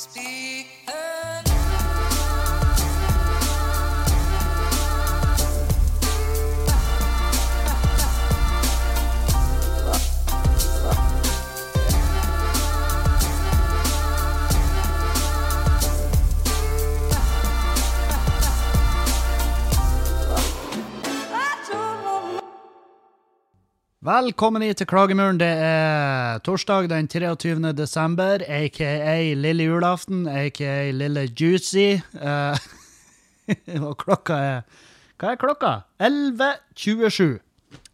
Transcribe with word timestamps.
Speak 0.00 0.39
Velkommen 24.10 24.64
hit 24.64 24.80
til 24.80 24.88
Klagemuren. 24.90 25.36
Det 25.38 25.46
er 25.46 26.40
torsdag 26.42 26.88
den 26.90 27.06
23. 27.06 27.70
desember, 27.78 28.42
aka 28.42 28.88
lille 29.38 29.68
julaften, 29.68 30.24
aka 30.26 30.88
lille 30.90 31.28
juicy. 31.28 32.00
Uh, 32.16 32.56
og 33.86 33.94
klokka 34.00 34.38
er 34.46 34.80
Hva 35.20 35.36
er 35.36 35.38
klokka? 35.38 35.70
11.27. 36.02 37.38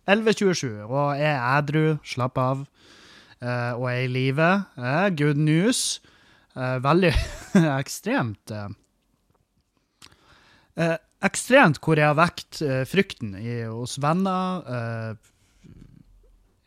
11.27, 0.09 0.87
og 0.87 1.19
jeg 1.19 1.29
er 1.35 1.45
ædru, 1.59 1.85
slapp 2.07 2.41
av, 2.41 2.65
uh, 2.65 3.73
og 3.77 3.87
er 3.93 4.07
i 4.07 4.09
live. 4.09 4.49
Uh, 4.81 5.11
good 5.13 5.37
news. 5.37 6.01
Veldig 6.57 7.13
ekstremt 7.83 8.57
Ekstremt 11.27 11.83
hvor 11.85 12.01
jeg 12.01 12.09
har 12.09 12.17
vekt 12.17 12.65
frykten 12.89 13.37
i, 13.37 13.67
hos 13.69 14.01
venner. 14.01 15.19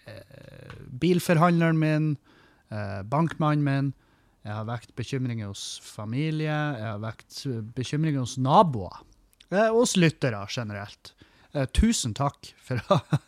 Eh, 0.09 0.75
bilforhandleren 1.01 1.79
min, 1.79 2.11
eh, 2.71 3.01
bankmannen 3.03 3.63
min. 3.65 3.93
Jeg 4.47 4.55
har 4.55 4.67
vekt 4.69 4.95
bekymringer 4.97 5.51
hos 5.51 5.79
familie. 5.83 6.53
Jeg 6.53 6.87
har 6.87 7.01
vekt 7.03 7.43
bekymringer 7.75 8.23
hos 8.23 8.37
naboer. 8.41 9.01
Eh, 9.51 9.69
hos 9.73 9.95
lyttere 9.97 10.45
generelt. 10.49 11.13
Eh, 11.53 11.65
tusen 11.73 12.13
takk 12.17 12.51
for, 12.61 12.81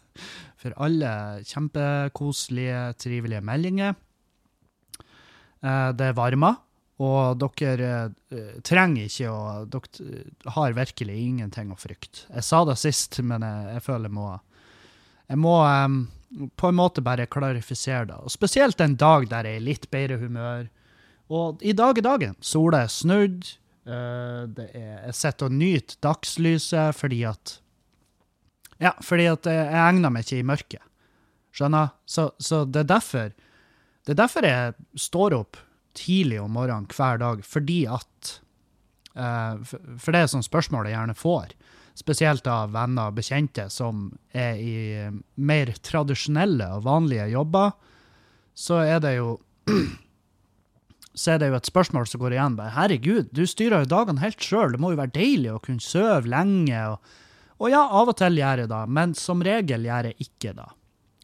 for 0.61 0.75
alle 0.81 1.11
kjempekoselige, 1.49 2.83
trivelige 3.01 3.43
meldinger. 3.45 3.95
Eh, 5.61 5.89
det 5.97 6.13
varmer. 6.17 6.59
Og 7.01 7.39
dere 7.41 7.91
eh, 8.29 8.57
trenger 8.61 9.07
ikke 9.07 9.29
å 9.31 9.65
Dere 9.73 10.51
har 10.53 10.77
virkelig 10.77 11.17
ingenting 11.17 11.71
å 11.73 11.79
frykte. 11.79 12.27
Jeg 12.29 12.45
sa 12.45 12.61
det 12.67 12.77
sist, 12.77 13.17
men 13.25 13.45
jeg, 13.45 13.69
jeg 13.77 13.85
føler 13.87 14.09
jeg 14.09 14.17
må 14.19 14.27
Jeg 15.31 15.39
må 15.41 15.55
em, 15.65 16.01
på 16.55 16.67
en 16.69 16.77
måte 16.77 17.03
bare 17.03 17.27
klarifisere 17.31 18.05
det. 18.09 18.19
Og 18.23 18.31
spesielt 18.31 18.81
en 18.81 18.95
dag 18.99 19.27
der 19.31 19.47
jeg 19.47 19.59
er 19.59 19.61
i 19.61 19.65
litt 19.65 19.89
bedre 19.91 20.19
humør. 20.21 20.69
Og 21.31 21.63
i 21.63 21.73
dag 21.77 21.97
er 21.99 22.05
dagen. 22.07 22.37
Sola 22.43 22.85
er 22.85 22.91
snudd. 22.91 23.49
eh, 23.85 24.43
det 24.47 24.69
er, 24.77 25.05
jeg 25.07 25.17
sitter 25.17 25.47
og 25.49 25.57
nyter 25.57 25.97
dagslyset 26.05 26.95
fordi 26.95 27.23
at 27.25 27.57
Ja, 28.81 28.91
fordi 29.01 29.25
at 29.29 29.45
jeg, 29.45 29.65
jeg 29.65 29.81
egner 29.87 30.09
meg 30.09 30.25
ikke 30.25 30.39
i 30.39 30.47
mørket. 30.47 30.83
Skjønner? 31.51 31.91
Så, 32.05 32.31
så 32.39 32.63
det 32.65 32.85
er 32.85 32.89
derfor 32.93 33.31
Det 34.05 34.13
er 34.13 34.21
derfor 34.21 34.45
jeg 34.47 34.73
står 34.95 35.33
opp 35.37 35.57
tidlig 35.93 36.39
om 36.41 36.53
morgenen 36.55 36.87
hver 36.87 37.17
dag, 37.19 37.41
fordi 37.45 37.85
at 37.85 38.39
eh, 39.15 39.59
for, 39.67 40.11
det 40.11 40.21
er 40.21 40.31
sånn 40.31 40.45
spørsmål 40.45 40.87
jeg 40.87 40.95
gjerne 40.95 41.17
får 41.19 41.51
spesielt 41.97 42.47
av 42.49 42.71
venner 42.73 43.11
og 43.11 43.17
bekjente 43.19 43.67
som 43.73 44.09
er 44.33 44.59
i 44.61 44.75
eh, 44.99 45.11
mer 45.35 45.73
tradisjonelle 45.83 46.69
og 46.77 46.85
vanlige 46.87 47.27
jobber, 47.33 47.73
så 48.57 48.81
er 48.85 49.03
det 49.03 49.15
jo 49.17 49.35
så 51.13 51.33
er 51.33 51.41
det 51.41 51.51
jo 51.51 51.57
et 51.59 51.69
spørsmål 51.69 52.07
som 52.07 52.21
går 52.23 52.35
igjen. 52.37 52.59
Herregud, 52.75 53.31
du 53.35 53.43
styrer 53.47 53.83
jo 53.83 53.91
dagene 53.91 54.23
helt 54.23 54.43
sjøl. 54.43 54.73
Det 54.73 54.81
må 54.81 54.93
jo 54.93 55.01
være 55.01 55.15
deilig 55.17 55.51
å 55.53 55.61
kunne 55.63 55.83
sove 55.83 56.29
lenge. 56.31 56.83
Og, 56.93 57.17
og 57.59 57.73
ja, 57.73 57.81
av 57.83 58.11
og 58.13 58.17
til 58.19 58.39
gjør 58.39 58.63
jeg 58.63 58.71
det, 58.71 58.83
men 58.97 59.15
som 59.17 59.43
regel 59.45 59.87
gjør 59.87 60.11
jeg 60.11 60.27
ikke 60.27 60.55
det. 60.57 60.69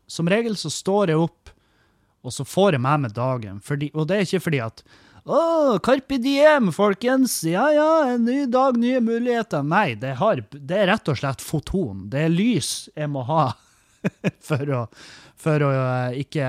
Som 0.08 0.30
regel 0.32 0.56
så 0.60 0.72
står 0.72 1.14
jeg 1.14 1.24
opp, 1.24 1.52
og 2.28 2.34
så 2.36 2.44
får 2.48 2.76
jeg 2.76 2.84
med 2.84 3.06
meg 3.06 3.16
dagen. 3.16 3.62
Fordi, 3.64 3.92
og 3.96 4.10
det 4.10 4.18
er 4.18 4.28
ikke 4.28 4.44
fordi 4.50 4.64
at 4.66 4.84
å, 5.28 5.78
Carpe 5.84 6.18
diem, 6.24 6.70
folkens! 6.72 7.42
Ja 7.44 7.66
ja, 7.76 7.90
en 8.14 8.24
ny 8.24 8.46
dag, 8.48 8.78
nye 8.80 9.02
muligheter. 9.04 9.66
Nei, 9.68 9.98
det, 10.00 10.14
har, 10.22 10.40
det 10.56 10.78
er 10.78 10.88
rett 10.94 11.12
og 11.12 11.20
slett 11.20 11.44
foton. 11.44 12.06
Det 12.12 12.22
er 12.24 12.32
lys 12.32 12.88
jeg 12.96 13.12
må 13.12 13.26
ha 13.28 13.50
for 14.48 14.72
å, 14.72 14.82
for 15.36 15.66
å 15.68 15.72
eh, 15.76 16.22
ikke 16.24 16.48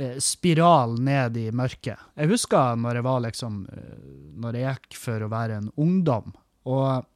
eh, 0.00 0.16
spiral 0.22 0.96
ned 1.04 1.36
i 1.42 1.50
mørket. 1.52 2.00
Jeg 2.16 2.32
husker 2.32 2.80
når 2.80 3.00
jeg 3.00 3.06
var 3.10 3.24
liksom 3.26 3.62
eh, 3.68 3.94
Når 4.42 4.58
jeg 4.58 4.68
gikk 4.70 4.98
for 5.02 5.26
å 5.26 5.30
være 5.32 5.60
en 5.60 5.72
ungdom, 5.76 6.32
og 6.68 7.08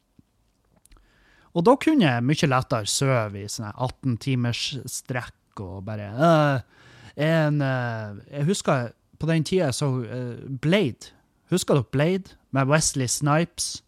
og 1.57 1.65
da 1.65 1.73
kunne 1.81 2.05
jeg 2.05 2.25
mye 2.29 2.47
lettere 2.51 2.91
sove 2.93 3.41
i 3.41 3.47
sånne 3.49 3.71
18 3.73 4.17
timers 4.21 4.65
strekk 4.93 5.63
og 5.65 5.87
bare 5.87 6.11
øh, 6.13 6.59
en, 7.25 7.63
Jeg 8.29 8.45
husker 8.51 8.91
på 9.19 9.29
den 9.31 9.45
tida 9.45 9.69
jeg 9.69 9.79
så 9.79 9.91
øh, 10.03 10.59
Blade. 10.63 11.13
Husker 11.51 11.79
dere 11.79 11.91
Blade? 11.93 12.37
Med 12.51 12.71
Wesley 12.71 13.09
Snipes? 13.11 13.83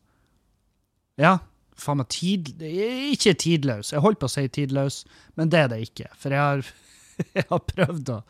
Ja. 1.19 1.39
Faen 1.79 2.01
meg 2.01 2.09
tid... 2.15 2.53
Ikke 2.63 3.35
tidløs. 3.39 3.93
Jeg 3.93 4.03
holdt 4.03 4.21
på 4.23 4.29
å 4.29 4.33
si 4.33 4.47
tidløs, 4.51 5.03
men 5.39 5.51
det 5.53 5.65
er 5.65 5.69
det 5.73 5.83
ikke. 5.89 6.09
For 6.19 6.35
jeg 6.35 6.43
har, 6.43 6.73
jeg 7.39 7.47
har 7.51 7.69
prøvd 7.75 8.17
å 8.17 8.23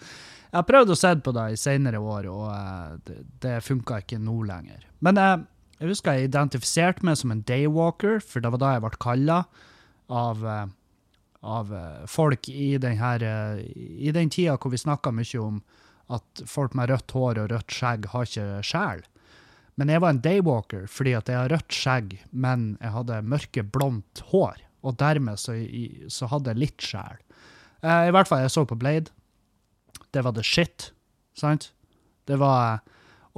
jeg 0.48 0.56
har 0.56 0.64
prøvd 0.64 0.92
å 0.94 0.97
se 0.97 1.10
på 1.20 1.32
det 1.36 1.42
i 1.53 1.56
senere 1.60 1.98
år, 2.00 2.26
og 2.32 2.44
eh, 2.54 2.92
det, 3.04 3.16
det 3.44 3.56
funka 3.66 3.98
ikke 4.00 4.16
nå 4.22 4.38
lenger. 4.48 4.86
Men 5.04 5.20
eh, 5.20 5.34
jeg 5.78 5.92
husker 5.92 6.16
jeg 6.16 6.30
identifiserte 6.30 7.04
meg 7.06 7.19
som 7.20 7.34
en 7.34 7.42
daywalker, 7.47 8.22
for 8.25 8.41
det 8.41 8.53
var 8.54 8.62
da 8.62 8.70
jeg 8.75 8.84
ble 8.86 9.00
kalla 9.03 9.42
av, 10.09 10.47
eh, 10.48 10.65
av 11.53 11.75
eh, 11.76 12.06
folk 12.10 12.48
i 12.48 12.70
den, 12.80 12.97
her, 12.98 13.22
eh, 13.22 13.60
i 14.09 14.15
den 14.15 14.32
tida 14.32 14.56
hvor 14.56 14.72
vi 14.72 14.80
snakka 14.80 15.12
mye 15.15 15.42
om 15.42 15.60
at 16.13 16.43
folk 16.49 16.75
med 16.79 16.91
rødt 16.91 17.13
hår 17.15 17.43
og 17.43 17.53
rødt 17.53 17.75
skjegg 17.75 18.09
har 18.13 18.29
ikke 18.29 18.63
sjel. 18.67 19.05
Men 19.79 19.93
jeg 19.93 20.03
var 20.03 20.15
en 20.15 20.23
daywalker 20.25 20.89
fordi 20.91 21.15
at 21.19 21.31
jeg 21.31 21.39
har 21.39 21.53
rødt 21.53 21.75
skjegg, 21.75 22.17
men 22.33 22.73
jeg 22.81 22.95
hadde 22.97 23.21
mørke, 23.29 23.63
blondt 23.63 24.25
hår. 24.33 24.59
Og 24.87 24.97
dermed 24.99 25.41
så, 25.41 25.55
så 26.13 26.29
hadde 26.31 26.55
jeg 26.55 26.63
litt 26.65 26.85
sjel. 26.85 27.19
Eh, 27.83 28.09
I 28.09 28.15
hvert 28.15 28.31
fall, 28.31 28.43
jeg 28.43 28.55
så 28.55 28.65
på 28.67 28.79
Blade. 28.79 29.13
Det 30.15 30.25
var 30.25 30.35
the 30.35 30.45
shit, 30.47 30.93
sant? 31.37 31.73
Det 32.29 32.39
var 32.41 32.81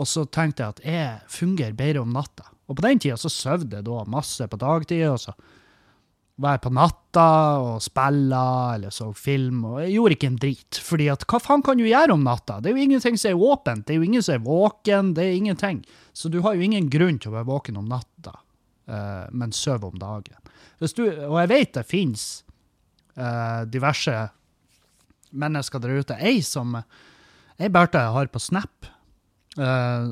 Og 0.01 0.07
så 0.09 0.23
tenkte 0.25 0.63
jeg 0.63 0.73
at 0.73 0.79
jeg 0.87 1.17
fungerer 1.29 1.75
bedre 1.77 2.01
om 2.01 2.15
natta. 2.15 2.47
Og 2.71 2.79
på 2.79 2.85
den 2.87 3.01
tida 3.03 3.19
så 3.21 3.29
sov 3.29 3.67
jeg 3.67 3.85
da 3.85 4.05
masse 4.09 4.47
på 4.49 4.57
dagtid, 4.57 5.03
og 5.11 5.19
så 5.21 5.35
var 6.41 6.57
jeg 6.57 6.63
på 6.65 6.73
natta 6.73 7.27
og 7.61 7.83
spille 7.85 8.41
eller 8.75 8.93
så 8.95 9.11
film, 9.17 9.65
og 9.69 9.81
jeg 9.83 9.95
gjorde 9.95 10.17
ikke 10.17 10.29
en 10.31 10.39
drit. 10.41 10.81
Fordi 10.87 11.09
at 11.13 11.25
hva 11.29 11.41
faen 11.43 11.65
kan 11.65 11.81
du 11.81 11.85
gjøre 11.85 12.17
om 12.17 12.25
natta? 12.25 12.61
Det 12.61 12.71
er 12.71 12.79
jo 12.79 12.87
ingenting 12.87 13.19
som 13.21 13.33
er 13.33 13.45
åpent, 13.51 13.85
det 13.87 13.95
er 13.95 14.01
jo 14.01 14.09
ingen 14.09 14.25
som 14.25 14.37
er 14.39 14.47
våken, 14.47 15.13
det 15.17 15.27
er 15.27 15.37
ingenting. 15.37 15.83
Så 16.17 16.33
du 16.33 16.41
har 16.45 16.57
jo 16.57 16.65
ingen 16.65 16.89
grunn 16.93 17.21
til 17.21 17.33
å 17.33 17.37
være 17.39 17.51
våken 17.51 17.81
om 17.81 17.91
natta, 17.91 18.39
uh, 18.89 19.27
men 19.37 19.53
sove 19.57 19.91
om 19.91 20.01
dagen. 20.01 20.39
Du, 20.81 21.05
og 21.05 21.37
jeg 21.43 21.53
vet 21.53 21.75
det 21.77 21.87
finnes 21.89 22.27
uh, 23.21 23.69
diverse 23.69 24.17
mennesker 25.31 25.83
der 25.83 26.01
ute. 26.01 26.17
Ei 26.17 26.41
som 26.45 26.79
Ei 27.61 27.69
Bertha 27.69 28.07
jeg 28.07 28.17
har 28.17 28.33
på 28.33 28.41
Snap, 28.41 28.89
uh, 29.61 30.09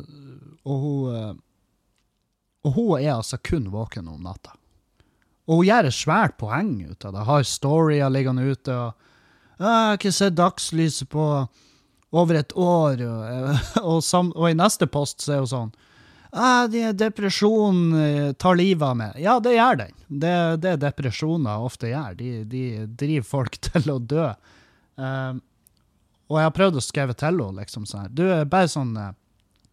og 0.68 0.80
hun 0.84 1.14
eh, 1.16 1.36
Og 2.66 2.72
hun 2.74 2.98
er 2.98 3.14
altså 3.14 3.38
kun 3.38 3.70
våken 3.72 4.08
om 4.10 4.20
natta. 4.20 4.50
Og 5.48 5.62
hun 5.62 5.68
gjør 5.68 5.88
et 5.88 5.96
svært 5.96 6.36
poeng 6.40 6.74
ut 6.84 7.04
av 7.08 7.14
det. 7.14 7.24
Har 7.24 7.46
storyer 7.48 8.12
liggende 8.12 8.44
ute. 8.44 8.72
og 8.72 8.92
«Ah, 9.58 9.58
'Jeg 9.58 9.88
har 9.88 9.96
ikke 9.96 10.12
sett 10.12 10.36
dagslyset 10.36 11.08
på 11.08 11.48
over 12.12 12.34
et 12.34 12.52
år', 12.54 13.00
og, 13.02 13.58
og, 13.96 14.02
sam, 14.04 14.32
og 14.36 14.50
i 14.50 14.54
neste 14.54 14.86
post 14.86 15.24
så 15.24 15.32
er 15.32 15.38
hun 15.38 15.52
sånn 15.52 15.72
'Depresjonen 16.28 16.70
de, 16.70 16.92
'Depresjon 16.92 17.78
eh, 17.96 18.32
tar 18.32 18.54
livet 18.54 18.84
av 18.84 18.96
meg'. 18.96 19.18
Ja, 19.18 19.40
det 19.40 19.56
gjør 19.56 19.78
den. 19.80 19.94
Det 20.08 20.28
er 20.28 20.56
det 20.56 20.80
depresjoner 20.80 21.64
ofte 21.64 21.88
gjør. 21.88 22.14
De, 22.14 22.44
de 22.44 22.86
driver 22.86 23.26
folk 23.26 23.56
til 23.68 23.90
å 23.90 23.98
dø. 23.98 24.28
Eh, 24.98 25.34
og 26.28 26.36
jeg 26.36 26.44
har 26.44 26.56
prøvd 26.56 26.76
å 26.76 26.84
skrive 26.84 27.16
til 27.16 27.40
henne 27.40 27.62
liksom 27.62 27.86
sånn. 27.88 28.12
Du, 28.12 28.26
bare 28.44 28.68
sånn 28.68 28.92
eh, 29.00 29.14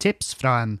tips 0.00 0.32
fra 0.40 0.62
en, 0.64 0.78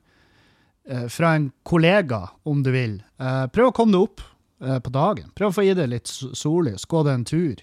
eh, 0.88 1.06
fra 1.12 1.34
en 1.36 1.50
kollega, 1.62 2.22
om 2.48 2.62
du 2.64 2.72
vil. 2.72 3.02
Uh, 3.20 3.44
prøv 3.52 3.70
å 3.70 3.76
komme 3.76 3.92
deg 3.92 4.08
opp 4.08 4.24
eh, 4.62 4.78
på 4.78 4.90
dagen. 4.94 5.30
Prøv 5.36 5.50
å 5.50 5.56
få 5.58 5.64
i 5.66 5.74
deg 5.76 5.90
litt 5.92 6.08
so- 6.10 6.32
sollys. 6.36 6.84
Gå 6.88 7.02
deg 7.06 7.14
en 7.20 7.24
tur. 7.28 7.62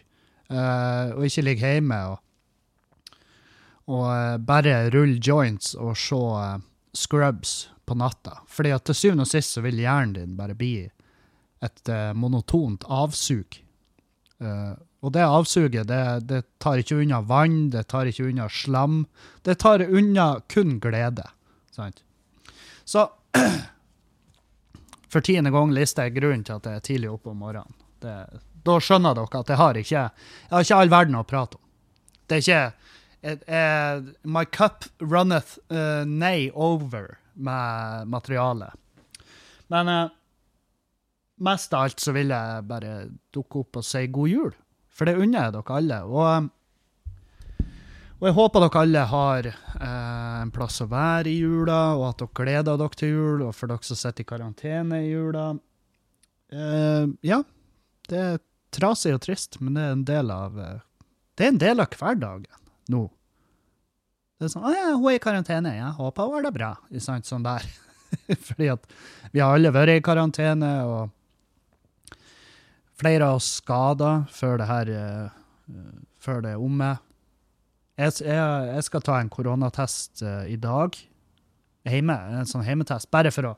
eh, 0.49 1.13
og 1.15 1.23
ikke 1.25 1.43
ligge 1.47 1.73
hjemme 1.73 1.97
og, 2.11 2.19
og 3.89 4.05
eh, 4.13 4.37
bare 4.43 4.75
rulle 4.93 5.19
joints 5.23 5.73
og 5.75 5.95
se 5.97 6.15
eh, 6.19 6.57
scrubs 6.93 7.55
på 7.85 7.95
natta. 7.99 8.39
Fordi 8.47 8.71
at 8.75 8.85
til 8.87 8.95
syvende 8.95 9.25
og 9.25 9.31
sist 9.31 9.55
så 9.57 9.63
vil 9.65 9.81
hjernen 9.81 10.13
din 10.15 10.35
bare 10.39 10.55
bli 10.55 10.75
et 11.63 11.89
eh, 11.89 12.11
monotont 12.13 12.83
avsug. 12.91 13.59
Og 15.03 15.11
det 15.15 15.21
avsuget, 15.23 15.85
det, 15.87 15.99
det 16.27 16.41
tar 16.59 16.79
ikke 16.81 16.97
unna 16.99 17.21
vann, 17.23 17.69
det 17.71 17.85
tar 17.91 18.09
ikke 18.09 18.25
unna 18.27 18.49
slam. 18.51 19.05
Det 19.47 19.55
tar 19.63 19.79
unna 19.85 20.25
kun 20.51 20.73
glede. 20.83 21.23
Sant? 21.71 22.01
Så 22.83 23.05
for 25.13 25.25
tiende 25.25 25.53
gang 25.53 25.73
lister 25.75 26.09
jeg 26.09 26.17
grunnen 26.17 26.45
til 26.47 26.57
at 26.57 26.69
jeg 26.69 26.79
er 26.79 26.87
tidlig 26.87 27.11
oppe 27.13 27.31
om 27.33 27.43
morgenen. 27.43 27.75
Det, 28.03 28.15
da 28.65 28.77
skjønner 28.83 29.15
dere 29.17 29.43
at 29.43 29.51
jeg 29.51 29.59
har 29.59 29.79
ikke 29.79 29.99
jeg 29.99 30.53
har 30.53 30.65
ikke 30.65 30.79
all 30.79 30.93
verden 30.93 31.19
å 31.19 31.27
prate 31.27 31.59
om. 31.59 31.63
Det 32.27 32.39
er 32.39 32.43
ikke 32.43 32.63
eh, 33.21 33.45
eh, 33.59 34.09
My 34.23 34.45
cup 34.45 34.87
runneth 34.99 35.59
uh, 35.71 36.03
nay 36.07 36.49
over 36.53 37.17
med 37.33 38.09
materialet. 38.11 38.73
Men 39.73 39.89
uh, 39.89 40.11
mest 41.43 41.73
av 41.73 41.87
alt 41.87 42.03
så 42.03 42.13
vil 42.15 42.33
jeg 42.33 42.67
bare 42.69 42.93
dukke 43.33 43.63
opp 43.63 43.81
og 43.81 43.87
si 43.87 44.05
god 44.07 44.31
jul. 44.31 44.51
For 44.93 45.09
det 45.09 45.17
unner 45.17 45.47
jeg 45.47 45.55
dere 45.55 45.79
alle. 45.79 46.01
Og, 46.05 46.27
eh, 46.29 46.49
og 48.23 48.29
jeg 48.29 48.35
håper 48.37 48.63
dere 48.63 48.81
alle 48.85 49.01
har 49.11 49.47
eh, 49.51 50.35
en 50.39 50.51
plass 50.55 50.77
å 50.79 50.85
være 50.87 51.27
i 51.27 51.41
jula, 51.41 51.97
og 51.97 52.05
at 52.07 52.21
dere 52.21 52.37
gleder 52.39 52.77
dere 52.79 52.95
til 52.95 53.11
jul, 53.11 53.41
og 53.43 53.51
for 53.57 53.67
dere 53.67 53.83
som 53.83 53.99
sitter 53.99 54.23
i 54.23 54.29
karantene 54.29 55.01
i 55.03 55.09
jula. 55.09 55.49
Eh, 56.55 57.09
ja, 57.27 57.41
det 58.07 58.21
er 58.21 58.39
trasig 58.71 59.11
og 59.17 59.25
trist, 59.27 59.59
men 59.59 59.75
det 59.75 59.83
er 59.83 59.97
en 59.97 60.07
del 60.07 60.31
av 60.31 60.55
eh, 60.55 60.79
Det 61.35 61.49
er 61.49 61.51
en 61.51 61.61
del 61.65 61.83
av 61.83 61.99
hverdagen 61.99 62.63
nå. 62.95 63.03
Det 64.39 64.47
er 64.47 64.55
sånn 64.55 64.71
'Å 64.71 64.71
ja, 64.71 64.87
hun 64.95 65.11
er 65.11 65.19
i 65.19 65.23
karantene. 65.27 65.75
Jeg 65.75 65.93
håper 65.99 66.23
hun 66.23 66.39
har 66.39 66.47
det 66.47 66.55
bra.' 66.55 66.73
I 66.95 67.03
sant? 67.03 67.27
Sånn 67.27 67.43
der. 67.43 67.67
Fordi 68.47 68.71
at 68.71 68.87
vi 69.35 69.43
har 69.43 69.51
alle 69.51 69.75
vært 69.75 69.97
i 69.99 70.05
karantene, 70.05 70.73
og 70.87 72.15
flere 72.95 73.27
av 73.27 73.43
oss 73.43 73.57
skada 73.59 74.21
før 74.31 74.63
det 74.63 74.71
her 74.71 74.87
eh, 74.95 75.31
Før 76.23 76.39
det 76.39 76.53
er 76.55 76.63
omme. 76.63 76.95
Jeg, 77.93 78.13
jeg, 78.25 78.69
jeg 78.73 78.85
skal 78.87 79.03
ta 79.05 79.19
en 79.21 79.29
koronatest 79.29 80.23
uh, 80.25 80.45
i 80.49 80.57
dag. 80.57 80.95
Hjemme. 81.85 82.15
En 82.39 82.49
sånn 82.49 82.65
hjemmetest. 82.65 83.11
Bare 83.13 83.33
for 83.33 83.51
å 83.51 83.57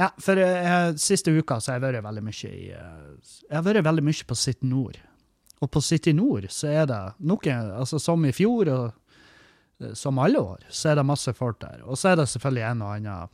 Ja, 0.00 0.10
for 0.20 0.36
uh, 0.40 0.94
siste 1.00 1.32
uka 1.32 1.58
så 1.60 1.72
har 1.72 1.80
jeg 1.80 1.86
vært 1.86 2.06
veldig 2.06 2.24
mye 2.24 2.52
i 2.52 2.64
Jeg 2.70 3.52
har 3.52 3.64
vært 3.64 3.84
veldig 3.84 4.04
mye 4.04 4.28
på 4.28 4.38
Sitt 4.38 4.64
Nord. 4.64 5.00
Og 5.64 5.70
på 5.72 5.80
City 5.80 6.12
Nord 6.12 6.50
så 6.52 6.68
er 6.68 6.88
det 6.88 7.00
noe 7.24 7.56
altså 7.80 8.00
Som 8.02 8.26
i 8.28 8.32
fjor 8.36 8.68
og 8.72 8.86
som 9.92 10.16
alle 10.18 10.40
år, 10.40 10.62
så 10.72 10.88
er 10.88 10.96
det 10.96 11.02
masse 11.04 11.32
folk 11.36 11.58
der. 11.60 11.82
Og 11.84 11.98
så 12.00 12.14
er 12.14 12.16
det 12.16 12.30
selvfølgelig 12.32 12.62
en 12.64 12.82
og 12.82 12.92
annen 12.94 13.32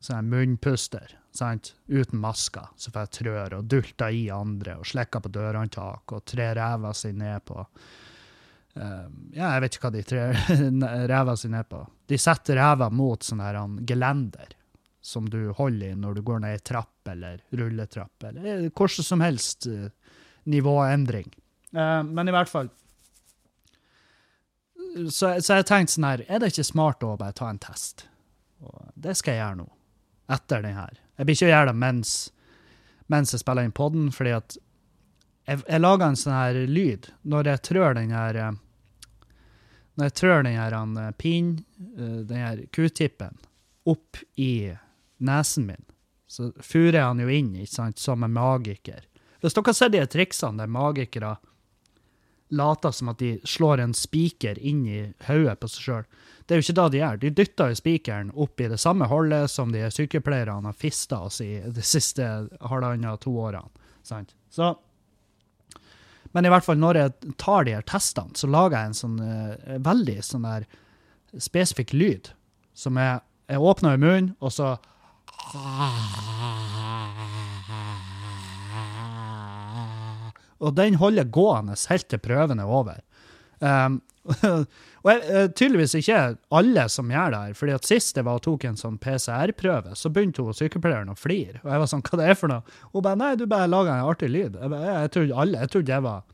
sånn 0.00 0.30
munnpuster, 0.30 1.10
sant? 1.36 1.74
uten 1.92 2.22
masker, 2.22 2.70
som 2.80 2.94
får 2.94 3.10
trør 3.18 3.58
og 3.58 3.66
dulter 3.68 4.14
i 4.14 4.28
andre 4.32 4.78
og 4.80 4.88
slikker 4.88 5.20
på 5.24 5.32
dørhåndtak 5.34 6.14
og 6.16 6.24
trer 6.24 6.56
ræva 6.56 6.94
si 6.96 7.12
ned 7.12 7.44
på 7.48 7.66
Ja, 8.74 9.54
jeg 9.54 9.62
vet 9.64 9.76
ikke 9.76 9.88
hva 9.88 9.94
de 9.94 10.02
trer 10.06 10.36
ræva 11.10 11.34
si 11.38 11.48
ned 11.50 11.66
på. 11.70 11.80
De 12.06 12.18
setter 12.20 12.60
ræva 12.60 12.86
mot 12.94 13.24
sånn 13.26 13.42
her 13.42 13.58
gelender 13.88 14.52
som 15.08 15.30
du 15.30 15.50
holder 15.56 15.92
i 15.92 15.96
når 15.96 16.18
du 16.18 16.22
går 16.22 16.42
ned 16.44 16.56
ei 16.56 16.64
trapp 16.64 17.08
eller 17.08 17.40
rulletrapp, 17.56 18.24
eller 18.28 18.48
eh, 18.52 18.66
hvordan 18.68 19.06
som 19.06 19.22
helst 19.24 19.66
eh, 19.70 19.88
nivåendring. 20.50 21.30
Eh, 21.72 22.02
men 22.04 22.28
i 22.28 22.34
hvert 22.34 22.50
fall 22.52 22.68
så, 25.08 25.36
så 25.40 25.58
jeg 25.58 25.66
tenkte 25.68 25.94
sånn 25.94 26.08
her, 26.08 26.24
er 26.28 26.40
det 26.42 26.52
ikke 26.52 26.66
smart 26.66 27.04
å 27.06 27.16
bare 27.20 27.36
ta 27.36 27.48
en 27.50 27.60
test? 27.62 28.06
Og 28.64 28.88
det 28.98 29.14
skal 29.18 29.36
jeg 29.36 29.42
gjøre 29.42 29.60
nå, 29.60 29.68
etter 30.34 30.64
den 30.64 30.78
her. 30.78 30.96
Jeg 31.18 31.28
blir 31.28 31.38
ikke 31.38 31.48
å 31.48 31.52
gjøre 31.52 31.70
det 31.70 31.82
mens, 31.84 32.14
mens 33.12 33.34
jeg 33.34 33.42
spiller 33.44 33.68
inn 33.68 33.76
podden, 33.76 34.08
fordi 34.14 34.34
at 34.38 34.56
jeg, 35.48 35.62
jeg 35.64 35.80
lager 35.80 36.06
en 36.06 36.18
sånn 36.18 36.36
her 36.36 36.60
lyd 36.68 37.10
når 37.28 37.52
jeg 37.52 37.64
trør 37.70 37.96
den 37.98 38.14
her 38.14 38.36
eh, 38.36 38.56
Når 39.98 40.10
jeg 40.10 40.16
trør 40.20 40.42
den 40.44 40.58
her 40.60 40.76
han, 40.76 40.96
eh, 41.00 41.12
pin, 41.18 41.52
eh, 41.96 42.20
den 42.28 42.42
her 42.44 42.64
q-tippen, 42.72 43.38
opp 43.88 44.20
i 44.36 44.76
nesen 45.18 45.66
min, 45.66 45.84
så 46.28 46.52
furer 46.60 47.00
jeg 47.00 47.06
han 47.06 47.22
jo 47.24 47.28
inn, 47.32 47.54
ikke 47.56 47.72
sant, 47.72 47.98
som 47.98 48.22
en 48.22 48.34
magiker. 48.34 49.06
Hvis 49.40 49.56
dere 49.56 49.74
ser 49.74 49.90
de 49.94 50.04
triksene 50.06 50.60
der 50.60 50.70
magikere 50.70 51.38
later 52.48 52.90
som 52.90 53.08
at 53.12 53.18
de 53.18 53.38
slår 53.44 53.82
en 53.82 53.94
spiker 53.94 54.58
inn 54.58 54.86
i 54.88 55.00
hodet 55.26 55.58
på 55.60 55.68
seg 55.68 55.84
sjøl. 55.84 56.06
Det 56.46 56.54
er 56.54 56.60
jo 56.60 56.64
ikke 56.64 56.76
det 56.78 56.86
de 56.92 57.00
gjør. 57.02 57.18
De 57.20 57.30
dytter 57.40 57.72
jo 57.72 57.78
spikeren 57.78 58.30
opp 58.32 58.60
i 58.60 58.68
det 58.72 58.80
samme 58.80 59.08
hullet 59.10 59.52
som 59.52 59.72
de 59.72 59.84
sykepleierne 59.92 60.70
har 60.70 60.76
fista 60.76 61.20
oss 61.26 61.42
i 61.44 61.58
de 61.60 61.84
siste 61.84 62.24
halvannet 62.70 63.20
to 63.24 63.34
årene. 63.36 63.68
Sant? 64.06 64.32
Så 64.48 64.72
Men 66.36 66.46
i 66.46 66.52
hvert 66.52 66.66
fall, 66.66 66.78
når 66.80 67.00
jeg 67.00 67.34
tar 67.40 67.64
de 67.64 67.76
her 67.76 67.86
testene, 67.88 68.36
så 68.36 68.50
lager 68.50 68.76
jeg 68.78 68.90
en 68.90 68.98
sånn 68.98 69.18
eh, 69.24 69.78
veldig 69.84 70.18
sånn 70.24 70.44
der 70.46 70.68
spesifikk 71.40 71.94
lyd. 71.96 72.32
Som 72.78 72.98
er 73.00 73.20
Jeg 73.48 73.64
åpner 73.64 73.96
i 73.96 74.00
munnen, 74.02 74.34
og 74.44 74.52
så 74.52 74.76
Og 80.58 80.74
den 80.74 80.98
holder 80.98 81.24
gående 81.24 81.76
helt 81.88 82.08
til 82.10 82.20
prøven 82.20 82.60
er 82.60 82.68
over. 82.68 83.00
Um, 83.60 84.02
og 85.02 85.08
jeg, 85.08 85.20
eh, 85.24 85.46
tydeligvis 85.56 85.94
ikke 85.98 86.22
alle 86.58 86.86
som 86.92 87.12
gjør 87.12 87.34
det 87.34 87.42
her, 87.46 87.58
fordi 87.58 87.76
at 87.76 87.88
sist 87.88 88.18
jeg 88.18 88.26
var 88.28 88.40
og 88.40 88.44
tok 88.44 88.66
en 88.68 88.80
sånn 88.80 88.98
PCR-prøve, 89.02 89.94
så 89.96 90.12
begynte 90.12 90.44
hun 90.44 90.56
sykepleieren 90.56 91.12
å 91.12 91.18
flire. 91.18 91.62
Og 91.62 91.70
jeg 91.72 91.82
var 91.82 91.92
sånn, 91.92 92.04
hva 92.04 92.20
det 92.20 92.26
er 92.28 92.38
for 92.38 92.52
noe? 92.52 92.78
Hun 92.92 93.04
bare, 93.06 93.20
nei, 93.20 93.30
du 93.40 93.46
bare 93.48 93.70
lager 93.70 93.94
en 93.94 94.10
artig 94.10 94.32
lyd. 94.32 94.58
Jeg, 94.58 94.72
bare, 94.74 94.96
jeg, 95.04 95.14
trodde 95.16 95.38
alle, 95.44 95.62
jeg 95.64 95.74
trodde 95.74 95.96
jeg 95.96 96.06
var 96.08 96.26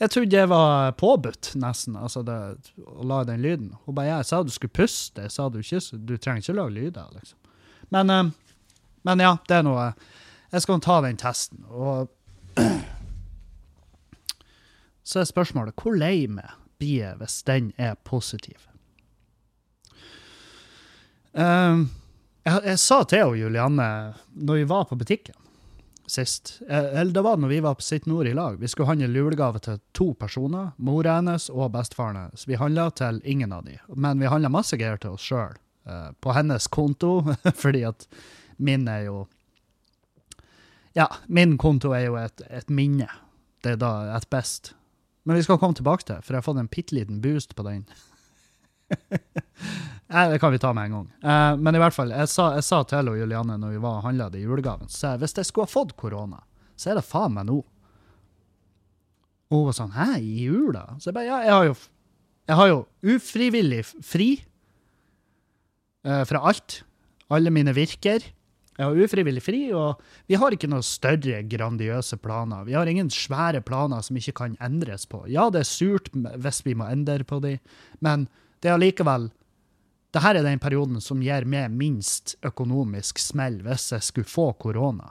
jeg 0.00 0.10
trodde 0.10 0.30
det 0.34 0.46
var 0.50 0.92
påbudt, 0.98 1.52
nesten, 1.62 1.94
altså 1.96 2.24
det, 2.26 2.36
å 2.82 3.04
lage 3.06 3.28
den 3.30 3.44
lyden. 3.44 3.68
Hun 3.86 3.94
bare, 3.94 4.10
jeg 4.10 4.26
sa 4.26 4.40
du 4.42 4.50
skulle 4.50 4.74
puste, 4.74 5.22
jeg 5.22 5.30
sa 5.30 5.46
du 5.48 5.60
ikke, 5.60 5.80
du 5.94 6.16
trenger 6.18 6.42
ikke 6.42 6.56
lage 6.58 6.74
lyder, 6.74 7.12
liksom. 7.14 7.38
Men, 7.94 8.10
um, 8.10 8.32
men 9.06 9.22
ja, 9.22 9.36
det 9.46 9.60
er 9.60 9.66
noe, 9.66 9.86
jeg 10.50 10.64
skal 10.64 10.82
ta 10.82 10.98
den 11.04 11.20
testen, 11.20 11.62
og 11.70 12.10
så 15.04 15.20
er 15.20 15.28
spørsmålet 15.28 15.76
hvor 15.80 15.96
lei 15.96 16.26
meg 16.30 16.56
blir 16.80 17.02
jeg 17.02 17.20
hvis 17.20 17.42
den 17.48 17.72
er 17.76 17.96
positiv? 18.08 18.66
Um, 21.34 21.88
jeg, 22.46 22.60
jeg, 22.70 22.78
sa 22.78 23.00
til 23.10 23.32
og 23.32 23.38
Julianne 23.38 23.88
når 24.34 24.60
vi 24.60 24.68
var 24.70 24.84
på 24.86 24.98
butikken 25.00 25.34
sist 26.06 26.60
Eller 26.68 27.12
det 27.12 27.22
var 27.24 27.36
når 27.36 27.48
vi 27.48 27.60
var 27.64 27.74
på 27.74 27.82
Sitt 27.82 28.06
Nord 28.06 28.26
i 28.28 28.34
lag. 28.34 28.58
Vi 28.60 28.68
skulle 28.68 28.86
handle 28.86 29.08
julegave 29.08 29.58
til 29.58 29.78
to 29.92 30.12
personer. 30.14 30.72
Mora 30.76 31.16
hennes 31.16 31.48
og 31.50 31.72
bestefaren 31.72 32.18
hennes. 32.18 32.48
Vi 32.48 32.58
handla 32.60 32.90
til 32.90 33.20
ingen 33.24 33.52
av 33.52 33.64
de, 33.64 33.78
men 33.88 34.20
vi 34.20 34.28
handla 34.28 34.52
masse 34.52 34.76
greier 34.76 35.00
til 35.00 35.16
oss 35.16 35.24
sjøl. 35.24 35.56
Uh, 35.88 36.12
på 36.20 36.32
hennes 36.32 36.66
konto, 36.72 37.22
fordi 37.62 37.84
at 37.88 38.06
min 38.56 38.88
er 38.88 39.08
jo 39.08 39.26
Ja, 40.94 41.08
min 41.26 41.56
konto 41.58 41.90
er 41.90 42.04
jo 42.06 42.14
et, 42.20 42.44
et 42.50 42.68
minne. 42.70 43.08
Det 43.64 43.74
er 43.74 43.80
da 43.80 43.92
et 44.14 44.28
best. 44.30 44.74
Men 45.24 45.38
vi 45.38 45.44
skal 45.46 45.58
komme 45.60 45.76
tilbake 45.76 46.04
til, 46.04 46.20
for 46.20 46.34
jeg 46.34 46.42
har 46.42 46.46
fått 46.46 46.60
en 46.60 46.70
bitte 46.72 46.96
liten 46.96 47.20
boost 47.24 47.54
på 47.56 47.64
den. 47.66 47.84
Nei, 50.12 50.24
det 50.30 50.38
kan 50.42 50.52
vi 50.52 50.60
ta 50.60 50.72
med 50.76 50.90
en 50.90 50.96
gang. 50.98 51.06
Eh, 51.24 51.52
men 51.56 51.76
i 51.76 51.80
hvert 51.80 51.96
fall, 51.96 52.12
jeg 52.12 52.28
sa, 52.30 52.50
jeg 52.58 52.66
sa 52.66 52.82
til 52.88 53.08
og 53.10 53.16
Julianne 53.18 53.56
når 53.60 53.76
vi 53.76 53.80
var 53.82 54.02
handla 54.04 54.28
de 54.32 54.42
julegaven, 54.44 54.90
så 54.92 55.14
jeg 55.14 55.24
hvis 55.24 55.36
jeg 55.40 55.48
skulle 55.48 55.68
ha 55.68 55.72
fått 55.72 55.96
korona, 56.00 56.42
så 56.76 56.92
er 56.92 57.00
det 57.00 57.06
faen 57.08 57.34
meg 57.36 57.48
nå. 57.48 57.62
Og 59.52 59.56
hun 59.60 59.68
var 59.68 59.76
sånn 59.76 59.94
Hæ, 59.94 60.08
i 60.18 60.46
jula? 60.48 60.86
Så 60.98 61.10
jeg 61.10 61.16
bare 61.16 61.28
Ja, 61.28 61.40
jeg 61.46 61.54
har 61.54 61.68
jo, 61.68 61.74
jeg 62.50 62.60
har 62.60 62.70
jo 62.70 62.78
ufrivillig 63.14 63.82
fri 64.04 64.28
eh, 66.04 66.24
fra 66.28 66.44
alt. 66.50 66.82
Alle 67.32 67.52
mine 67.54 67.72
virker. 67.76 68.24
Jeg 68.74 68.88
har 68.88 69.04
ufrivillig 69.06 69.42
fri, 69.44 69.60
og 69.76 70.00
vi 70.26 70.34
har 70.38 70.54
ikke 70.54 70.66
noen 70.70 70.82
større, 70.82 71.44
grandiøse 71.46 72.18
planer. 72.22 72.64
Vi 72.66 72.74
har 72.74 72.88
ingen 72.90 73.10
svære 73.12 73.62
planer 73.62 74.02
som 74.02 74.18
ikke 74.18 74.34
kan 74.40 74.56
endres 74.62 75.06
på. 75.06 75.22
Ja, 75.30 75.46
det 75.54 75.62
er 75.62 75.68
surt 75.68 76.10
hvis 76.12 76.64
vi 76.66 76.74
må 76.74 76.88
endre 76.90 77.22
på 77.26 77.38
de, 77.44 77.56
men 78.02 78.26
det 78.60 78.72
er 78.72 78.78
allikevel 78.78 79.30
Dette 80.14 80.30
er 80.30 80.44
den 80.46 80.60
perioden 80.62 81.00
som 81.02 81.22
gir 81.22 81.42
meg 81.42 81.72
minst 81.74 82.36
økonomisk 82.46 83.18
smell 83.18 83.56
hvis 83.66 83.88
jeg 83.96 84.06
skulle 84.06 84.30
få 84.30 84.44
korona. 84.62 85.08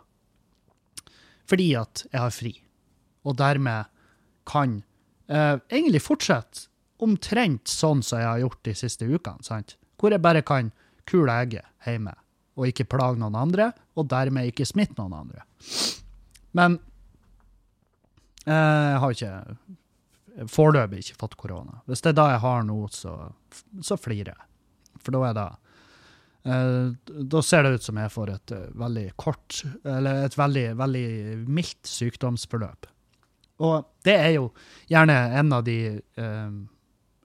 Fordi 1.43 1.74
at 1.75 2.05
jeg 2.08 2.22
har 2.24 2.32
fri, 2.32 2.53
og 3.27 3.36
dermed 3.36 3.91
kan 4.48 4.77
eh, 5.27 5.60
egentlig 5.67 6.05
fortsette 6.05 6.70
omtrent 7.03 7.67
sånn 7.67 8.00
som 8.00 8.24
jeg 8.24 8.29
har 8.29 8.43
gjort 8.46 8.63
de 8.63 8.77
siste 8.79 9.08
ukene, 9.12 9.43
sant? 9.43 9.75
hvor 10.00 10.15
jeg 10.15 10.24
bare 10.24 10.43
kan 10.43 10.72
kule 11.08 11.36
egget 11.36 11.67
hjemme 11.84 12.15
og 12.53 12.69
ikke 12.69 12.88
plage 12.89 13.19
noen 13.22 13.38
andre, 13.38 13.72
og 13.98 14.10
dermed 14.12 14.51
ikke 14.51 14.67
smitte 14.67 14.98
noen 15.00 15.15
andre. 15.24 15.45
Men 16.57 16.77
eh, 18.45 18.53
jeg 18.53 19.01
har 19.03 19.17
ikke 19.17 20.48
foreløpig 20.53 21.03
ikke 21.03 21.19
fått 21.24 21.38
korona. 21.39 21.81
Hvis 21.89 22.03
det 22.05 22.13
er 22.13 22.19
da 22.22 22.29
jeg 22.33 22.43
har 22.45 22.65
nå, 22.67 22.79
så, 22.93 23.15
så 23.81 23.98
flirer 23.98 24.33
jeg. 24.33 24.50
For 25.03 25.15
da 25.15 25.24
er 25.27 25.38
det 25.38 25.48
eh, 26.53 27.24
Da 27.33 27.41
ser 27.43 27.65
det 27.65 27.74
ut 27.77 27.88
som 27.88 27.98
jeg 28.00 28.13
får 28.13 28.31
et 28.36 28.53
uh, 28.55 28.67
veldig 28.83 29.07
kort, 29.19 29.63
eller 29.81 30.27
et 30.27 30.38
veldig, 30.38 30.67
veldig 30.79 31.07
mildt 31.48 31.89
sykdomsforløp. 31.89 32.89
Og 33.63 33.89
det 34.05 34.15
er 34.17 34.31
jo 34.38 34.48
gjerne 34.89 35.17
en 35.39 35.53
av 35.53 35.65
de 35.65 35.77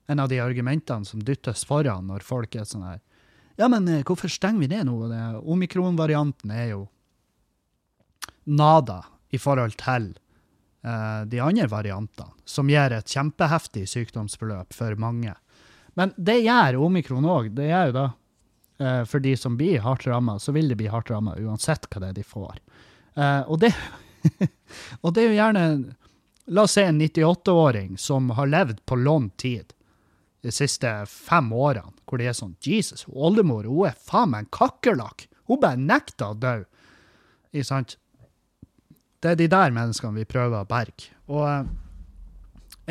en 0.08 0.20
av 0.22 0.28
de 0.28 0.38
argumentene 0.40 1.04
som 1.04 1.20
dyttes 1.24 1.64
foran 1.68 2.06
når 2.08 2.24
folk 2.24 2.54
er 2.56 2.68
sånn 2.68 2.86
her 2.86 3.00
Ja, 3.58 3.68
men 3.68 3.88
eh, 3.90 4.04
hvorfor 4.06 4.30
stenger 4.30 4.60
vi 4.60 4.70
det 4.70 4.84
nå? 4.86 4.96
Omikron-varianten 5.42 6.52
er 6.54 6.70
jo 6.76 6.84
nada 8.48 9.02
i 9.34 9.38
forhold 9.38 9.74
til 9.76 10.12
uh, 10.86 11.26
de 11.28 11.40
andre 11.42 11.66
variantene, 11.68 12.30
som 12.48 12.70
gir 12.70 12.94
et 12.96 13.10
kjempeheftig 13.12 13.82
sykdomsforløp 13.90 14.72
for 14.72 14.96
mange. 14.96 15.34
Men 15.98 16.14
det 16.16 16.38
gjør 16.46 16.78
omikron 16.86 17.26
òg. 17.28 17.50
Det 17.52 17.66
gjør 17.68 17.90
jo 17.90 17.96
da 17.96 18.06
uh, 18.08 19.02
For 19.10 19.20
de 19.20 19.34
som 19.36 19.58
blir 19.58 19.82
hardt 19.84 20.06
ramma, 20.06 20.38
så 20.38 20.54
vil 20.56 20.70
de 20.70 20.78
bli 20.78 20.88
hardt 20.88 21.10
ramma 21.10 21.34
uansett 21.36 21.90
hva 21.90 22.04
det 22.04 22.12
er 22.12 22.18
de 22.22 22.24
får. 22.24 22.62
Uh, 23.18 23.42
og, 23.50 23.58
det, 23.66 23.74
og 25.02 25.12
det 25.12 25.24
er 25.24 25.28
jo 25.28 25.40
gjerne 25.42 25.64
La 26.48 26.62
oss 26.64 26.78
si 26.78 26.80
en 26.80 27.02
98-åring 27.02 27.98
som 28.00 28.30
har 28.38 28.48
levd 28.48 28.78
på 28.88 28.96
lånt 28.96 29.34
tid 29.36 29.74
de 30.40 30.52
siste 30.54 30.88
fem 31.10 31.50
årene, 31.52 31.92
hvor 32.08 32.20
de 32.20 32.28
er 32.28 32.36
sånn 32.36 32.56
Jesus, 32.64 33.04
oldemor 33.08 33.68
hun 33.68 33.88
er 33.90 33.98
faen 34.08 34.32
meg 34.32 34.46
en 34.46 34.52
kakerlakk! 34.54 35.28
Hun 35.48 35.60
bare 35.62 35.80
nekter 35.80 36.34
å 36.34 36.36
dø. 36.36 36.56
Ikke 37.54 37.68
sant? 37.68 37.96
Det 39.18 39.32
er 39.32 39.38
de 39.40 39.48
der 39.50 39.74
menneskene 39.74 40.20
vi 40.20 40.28
prøver 40.28 40.60
å 40.60 40.68
berge. 40.68 41.10
Og 41.32 41.44
eh, 41.48 41.70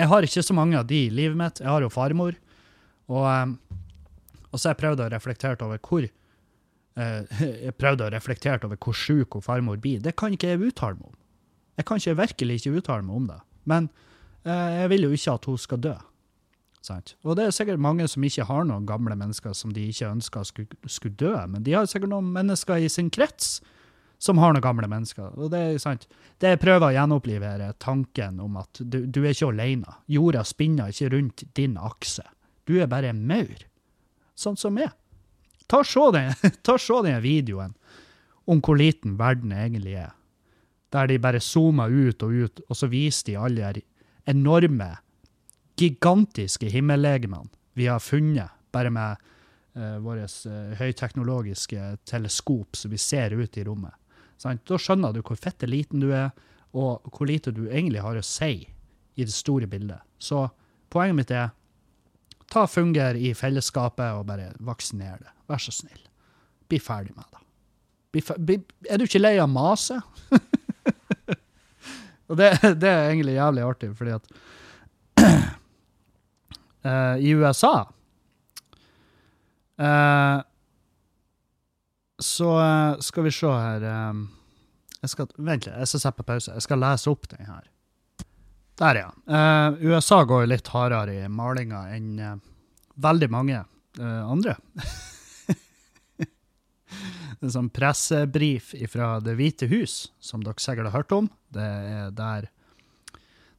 jeg 0.02 0.10
har 0.12 0.26
ikke 0.26 0.44
så 0.46 0.56
mange 0.58 0.80
av 0.80 0.88
de 0.90 1.06
i 1.06 1.14
livet 1.14 1.38
mitt. 1.40 1.62
Jeg 1.62 1.70
har 1.70 1.86
jo 1.86 1.94
farmor. 1.94 2.36
Og, 3.08 3.28
eh, 3.30 3.54
og 4.50 4.58
så 4.58 4.70
har 4.70 4.76
jeg 4.76 4.82
prøvd 4.82 5.06
å 5.06 5.12
reflektere 5.14 5.68
over 5.68 5.80
hvor 5.86 6.08
eh, 6.08 7.38
Jeg 7.68 7.78
prøvde 7.78 8.08
å 8.08 8.12
reflektere 8.14 8.68
over 8.68 8.82
hvor 8.82 8.98
sjuk 8.98 9.40
farmor 9.46 9.80
blir. 9.84 10.02
Det 10.04 10.18
kan 10.20 10.34
ikke 10.36 10.52
jeg 10.56 10.66
uttale 10.72 11.00
meg 11.00 11.14
om. 11.14 11.16
Jeg 11.78 11.88
kan 11.88 12.02
ikke 12.02 12.20
virkelig 12.24 12.60
ikke 12.60 12.82
uttale 12.82 13.06
meg 13.06 13.22
om 13.22 13.32
det. 13.32 13.42
Men 13.70 13.90
jeg 14.48 14.88
vil 14.94 15.04
jo 15.04 15.10
ikke 15.12 15.34
at 15.36 15.46
hun 15.50 15.58
skal 15.60 15.80
dø. 15.84 15.94
Og 17.26 17.36
det 17.40 17.48
er 17.48 17.56
sikkert 17.56 17.82
mange 17.82 18.06
som 18.08 18.24
ikke 18.24 18.46
har 18.48 18.68
noen 18.68 18.86
gamle 18.88 19.16
mennesker 19.18 19.56
som 19.58 19.74
de 19.76 19.88
ikke 19.90 20.12
ønsker 20.12 20.46
skulle, 20.48 20.78
skulle 20.86 21.18
dø, 21.20 21.34
men 21.50 21.66
de 21.66 21.74
har 21.76 21.90
sikkert 21.90 22.14
noen 22.14 22.30
mennesker 22.36 22.86
i 22.86 22.92
sin 22.92 23.10
krets 23.14 23.58
som 24.18 24.40
har 24.42 24.54
noen 24.54 24.64
gamle 24.64 24.90
mennesker. 24.90 25.34
Og 25.38 25.52
det 25.54 25.60
er 25.62 25.82
sant. 25.82 26.08
Det 26.42 26.54
jeg 26.54 26.62
prøver 26.62 26.88
å 26.88 26.94
gjenopplive, 26.96 27.54
er 27.58 27.76
tanken 27.82 28.40
om 28.42 28.58
at 28.62 28.82
du, 28.82 29.04
du 29.06 29.22
er 29.24 29.34
ikke 29.34 29.52
alene. 29.52 29.98
Jorda 30.10 30.44
spinner 30.48 30.94
ikke 30.94 31.12
rundt 31.14 31.44
din 31.58 31.78
akse. 31.78 32.26
Du 32.68 32.78
er 32.82 32.90
bare 32.90 33.12
en 33.14 33.26
maur. 33.30 33.66
Sånn 34.38 34.58
som 34.60 34.78
den, 34.78 34.94
ta 35.68 35.82
og 35.82 36.82
se 36.82 37.02
den 37.04 37.22
videoen 37.24 37.76
om 38.48 38.62
hvor 38.64 38.80
liten 38.80 39.18
verden 39.20 39.52
egentlig 39.52 39.98
er. 40.00 40.14
Der 40.96 41.10
de 41.10 41.18
bare 41.20 41.44
zoomer 41.44 41.92
ut 41.92 42.24
og 42.24 42.32
ut, 42.32 42.62
og 42.70 42.80
så 42.80 42.88
viser 42.88 43.28
de 43.28 43.36
alle 43.36 43.74
de 43.76 43.84
enorme, 44.28 44.94
gigantiske 45.78 46.70
himmellegemene 46.74 47.50
vi 47.78 47.88
har 47.88 48.02
funnet 48.02 48.50
bare 48.74 48.90
med 48.90 49.18
uh, 49.78 49.98
våre 50.02 50.26
uh, 50.26 50.74
høyteknologiske 50.80 51.98
teleskop 52.10 52.76
som 52.76 52.92
vi 52.92 52.98
ser 53.02 53.36
ut 53.38 53.58
i 53.58 53.66
rommet. 53.68 53.94
Sant? 54.42 54.64
Da 54.66 54.80
skjønner 54.82 55.14
du 55.14 55.22
hvor 55.22 55.38
fitte 55.38 55.70
liten 55.70 56.02
du 56.02 56.10
er, 56.14 56.32
og 56.78 57.06
hvor 57.14 57.30
lite 57.30 57.54
du 57.54 57.68
egentlig 57.70 58.02
har 58.02 58.18
å 58.18 58.26
si 58.26 58.66
i 59.18 59.26
det 59.26 59.34
store 59.34 59.70
bildet. 59.70 60.02
Så 60.18 60.48
poenget 60.94 61.18
mitt 61.18 61.34
er 61.34 61.54
ta 62.52 62.66
funger 62.70 63.18
i 63.18 63.34
fellesskapet 63.36 64.18
og 64.18 64.28
bare 64.30 64.52
vaksiner 64.64 65.22
det. 65.22 65.34
Vær 65.50 65.62
så 65.62 65.74
snill. 65.74 66.02
Bli 66.68 66.80
ferdig 66.82 67.16
med 67.16 67.26
det. 67.32 67.44
Er 68.90 68.98
du 68.98 69.06
ikke 69.06 69.22
lei 69.22 69.36
av 69.42 69.50
mase? 69.52 70.00
og 72.30 72.38
det, 72.40 72.52
det, 72.82 72.90
er 72.90 73.10
egentlig 73.12 73.38
jævlig 73.38 73.66
artig, 73.68 73.92
fordi 73.98 74.16
at 74.16 74.26
uh, 76.86 77.16
I 77.20 77.34
USA 77.34 77.88
uh, 79.82 80.40
Så 82.20 82.50
uh, 82.58 83.00
skal 83.00 83.28
vi 83.28 83.34
se 83.34 83.54
her 83.54 83.88
jeg 84.98 85.14
skal, 85.14 85.30
Vent 85.38 85.68
litt, 85.68 85.76
jeg 85.78 85.90
skal 85.92 86.02
sette 86.02 86.18
på 86.18 86.26
pause. 86.26 86.54
Jeg 86.58 86.66
skal 86.66 86.82
lese 86.82 87.12
opp 87.12 87.28
den 87.30 87.46
her. 87.46 87.68
Der, 88.82 88.98
ja. 88.98 89.10
USA 89.78 90.24
går 90.28 90.48
litt 90.50 90.68
hardere 90.74 91.14
i 91.14 91.30
malinga 91.30 91.84
enn 91.94 92.42
veldig 92.98 93.30
mange 93.32 93.62
andre. 94.02 94.56
en 97.42 97.54
sånn 97.54 97.70
pressebrif 97.74 98.74
fra 98.92 99.18
Det 99.24 99.36
hvite 99.38 99.70
hus, 99.72 100.08
som 100.20 100.44
dere 100.44 100.62
sikkert 100.62 100.90
har 100.90 101.04
hørt 101.04 101.14
om. 101.16 101.30
Det 101.54 101.64
er 101.64 102.12
der, 102.16 102.50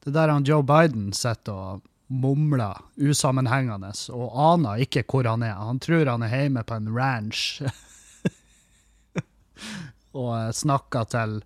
det 0.03 0.11
er 0.11 0.17
der 0.19 0.35
han 0.35 0.47
Joe 0.49 0.67
Biden 0.67 1.13
sitter 1.17 1.55
og 1.55 1.87
mumler 2.09 2.81
usammenhengende 2.97 3.93
og 4.17 4.33
aner 4.41 4.83
ikke 4.85 5.05
hvor 5.09 5.29
han 5.29 5.45
er. 5.45 5.57
Han 5.61 5.81
tror 5.83 6.09
han 6.09 6.25
er 6.25 6.35
hjemme 6.35 6.65
på 6.65 6.79
en 6.79 6.91
ranch 6.97 7.63
og 10.23 10.55
snakker 10.57 11.09
til 11.13 11.41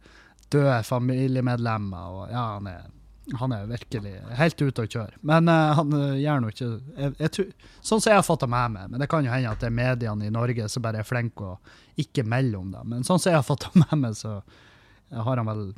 døde 0.53 0.83
familiemedlemmer. 0.87 2.19
og 2.19 2.31
ja, 2.31 2.47
han 2.57 2.69
er 2.71 2.91
han 3.39 3.53
er 3.55 3.69
virkelig 3.71 4.13
helt 4.35 4.63
ute 4.63 4.83
å 4.83 4.89
kjøre. 4.91 5.19
Men 5.27 5.47
uh, 5.49 5.73
han 5.79 5.95
uh, 5.95 6.19
gjør 6.19 6.41
nå 6.43 6.51
ikke 6.51 6.67
jeg, 6.67 7.13
jeg 7.21 7.45
Sånn 7.79 8.03
som 8.03 8.11
jeg 8.11 8.19
har 8.19 8.27
fått 8.27 8.43
det 8.43 8.51
med 8.51 8.75
meg, 8.75 8.91
men 8.91 9.03
det 9.03 9.09
kan 9.11 9.25
jo 9.25 9.31
hende 9.31 9.53
at 9.53 9.63
det 9.63 9.69
er 9.69 9.77
mediene 9.77 10.27
i 10.27 10.35
Norge 10.35 10.67
som 10.71 10.83
bare 10.85 11.03
er 11.03 11.07
flinke 11.07 11.53
og 11.55 12.03
ikke 12.03 12.27
melder 12.27 12.59
om 12.59 12.73
det. 12.75 12.83
Men 12.91 13.07
sånn 13.07 13.23
som 13.23 13.31
jeg 13.31 13.39
har 13.39 13.47
fått 13.47 13.69
det 13.69 13.85
med 13.85 13.95
meg, 14.03 14.19
så 14.19 14.41
har 15.13 15.39
han 15.39 15.49
vel 15.49 15.69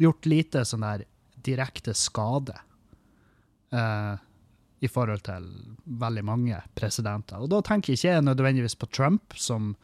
gjort 0.00 0.28
lite 0.28 0.64
sånn 0.68 0.86
der 0.86 1.04
direkte 1.46 1.94
skade 1.96 2.56
uh, 3.76 4.16
i 4.80 4.88
forhold 4.88 5.22
til 5.24 5.46
veldig 5.84 6.24
mange 6.24 6.58
presidenter. 6.76 7.40
Og 7.40 7.50
da 7.52 7.62
tenker 7.64 7.94
jeg 7.94 8.02
ikke 8.02 8.26
nødvendigvis 8.26 8.76
på 8.76 8.90
Trump, 8.92 9.36
som 9.36 9.76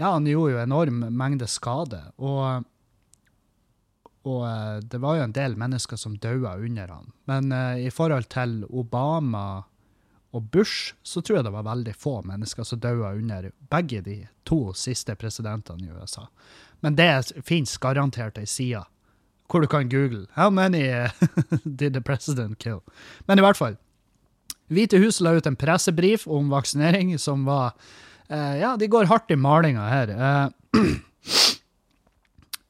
Ja, 0.00 0.14
han 0.14 0.24
gjorde 0.24 0.52
jo 0.54 0.58
enorm 0.62 1.02
mengde 1.12 1.46
skade. 1.46 2.02
og 2.16 2.64
og 4.22 4.42
uh, 4.44 4.78
det 4.84 4.98
var 5.00 5.16
jo 5.16 5.22
en 5.24 5.32
del 5.32 5.56
mennesker 5.56 5.96
som 5.96 6.18
daua 6.20 6.56
under 6.60 6.88
han. 6.88 7.12
Men 7.24 7.52
uh, 7.52 7.80
i 7.80 7.90
forhold 7.90 8.28
til 8.28 8.64
Obama 8.68 9.62
og 10.32 10.42
Bush, 10.52 10.94
så 11.02 11.20
tror 11.20 11.36
jeg 11.36 11.44
det 11.44 11.52
var 11.54 11.66
veldig 11.66 11.94
få 11.96 12.20
mennesker 12.22 12.64
som 12.64 12.80
daua 12.80 13.14
under 13.16 13.50
begge 13.70 14.02
de 14.04 14.26
to 14.44 14.72
siste 14.76 15.16
presidentene 15.16 15.86
i 15.86 15.90
USA. 15.90 16.26
Men 16.80 16.96
det 16.96 17.32
fins 17.44 17.78
garantert 17.78 18.38
ei 18.38 18.46
side 18.46 18.84
hvor 19.50 19.60
du 19.60 19.66
kan 19.66 19.88
google 19.88 20.26
'How 20.36 20.50
many 20.50 21.08
did 21.78 21.92
the 21.92 22.00
president 22.00 22.58
kill?' 22.58 22.82
Men 23.26 23.38
i 23.38 23.42
hvert 23.42 23.56
fall. 23.56 23.76
Hvite 24.70 25.00
hus 25.02 25.20
la 25.20 25.34
ut 25.34 25.46
en 25.46 25.56
pressebrif 25.58 26.28
om 26.30 26.50
vaksinering 26.50 27.18
som 27.18 27.44
var 27.44 27.72
uh, 28.30 28.58
Ja, 28.58 28.76
de 28.76 28.86
går 28.86 29.10
hardt 29.10 29.30
i 29.30 29.36
malinga 29.36 29.88
her. 29.90 30.52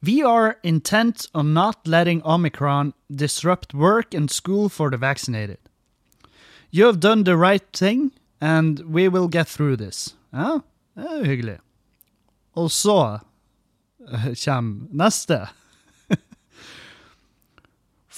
We 0.03 0.23
are 0.23 0.55
intent 0.63 1.27
on 1.33 1.53
not 1.53 1.87
letting 1.87 2.23
Omicron 2.23 2.93
disrupt 3.15 3.73
work 3.73 4.15
and 4.15 4.31
school 4.31 4.67
for 4.67 4.89
the 4.89 4.97
vaccinated. 4.97 5.59
You 6.71 6.85
have 6.85 6.99
done 6.99 7.23
the 7.23 7.37
right 7.37 7.71
thing, 7.71 8.11
and 8.39 8.79
we 8.79 9.07
will 9.07 9.27
get 9.27 9.47
through 9.47 9.75
this. 9.75 10.15
Ja, 10.33 10.59
det 10.95 11.05
er 11.05 11.17
jo 11.17 11.23
hyggelig. 11.23 11.57
Og 12.55 12.71
så 12.71 13.19
uh, 13.99 14.33
kommer 14.45 14.87
neste. 14.91 15.47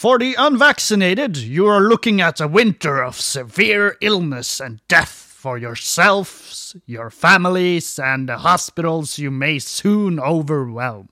For 0.03 0.19
the 0.19 0.35
unvaccinated, 0.37 1.37
you 1.37 1.65
are 1.67 1.79
looking 1.79 2.19
at 2.19 2.41
a 2.41 2.47
winter 2.47 3.01
of 3.01 3.15
severe 3.15 3.95
illness 4.01 4.59
and 4.59 4.81
death 4.89 5.13
for 5.39 5.57
yourselves, 5.57 6.75
your 6.85 7.09
families, 7.09 7.97
and 7.97 8.27
the 8.27 8.39
hospitals 8.39 9.17
you 9.17 9.31
may 9.31 9.59
soon 9.59 10.19
overwhelm. 10.19 11.07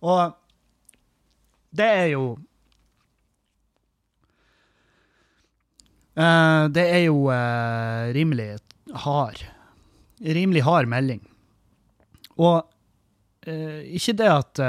Og 0.00 0.32
det 1.70 1.86
er 1.86 2.04
jo 2.04 2.32
uh, 6.16 6.66
Det 6.74 6.82
er 6.82 7.04
jo 7.04 7.14
uh, 7.30 8.10
rimelig 8.10 8.58
hard. 8.94 9.38
Rimelig 10.20 10.64
hard 10.64 10.86
melding. 10.86 11.30
Og 12.36 12.66
uh, 13.46 13.82
ikke 13.86 14.12
det 14.12 14.32
at 14.32 14.64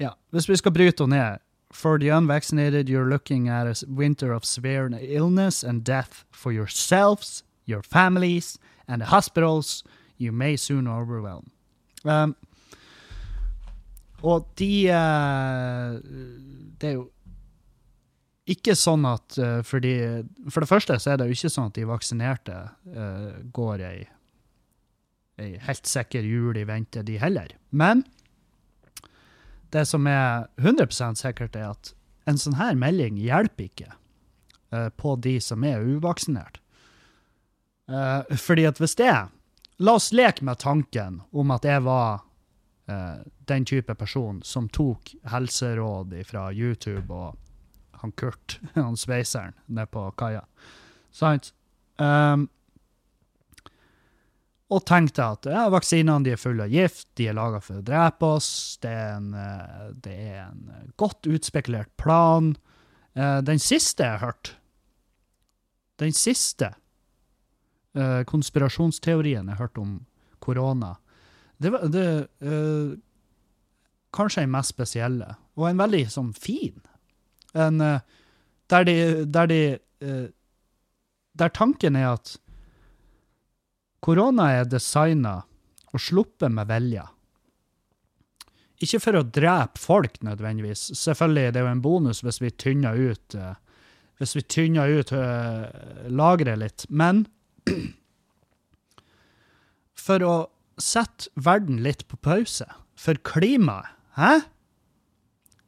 Ja, 0.00 0.10
hvis 0.30 0.48
vi 0.48 0.56
skal 0.56 0.72
bryte 0.72 1.04
henne 1.04 1.16
ned 1.16 1.43
For 1.74 1.98
the 1.98 2.08
unvaccinated, 2.08 2.88
you're 2.88 3.10
looking 3.10 3.48
at 3.48 3.66
a 3.66 3.74
winter 3.88 4.32
of 4.32 4.44
severe 4.44 4.88
illness 5.02 5.64
and 5.64 5.82
death 5.82 6.24
for 6.30 6.52
yourselves, 6.52 7.42
your 7.66 7.82
families, 7.82 8.58
and 8.86 9.02
the 9.02 9.06
hospitals 9.06 9.82
you 10.16 10.30
may 10.30 10.56
soon 10.56 10.86
overwhelm. 10.86 11.50
Um, 12.04 12.36
og 14.22 14.46
de 14.58 14.88
uh, 14.88 15.98
Det 16.78 16.88
er 16.88 16.94
jo 16.94 17.10
ikke 18.46 18.76
sånn 18.76 19.04
at 19.08 19.38
uh, 19.40 19.60
fordi 19.64 19.94
For 20.52 20.60
det 20.60 20.68
første 20.68 20.98
så 21.00 21.14
er 21.14 21.20
det 21.20 21.26
jo 21.26 21.36
ikke 21.36 21.52
sånn 21.52 21.70
at 21.72 21.78
de 21.78 21.88
vaksinerte 21.88 22.58
uh, 22.94 23.30
går 23.56 23.82
ei, 23.82 24.04
ei 25.40 25.54
helt 25.66 25.90
sikker 25.90 26.22
jul 26.22 26.60
i 26.60 26.68
vente, 26.68 27.02
de 27.02 27.18
heller. 27.18 27.56
Men 27.72 28.04
det 29.74 29.84
som 29.90 30.06
er 30.06 30.46
100% 30.62 31.20
sikkert, 31.20 31.56
er 31.58 31.72
at 31.74 31.92
en 32.30 32.40
sånn 32.40 32.58
her 32.58 32.76
melding 32.78 33.18
hjelper 33.20 33.68
ikke 33.68 33.90
uh, 34.74 34.88
på 34.96 35.16
de 35.20 35.36
som 35.42 35.64
er 35.66 35.82
uvaksinert. 35.82 36.60
Uh, 37.90 38.22
fordi 38.40 38.68
at 38.70 38.80
hvis 38.80 38.96
det 39.00 39.14
La 39.82 39.96
oss 39.98 40.12
leke 40.14 40.44
med 40.46 40.60
tanken 40.62 41.16
om 41.34 41.50
at 41.50 41.64
jeg 41.66 41.82
var 41.82 42.22
uh, 42.86 43.16
den 43.50 43.64
type 43.66 43.96
person 43.98 44.38
som 44.46 44.68
tok 44.70 45.10
helseråd 45.26 46.14
fra 46.28 46.44
YouTube 46.54 47.10
og 47.10 47.34
han 47.98 48.12
Kurt, 48.12 48.60
han 48.74 48.96
sveiseren, 48.96 49.56
nede 49.66 49.90
på 49.90 50.06
kaia. 50.20 50.44
Sant? 51.10 51.50
Um, 51.98 52.46
og 54.74 54.82
tenkte 54.88 55.24
at 55.36 55.46
ja, 55.48 55.64
vaksinene 55.72 56.34
er 56.34 56.40
fulle 56.40 56.66
av 56.66 56.72
gift, 56.72 57.06
de 57.18 57.28
er 57.30 57.36
laga 57.36 57.60
for 57.62 57.78
å 57.78 57.86
drepe 57.86 58.30
oss, 58.36 58.50
det 58.82 58.90
er 58.90 59.12
en, 59.16 59.28
eh, 59.38 59.86
det 60.02 60.14
er 60.32 60.40
en 60.48 60.92
godt 61.00 61.28
utspekulert 61.30 61.92
plan. 62.00 62.54
Eh, 63.14 63.38
den 63.46 63.62
siste 63.62 64.06
jeg 64.06 64.18
har 64.18 64.32
hørt, 64.32 64.54
den 66.02 66.14
siste 66.16 66.72
eh, 67.94 68.22
konspirasjonsteorien 68.26 69.46
jeg 69.46 69.54
har 69.54 69.68
hørt 69.68 69.80
om 69.80 69.98
korona, 70.44 70.96
det 71.62 71.70
var 71.70 71.84
det, 71.88 72.08
kanskje 74.12 74.42
den 74.42 74.50
mest 74.52 74.74
spesielle, 74.74 75.36
og 75.54 75.68
en 75.68 75.78
veldig 75.78 76.00
sånn 76.10 76.32
fin. 76.34 76.74
En, 77.54 77.78
der 77.78 78.88
de, 78.88 78.96
der 79.30 79.46
de 79.46 79.60
Der 81.38 81.50
tanken 81.54 81.96
er 81.96 82.12
at 82.12 82.34
korona 84.04 84.50
er 84.58 84.68
designa 84.68 85.38
og 85.94 86.02
sluppet 86.02 86.52
med 86.52 86.68
vilje. 86.68 87.04
Ikke 88.84 89.00
for 89.00 89.16
å 89.16 89.24
drepe 89.24 89.80
folk, 89.80 90.18
nødvendigvis. 90.26 90.90
Selvfølgelig 90.98 91.54
det 91.54 91.60
er 91.60 91.64
jo 91.64 91.72
en 91.72 91.84
bonus 91.84 92.20
hvis 92.26 92.42
vi 92.42 92.50
tynner 92.52 92.98
ut 92.98 93.36
hvis 94.20 94.34
vi 94.36 94.42
tynner 94.46 94.92
ut 95.00 95.10
lageret 96.12 96.60
litt. 96.60 96.84
Men 96.90 97.24
for 100.06 100.26
å 100.26 100.34
sette 100.80 101.30
verden 101.34 101.82
litt 101.84 102.06
på 102.08 102.18
pause. 102.22 102.66
For 102.98 103.18
klimaet, 103.26 103.90
hæ? 104.18 104.32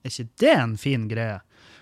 Er 0.03 0.13
ikke 0.13 0.29
det 0.43 0.55
en 0.55 0.77
fin 0.79 1.07
greie? 1.11 1.41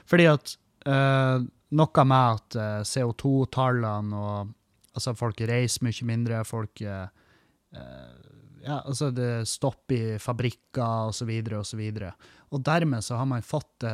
Fordi 0.08 0.28
at 0.30 0.54
uh, 0.88 1.44
noe 1.75 2.04
med 2.08 2.38
at 2.38 2.56
uh, 2.56 2.84
CO2-tallene 2.88 4.20
og 4.20 4.54
Altså, 4.94 5.14
folk 5.18 5.42
reiser 5.48 5.84
mye 5.86 6.08
mindre, 6.08 6.44
folk 6.46 6.82
uh, 6.86 7.08
Ja, 8.64 8.78
altså, 8.80 9.10
det 9.12 9.48
stopper 9.50 9.94
i 10.14 10.18
fabrikker, 10.22 11.10
og 11.10 11.14
så 11.16 11.26
videre, 11.28 11.58
og 11.60 11.66
så 11.68 11.76
videre. 11.76 12.14
Og 12.54 12.62
dermed 12.64 13.04
så 13.04 13.18
har 13.18 13.26
man 13.28 13.42
fått, 13.44 13.84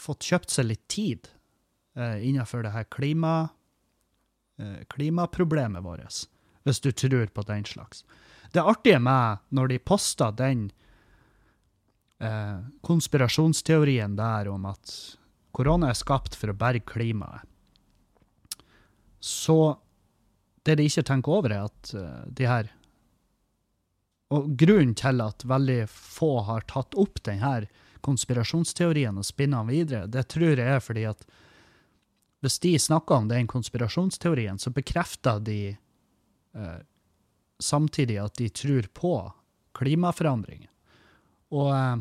fått 0.00 0.24
kjøpt 0.24 0.50
seg 0.50 0.66
litt 0.66 0.86
tid 0.90 1.28
innenfor 1.94 2.64
det 2.64 2.72
her 2.74 2.88
klima, 2.90 3.50
klimaproblemet 4.90 5.84
vårt, 5.84 6.24
hvis 6.66 6.82
du 6.82 6.90
tror 6.90 7.30
på 7.30 7.44
den 7.46 7.68
slags. 7.68 8.02
Det 8.52 8.64
artige 8.64 8.98
med 8.98 9.44
når 9.52 9.68
de 9.68 9.78
posta 9.78 10.30
den 10.32 10.68
eh, 12.18 12.58
konspirasjonsteorien 12.84 14.16
der 14.16 14.48
om 14.48 14.64
at 14.70 14.94
korona 15.52 15.90
er 15.92 15.98
skapt 15.98 16.36
for 16.38 16.52
å 16.52 16.56
berge 16.56 16.86
klimaet, 16.88 17.44
så 19.20 19.76
det 20.66 20.78
de 20.78 20.86
ikke 20.88 21.06
tenker 21.06 21.34
over, 21.38 21.54
er 21.54 21.68
at 21.68 21.92
uh, 21.94 22.24
de 22.26 22.48
her 22.48 22.72
Og 24.34 24.50
grunnen 24.60 24.94
til 24.94 25.22
at 25.24 25.44
veldig 25.44 25.86
få 25.88 26.42
har 26.44 26.66
tatt 26.68 26.94
opp 27.00 27.22
denne 27.24 27.68
konspirasjonsteorien 28.04 29.16
og 29.16 29.24
spinner 29.24 29.64
den 29.64 29.72
videre, 29.72 30.06
det 30.06 30.26
tror 30.28 30.58
jeg 30.58 30.68
er 30.68 30.82
fordi 30.84 31.06
at 31.08 31.24
hvis 32.44 32.58
de 32.62 32.78
snakker 32.78 33.16
om 33.16 33.28
den 33.28 33.48
konspirasjonsteorien, 33.50 34.58
så 34.58 34.70
bekrefter 34.70 35.40
de 35.42 35.76
uh, 36.54 36.78
samtidig 37.58 38.18
at 38.22 38.36
de 38.38 38.48
tror 38.48 38.86
på 38.94 39.14
klimaforandringer. 39.78 40.70
Og, 41.54 41.70
eh, 41.74 41.96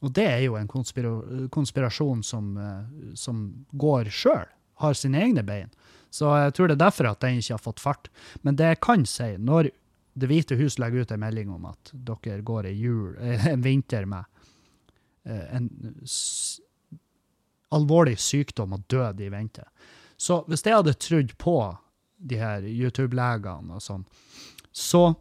og 0.00 0.12
det 0.16 0.26
er 0.26 0.42
jo 0.44 0.56
en 0.58 0.68
konspira 0.68 1.12
konspirasjon 1.52 2.22
som, 2.26 2.56
eh, 2.58 3.14
som 3.14 3.66
går 3.72 4.10
sjøl, 4.12 4.48
har 4.82 4.94
sine 4.94 5.22
egne 5.22 5.44
bein. 5.46 5.70
Så 6.10 6.30
jeg 6.36 6.54
tror 6.56 6.68
det 6.68 6.76
er 6.76 6.84
derfor 6.84 7.10
at 7.10 7.20
den 7.22 7.38
ikke 7.38 7.54
har 7.54 7.62
fått 7.62 7.82
fart. 7.82 8.10
Men 8.42 8.58
det 8.58 8.72
jeg 8.72 8.82
kan 8.86 9.06
si, 9.06 9.36
når 9.38 9.70
Det 10.20 10.26
hvite 10.26 10.56
hus 10.58 10.74
legger 10.82 11.06
ut 11.06 11.12
en 11.14 11.20
melding 11.22 11.50
om 11.54 11.68
at 11.70 11.92
dere 11.94 12.40
går 12.42 12.66
i 12.66 12.72
jul, 12.74 13.14
en 13.52 13.62
vinter 13.62 14.04
med 14.10 14.24
eh, 15.24 15.54
en 15.54 15.68
alvorlig 17.70 18.16
sykdom 18.18 18.74
og 18.74 18.82
død 18.90 19.22
i 19.22 19.30
vente. 19.30 19.64
Så 20.18 20.42
hvis 20.50 20.66
jeg 20.66 20.74
hadde 20.74 20.96
trodd 20.98 21.36
på 21.38 21.56
de 22.18 22.40
her 22.42 22.66
YouTube-legene 22.66 23.78
og 23.78 23.84
sånn, 23.84 24.02
så 24.74 25.14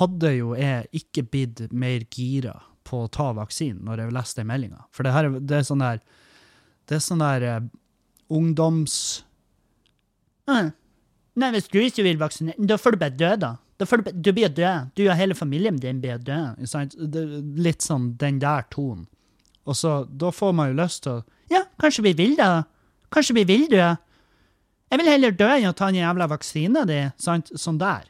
hadde 0.00 0.32
jo 0.38 0.54
jeg 0.56 0.88
ikke 0.96 1.26
blitt 1.28 1.66
mer 1.72 2.06
gira 2.10 2.56
på 2.84 3.04
å 3.04 3.12
ta 3.12 3.30
vaksinen 3.36 3.84
når 3.86 4.02
jeg 4.02 4.16
leste 4.16 4.40
den 4.40 4.50
meldinga. 4.50 4.84
For 4.92 5.06
det, 5.06 5.12
her, 5.14 5.30
det 5.40 5.60
er 5.60 5.66
sånn 5.68 5.84
der 5.84 6.02
Det 6.84 6.98
er 6.98 7.00
sånn 7.00 7.22
der 7.22 7.44
uh, 7.48 7.68
ungdoms... 8.32 9.24
Uh, 10.48 10.70
nei, 11.40 11.50
hvis 11.54 11.70
du 11.72 11.78
ikke 11.80 12.04
vil 12.04 12.20
vaksinere, 12.20 12.60
da 12.60 12.76
får 12.80 12.94
du 12.94 13.00
bare 13.00 13.16
dø, 13.16 13.32
da. 13.40 13.54
da 13.80 13.88
du, 13.88 14.10
du, 14.12 14.30
blir 14.36 14.52
død. 14.52 14.92
Du 14.96 15.04
og 15.06 15.16
hele 15.18 15.36
familien 15.36 15.80
din 15.80 16.02
blir 16.02 16.20
død. 16.20 16.64
Litt 17.64 17.84
sånn 17.84 18.12
den 18.20 18.40
der 18.42 18.66
tonen. 18.72 19.06
Og 19.64 19.78
så, 19.78 20.02
da 20.08 20.28
får 20.34 20.52
man 20.52 20.70
jo 20.70 20.80
lyst 20.82 21.06
til 21.06 21.20
å 21.20 21.22
Ja, 21.52 21.62
kanskje 21.80 22.04
vi 22.04 22.12
vil 22.18 22.34
det? 22.36 22.48
Kanskje 23.12 23.36
vi 23.38 23.44
vil 23.48 23.68
dø? 23.72 23.94
Jeg 24.92 25.00
vil 25.00 25.08
heller 25.08 25.32
dø 25.36 25.48
enn 25.48 25.70
å 25.70 25.76
ta 25.76 25.88
den 25.88 26.02
jævla 26.02 26.28
vaksina 26.30 26.84
di. 26.88 27.00
Sant? 27.20 27.52
Sånn 27.58 27.80
der. 27.80 28.04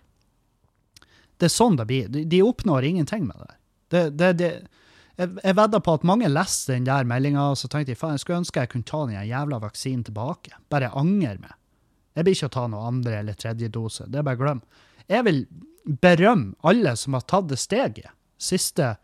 Det 1.39 1.49
er 1.49 1.55
sånn 1.55 1.79
det 1.79 1.87
blir. 1.89 2.09
De, 2.11 2.25
de 2.29 2.43
oppnår 2.45 2.87
ingenting 2.91 3.27
med 3.29 3.39
det. 3.39 3.55
det, 3.95 4.05
det, 4.19 4.33
det 4.41 4.51
jeg, 5.21 5.31
jeg 5.45 5.57
vedder 5.57 5.83
på 5.85 5.95
at 5.99 6.07
mange 6.07 6.31
leste 6.31 6.75
den 6.75 6.89
der 6.89 7.07
meldinga 7.09 7.51
og 7.53 7.59
så 7.61 7.71
tenkte 7.71 7.95
jeg, 7.95 8.01
faen, 8.01 8.17
jeg 8.17 8.25
skulle 8.25 8.41
ønske 8.43 8.65
jeg 8.65 8.73
kunne 8.73 8.89
ta 8.89 9.05
den 9.07 9.29
jævla 9.29 9.61
vaksinen 9.63 10.03
tilbake. 10.09 10.57
Bare 10.73 10.91
anger 10.99 11.39
meg. 11.43 11.55
Jeg 12.15 12.27
blir 12.27 12.37
ikke 12.37 12.51
å 12.51 12.57
ta 12.57 12.67
noe 12.71 12.89
andre 12.89 13.21
eller 13.21 13.39
tredje 13.39 13.71
dose. 13.75 14.07
Det 14.11 14.21
er 14.21 14.27
bare 14.27 14.41
glem. 14.41 14.61
Jeg 15.11 15.27
vil 15.27 15.41
berømme 15.85 16.55
alle 16.67 16.95
som 16.97 17.17
har 17.19 17.27
tatt 17.29 17.51
det 17.51 17.61
steget 17.61 18.11
siste, 18.41 18.95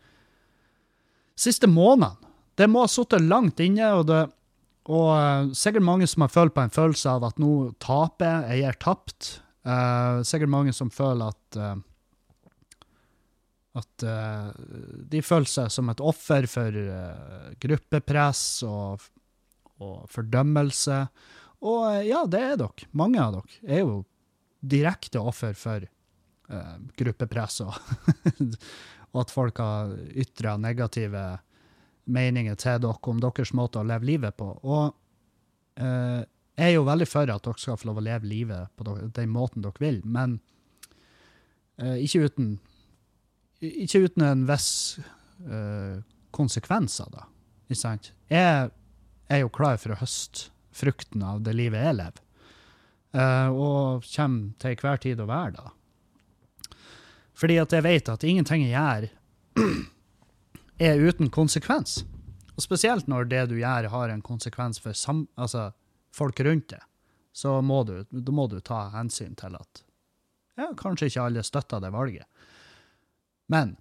siste 1.39 1.69
månedene. 1.69 2.29
Det 2.59 2.67
må 2.69 2.83
ha 2.83 2.89
sittet 2.91 3.23
langt 3.25 3.61
inne, 3.63 3.87
og 3.97 4.03
det, 4.09 4.25
og 4.91 5.07
uh, 5.15 5.53
sikkert 5.55 5.85
mange 5.87 6.07
som 6.09 6.25
har 6.25 6.33
følt 6.33 6.53
på 6.53 6.65
en 6.65 6.73
følelse 6.73 7.13
av 7.15 7.23
at 7.29 7.39
nå 7.41 7.71
taper 7.81 8.49
jeg, 8.51 8.65
er 8.67 8.77
tapt. 8.81 9.37
Uh, 9.65 10.19
sikkert 10.27 10.51
mange 10.51 10.75
som 10.75 10.91
føler 10.93 11.31
at 11.31 11.57
uh, 11.57 11.79
at 13.79 14.03
de 15.11 15.21
føler 15.23 15.47
seg 15.47 15.69
som 15.71 15.89
et 15.91 16.01
offer 16.03 16.47
for 16.51 16.75
gruppepress 17.63 18.41
og, 18.67 19.05
og, 19.79 20.09
fordømmelse. 20.11 20.97
Og 21.63 21.85
ja, 22.03 22.25
det 22.27 22.41
er 22.41 22.57
dere. 22.59 22.89
Mange 22.99 23.21
av 23.23 23.37
dere 23.37 23.77
er 23.77 23.85
jo 23.85 24.01
direkte 24.59 25.21
offer 25.23 25.55
for 25.55 25.87
gruppepress 26.99 27.61
og, 27.63 27.77
og 29.13 29.19
at 29.23 29.31
folk 29.31 29.61
har 29.63 29.95
ytra 30.19 30.57
negative 30.59 31.23
meninger 32.11 32.57
til 32.59 32.81
dere 32.83 33.13
om 33.13 33.21
deres 33.23 33.53
måte 33.55 33.79
å 33.79 33.87
leve 33.87 34.09
livet 34.09 34.35
på. 34.35 34.49
Og 34.67 34.91
jeg 35.79 36.67
er 36.67 36.75
jo 36.75 36.83
veldig 36.87 37.07
for 37.07 37.31
at 37.31 37.47
dere 37.47 37.63
skal 37.63 37.79
få 37.79 37.87
lov 37.89 38.01
å 38.01 38.05
leve 38.09 38.27
livet 38.27 38.75
på 38.75 38.97
den 39.15 39.31
måten 39.31 39.63
dere 39.63 39.79
vil, 39.81 40.01
men 40.03 40.41
ikke, 41.79 42.27
uten, 42.27 42.51
ikke 43.61 44.05
uten 44.07 44.25
en 44.25 44.45
viss 44.49 44.99
uh, 45.45 46.01
konsekvenser, 46.33 47.09
da. 47.13 47.27
Ikke 47.69 47.79
sant? 47.79 48.11
Jeg 48.31 48.71
er 49.31 49.43
jo 49.43 49.51
klar 49.53 49.77
for 49.81 49.93
å 49.93 49.99
høste 50.01 50.49
frukten 50.75 51.23
av 51.27 51.43
det 51.45 51.53
livet 51.57 51.83
jeg 51.83 51.97
lever, 51.99 52.23
uh, 53.17 53.49
og 53.51 54.07
kommer 54.07 54.55
til 54.61 54.75
enhver 54.75 55.01
tid 55.03 55.21
å 55.21 55.29
være 55.29 55.55
da. 55.59 55.73
Fordi 57.37 57.57
at 57.61 57.73
jeg 57.73 57.85
vet 57.85 58.09
at 58.11 58.23
ingenting 58.27 58.67
jeg 58.67 58.75
gjør 58.75 59.09
er 60.91 61.01
uten 61.01 61.31
konsekvens. 61.33 62.01
Og 62.55 62.65
spesielt 62.65 63.07
når 63.09 63.29
det 63.31 63.45
du 63.49 63.55
gjør, 63.59 63.89
har 63.93 64.13
en 64.13 64.23
konsekvens 64.25 64.81
for 64.81 64.97
sam, 64.97 65.25
altså, 65.35 65.71
folk 66.13 66.39
rundt 66.45 66.69
deg, 66.73 66.83
så 67.33 67.59
må 67.63 67.81
du, 67.87 68.03
må 68.29 68.47
du 68.51 68.59
ta 68.59 68.89
hensyn 68.93 69.37
til 69.39 69.55
at 69.55 69.85
ja, 70.59 70.67
kanskje 70.77 71.07
ikke 71.07 71.25
alle 71.29 71.43
støtter 71.47 71.81
det 71.81 71.93
valget. 71.95 72.27
Men 73.51 73.75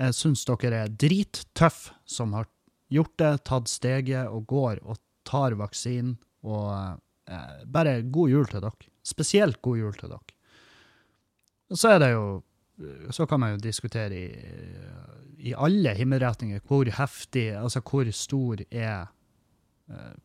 jeg 0.00 0.16
syns 0.16 0.46
dere 0.48 0.84
er 0.84 0.96
drittøff 1.00 1.90
som 2.08 2.34
har 2.36 2.48
gjort 2.90 3.16
det, 3.20 3.32
tatt 3.48 3.70
steget 3.70 4.28
og 4.28 4.46
går 4.50 4.82
og 4.84 5.00
tar 5.28 5.56
vaksinen. 5.60 6.16
Og 6.44 7.00
eh, 7.30 7.64
bare 7.68 8.00
god 8.02 8.32
jul 8.32 8.48
til 8.50 8.64
dere. 8.64 8.90
Spesielt 9.06 9.60
god 9.64 9.80
jul 9.80 9.96
til 9.96 10.12
dere. 10.14 10.36
Så 11.70 11.94
er 11.94 12.00
det 12.02 12.14
jo 12.16 12.42
Så 13.12 13.26
kan 13.28 13.40
man 13.40 13.52
jo 13.52 13.56
diskutere 13.60 14.16
i 14.16 14.28
i 15.40 15.54
alle 15.56 15.92
himmelretninger 15.96 16.60
hvor 16.68 16.88
heftig, 16.96 17.50
altså 17.56 17.82
hvor 17.84 18.08
stor 18.14 18.60
er 18.70 19.08
eh, 19.90 20.16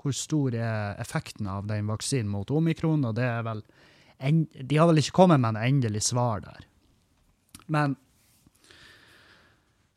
hvor 0.00 0.16
stor 0.16 0.56
er 0.56 1.00
effekten 1.00 1.48
av 1.48 1.68
den 1.68 1.88
vaksinen 1.88 2.28
mot 2.32 2.50
omikron, 2.52 3.04
og 3.08 3.16
det 3.16 3.24
er 3.24 3.44
vel 3.46 3.62
en, 4.20 4.44
De 4.52 4.76
har 4.76 4.88
vel 4.90 5.00
ikke 5.00 5.16
kommet 5.16 5.40
med 5.40 5.56
en 5.56 5.62
endelig 5.64 6.04
svar 6.10 6.44
der. 6.44 6.66
Men 7.66 7.96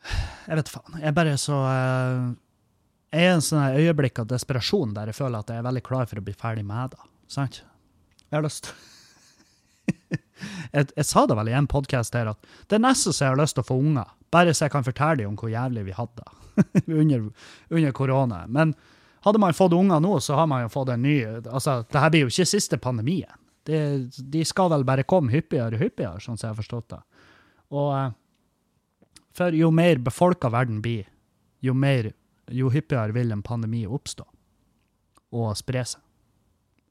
Jeg 0.48 0.60
vet 0.60 0.72
faen. 0.72 1.00
Jeg 1.02 1.10
er 1.12 1.16
bare 1.16 1.38
så 1.42 1.62
eh, 1.68 2.28
Jeg 3.16 3.26
er 3.26 3.34
en 3.36 3.44
sånn 3.44 3.80
øyeblikk 3.80 4.22
av 4.24 4.30
desperasjon 4.32 4.94
der 4.96 5.12
jeg 5.12 5.20
føler 5.20 5.42
at 5.42 5.52
jeg 5.52 5.62
er 5.62 5.68
veldig 5.68 5.84
klar 5.88 6.08
for 6.10 6.22
å 6.22 6.26
bli 6.28 6.36
ferdig 6.38 6.66
med 6.68 6.96
det. 6.96 7.10
Sant? 7.32 7.62
Jeg 8.28 8.36
har 8.38 8.46
lyst 8.46 8.72
jeg, 10.76 10.88
jeg 10.92 11.06
sa 11.08 11.24
det 11.28 11.38
vel 11.40 11.52
i 11.52 11.56
en 11.56 11.70
podkast 11.72 12.16
her 12.16 12.32
at 12.34 12.52
det 12.68 12.78
er 12.78 12.84
nesten 12.84 13.16
så 13.16 13.26
jeg 13.26 13.34
har 13.36 13.40
lyst 13.40 13.58
til 13.58 13.66
å 13.66 13.70
få 13.72 13.80
unger. 13.80 14.12
Bare 14.34 14.54
så 14.54 14.68
jeg 14.68 14.76
kan 14.76 14.88
fortelle 14.88 15.22
dem 15.22 15.34
om 15.34 15.40
hvor 15.40 15.52
jævlig 15.52 15.88
vi 15.88 15.96
hadde 15.96 16.24
det 16.24 16.36
under, 17.02 17.28
under 17.70 17.92
korona. 17.96 18.44
Men 18.52 18.76
hadde 19.26 19.42
man 19.42 19.56
fått 19.56 19.76
unger 19.76 20.00
nå, 20.04 20.20
så 20.24 20.36
har 20.40 20.48
man 20.48 20.64
jo 20.66 20.72
fått 20.72 20.94
en 20.94 21.04
ny 21.04 21.18
altså, 21.26 21.82
det 21.92 22.02
her 22.02 22.14
blir 22.14 22.26
jo 22.26 22.32
ikke 22.34 22.48
siste 22.48 22.80
pandemien. 22.82 23.32
Det, 23.68 23.80
de 24.32 24.44
skal 24.48 24.72
vel 24.72 24.86
bare 24.88 25.04
komme 25.04 25.34
hyppigere 25.34 25.76
og 25.76 25.82
hyppigere, 25.84 26.22
sånn 26.24 26.40
som 26.40 26.48
jeg 26.48 26.54
har 26.54 26.62
forstått 26.62 26.94
det. 26.94 27.00
Og 27.74 27.92
eh, 27.98 28.16
for 29.38 29.56
jo 29.56 29.70
mer 29.72 30.00
befolka 30.02 30.50
verden 30.54 30.82
blir, 30.82 31.08
jo, 31.60 31.74
mer, 31.74 32.12
jo 32.50 32.72
hyppigere 32.74 33.16
vil 33.16 33.32
en 33.32 33.44
pandemi 33.46 33.86
oppstå 33.86 34.26
og 35.38 35.58
spre 35.60 35.84
seg. 35.86 36.04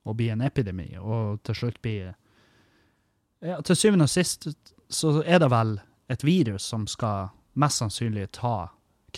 Og 0.07 0.15
bli 0.21 0.29
en 0.31 0.45
epidemi, 0.47 0.93
og 1.03 1.41
til 1.43 1.57
slutt 1.59 1.81
bli 1.83 1.97
ja, 3.43 3.57
Til 3.67 3.77
syvende 3.77 4.07
og 4.07 4.13
sist 4.13 4.47
så 4.87 5.17
er 5.27 5.41
det 5.43 5.49
vel 5.51 5.81
et 6.13 6.23
virus 6.23 6.63
som 6.63 6.85
skal 6.87 7.33
mest 7.59 7.83
sannsynlig 7.83 8.29
ta 8.39 8.69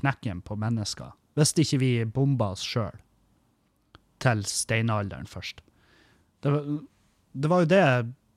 knekken 0.00 0.40
på 0.40 0.56
mennesker, 0.56 1.12
hvis 1.36 1.52
ikke 1.60 1.80
vi 1.82 1.90
bomber 2.08 2.56
oss 2.56 2.64
sjøl 2.64 2.96
til 4.24 4.40
steinalderen 4.48 5.28
først. 5.28 5.60
Det 6.42 6.54
det 7.42 7.50
var 7.50 7.62
jo 7.62 7.70
det 7.70 7.84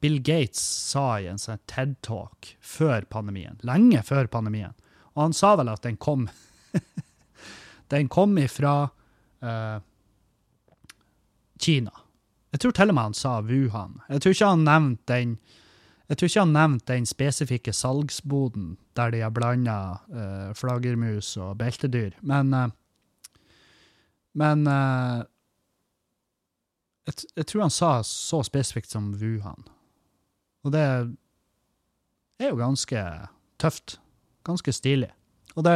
Bill 0.02 0.20
Gates 0.26 0.62
sa 0.62 1.20
i 1.22 1.28
en 1.30 1.40
sånn 1.42 1.62
TED-talk 1.70 2.56
før 2.66 3.06
pandemien, 3.12 3.60
lenge 3.68 4.02
før 4.06 4.30
pandemien. 4.32 4.74
Og 5.14 5.28
han 5.28 5.36
sa 5.38 5.54
vel 5.60 5.70
at 5.70 5.86
den 5.86 6.00
kom 6.02 6.28
Den 7.92 8.08
kom 8.08 8.38
ifra 8.40 8.88
uh, 8.88 9.80
Kina. 11.60 11.92
Jeg 12.52 12.64
tror 12.64 12.76
til 12.76 12.94
og 12.94 12.96
med 12.96 13.10
han 13.10 13.18
sa 13.20 13.34
Wuhan. 13.44 13.98
Jeg 14.08 14.24
tror 14.24 14.36
ikke 14.36 14.54
han 14.54 14.64
nevnte 14.68 15.18
den 15.18 15.34
jeg 16.12 16.18
tror 16.20 16.28
ikke 16.28 16.44
han 16.44 16.56
nevnte 16.56 16.92
den 16.92 17.06
spesifikke 17.08 17.72
salgsboden 17.72 18.72
der 19.00 19.14
de 19.14 19.22
har 19.24 19.32
blanda 19.32 19.76
uh, 20.12 20.50
flaggermus 20.58 21.38
og 21.40 21.54
beltedyr, 21.62 22.18
men 22.22 22.56
uh, 22.56 22.68
Men 24.34 24.68
uh, 24.68 25.24
jeg, 27.08 27.14
jeg 27.36 27.48
tror 27.48 27.66
han 27.66 27.74
sa 27.74 27.92
så 28.08 28.42
spesifikt 28.48 28.94
som 28.94 29.12
Wuhan. 29.20 29.66
Og 30.66 30.74
det 30.76 30.82
er 32.42 32.52
jo 32.52 32.60
ganske 32.60 33.06
tøft. 33.62 33.98
Ganske 34.48 34.74
stilig. 34.74 35.12
Og 35.56 35.66
det, 35.66 35.74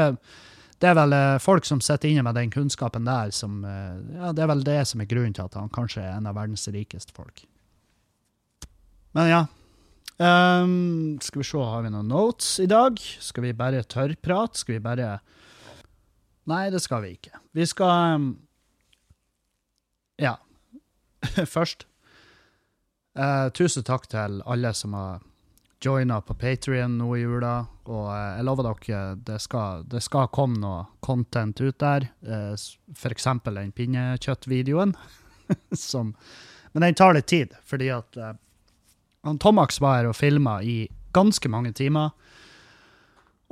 det 0.82 0.90
er 0.90 0.98
vel 0.98 1.14
eh, 1.16 1.42
folk 1.44 1.68
som 1.68 1.82
sitter 1.84 2.12
inne 2.12 2.24
med 2.26 2.38
den 2.38 2.54
kunnskapen 2.54 3.08
der, 3.08 3.34
som 3.36 3.64
eh, 3.66 4.00
Ja, 4.18 4.32
det 4.36 4.46
er 4.46 4.52
vel 4.54 4.64
det 4.66 4.80
som 4.90 5.04
er 5.04 5.10
grunnen 5.10 5.36
til 5.36 5.46
at 5.46 5.58
han 5.60 5.72
kanskje 5.74 6.04
er 6.06 6.16
en 6.16 6.30
av 6.30 6.38
verdens 6.38 6.68
rikeste 6.72 7.16
folk. 7.16 7.46
Men 9.16 9.32
ja. 9.32 9.44
Um, 10.16 11.18
skal 11.20 11.42
vi 11.42 11.48
se, 11.48 11.60
har 11.60 11.82
vi 11.84 11.92
noen 11.92 12.08
notes 12.08 12.54
i 12.64 12.70
dag? 12.72 13.00
Skal 13.20 13.44
vi 13.50 13.56
bare 13.56 13.84
tørrprate? 13.84 14.62
Skal 14.62 14.78
vi 14.78 14.84
bare 14.84 15.18
Nei, 16.46 16.70
det 16.70 16.80
skal 16.84 17.02
vi 17.02 17.16
ikke. 17.16 17.34
Vi 17.58 17.66
skal 17.68 18.20
um, 18.20 18.30
Ja. 20.22 20.38
Først 21.56 21.88
eh, 23.16 23.48
Tusen 23.56 23.84
takk 23.88 24.08
til 24.12 24.42
alle 24.46 24.74
som 24.74 24.94
har 24.98 25.22
joina 25.86 26.22
på 26.26 26.34
Patrion 26.40 26.98
nå 26.98 27.12
i 27.18 27.22
jula. 27.22 27.56
Og 27.86 28.08
eh, 28.10 28.38
jeg 28.40 28.46
lover 28.48 28.70
dere, 28.72 29.02
det 29.28 29.40
skal, 29.44 29.84
det 29.92 30.02
skal 30.04 30.32
komme 30.34 30.58
noe 30.64 30.86
content 31.06 31.60
ut 31.62 31.78
der. 31.84 32.08
Eh, 32.26 32.54
s- 32.58 32.78
for 32.96 33.14
eksempel 33.14 33.60
den 33.60 33.72
pinnekjøttvideoen. 33.76 34.96
som 35.78 36.16
Men 36.74 36.82
den 36.88 36.96
tar 36.98 37.14
litt 37.14 37.28
tid, 37.30 37.54
fordi 37.64 37.92
at 37.94 38.18
eh, 38.18 38.34
han 39.26 39.38
Tomax 39.42 39.80
var 39.82 40.00
her 40.02 40.10
og 40.10 40.16
filma 40.18 40.60
i 40.66 40.88
ganske 41.16 41.50
mange 41.50 41.72
timer. 41.78 42.12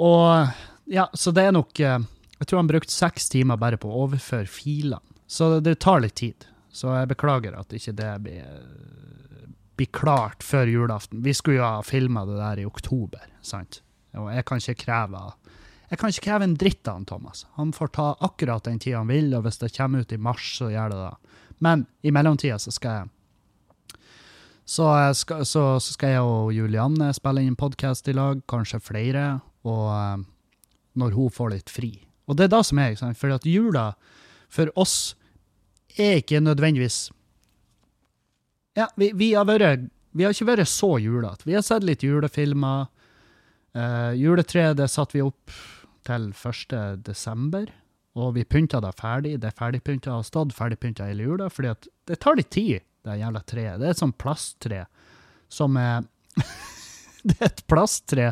Og 0.02 0.48
ja, 0.92 1.06
så 1.14 1.32
det 1.32 1.46
er 1.48 1.54
nok 1.56 1.80
eh, 1.80 2.00
Jeg 2.40 2.48
tror 2.50 2.60
han 2.64 2.68
brukte 2.72 2.92
seks 2.92 3.30
timer 3.32 3.58
bare 3.62 3.78
på 3.80 3.88
å 3.92 4.04
overføre 4.08 4.50
filene. 4.50 5.00
Så 5.30 5.60
det 5.64 5.78
tar 5.82 6.02
litt 6.04 6.18
tid. 6.20 6.44
Så 6.74 6.90
jeg 6.96 7.10
beklager 7.12 7.56
at 7.58 7.74
ikke 7.74 7.94
det 7.96 8.12
blir, 8.26 8.46
blir 9.78 9.92
klart 9.94 10.46
før 10.46 10.70
julaften. 10.72 11.22
Vi 11.26 11.36
skulle 11.38 11.62
jo 11.62 11.68
ha 11.68 11.84
filma 11.86 12.26
det 12.26 12.40
der 12.40 12.64
i 12.64 12.68
oktober, 12.70 13.28
sant? 13.46 13.84
Og 14.18 14.30
jeg 14.34 14.46
kan 14.46 14.62
ikke 14.62 14.86
kreve 14.86 15.22
jeg 15.94 16.00
kan 16.02 16.10
ikke 16.10 16.26
kreve 16.26 16.46
en 16.48 16.56
dritt 16.58 16.88
av 16.90 16.96
han 16.98 17.04
Thomas. 17.06 17.44
Han 17.54 17.70
får 17.76 17.92
ta 17.94 18.06
akkurat 18.26 18.66
den 18.66 18.80
tida 18.82 19.04
han 19.04 19.12
vil, 19.12 19.28
og 19.38 19.44
hvis 19.46 19.60
det 19.62 19.76
kommer 19.76 20.02
ut 20.02 20.14
i 20.16 20.18
mars, 20.18 20.48
så 20.58 20.72
gjør 20.72 20.90
det 20.90 21.02
det. 21.04 21.36
Men 21.62 21.84
i 22.02 22.10
mellomtida 22.10 22.58
så 22.58 22.74
skal 22.74 22.96
jeg 22.98 23.12
så, 24.66 24.88
skal, 25.14 25.44
så, 25.46 25.64
så 25.78 25.94
skal 25.94 26.16
jeg 26.16 26.24
og 26.26 26.54
Julianne 26.56 27.12
spille 27.14 27.44
inn 27.46 27.60
podkast 27.60 28.08
i 28.10 28.16
lag, 28.18 28.42
kanskje 28.50 28.80
flere, 28.82 29.26
og 29.68 29.86
eh, 29.94 30.24
når 30.98 31.18
hun 31.20 31.34
får 31.36 31.54
litt 31.54 31.70
fri. 31.70 31.92
Og 32.26 32.40
det 32.40 32.48
er 32.48 32.56
da 32.56 32.64
som 32.66 32.82
er, 32.82 32.96
for 33.20 33.36
at 33.36 33.46
jula 33.46 33.92
for 34.50 34.72
oss 34.80 35.14
er 35.98 36.22
ikke 36.22 36.42
nødvendigvis 36.42 37.12
Ja, 38.74 38.88
vi, 38.98 39.12
vi, 39.14 39.34
har 39.38 39.46
vært, 39.46 39.86
vi 40.12 40.26
har 40.26 40.34
ikke 40.34 40.50
vært 40.50 40.70
så 40.70 40.96
julete. 40.98 41.46
Vi 41.46 41.54
har 41.54 41.62
sett 41.62 41.86
litt 41.86 42.02
julefilmer. 42.02 42.88
Uh, 43.78 44.14
juletreet 44.18 44.78
det 44.78 44.88
satte 44.90 45.18
vi 45.18 45.22
opp 45.22 45.54
til 46.06 46.32
1. 46.34 46.74
desember, 47.06 47.70
og 48.18 48.34
vi 48.38 48.46
pynta 48.46 48.82
det 48.82 48.96
ferdig. 48.98 49.36
Det 49.42 49.52
er 49.52 49.60
ferdigpynta 49.60 50.18
og 50.18 50.26
stått 50.26 50.56
ferdigpynta 50.58 51.06
hele 51.10 51.30
jula, 51.30 51.52
fordi 51.54 51.72
at 51.74 51.88
det 52.10 52.18
tar 52.22 52.38
litt 52.38 52.50
tid, 52.54 52.82
det 53.06 53.20
jævla 53.22 53.44
treet. 53.46 53.80
Det 53.82 53.88
er 53.88 53.96
et 53.96 54.02
sånt 54.02 54.18
plasttre 54.22 54.86
som 55.54 55.78
er 55.78 56.02
Det 57.24 57.38
er 57.40 57.46
et 57.48 57.62
plasttre 57.72 58.32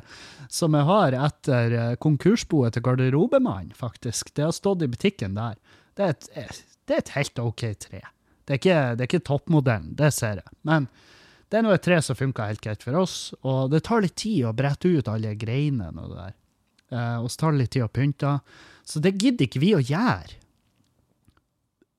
som 0.51 0.73
jeg 0.75 0.83
har 0.89 1.15
etter 1.15 1.75
konkursboet 2.03 2.75
til 2.75 2.83
garderobemannen, 2.83 3.71
faktisk. 3.77 4.33
Det 4.35 4.43
har 4.43 4.55
stått 4.55 4.83
i 4.83 4.89
butikken 4.91 5.37
der. 5.37 5.55
Det 5.95 6.03
er 6.03 6.11
et, 6.11 6.27
eh, 6.35 6.57
det 6.87 6.97
er 6.97 7.03
et 7.03 7.15
helt 7.15 7.39
OK 7.39 7.63
tre. 7.85 8.01
Det 8.45 8.55
er 8.55 8.59
ikke, 8.59 8.79
det 8.97 9.03
er 9.03 9.09
ikke 9.09 9.25
toppmodellen, 9.27 9.93
det 9.99 10.11
ser 10.15 10.41
jeg. 10.41 10.57
Men 10.67 10.87
det 11.51 11.59
er 11.59 11.65
nå 11.65 11.73
et 11.75 11.83
tre 11.85 11.99
som 12.03 12.17
funker 12.17 12.51
helt 12.51 12.63
greit 12.63 12.83
for 12.83 12.97
oss, 12.99 13.15
og 13.47 13.71
det 13.73 13.83
tar 13.87 14.03
litt 14.03 14.17
tid 14.19 14.47
å 14.47 14.55
brette 14.55 14.89
ut 14.89 15.09
alle 15.11 15.33
greinene 15.39 16.03
og 16.03 16.13
det 16.13 16.19
der. 16.19 16.35
Eh, 16.91 17.17
og 17.21 17.31
så 17.31 17.43
tar 17.43 17.55
det 17.55 17.63
litt 17.63 17.73
tid 17.75 17.85
å 17.85 17.91
pynte. 17.91 18.37
Så 18.87 19.03
det 19.03 19.17
gidder 19.17 19.47
ikke 19.47 19.63
vi 19.63 19.73
å 19.77 19.83
gjøre 19.83 20.39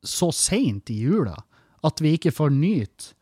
så 0.03 0.33
seint 0.35 0.90
i 0.90 0.99
jula 1.05 1.37
at 1.87 2.01
vi 2.03 2.16
ikke 2.16 2.35
får 2.35 2.55
nyte. 2.55 3.12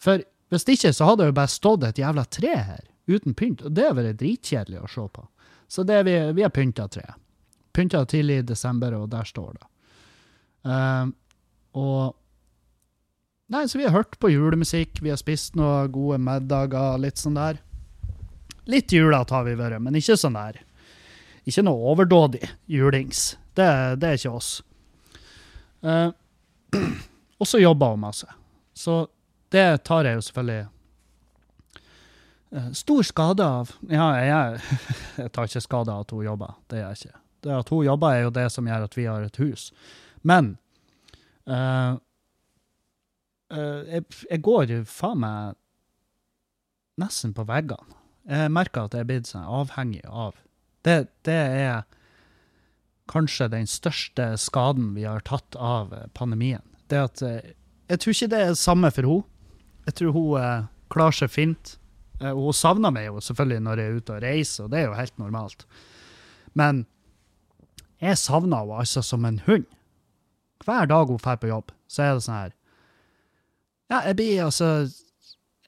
For 0.00 0.22
hvis 0.50 0.66
ikke, 0.66 0.92
så 0.96 1.06
hadde 1.06 1.22
det 1.22 1.30
jo 1.30 1.38
bare 1.38 1.52
stått 1.52 1.84
et 1.86 2.00
jævla 2.00 2.24
tre 2.26 2.54
her, 2.56 2.84
uten 3.10 3.36
pynt, 3.38 3.62
og 3.62 3.74
det 3.76 3.86
hadde 3.86 4.02
vært 4.02 4.22
dritkjedelig 4.22 4.80
å 4.82 4.90
se 4.90 5.06
på. 5.14 5.26
Så 5.70 5.84
det 5.86 6.00
vi, 6.08 6.16
vi 6.34 6.42
har 6.42 6.54
pynta 6.54 6.88
treet. 6.90 7.18
Pynta 7.70 8.02
tidlig 8.10 8.40
i 8.40 8.46
desember, 8.48 8.96
og 8.98 9.10
der 9.12 9.28
står 9.28 9.52
det. 9.54 9.69
Eh, 10.64 11.04
og 11.80 12.16
Nei, 13.50 13.64
så 13.66 13.80
vi 13.80 13.84
har 13.84 13.90
hørt 13.90 14.12
på 14.22 14.28
julemusikk, 14.30 15.00
vi 15.02 15.10
har 15.10 15.18
spist 15.18 15.56
noen 15.58 15.90
gode 15.90 16.20
middager, 16.22 17.00
litt 17.02 17.18
sånn 17.18 17.34
der. 17.34 17.56
Litt 18.70 18.92
julete 18.94 19.34
har 19.34 19.42
vi 19.42 19.56
vært, 19.58 19.82
men 19.82 19.96
ikke 19.98 20.14
sånn 20.14 20.36
der. 20.38 20.60
Ikke 21.42 21.64
noe 21.66 21.90
overdådig 21.90 22.44
julings. 22.70 23.32
Det, 23.58 23.66
det 23.98 24.06
er 24.06 24.20
ikke 24.20 24.36
oss. 24.38 24.50
Uh, 25.82 26.12
og 27.42 27.50
så 27.50 27.58
jobber 27.58 27.96
hun 27.96 28.04
masse. 28.04 28.28
Så 28.70 29.00
det 29.50 29.82
tar 29.88 30.06
jeg 30.06 30.20
jo 30.20 30.26
selvfølgelig 30.28 30.68
uh, 32.54 32.70
stor 32.84 33.08
skade 33.10 33.48
av. 33.58 33.72
Ja, 33.90 34.12
jeg, 34.22 34.60
jeg 35.24 35.32
tar 35.34 35.50
ikke 35.50 35.64
skade 35.64 35.90
av 35.90 36.06
at 36.06 36.14
hun 36.14 36.22
jobber. 36.28 36.54
Det 36.70 36.84
gjør 36.84 36.94
jeg 36.94 37.02
ikke. 37.02 37.20
Det 37.40 37.56
at 37.56 37.74
hun 37.74 37.82
jobber, 37.88 38.14
er 38.14 38.28
jo 38.28 38.36
det 38.38 38.46
som 38.54 38.70
gjør 38.70 38.86
at 38.86 38.94
vi 38.94 39.10
har 39.10 39.26
et 39.26 39.42
hus. 39.42 39.72
Men 40.26 40.54
uh, 41.48 41.96
uh, 43.52 43.80
jeg, 43.88 44.04
jeg 44.28 44.42
går 44.44 44.74
faen 44.88 45.22
meg 45.22 45.56
nesten 47.00 47.32
på 47.36 47.46
veggene. 47.48 47.96
Jeg 48.30 48.52
merker 48.52 48.86
at 48.86 48.94
jeg 48.94 49.02
er 49.02 49.08
blitt 49.08 49.30
sånn 49.30 49.48
avhengig 49.48 50.04
av 50.04 50.36
det, 50.84 51.08
det 51.28 51.36
er 51.36 51.82
kanskje 53.10 53.50
den 53.52 53.66
største 53.68 54.32
skaden 54.40 54.92
vi 54.94 55.04
har 55.08 55.24
tatt 55.26 55.56
av 55.56 55.92
eh, 55.94 56.06
pandemien. 56.16 56.62
Det 56.90 57.00
at 57.00 57.22
Jeg 57.22 57.98
tror 58.00 58.14
ikke 58.14 58.30
det 58.30 58.40
er 58.40 58.54
samme 58.54 58.90
for 58.94 59.08
henne. 59.08 59.26
Jeg 59.88 59.96
tror 59.98 60.14
hun 60.14 60.40
eh, 60.40 60.68
klarer 60.92 61.18
seg 61.18 61.32
fint. 61.34 61.74
Eh, 62.20 62.32
hun 62.32 62.54
savner 62.54 62.94
meg 62.94 63.08
jo 63.08 63.20
selvfølgelig 63.24 63.64
når 63.66 63.82
jeg 63.82 63.90
er 63.90 63.98
ute 63.98 64.14
og 64.14 64.22
reiser, 64.24 64.64
og 64.64 64.70
det 64.70 64.80
er 64.80 64.88
jo 64.88 64.98
helt 64.98 65.18
normalt. 65.18 65.66
Men 66.54 66.84
jeg 68.00 68.18
savner 68.18 68.62
henne 68.62 68.80
altså 68.84 69.02
som 69.04 69.26
en 69.26 69.42
hund. 69.48 69.66
Hver 70.64 70.86
dag 70.86 71.08
hun 71.08 71.18
drar 71.18 71.36
på 71.40 71.48
jobb, 71.48 71.72
så 71.88 72.02
er 72.02 72.14
det 72.14 72.24
sånn 72.24 72.38
her 72.38 72.56
Ja, 73.90 74.00
jeg 74.06 74.16
blir 74.20 74.44
altså 74.46 74.70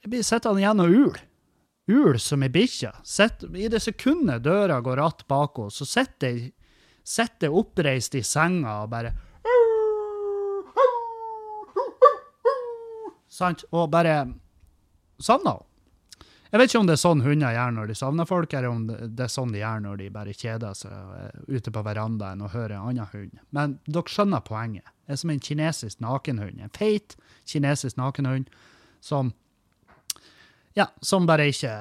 Jeg 0.03 0.11
blir 0.11 0.25
sittende 0.27 0.61
igjen 0.63 0.83
og 0.83 0.97
ul. 0.97 1.21
Ul 1.93 2.19
som 2.19 2.43
ei 2.43 2.51
bikkje. 2.51 2.91
I 3.55 3.69
det 3.71 3.81
sekundet 3.83 4.43
døra 4.43 4.81
går 4.81 4.99
att 5.07 5.27
bak 5.29 5.57
henne, 5.57 5.71
så 5.71 5.87
sitter 5.87 6.29
jeg 6.29 6.53
sitter 7.05 7.49
jeg 7.49 7.55
oppreist 7.59 8.15
i 8.15 8.23
senga 8.23 8.83
og 8.83 8.91
bare 8.91 9.13
Sant? 13.33 13.65
Og 13.73 13.91
bare 13.91 14.27
savner 15.19 15.51
henne. 15.57 15.72
Jeg 16.53 16.61
vet 16.61 16.69
ikke 16.69 16.81
om 16.83 16.89
det 16.89 16.95
er 16.99 17.01
sånn 17.01 17.23
hunder 17.25 17.55
gjør 17.55 17.71
når 17.73 17.87
de 17.89 17.95
savner 17.97 18.27
folk, 18.29 18.53
eller 18.53 18.69
om 18.69 18.81
det 18.85 19.25
er 19.25 19.31
sånn 19.33 19.55
de 19.55 19.63
gjør 19.63 19.79
når 19.87 20.01
de 20.03 20.09
bare 20.13 20.35
kjeder 20.37 20.75
seg 20.77 20.93
er 20.93 21.39
ute 21.49 21.73
på 21.73 21.83
verandaen 21.87 22.43
og 22.45 22.53
hører 22.53 22.75
en 22.77 22.91
annen 22.91 23.09
hund. 23.09 23.39
Men 23.57 23.79
dere 23.87 24.13
skjønner 24.13 24.45
poenget. 24.45 24.85
Det 25.07 25.17
er 25.17 25.21
som 25.23 25.33
en 25.33 25.41
kinesisk 25.41 26.03
nakenhund. 26.05 26.61
En 26.61 26.75
feit 26.77 27.17
kinesisk 27.49 27.97
nakenhund 27.97 28.53
som 29.01 29.33
Ja, 30.77 30.87
som 31.05 31.27
bare 31.29 31.49
ikke 31.53 31.73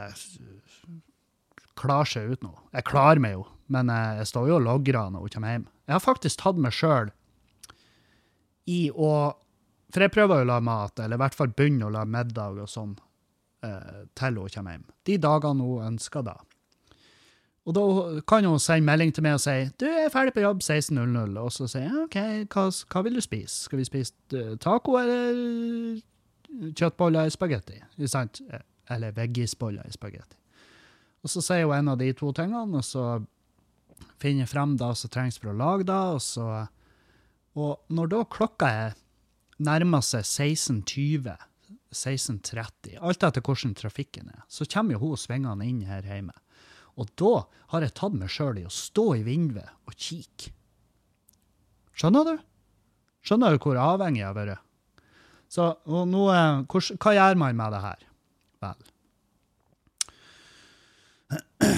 klarer 1.79 2.07
seg 2.07 2.31
uten 2.31 2.49
henne. 2.49 2.63
Jeg 2.75 2.87
klarer 2.87 3.19
meg 3.23 3.35
jo, 3.37 3.45
men 3.71 3.91
jeg, 3.91 4.17
jeg 4.21 4.31
står 4.31 4.49
jo 4.49 4.57
og 4.57 4.65
logrer 4.69 5.11
når 5.11 5.27
hun 5.27 5.35
kommer 5.35 5.55
hjem. 5.55 5.69
Jeg 5.87 5.95
har 5.97 6.03
faktisk 6.03 6.39
tatt 6.41 6.59
meg 6.63 6.75
sjøl 6.75 7.11
i 8.71 8.81
å 8.95 9.13
For 9.91 10.05
jeg 10.05 10.15
prøver 10.15 10.39
jo 10.39 10.47
å 10.47 10.47
la 10.47 10.61
mat, 10.63 10.99
eller 11.03 11.19
i 11.19 11.19
hvert 11.19 11.35
fall 11.35 11.51
begynne 11.51 11.89
å 11.89 11.91
la 11.91 12.05
middag 12.07 12.61
og 12.63 12.69
sånn 12.71 12.93
eh, 13.63 14.05
til 14.17 14.39
hun 14.39 14.49
kommer 14.55 14.77
hjem. 14.77 14.87
De 15.07 15.17
dagene 15.17 15.67
hun 15.67 15.85
ønsker 15.93 16.25
da. 16.25 16.37
Og 17.65 17.75
da 17.77 17.83
kan 18.27 18.45
hun 18.45 18.59
sende 18.59 18.87
melding 18.87 19.11
til 19.13 19.21
meg 19.23 19.37
og 19.37 19.43
si 19.43 19.53
du 19.77 19.85
er 19.85 20.09
ferdig 20.09 20.33
på 20.33 20.41
jobb 20.41 20.63
16.00, 20.65 21.35
og 21.37 21.51
så 21.53 21.67
sier 21.69 21.83
jeg 21.85 22.05
OK, 22.07 22.17
hva, 22.53 22.63
hva 22.89 23.03
vil 23.05 23.19
du 23.19 23.21
spise? 23.21 23.67
Skal 23.67 23.81
vi 23.81 23.85
spise 23.85 24.13
eh, 24.33 24.55
taco 24.61 24.97
eller 24.97 26.01
kjøttboller 26.75 27.29
i 27.29 27.33
spagetti? 27.33 27.77
Sant? 28.09 28.41
Eh, 28.49 28.65
Eller 28.91 29.13
veggisboller 29.15 29.85
i 29.87 29.93
spagetti. 29.93 30.35
Og 31.23 31.29
så 31.29 31.39
sier 31.45 31.67
hun 31.69 31.77
en 31.77 31.91
av 31.93 31.99
de 32.01 32.09
to 32.17 32.31
tingene, 32.35 32.65
og 32.75 32.83
så 32.83 33.21
finner 34.19 34.43
jeg 34.43 34.49
frem 34.51 34.73
det 34.75 34.89
som 34.97 35.11
trengs 35.13 35.37
for 35.39 35.53
å 35.53 35.55
lage 35.55 35.85
det, 35.87 36.01
og 36.15 36.21
så 36.21 36.67
Og 37.53 37.79
når 37.91 38.07
da 38.07 38.23
klokka 38.23 38.67
er 38.67 38.93
nærmer 39.59 40.01
seg 40.01 40.23
16.20 40.23 41.50
16.30, 41.91 42.97
alt 43.03 43.23
etter 43.27 43.43
hvordan 43.43 43.75
trafikken 43.75 44.31
er, 44.31 44.45
så 44.47 44.67
kommer 44.69 44.95
jo 44.95 45.03
hun 45.03 45.19
svingende 45.19 45.67
inn 45.67 45.83
her 45.87 46.05
hjemme. 46.07 46.35
Og 46.99 47.11
da 47.19 47.33
har 47.73 47.85
jeg 47.85 47.95
tatt 47.97 48.15
meg 48.15 48.31
sjøl 48.31 48.59
i 48.61 48.67
å 48.67 48.73
stå 48.73 49.05
i 49.19 49.23
vinduet 49.27 49.69
og 49.87 49.95
kikke. 49.95 50.51
Skjønner 51.95 52.27
du? 52.27 52.35
Skjønner 53.27 53.53
du 53.53 53.61
hvor 53.61 53.79
avhengig 53.79 54.23
jeg 54.23 54.29
har 54.29 54.37
vært? 54.37 54.63
Så 55.51 55.67
nå, 55.85 56.23
hvor, 56.71 56.81
hva 57.03 57.11
gjør 57.15 57.39
man 57.39 57.59
med 57.59 57.75
det 57.75 57.81
her? 57.83 58.07
Vel 58.63 58.87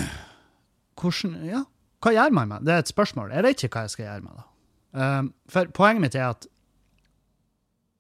Hvordan 0.99 1.34
Ja, 1.45 1.62
hva 2.04 2.13
gjør 2.13 2.34
man 2.38 2.49
med 2.52 2.62
det? 2.62 2.67
Det 2.67 2.73
er 2.73 2.84
et 2.86 2.93
spørsmål. 2.93 3.34
Jeg 3.34 3.45
vet 3.45 3.63
ikke 3.65 3.78
hva 3.78 3.86
jeg 3.88 3.93
skal 3.95 4.06
gjøre 4.08 4.26
med 4.26 4.34
det. 4.38 4.45
Um, 4.93 5.30
for 5.49 5.71
poenget 5.73 6.04
mitt 6.04 6.17
er 6.17 6.28
at 6.30 6.45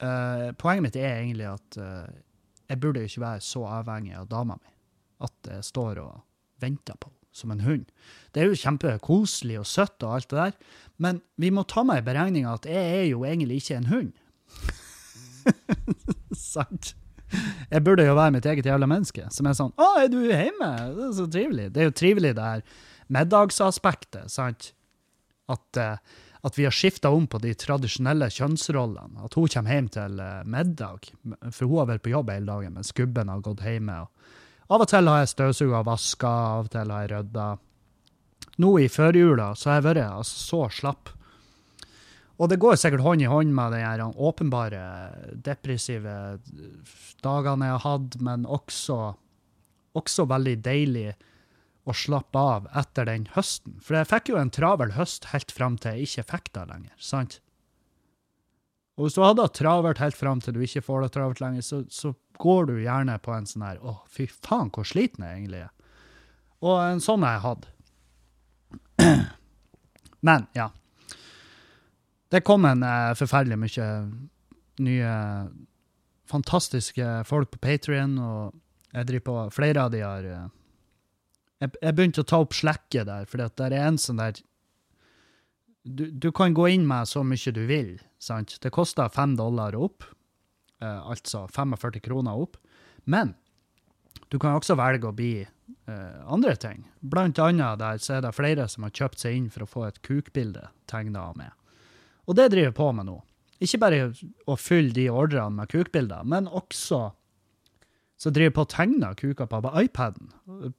eh, 0.03 0.51
Poenget 0.59 0.85
mitt 0.87 0.99
er 0.99 1.17
egentlig 1.17 1.49
at 1.49 1.79
uh, 1.79 2.07
jeg 2.69 2.79
burde 2.83 3.03
ikke 3.05 3.23
være 3.23 3.43
så 3.45 3.65
avhengig 3.79 4.15
av 4.17 4.29
dama 4.31 4.57
mi. 4.59 4.71
At 5.23 5.49
jeg 5.49 5.67
står 5.67 6.01
og 6.03 6.23
venter 6.63 6.97
på 6.99 7.09
henne 7.11 7.19
som 7.33 7.49
en 7.49 7.63
hund. 7.65 7.87
Det 8.29 8.43
er 8.43 8.51
jo 8.51 8.57
kjempekoselig 8.61 9.55
og 9.57 9.65
søtt 9.65 10.03
og 10.05 10.19
alt 10.19 10.29
det 10.29 10.37
der, 10.37 10.57
men 11.01 11.21
vi 11.41 11.49
må 11.49 11.63
ta 11.65 11.81
med 11.81 12.03
i 12.03 12.05
beregninga 12.05 12.51
at 12.53 12.67
jeg 12.69 12.99
er 12.99 13.07
jo 13.09 13.23
egentlig 13.25 13.57
ikke 13.63 13.79
en 13.79 13.89
hund. 13.89 14.11
Sant? 16.53 16.93
Jeg 17.71 17.81
burde 17.81 18.05
jo 18.05 18.13
være 18.13 18.35
mitt 18.35 18.45
eget 18.45 18.67
jævla 18.69 18.85
menneske, 18.89 19.25
som 19.33 19.49
er 19.49 19.57
sånn 19.57 19.73
'Å, 19.73 19.87
er 20.03 20.11
du 20.13 20.19
hjemme?' 20.21 20.73
Det 20.93 21.07
er 21.07 21.15
så 21.17 21.25
trivelig. 21.25 21.71
Det 21.73 21.81
er 21.81 21.89
jo 21.89 21.97
trivelig, 21.97 22.35
det 22.37 22.49
her 22.51 22.61
middagsaspektet, 23.13 24.29
sant? 24.31 24.73
At, 25.49 25.77
eh, 25.77 25.97
at 26.43 26.59
vi 26.59 26.65
har 26.67 26.75
skifta 26.75 27.09
om 27.15 27.25
på 27.27 27.39
de 27.39 27.53
tradisjonelle 27.55 28.27
kjønnsrollene. 28.35 29.23
At 29.23 29.35
hun 29.39 29.47
kommer 29.47 29.77
hjem 29.77 29.89
til 29.95 30.19
eh, 30.19 30.41
middag, 30.43 31.07
for 31.49 31.69
hun 31.69 31.79
har 31.79 31.91
vært 31.93 32.03
på 32.03 32.11
jobb 32.11 32.33
hele 32.33 32.49
dagen, 32.49 32.75
mens 32.75 32.91
gubben 32.95 33.31
har 33.31 33.43
gått 33.45 33.63
hjemme. 33.63 34.01
Og 34.03 34.75
av 34.75 34.83
og 34.83 34.91
til 34.91 35.11
har 35.11 35.23
jeg 35.23 35.31
støvsuga 35.31 35.79
og 35.79 35.87
vaska, 35.87 36.33
av 36.57 36.67
og 36.67 36.73
til 36.75 36.91
har 36.91 37.05
jeg 37.05 37.13
rydda. 37.13 37.47
Nå 38.63 38.71
i 38.83 38.89
førjula 38.91 39.53
så 39.57 39.71
har 39.71 39.79
jeg 39.79 39.87
vært 39.87 40.03
altså, 40.09 40.41
så 40.43 40.61
slapp. 40.81 41.13
Og 42.41 42.49
det 42.49 42.59
går 42.59 42.75
sikkert 42.81 43.05
hånd 43.05 43.23
i 43.23 43.29
hånd 43.29 43.53
med 43.55 43.75
de 43.77 44.07
åpenbare 44.27 44.83
depressive 45.45 46.15
dagene 47.23 47.69
jeg 47.69 47.77
har 47.77 47.85
hatt, 47.85 48.17
men 48.25 48.47
også, 48.49 49.13
også 49.95 50.25
veldig 50.27 50.57
deilig 50.65 51.13
å 51.83 51.95
slappe 51.95 52.39
av 52.39 52.67
etter 52.79 53.07
den 53.09 53.25
høsten. 53.33 53.75
For 53.83 53.97
jeg 53.97 54.09
fikk 54.11 54.31
jo 54.31 54.39
en 54.39 54.53
travel 54.53 54.93
høst 54.95 55.29
helt 55.33 55.51
fram 55.51 55.75
til 55.81 55.97
jeg 55.97 56.07
ikke 56.07 56.27
fikk 56.31 56.51
det 56.55 56.67
lenger, 56.69 56.93
sant? 56.97 57.39
Og 58.95 59.07
hvis 59.07 59.17
du 59.17 59.23
hadde 59.23 59.41
det 59.41 59.57
travelt 59.57 59.99
helt 60.03 60.17
fram 60.17 60.41
til 60.43 60.55
du 60.55 60.61
ikke 60.63 60.83
får 60.85 61.03
det 61.03 61.13
travelt 61.15 61.41
lenger, 61.41 61.65
så, 61.65 61.81
så 61.89 62.13
går 62.39 62.69
du 62.69 62.75
gjerne 62.83 63.17
på 63.25 63.33
en 63.33 63.47
sånn 63.49 63.65
her 63.65 63.81
Å, 63.81 63.97
fy 64.09 64.27
faen, 64.29 64.69
hvor 64.73 64.87
sliten 64.87 65.25
jeg 65.25 65.41
egentlig 65.41 65.63
er. 65.65 65.73
Og 66.63 66.77
en 66.79 67.01
sånn 67.03 67.25
har 67.25 67.35
jeg 67.35 67.45
hatt. 67.47 67.67
Men, 70.29 70.47
ja. 70.55 70.69
Det 72.31 72.43
kom 72.45 72.65
en 72.65 72.85
eh, 72.85 73.11
forferdelig 73.17 73.59
mye 73.59 73.89
nye 74.81 75.13
fantastiske 76.29 77.07
folk 77.29 77.51
på 77.53 77.61
Patrion, 77.61 78.15
og 78.17 78.93
jeg 78.93 79.09
driver 79.09 79.25
på 79.27 79.35
Flere 79.53 79.83
av 79.85 79.91
de 79.93 80.01
har 80.01 80.25
eh, 80.25 80.47
jeg, 81.63 81.75
jeg 81.79 81.95
begynte 81.95 82.23
å 82.23 82.27
ta 82.27 82.41
opp 82.43 82.55
slekket 82.57 83.07
der, 83.09 83.29
for 83.29 83.41
det 83.41 83.69
er 83.69 83.77
en 83.79 83.99
sånn 84.01 84.19
der 84.21 84.41
du, 85.83 86.07
du 86.11 86.29
kan 86.31 86.55
gå 86.55 86.69
inn 86.71 86.85
med 86.87 87.09
så 87.11 87.25
mye 87.27 87.51
du 87.55 87.65
vil, 87.67 87.95
sant? 88.21 88.55
Det 88.63 88.71
koster 88.71 89.11
fem 89.11 89.35
dollar 89.35 89.75
opp, 89.75 90.05
eh, 90.79 91.01
altså 91.11 91.45
45 91.51 91.99
kroner 92.05 92.39
opp, 92.39 92.55
men 93.03 93.33
du 94.31 94.39
kan 94.39 94.55
også 94.55 94.77
velge 94.79 95.09
å 95.09 95.15
bli 95.15 95.33
eh, 95.43 96.21
andre 96.31 96.55
ting. 96.55 96.85
Blant 97.01 97.41
annet 97.43 97.81
der 97.81 97.99
så 97.99 98.17
er 98.17 98.23
det 98.23 98.35
flere 98.37 98.69
som 98.71 98.87
har 98.87 98.95
kjøpt 98.95 99.25
seg 99.25 99.35
inn 99.37 99.51
for 99.51 99.65
å 99.65 99.69
få 99.69 99.85
et 99.89 99.99
kukbilde 100.05 100.69
tegnet 100.89 101.19
av 101.19 101.35
meg. 101.37 101.51
Og 102.23 102.39
det 102.39 102.47
driver 102.53 102.71
jeg 102.71 102.79
på 102.79 102.89
med 102.95 103.09
nå. 103.09 103.17
Ikke 103.63 103.81
bare 103.83 104.07
å 104.49 104.55
fylle 104.59 104.95
de 104.95 105.09
ordrene 105.11 105.59
med 105.59 105.71
kukbilder, 105.71 106.23
men 106.27 106.47
også 106.47 107.09
så 108.21 108.31
driver 108.31 108.51
jeg 108.51 108.55
på 108.55 108.63
å 108.63 108.71
tegne 108.71 109.09
kuker 109.19 109.49
på 109.49 109.59
iPaden, 109.81 110.29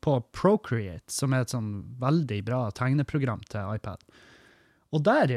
på 0.05 0.15
Procreate, 0.33 1.11
som 1.13 1.35
er 1.35 1.45
et 1.45 1.53
sånn 1.53 1.73
veldig 2.01 2.41
bra 2.47 2.63
tegneprogram 2.77 3.43
til 3.51 3.75
iPad. 3.75 4.01
Og 4.95 5.03
der 5.05 5.35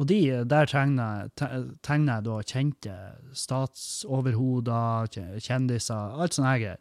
og 0.00 0.08
de, 0.10 0.18
der 0.48 0.66
tegner, 0.66 1.28
te- 1.38 1.76
tegner 1.84 2.18
jeg 2.18 2.24
da 2.26 2.36
kjente 2.50 2.94
statsoverhoder, 3.38 5.10
kjendiser, 5.38 6.16
alt 6.18 6.34
sånne 6.34 6.54
greier, 6.58 6.80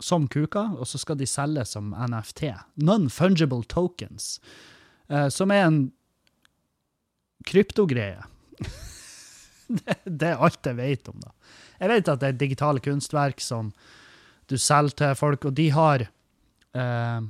som 0.00 0.28
kuker, 0.30 0.76
og 0.78 0.86
så 0.88 1.00
skal 1.00 1.18
de 1.20 1.26
selges 1.28 1.74
som 1.74 1.90
NFT, 1.92 2.52
non-fungible 2.80 3.66
tokens, 3.68 4.36
eh, 5.10 5.26
som 5.32 5.50
er 5.52 5.66
en 5.66 5.80
kryptogreie. 7.48 8.22
det, 9.80 9.98
det 10.04 10.30
er 10.30 10.40
alt 10.46 10.66
jeg 10.70 10.78
vet 10.78 11.10
om 11.12 11.20
det. 11.24 11.34
Jeg 11.80 11.88
vet 11.88 12.08
at 12.12 12.20
det 12.20 12.28
er 12.28 12.40
digitale 12.40 12.82
kunstverk 12.84 13.40
som 13.40 13.72
du 14.50 14.58
selger 14.60 14.96
til 14.98 15.14
folk, 15.16 15.46
og 15.48 15.54
de 15.56 15.68
har 15.72 16.06
eh, 16.74 17.20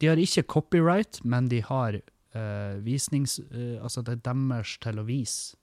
De 0.00 0.08
har 0.08 0.16
ikke 0.16 0.48
copyright, 0.48 1.20
men 1.24 1.48
de 1.48 1.60
har 1.62 2.00
eh, 2.00 2.74
visnings... 2.80 3.38
eh, 3.38 3.76
altså, 3.82 4.02
det 4.02 4.16
er 4.16 4.22
deres 4.24 4.78
til 4.80 4.98
å 4.98 5.04
vise 5.04 5.56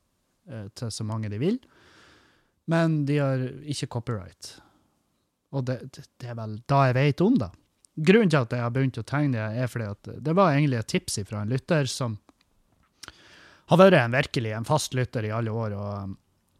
eh, 0.49 0.67
til 0.77 0.91
så 0.93 1.03
mange 1.03 1.31
de 1.33 1.39
vil. 1.41 1.57
Men 2.69 3.05
de 3.07 3.17
har 3.17 3.47
ikke 3.65 3.89
copyright. 3.97 4.59
Og 5.55 5.65
det, 5.65 5.79
det, 5.95 6.27
er 6.27 6.35
vel 6.37 6.59
da 6.69 6.83
jeg 6.89 6.97
vet 6.99 7.23
om 7.25 7.39
det. 7.39 7.49
Grunnen 7.97 8.29
til 8.29 8.43
at 8.43 8.53
jeg 8.53 8.61
har 8.61 8.73
begynt 8.75 8.99
å 9.01 9.07
tegne 9.07 9.39
det, 9.39 9.63
er 9.63 9.71
fordi 9.71 9.89
at 9.89 10.09
det 10.21 10.35
var 10.37 10.53
egentlig 10.53 10.83
et 10.83 10.91
tips 10.91 11.17
fra 11.25 11.41
en 11.41 11.49
lytter 11.49 11.89
som 11.89 12.19
har 13.71 13.81
vært 13.81 13.97
en 13.99 14.13
virkelig 14.13 14.53
en 14.53 14.67
fast 14.67 14.93
lytter 14.95 15.25
i 15.25 15.33
alle 15.33 15.51
år. 15.51 15.73
og 15.73 16.17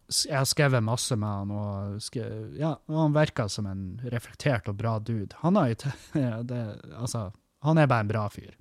Jeg 0.08 0.38
har 0.38 0.48
skrevet 0.48 0.86
masse 0.86 1.18
med 1.20 1.28
han, 1.28 1.52
og, 1.52 1.98
skre, 2.04 2.24
ja, 2.56 2.78
og 2.88 3.02
han 3.02 3.16
virker 3.18 3.50
som 3.52 3.68
en 3.68 3.84
reflektert 4.08 4.70
og 4.72 4.78
bra 4.80 4.96
dude. 5.04 5.36
Han, 5.42 5.60
te- 5.76 5.92
det, 6.48 6.62
altså, 6.96 7.28
han 7.66 7.82
er 7.82 7.90
bare 7.92 8.06
en 8.06 8.12
bra 8.14 8.24
fyr. 8.32 8.56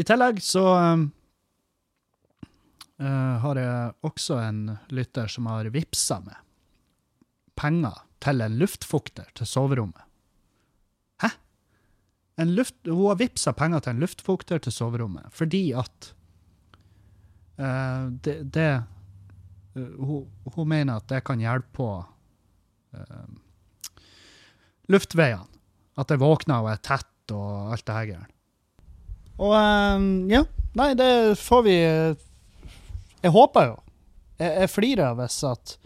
I 0.00 0.06
tillegg 0.06 0.40
så 0.42 0.64
um, 0.66 1.06
uh, 3.02 3.36
har 3.44 3.60
jeg 3.60 3.96
også 4.06 4.38
en 4.42 4.60
lytter 4.90 5.30
som 5.30 5.46
har 5.50 5.70
vippsa 5.70 6.20
med 6.24 6.38
penger 7.60 8.02
til 8.24 8.40
en 8.42 8.56
luftfukter 8.60 9.28
til 9.36 9.46
soverommet. 9.46 10.06
Hæ? 11.22 11.34
Luft, 12.48 12.78
hun 12.88 13.10
har 13.10 13.20
vippsa 13.20 13.52
penger 13.52 13.84
til 13.84 13.94
en 13.94 14.02
luftfukter 14.02 14.62
til 14.64 14.72
soverommet 14.72 15.28
fordi 15.36 15.68
at 15.76 16.14
uh, 17.60 18.08
det, 18.24 18.40
det 18.56 18.70
hun, 19.98 20.26
hun 20.54 20.68
mener 20.70 21.00
at 21.00 21.08
det 21.10 21.22
kan 21.26 21.40
hjelpe 21.42 21.72
på 21.76 21.88
uh, 22.96 23.28
luftveiene. 24.92 25.46
At 26.00 26.12
jeg 26.12 26.22
våkner 26.22 26.62
og 26.64 26.70
er 26.72 26.82
tett 26.84 27.34
og 27.34 27.74
alt 27.74 27.86
det 27.86 27.96
her 27.96 28.08
greiene. 28.12 28.30
Og 29.40 29.54
um, 29.56 30.08
ja, 30.30 30.42
nei, 30.76 30.90
det 30.98 31.38
får 31.40 31.62
vi 31.64 31.76
Jeg 31.76 33.32
håper 33.32 33.70
jo. 33.70 33.76
Jeg, 34.40 34.50
jeg 34.64 34.72
flirer 34.72 35.16
hvis 35.18 35.38
at 35.48 35.76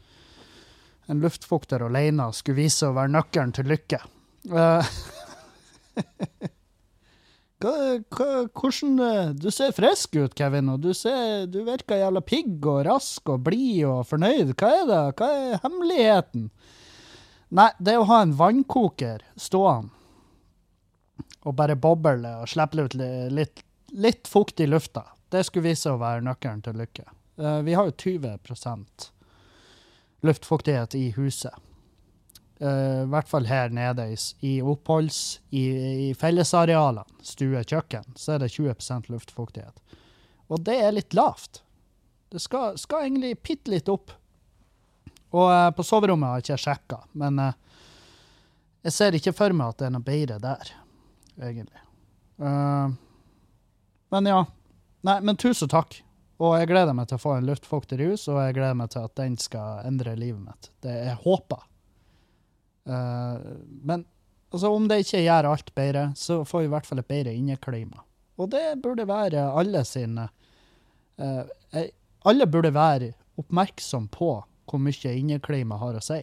en 1.12 1.20
luftfukter 1.20 1.85
alene 1.85 2.30
skulle 2.33 2.62
vise 2.64 2.88
å 2.88 2.94
være 2.96 3.12
nøkkelen 3.12 3.52
til 3.57 3.68
lykke. 3.68 4.00
Eh, 4.48 4.92
hva, 5.94 6.50
hvordan 7.64 9.00
eh, 9.00 9.33
Du 9.38 9.50
ser 9.55 9.74
frisk 9.77 10.16
ut, 10.16 10.35
Kevin, 10.37 10.68
og 10.72 10.83
du, 10.85 10.92
ser, 10.96 11.46
du 11.50 11.62
virker 11.66 12.03
jævla 12.03 12.22
pigg 12.24 12.66
og 12.66 12.85
rask 12.88 13.29
og 13.33 13.44
blid 13.46 13.85
og 13.88 14.05
fornøyd. 14.09 14.55
Hva 14.55 14.70
er 14.81 14.87
det? 14.90 15.03
Hva 15.18 15.29
er 15.35 15.61
hemmeligheten? 15.64 16.48
Nei, 17.55 17.70
det 17.79 17.94
er 17.94 18.03
å 18.03 18.09
ha 18.11 18.22
en 18.24 18.35
vannkoker 18.38 19.22
stående 19.38 19.92
og 21.44 21.53
bare 21.59 21.77
boble 21.77 22.31
og 22.40 22.48
slippe 22.48 22.87
ut 22.87 22.94
litt, 22.96 23.33
litt, 23.37 23.61
litt 23.92 24.29
fukt 24.31 24.62
i 24.64 24.66
lufta. 24.68 25.03
Det 25.29 25.42
skulle 25.44 25.68
vise 25.68 25.92
å 25.92 26.00
være 26.00 26.24
nøkkelen 26.24 26.62
til 26.64 26.79
lykke. 26.81 27.05
Eh, 27.37 27.61
vi 27.66 27.74
har 27.77 27.90
jo 27.90 27.96
20 28.00 29.11
luftfuktighet 30.24 30.94
i 30.96 31.11
huset. 31.18 31.53
Eh, 32.64 33.03
I 33.03 33.09
hvert 33.12 33.29
fall 33.29 33.46
her 33.50 33.72
nede 33.74 34.07
i, 34.14 34.16
i 34.40 34.55
oppholds... 34.62 35.40
I, 35.50 35.64
i 36.09 36.14
fellesarealene, 36.16 37.05
stue, 37.22 37.61
kjøkken, 37.61 38.14
så 38.16 38.35
er 38.35 38.44
det 38.44 38.53
20% 38.55 39.11
luftfuktighet. 39.12 39.98
Og 40.48 40.62
det 40.64 40.79
er 40.81 40.94
litt 40.96 41.16
lavt. 41.16 41.62
Det 42.33 42.40
skal, 42.42 42.79
skal 42.81 43.07
egentlig 43.07 43.37
bitte 43.44 43.72
litt 43.74 43.90
opp. 43.92 44.14
Og 45.35 45.50
eh, 45.50 45.68
på 45.77 45.85
soverommet 45.85 46.31
har 46.31 46.40
jeg 46.40 46.46
ikke 46.48 46.62
sjekka, 46.64 47.03
men 47.20 47.42
eh, 47.42 47.61
jeg 48.88 48.96
ser 48.96 49.18
ikke 49.18 49.35
for 49.37 49.57
meg 49.57 49.74
at 49.74 49.83
det 49.83 49.88
er 49.88 49.94
noe 49.94 50.07
bedre 50.07 50.40
der, 50.42 50.72
egentlig. 51.40 51.85
Uh, 52.37 52.90
men 54.12 54.27
ja. 54.29 54.42
Nei, 55.07 55.14
men 55.24 55.38
tusen 55.40 55.70
takk. 55.72 55.96
Og 56.42 56.57
jeg 56.59 56.68
gleder 56.68 56.96
meg 56.96 57.09
til 57.09 57.16
å 57.16 57.22
få 57.22 57.37
en 57.38 57.46
luftfuktig 57.48 57.96
rus, 58.03 58.27
og 58.29 58.42
jeg 58.42 58.57
gleder 58.59 58.77
meg 58.77 58.90
til 58.92 59.07
at 59.07 59.14
den 59.16 59.38
skal 59.40 59.87
endre 59.88 60.12
livet 60.18 60.42
mitt. 60.42 60.68
Det 60.85 60.92
jeg 60.92 61.16
håper. 61.22 61.62
Eh, 62.87 63.40
men 63.83 64.05
altså, 64.51 64.68
om 64.68 64.88
det 64.88 65.03
ikke 65.05 65.25
gjør 65.25 65.51
alt 65.51 65.75
bedre, 65.77 66.07
så 66.16 66.42
får 66.44 66.64
vi 66.64 66.70
i 66.70 66.73
hvert 66.75 66.88
fall 66.88 67.03
et 67.03 67.11
bedre 67.11 67.35
inneklima. 67.35 68.05
Og 68.40 68.51
det 68.53 68.64
burde 68.83 69.07
være 69.09 69.47
alle 69.55 69.85
sine 69.87 70.27
eh, 71.23 71.44
eh, 71.73 71.92
Alle 72.27 72.47
burde 72.49 72.73
være 72.75 73.12
oppmerksom 73.38 74.09
på 74.09 74.31
hvor 74.64 74.81
mye 74.81 75.12
inneklima 75.12 75.77
har 75.77 75.99
å 75.99 76.03
si. 76.03 76.23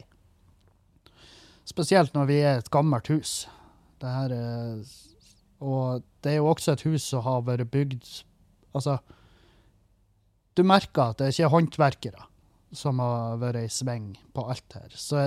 Spesielt 1.70 2.16
når 2.16 2.28
vi 2.28 2.40
er 2.42 2.58
et 2.58 2.72
gammelt 2.74 3.12
hus. 3.14 3.46
Det 4.02 4.10
her 4.10 4.34
er, 4.34 4.82
og 5.62 6.02
det 6.26 6.34
er 6.34 6.40
jo 6.40 6.50
også 6.50 6.74
et 6.74 6.86
hus 6.90 7.06
som 7.14 7.24
har 7.28 7.46
vært 7.48 7.70
bygd 7.72 8.26
Altså, 8.72 9.02
du 10.56 10.64
merker 10.64 11.12
at 11.12 11.20
det 11.20 11.34
ikke 11.34 11.44
er 11.44 11.52
håndverkere 11.52 12.28
som 12.72 13.02
har 13.04 13.40
vært 13.42 13.66
i 13.66 13.72
sving 13.72 14.14
på 14.32 14.46
alt 14.48 14.78
her. 14.78 14.94
Så 14.96 15.26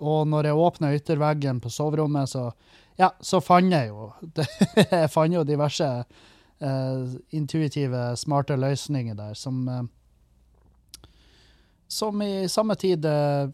og 0.00 0.28
når 0.28 0.48
jeg 0.48 0.60
åpna 0.66 0.92
ytterveggen 0.96 1.60
på 1.60 1.70
soverommet, 1.70 2.30
så 2.30 2.50
ja, 2.98 3.10
så 3.20 3.40
fant 3.40 3.72
jeg 3.72 3.88
jo 3.88 4.10
Jeg 4.92 5.10
fant 5.10 5.32
jo 5.32 5.44
diverse 5.48 5.88
uh, 6.62 7.14
intuitive, 7.32 8.12
smarte 8.20 8.58
løsninger 8.60 9.16
der 9.18 9.34
som 9.38 9.62
uh, 9.68 9.82
Som 11.88 12.22
i 12.22 12.48
samme 12.48 12.76
tid 12.76 13.04
uh, 13.08 13.48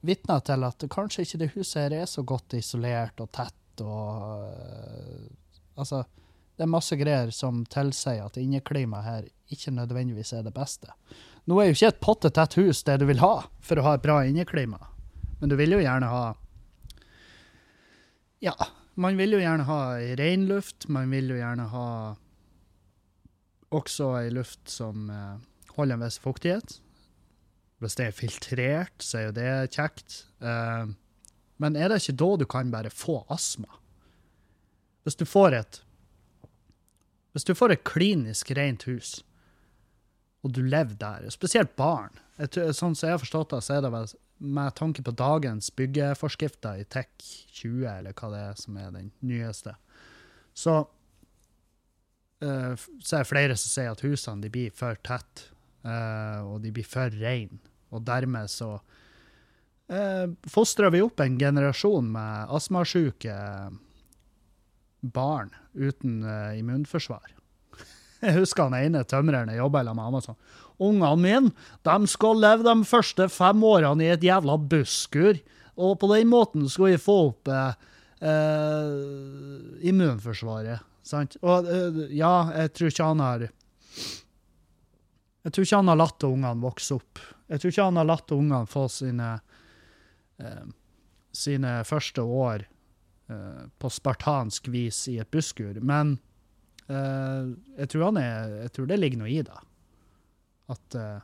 vitna 0.00 0.40
til 0.40 0.64
at 0.64 0.88
kanskje 0.90 1.26
ikke 1.26 1.42
det 1.42 1.52
huset 1.54 1.82
her 1.82 2.00
er 2.02 2.10
så 2.10 2.22
godt 2.22 2.58
isolert 2.58 3.20
og 3.20 3.30
tett 3.32 3.84
og 3.84 4.48
uh, 4.48 5.28
Altså, 5.80 6.02
det 6.60 6.66
er 6.66 6.68
masse 6.74 6.96
greier 7.00 7.30
som 7.32 7.62
tilsier 7.72 8.26
at 8.26 8.34
inneklimaet 8.36 9.06
her 9.06 9.28
ikke 9.48 9.72
nødvendigvis 9.72 10.34
er 10.36 10.42
det 10.44 10.52
beste. 10.52 10.92
Nå 11.48 11.56
er 11.56 11.70
jo 11.70 11.76
ikke 11.78 11.88
et 11.88 12.00
pottetett 12.04 12.56
hus 12.60 12.82
det 12.84 12.98
du 13.00 13.06
vil 13.08 13.22
ha 13.22 13.46
for 13.64 13.80
å 13.80 13.86
ha 13.86 13.94
et 13.96 14.04
bra 14.04 14.18
inneklima, 14.28 14.76
men 15.40 15.50
du 15.50 15.56
vil 15.58 15.76
jo 15.76 15.80
gjerne 15.82 16.08
ha 16.10 16.24
Ja, 18.44 18.54
man 19.00 19.18
vil 19.20 19.36
jo 19.36 19.40
gjerne 19.40 19.66
ha 19.68 19.80
ren 20.20 20.46
luft, 20.48 20.88
man 20.88 21.10
vil 21.12 21.32
jo 21.32 21.40
gjerne 21.40 21.66
ha 21.72 21.88
også 23.70 24.14
ei 24.18 24.30
luft 24.34 24.70
som 24.72 25.10
eh, 25.12 25.36
holder 25.76 25.96
en 25.96 26.04
viss 26.04 26.18
fuktighet. 26.22 26.78
Hvis 27.80 27.96
det 27.96 28.08
er 28.08 28.16
filtrert, 28.16 28.96
så 29.04 29.20
er 29.20 29.26
jo 29.28 29.36
det 29.36 29.52
kjekt. 29.76 30.16
Eh, 30.42 30.90
men 31.60 31.76
er 31.76 31.92
det 31.92 32.00
ikke 32.02 32.18
da 32.22 32.30
du 32.40 32.46
kan 32.50 32.72
bare 32.72 32.92
få 32.92 33.20
astma? 33.32 33.70
Hvis 35.04 35.16
du 35.16 35.24
får 35.28 35.56
et 35.60 35.82
Hvis 37.32 37.46
du 37.46 37.54
får 37.54 37.72
et 37.72 37.84
klinisk 37.86 38.50
rent 38.58 38.82
hus, 38.88 39.20
og 40.42 40.52
du 40.52 40.62
lever 40.62 40.96
der, 40.98 41.28
spesielt 41.30 41.76
barn 41.76 42.10
Sånn 42.40 42.96
som 42.96 43.06
jeg 43.06 43.12
har 43.14 43.20
forstått 43.22 43.52
det, 43.52 43.60
så 43.62 43.76
er 43.76 43.84
det 43.84 43.90
vel 43.92 44.08
med 44.40 44.74
tanke 44.74 45.04
på 45.04 45.12
dagens 45.12 45.68
byggeforskrifter 45.76 46.80
i 46.80 46.86
TEK 46.88 47.12
20, 47.60 47.84
eller 47.92 48.16
hva 48.16 48.30
det 48.32 48.40
er 48.48 48.60
som 48.60 48.78
er 48.80 48.94
den 48.94 49.10
nyeste, 49.26 49.74
så 50.56 50.76
uh, 52.44 52.74
så 52.76 53.16
er 53.16 53.20
det 53.20 53.28
flere 53.28 53.58
som 53.58 53.74
sier 53.74 53.92
at 53.92 54.04
husene 54.04 54.44
de 54.44 54.52
blir 54.52 54.72
for 54.76 54.96
tett, 55.06 55.44
uh, 55.84 56.40
og 56.46 56.62
de 56.64 56.72
blir 56.74 56.88
for 56.88 57.12
reine. 57.20 57.60
Og 57.90 58.04
dermed 58.06 58.50
så 58.50 58.76
uh, 58.78 60.26
fostrer 60.48 60.92
vi 60.94 61.02
opp 61.04 61.20
en 61.20 61.38
generasjon 61.40 62.08
med 62.14 62.54
astmasjuke 62.56 63.36
barn 65.00 65.52
uten 65.74 66.22
uh, 66.24 66.56
immunforsvar. 66.58 67.36
Jeg 68.24 68.36
husker 68.40 68.68
han 68.68 68.76
ene 68.76 69.04
tømreren 69.08 69.48
jeg 69.48 69.62
jobba 69.62 69.80
sammen 69.80 69.96
med. 69.96 70.04
Han 70.04 70.16
var 70.18 70.24
sånn 70.26 70.42
Ungene 70.80 71.20
mine 71.20 71.52
de 71.86 72.10
skal 72.10 72.40
leve 72.40 72.64
de 72.66 72.88
første 72.88 73.28
fem 73.32 73.64
årene 73.66 74.06
i 74.06 74.12
et 74.14 74.24
jævla 74.24 74.56
busskur. 74.70 75.40
Og 75.80 75.98
på 76.00 76.10
den 76.14 76.28
måten 76.32 76.68
skal 76.68 76.92
vi 76.92 77.00
få 77.00 77.16
opp 77.30 77.50
eh, 77.52 77.76
eh, 78.24 79.84
immunforsvaret. 79.92 80.86
Sant? 81.06 81.36
Og 81.44 81.68
eh, 81.68 82.02
ja, 82.16 82.34
jeg 82.62 82.74
tror 82.76 82.92
ikke 82.92 83.10
han 83.12 83.24
har 83.24 83.46
Jeg 85.44 85.52
tror 85.52 85.64
ikke 85.64 85.80
han 85.80 85.92
har 85.92 86.00
latt 86.00 86.28
ungene 86.28 86.64
vokse 86.64 86.98
opp. 86.98 87.22
Jeg 87.48 87.60
tror 87.60 87.72
ikke 87.72 87.88
han 87.88 88.00
har 88.00 88.10
latt 88.10 88.36
ungene 88.36 88.68
få 88.68 88.88
sine 88.92 89.32
eh, 90.40 90.68
sine 91.32 91.80
første 91.86 92.22
år 92.22 92.64
eh, 93.30 93.64
på 93.78 93.90
spartansk 93.90 94.68
vis 94.68 95.04
i 95.08 95.18
et 95.22 95.30
busskur. 95.30 95.78
Men 95.80 96.18
eh, 96.88 97.50
jeg, 97.78 97.90
tror 97.92 98.18
er, 98.18 98.56
jeg 98.66 98.72
tror 98.76 98.90
det 98.90 99.00
ligger 99.00 99.22
noe 99.22 99.32
i 99.32 99.42
det. 99.46 99.60
At 100.70 100.96
uh, 100.96 101.22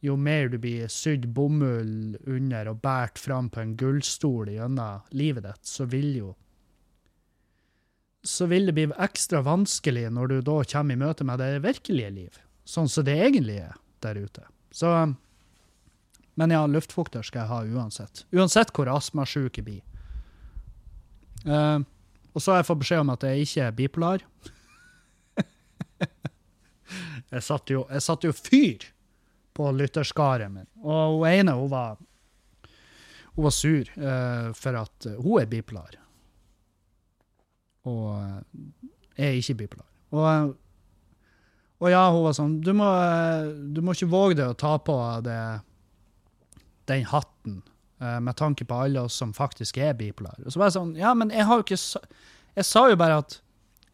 jo 0.00 0.16
mer 0.16 0.48
du 0.48 0.58
blir 0.60 0.88
sydd 0.92 1.26
bomull 1.36 2.16
under 2.24 2.70
og 2.72 2.80
båret 2.84 3.20
fram 3.20 3.50
på 3.52 3.60
en 3.62 3.74
gullstol 3.80 4.48
gjennom 4.52 5.02
livet 5.12 5.44
ditt, 5.44 5.66
så 5.66 5.88
vil 5.90 6.14
jo 6.16 6.30
så 8.22 8.46
vil 8.46 8.66
det 8.68 8.76
bli 8.76 8.86
ekstra 9.00 9.40
vanskelig 9.44 10.10
når 10.12 10.26
du 10.28 10.40
da 10.44 10.58
kommer 10.68 10.96
i 10.96 11.00
møte 11.00 11.24
med 11.24 11.40
det 11.40 11.62
virkelige 11.64 12.10
liv, 12.12 12.40
sånn 12.68 12.88
som 12.88 13.06
det 13.06 13.16
egentlig 13.16 13.62
er 13.62 13.78
der 14.04 14.20
ute. 14.20 14.44
Så, 14.76 14.90
men 16.36 16.52
ja, 16.52 16.66
luftfukter 16.68 17.24
skal 17.24 17.42
jeg 17.42 17.50
ha 17.50 17.80
uansett. 17.80 18.24
Uansett 18.36 18.74
hvor 18.76 18.90
astmasjuk 18.92 19.60
jeg 19.60 19.66
blir. 19.66 19.80
Uh, 21.48 21.80
og 22.36 22.44
så 22.44 22.52
har 22.52 22.60
jeg 22.60 22.68
fått 22.68 22.82
beskjed 22.84 23.04
om 23.06 23.14
at 23.14 23.24
jeg 23.26 23.46
ikke 23.46 23.64
er 23.64 23.76
bipolar. 23.76 24.26
jeg 27.30 27.46
satte 27.46 27.74
jo, 27.76 27.84
jeg 27.90 28.02
satte 28.02 28.30
jo 28.30 28.34
fyr 28.34 28.86
på 29.54 29.70
lytterskaret 29.76 30.50
min. 30.50 30.66
Og 30.82 31.20
hun 31.20 31.28
ene 31.30 31.54
hun 31.58 31.70
var, 31.70 31.98
hun 33.36 33.46
var 33.46 33.54
sur 33.54 33.90
uh, 33.98 34.50
for 34.56 34.78
at 34.80 35.10
hun 35.18 35.42
er 35.42 35.50
bipolar. 35.50 35.98
Og 37.88 38.08
eh, 38.18 39.28
er 39.30 39.38
ikke 39.38 39.56
bipolar. 39.62 39.86
Og, 40.12 40.54
og 41.80 41.88
ja, 41.88 42.02
hun 42.12 42.24
var 42.26 42.34
sånn 42.36 42.56
Du 42.60 42.72
må, 42.76 42.84
eh, 42.84 43.46
du 43.72 43.78
må 43.80 43.94
ikke 43.94 44.10
våge 44.10 44.36
deg 44.40 44.50
å 44.52 44.58
ta 44.58 44.74
på 44.82 44.96
det, 45.24 45.38
den 46.90 47.06
hatten 47.08 47.60
uh, 48.02 48.18
med 48.20 48.36
tanke 48.36 48.66
på 48.68 48.82
alle 48.84 49.06
oss 49.06 49.16
som 49.22 49.32
faktisk 49.36 49.78
er 49.80 49.94
bipolar. 49.96 50.36
Og 50.44 50.52
så 50.52 50.60
var 50.60 50.68
jeg 50.68 50.76
sånn 50.76 50.92
Ja, 50.98 51.14
men 51.16 51.32
jeg 51.32 51.46
har 51.48 51.60
jo 51.60 51.64
ikke 51.64 51.78
Jeg 52.58 52.66
sa 52.68 52.84
jo 52.90 52.98
bare 53.00 53.22
at 53.22 53.38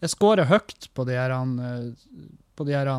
jeg 0.03 0.13
scorer 0.13 0.49
høyt 0.51 0.91
på 0.97 1.07
de 1.09 1.15
her 1.17 1.33
på 2.57 2.65
de 2.69 2.75
her 2.77 2.91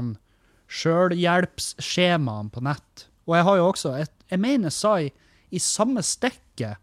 sjølhjelpsskjemaene 0.68 2.52
på 2.54 2.64
nett. 2.66 3.08
Og 3.28 3.38
jeg 3.38 3.48
har 3.48 3.58
jo 3.60 3.70
også 3.72 3.94
et, 4.02 4.14
Jeg 4.28 4.40
mener 4.44 4.68
jeg 4.68 4.76
sa 4.76 4.94
i, 5.00 5.60
samme 5.60 6.04
stikket 6.04 6.76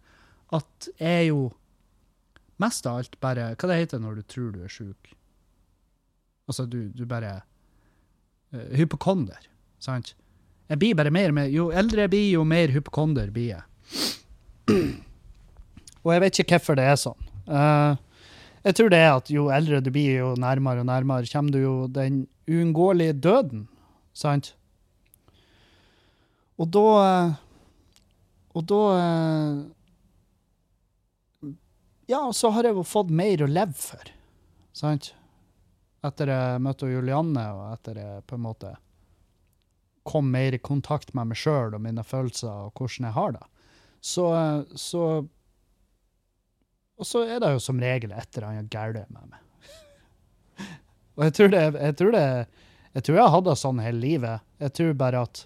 at 0.54 0.88
jeg 1.00 1.28
jo 1.28 1.52
mest 2.62 2.86
av 2.86 3.02
alt 3.02 3.18
bare 3.20 3.50
Hva 3.58 3.68
det 3.68 3.80
heter 3.82 4.00
når 4.00 4.20
du 4.20 4.22
tror 4.22 4.52
du 4.54 4.62
er 4.64 4.72
sjuk? 4.72 5.12
Altså, 6.48 6.64
du, 6.66 6.88
du 6.92 7.04
bare 7.08 7.42
uh, 8.54 8.70
Hypokonder. 8.76 9.48
Sant? 9.80 10.14
Jeg 10.68 10.80
blir 10.80 10.96
bare 10.96 11.12
mer 11.12 11.32
med 11.32 11.52
Jo 11.52 11.70
eldre 11.72 12.06
jeg 12.06 12.12
blir, 12.14 12.30
jo 12.38 12.44
mer 12.48 12.72
hypokonder 12.72 13.30
blir 13.32 13.56
jeg. 13.56 13.64
Og 16.04 16.12
jeg 16.12 16.22
vet 16.24 16.40
ikke 16.40 16.58
hvorfor 16.58 16.78
det 16.78 16.88
er 16.88 16.98
sånn. 17.00 17.30
Uh, 17.44 17.96
jeg 18.64 18.78
tror 18.78 18.90
det 18.92 19.00
er 19.00 19.10
at 19.12 19.30
jo 19.32 19.50
eldre 19.52 19.82
du 19.84 19.90
blir, 19.92 20.22
jo 20.22 20.32
nærmere 20.40 20.80
og 20.80 20.88
nærmere 20.88 21.28
kommer 21.28 21.52
du 21.52 21.60
jo 21.60 21.74
den 21.92 22.24
uunngåelige 22.48 23.16
døden. 23.20 23.66
Sant? 24.14 24.52
Og 26.54 26.68
da 26.70 26.82
eh, 27.02 27.32
Og 28.54 28.62
da 28.70 28.82
Ja, 28.94 29.64
Ja, 32.06 32.32
så 32.32 32.50
har 32.54 32.62
jeg 32.68 32.76
jo 32.76 32.82
fått 32.86 33.10
mer 33.10 33.42
å 33.42 33.46
leve 33.48 33.72
for. 33.72 34.04
Sant? 34.76 35.14
Etter 36.04 36.28
jeg 36.28 36.60
møtte 36.60 36.84
Julianne, 36.90 37.44
og 37.56 37.70
etter 37.72 37.96
jeg 37.96 38.24
på 38.28 38.36
en 38.36 38.42
måte 38.44 38.74
kom 40.04 40.28
mer 40.28 40.52
i 40.52 40.60
kontakt 40.60 41.14
med 41.16 41.30
meg 41.30 41.38
sjøl 41.40 41.72
og 41.72 41.80
mine 41.80 42.04
følelser 42.04 42.66
og 42.66 42.76
hvordan 42.76 43.06
jeg 43.08 43.16
har 43.16 43.32
det, 43.38 43.46
så, 44.04 44.26
eh, 44.36 44.60
så 44.76 45.24
Og 46.94 47.06
så 47.08 47.24
er 47.26 47.40
det 47.40 47.54
jo 47.54 47.58
som 47.58 47.80
regel 47.80 48.12
et 48.12 48.36
eller 48.36 48.48
annet 48.52 48.70
galt 48.70 49.10
med 49.10 49.24
meg. 49.32 49.40
og 51.16 51.24
jeg 51.24 51.32
tror 51.34 51.48
det 51.48 51.62
Jeg 51.72 51.96
tror 51.98 52.12
det 52.12 52.46
jeg 52.94 53.02
tror 53.02 53.18
jeg 53.18 53.26
har 53.26 53.34
hatt 53.34 53.48
det 53.48 53.56
sånn 53.58 53.80
hele 53.82 53.98
livet. 53.98 54.42
Jeg 54.62 54.70
tror 54.78 54.92
bare 54.98 55.22
at 55.26 55.40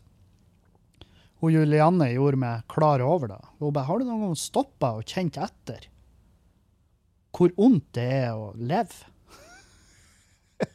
hun 1.40 1.54
Julianne 1.54 2.10
gjorde 2.12 2.40
meg 2.42 2.66
klar 2.68 3.00
over 3.04 3.28
det. 3.30 3.40
Hun 3.58 3.72
bare 3.72 3.86
'Har 3.86 3.98
du 3.98 4.04
noen 4.04 4.20
gang 4.26 4.36
stoppa 4.36 4.92
og 4.98 5.04
kjent 5.04 5.38
etter 5.38 5.88
hvor 7.32 7.50
vondt 7.56 7.92
det 7.92 8.02
er 8.02 8.32
å 8.34 8.52
leve?' 8.56 9.06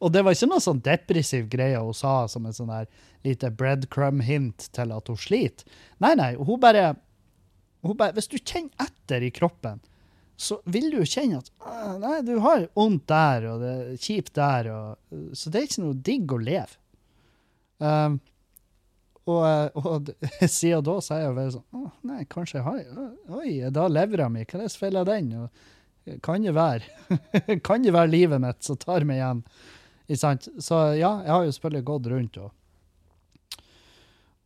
og 0.00 0.12
det 0.12 0.24
var 0.24 0.32
ikke 0.32 0.48
noe 0.48 0.64
sånn 0.64 0.80
depressiv 0.80 1.48
greie 1.50 1.76
hun 1.76 1.94
sa 1.94 2.28
som 2.28 2.46
en 2.46 2.56
sånn 2.56 2.70
der 2.70 2.86
lite 3.26 3.50
breadcrumb-hint 3.50 4.70
til 4.72 4.92
at 4.92 5.08
hun 5.08 5.16
sliter. 5.16 5.64
Nei, 5.98 6.14
nei, 6.14 6.34
hun 6.36 6.60
bare, 6.60 6.96
hun 7.82 7.96
bare 7.96 8.12
Hvis 8.16 8.28
du 8.28 8.38
kjenner 8.38 8.70
etter 8.78 9.22
i 9.22 9.30
kroppen, 9.30 9.80
så 10.40 10.56
vil 10.64 10.88
du 10.92 11.00
jo 11.02 11.08
kjenne 11.08 11.42
at 11.42 11.50
«Ah, 11.68 11.96
Nei, 12.00 12.18
du 12.24 12.38
har 12.40 12.66
vondt 12.78 13.06
der, 13.10 13.46
og 13.50 13.60
det 13.60 13.72
er 13.76 14.00
kjipt 14.00 14.32
der, 14.38 14.70
og, 14.72 15.16
så 15.36 15.52
det 15.52 15.60
er 15.60 15.68
ikke 15.68 15.84
noe 15.84 15.98
digg 16.08 16.32
å 16.32 16.38
leve. 16.40 16.78
Um, 17.80 18.16
og, 19.28 19.42
eh, 19.46 19.76
og 19.76 20.10
siden 20.48 20.84
da 20.86 20.96
så 21.04 21.16
er 21.16 21.22
jeg 21.22 21.36
veldig 21.36 21.54
sånn 21.54 21.78
Å, 21.80 21.90
nei, 22.10 22.22
kanskje 22.28 22.58
jeg 22.58 22.66
har 22.66 23.38
Oi, 23.38 23.52
er 23.64 23.72
da 23.72 23.86
levra 23.88 24.28
mi? 24.32 24.44
Hva 24.44 24.58
er 24.58 24.64
det 24.66 24.72
som 24.72 25.06
den? 25.08 25.30
Og, 25.44 25.62
eh, 26.04 26.16
kan 26.24 26.44
det 26.44 26.54
være? 26.56 27.20
kan 27.66 27.84
det 27.84 27.94
være 27.96 28.12
livet 28.12 28.42
mitt 28.42 28.64
som 28.66 28.80
tar 28.80 29.06
meg 29.08 29.20
igjen? 29.20 29.44
Så 30.10 30.80
ja, 30.98 31.12
jeg 31.22 31.30
har 31.30 31.44
jo 31.46 31.54
selvfølgelig 31.54 31.86
gått 31.92 32.08
rundt 32.10 32.40
og 32.42 32.50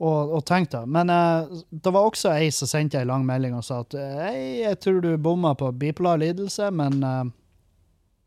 og, 0.03 0.35
og 0.35 0.45
tenkt 0.47 0.75
det. 0.75 0.83
Men 0.91 1.11
uh, 1.13 1.63
det 1.71 1.93
var 1.95 2.09
også 2.09 2.35
ei 2.35 2.51
som 2.55 2.71
sendte 2.71 2.99
ei 3.01 3.09
lang 3.09 3.27
melding 3.27 3.55
og 3.57 3.65
sa 3.67 3.83
at 3.85 3.95
hei, 3.95 4.65
jeg 4.65 4.81
tror 4.83 5.01
du 5.05 5.13
bomma 5.21 5.55
på 5.59 5.71
bipolar 5.79 6.21
lidelse, 6.23 6.71
men 6.75 7.01
uh, 7.05 7.25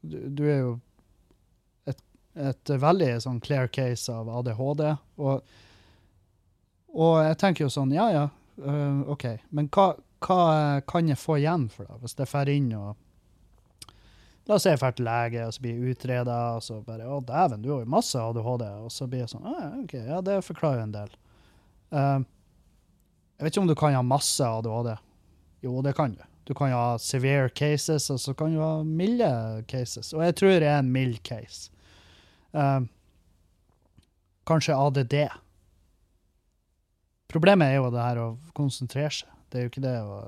du, 0.01 0.17
du 0.29 0.43
er 0.47 0.59
jo 0.61 0.73
et, 1.89 2.01
et 2.39 2.75
veldig 2.79 3.13
sånn 3.23 3.41
clear 3.43 3.67
case 3.67 4.13
av 4.13 4.29
ADHD. 4.39 4.85
Og, 5.19 5.57
og 6.95 7.15
jeg 7.25 7.39
tenker 7.41 7.67
jo 7.67 7.73
sånn, 7.73 7.95
ja 7.95 8.07
ja, 8.13 8.27
uh, 8.63 9.01
OK, 9.13 9.27
men 9.49 9.67
hva, 9.73 9.91
hva 10.23 10.39
eh, 10.53 10.79
kan 10.89 11.09
jeg 11.11 11.19
få 11.21 11.37
igjen 11.41 11.67
for 11.69 11.85
det, 11.85 11.99
hvis 12.01 12.17
jeg 12.17 12.31
drar 12.31 12.53
inn 12.53 12.71
og 12.77 12.95
La 14.47 14.55
oss 14.55 14.63
si 14.63 14.71
jeg 14.71 14.79
drar 14.79 14.93
til 14.95 15.03
lege, 15.03 15.41
og 15.43 15.51
så 15.51 15.59
blir 15.59 15.73
jeg 15.75 15.91
utreda, 15.91 16.35
og 16.55 16.61
så 16.63 16.77
bare 16.79 17.03
Å, 17.03 17.17
dæven, 17.19 17.59
du 17.59 17.73
har 17.73 17.81
jo 17.81 17.91
masse 17.91 18.15
ADHD. 18.15 18.63
Og 18.85 18.93
så 18.95 19.03
blir 19.11 19.25
jeg 19.25 19.31
sånn 19.33 19.43
ah, 19.43 19.73
OK, 19.81 19.97
ja, 20.07 20.21
det 20.23 20.37
forklarer 20.47 20.79
jo 20.79 20.85
en 20.85 20.93
del. 20.93 21.17
Eh, 21.91 22.19
jeg 23.37 23.45
vet 23.45 23.53
ikke 23.53 23.63
om 23.63 23.69
du 23.69 23.77
kan 23.77 23.95
ha 23.95 24.03
masse 24.05 24.43
ADHD. 24.43 24.95
Jo, 25.65 25.79
det 25.85 25.93
kan 25.97 26.15
du. 26.15 26.23
Du 26.47 26.53
kan 26.55 26.71
ha 26.71 26.97
severe 26.97 27.49
cases, 27.49 28.09
og 28.09 28.21
så 28.23 28.33
kan 28.37 28.53
du 28.55 28.61
ha 28.63 28.83
milde 28.83 29.29
cases. 29.67 30.13
Og 30.15 30.23
jeg 30.23 30.37
tror 30.39 30.53
det 30.61 30.69
er 30.69 30.79
en 30.79 30.93
mild 30.93 31.19
case. 31.27 31.67
Uh, 32.55 32.87
kanskje 34.47 34.77
ADD. 34.77 35.17
Problemet 37.27 37.73
er 37.73 37.81
jo 37.81 37.91
det 37.91 38.05
her 38.05 38.21
å 38.23 38.29
konsentrere 38.55 39.11
seg. 39.11 39.33
Det 39.51 39.59
er 39.59 39.67
jo 39.67 39.73
ikke 39.73 39.85
det 39.85 39.97
å 40.03 40.21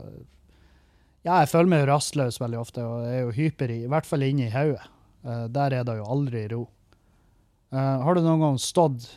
Ja, 1.28 1.41
jeg 1.41 1.49
føler 1.51 1.72
meg 1.72 1.88
rastløs 1.89 2.38
veldig 2.39 2.60
ofte, 2.60 2.84
og 2.84 3.07
er 3.07 3.24
jo 3.26 3.34
hyper 3.36 3.72
i 3.74 3.88
hvert 3.91 4.07
fall 4.07 4.24
inne 4.28 4.47
i 4.47 4.53
hodet. 4.53 4.86
Uh, 5.24 5.47
der 5.51 5.80
er 5.80 5.88
det 5.88 5.97
jo 5.97 6.07
aldri 6.07 6.45
ro. 6.51 6.62
Uh, 7.72 7.99
har 8.05 8.16
du 8.16 8.22
noen 8.24 8.43
gang 8.43 8.60
stått 8.62 9.07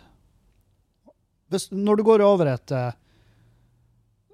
hvis, 1.52 1.68
Når 1.72 2.00
du 2.00 2.04
går 2.08 2.24
over 2.26 2.50
et 2.54 2.72
eh, 2.74 2.94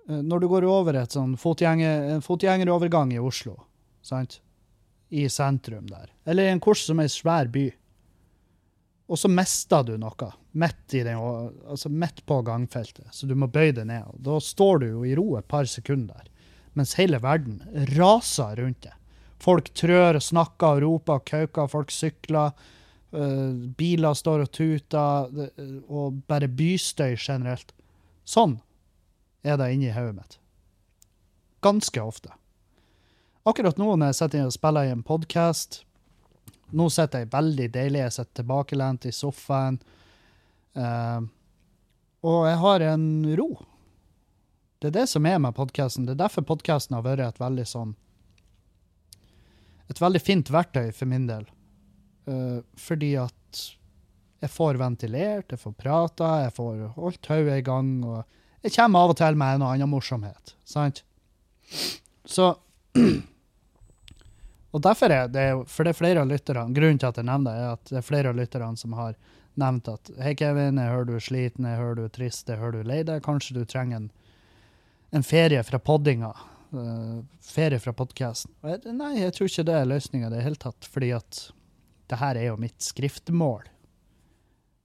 eh, 0.09 0.23
Når 0.23 0.41
du 0.41 0.49
går 0.49 0.67
over 0.69 1.01
et 1.01 1.15
sånn 1.15 1.37
fotgjenger, 1.41 2.21
fotgjengerovergang 2.25 3.13
i 3.15 3.23
Oslo, 3.23 3.57
sant? 4.03 4.41
I 5.09 5.25
sentrum 5.33 5.87
der, 5.89 6.11
eller 6.29 6.45
i 6.45 6.53
en 6.53 6.61
kurs 6.61 6.83
som 6.85 6.99
er 7.01 7.09
en 7.09 7.13
svær 7.13 7.49
by, 7.49 7.71
og 9.09 9.17
så 9.17 9.31
mister 9.33 9.87
du 9.89 9.95
noe 9.97 10.33
midt, 10.53 10.93
altså 10.93 11.89
på 12.27 12.41
gangfeltet, 12.45 13.09
så 13.11 13.27
du 13.27 13.35
må 13.35 13.49
bøye 13.49 13.73
deg 13.73 13.87
ned. 13.89 14.11
Da 14.21 14.37
står 14.41 14.83
du 14.83 14.87
jo 14.91 15.05
i 15.09 15.15
ro 15.17 15.39
et 15.39 15.49
par 15.49 15.65
sekunder, 15.65 16.29
mens 16.77 16.99
hele 17.01 17.21
verden 17.25 17.63
raser 17.97 18.61
rundt 18.61 18.83
deg. 18.85 18.93
Folk 19.41 19.71
trør 19.73 20.19
og 20.19 20.25
snakker 20.25 20.77
og 20.77 20.83
roper 20.83 21.21
og 21.21 21.25
kauker, 21.31 21.71
folk 21.71 21.95
sykler. 21.95 22.53
Øh, 23.13 23.69
biler 23.79 24.15
står 24.15 24.47
og 24.47 24.51
tuter, 24.53 25.31
og 25.89 26.21
bare 26.29 26.49
bystøy 26.49 27.17
generelt. 27.17 27.73
Sånn 28.29 28.59
er 29.43 29.57
det 29.61 29.73
inni 29.73 29.93
hodet 29.95 30.19
mitt. 30.19 30.39
Ganske 31.65 32.03
ofte. 32.03 32.35
Akkurat 33.49 33.79
nå 33.81 33.95
når 33.97 34.11
jeg 34.11 34.19
sitter 34.19 34.47
og 34.47 34.55
spiller 34.55 34.89
i 34.89 34.93
en 34.93 35.07
podkast 35.07 35.85
Nå 36.77 36.91
sitter 36.93 37.23
jeg 37.23 37.31
veldig 37.33 37.67
deilig, 37.73 38.03
jeg 38.03 38.13
sitter 38.13 38.43
tilbakelent 38.43 39.07
i 39.09 39.13
sofaen. 39.17 39.79
Uh, 40.77 41.25
og 42.21 42.43
jeg 42.45 42.59
har 42.61 42.85
en 42.91 43.07
ro. 43.41 43.47
Det 44.77 44.91
er 44.91 44.97
det 44.99 45.07
som 45.09 45.25
er 45.25 45.39
med 45.41 45.57
podkasten. 45.57 46.05
Det 46.05 46.13
er 46.13 46.27
derfor 46.27 46.45
podkasten 46.45 46.99
har 46.99 47.07
vært 47.07 47.25
et 47.25 47.41
veldig 47.41 47.65
sånn 47.67 47.97
Et 49.89 49.97
veldig 49.97 50.21
fint 50.21 50.51
verktøy 50.53 50.91
for 50.93 51.09
min 51.09 51.25
del. 51.25 51.49
Eh, 52.29 52.61
fordi 52.77 53.15
at 53.21 53.63
jeg 54.39 54.53
får 54.55 54.79
ventilert, 54.79 55.51
jeg 55.51 55.61
får 55.61 55.75
prata, 55.81 56.35
jeg 56.45 56.55
får 56.55 56.83
holdt 56.99 57.31
hodet 57.33 57.59
i 57.59 57.65
gang. 57.67 57.91
Og 58.05 58.21
jeg 58.63 58.75
kommer 58.77 59.07
av 59.07 59.15
og 59.15 59.19
til 59.19 59.39
med 59.39 59.57
en 59.57 59.65
og 59.67 59.73
annen 59.73 59.91
morsomhet. 59.91 60.55
Sant? 60.69 61.03
Så 62.29 62.53
Og 64.73 64.81
derfor 64.85 65.13
er 65.13 65.29
det 65.33 65.45
For 65.69 65.85
det 65.85 65.93
er 65.93 65.99
flere 65.99 66.23
av 66.23 66.29
lytterne 66.31 66.73
Grunnen 66.73 66.97
til 67.01 67.09
at 67.11 67.19
jeg 67.21 67.27
nevner 67.29 67.53
det, 67.53 67.61
er 67.61 67.75
at 67.77 67.91
det 67.91 67.99
er 68.01 68.07
flere 68.07 68.33
av 68.33 68.39
lytterne 68.39 68.81
som 68.81 68.95
har 68.97 69.19
nevnt 69.61 69.91
at 69.93 70.11
Hei, 70.23 70.33
Kevin, 70.39 70.81
jeg 70.81 70.93
hører 70.93 71.09
du 71.09 71.15
er 71.19 71.25
sliten, 71.25 71.69
jeg 71.69 71.81
hører 71.81 71.99
du 71.99 72.03
er 72.07 72.15
trist, 72.15 72.49
jeg 72.49 72.61
hører 72.61 72.79
du 72.79 72.81
er 72.81 72.89
lei 72.89 73.01
deg. 73.05 73.25
Kanskje 73.25 73.57
du 73.59 73.65
trenger 73.69 74.01
en, 74.01 74.09
en 75.19 75.27
ferie 75.27 75.63
fra 75.67 75.81
poddinga. 75.83 76.33
Uh, 76.69 77.25
ferie 77.43 77.81
fra 77.81 77.95
podkasten. 77.97 78.53
Nei, 78.93 79.15
jeg 79.19 79.35
tror 79.35 79.51
ikke 79.51 79.67
det 79.67 79.79
er 79.81 79.89
løsninga 79.89 80.29
i 80.29 80.37
det 80.37 80.45
hele 80.45 80.61
tatt, 80.63 80.89
fordi 80.93 81.11
at 81.17 81.41
det 82.09 82.19
her 82.21 82.39
er 82.39 82.49
jo 82.51 82.57
mitt 82.61 82.81
skriftmål. 82.83 83.69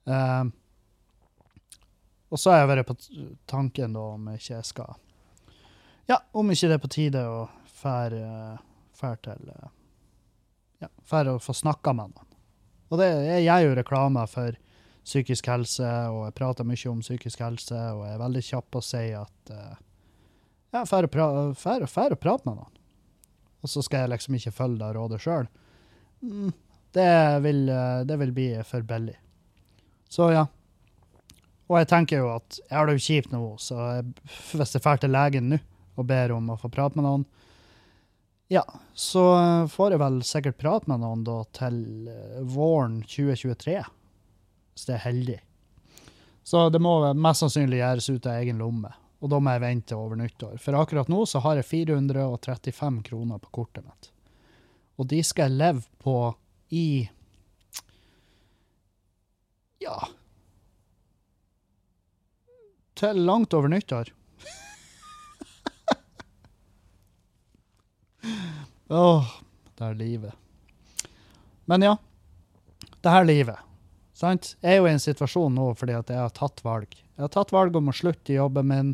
Eh, 0.10 0.44
og 2.34 2.42
så 2.42 2.52
har 2.52 2.64
jeg 2.64 2.72
vært 2.74 2.90
på 2.90 2.98
tanken 3.50 3.96
da 3.96 4.04
om 4.16 4.26
ikke 4.34 4.56
jeg 4.58 4.68
skal 4.68 4.98
Ja, 6.10 6.18
om 6.36 6.50
ikke 6.52 6.68
det 6.68 6.76
er 6.76 6.82
på 6.84 6.92
tide 6.92 7.22
å 7.30 7.46
fære 7.80 8.26
fære 8.98 9.22
til 9.28 9.54
Ja, 10.84 10.90
fære 11.08 11.38
å 11.38 11.42
få 11.42 11.56
snakka 11.56 11.94
med 11.96 12.12
noen. 12.12 12.30
Og 12.92 13.00
det, 13.00 13.08
jeg 13.30 13.46
gjør 13.46 13.64
jo 13.70 13.78
reklame 13.80 14.26
for 14.28 14.58
psykisk 15.04 15.48
helse, 15.52 15.88
og 16.12 16.26
jeg 16.28 16.36
prater 16.38 16.68
mye 16.68 16.92
om 16.92 17.00
psykisk 17.04 17.42
helse, 17.44 17.80
og 17.96 18.04
jeg 18.06 18.16
er 18.16 18.22
veldig 18.22 18.44
kjapp 18.50 18.68
på 18.72 18.82
å 18.82 18.86
si 18.86 19.04
at 19.16 19.52
uh, 19.52 19.80
ja, 20.76 20.84
fær 20.90 21.08
å, 21.08 21.12
pra 21.12 21.28
fær, 21.58 21.86
fær 21.90 22.16
å 22.16 22.20
prate 22.20 22.48
med 22.48 22.60
noen. 22.60 22.82
Og 23.64 23.72
så 23.72 23.84
skal 23.86 24.04
jeg 24.04 24.14
liksom 24.14 24.38
ikke 24.38 24.56
følge 24.56 24.82
det 24.82 24.92
rådet 24.98 25.22
sjøl. 25.24 25.48
Mm, 26.24 26.52
det, 26.94 27.40
vil, 27.46 27.70
eh, 27.70 28.00
det 28.06 28.18
vil 28.22 28.34
bli 28.36 28.50
for 28.68 28.82
billig. 28.82 29.16
Så 30.10 30.32
ja. 30.32 30.48
Og 31.72 31.80
jeg 31.80 31.90
tenker 31.90 32.22
jo 32.22 32.34
at 32.36 32.60
jeg 32.60 32.76
har 32.78 32.90
det 32.90 32.98
jo 32.98 33.06
kjipt 33.08 33.32
nå, 33.34 33.44
så 33.58 33.78
jeg, 33.98 34.12
hvis 34.52 34.76
jeg 34.76 34.84
drar 34.84 35.00
til 35.02 35.14
legen 35.16 35.50
nå 35.56 35.62
og 35.94 36.06
ber 36.10 36.34
om 36.34 36.50
å 36.50 36.58
få 36.58 36.70
prate 36.74 36.98
med 36.98 37.06
noen, 37.06 37.24
ja, 38.52 38.64
så 38.94 39.24
får 39.72 39.94
jeg 39.94 40.02
vel 40.02 40.20
sikkert 40.28 40.60
prate 40.62 40.90
med 40.92 41.02
noen 41.02 41.24
da 41.26 41.40
til 41.56 42.10
eh, 42.12 42.42
våren 42.54 43.00
2023, 43.08 43.80
hvis 44.74 44.88
det 44.90 44.96
er 44.98 45.04
heldig. 45.08 45.40
Så 46.44 46.68
det 46.74 46.82
må 46.84 46.98
mest 47.16 47.46
sannsynlig 47.46 47.80
gjøres 47.80 48.10
ut 48.12 48.28
av 48.28 48.42
egen 48.42 48.60
lomme, 48.62 48.92
og 49.24 49.32
da 49.32 49.40
må 49.40 49.56
jeg 49.56 49.64
vente 49.64 49.98
over 49.98 50.20
nyttår. 50.20 50.58
For 50.62 50.78
akkurat 50.78 51.10
nå 51.10 51.24
så 51.30 51.42
har 51.46 51.62
jeg 51.62 51.70
435 51.72 53.00
kroner 53.08 53.42
på 53.42 53.54
kortet 53.62 53.86
mitt. 53.88 54.12
Og 55.00 55.08
de 55.10 55.24
skal 55.26 55.50
jeg 55.50 55.62
leve 55.62 55.86
på 56.04 56.18
i 56.74 56.86
ja, 59.84 59.98
til 62.98 63.20
langt 63.28 63.54
over 63.58 63.70
nyttår. 63.74 64.14
Åh, 68.90 69.26
det 69.78 69.86
er 69.90 69.94
livet. 70.00 70.34
Men 71.66 71.82
ja, 71.84 71.96
det 73.02 73.10
her 73.12 73.26
livet. 73.28 73.58
Sant? 74.14 74.54
Jeg 74.62 74.78
er 74.78 74.82
jo 74.82 74.88
i 74.88 74.94
en 74.94 75.02
situasjon 75.04 75.56
nå 75.58 75.72
fordi 75.80 75.96
at 75.98 76.12
jeg 76.14 76.20
har 76.22 76.32
tatt 76.36 76.62
valg. 76.64 76.92
Jeg 77.16 77.24
har 77.26 77.32
tatt 77.34 77.52
valg 77.56 77.76
om 77.80 77.90
å 77.92 77.96
slutte 77.96 78.34
i 78.34 78.38
jobben 78.38 78.70
min. 78.70 78.94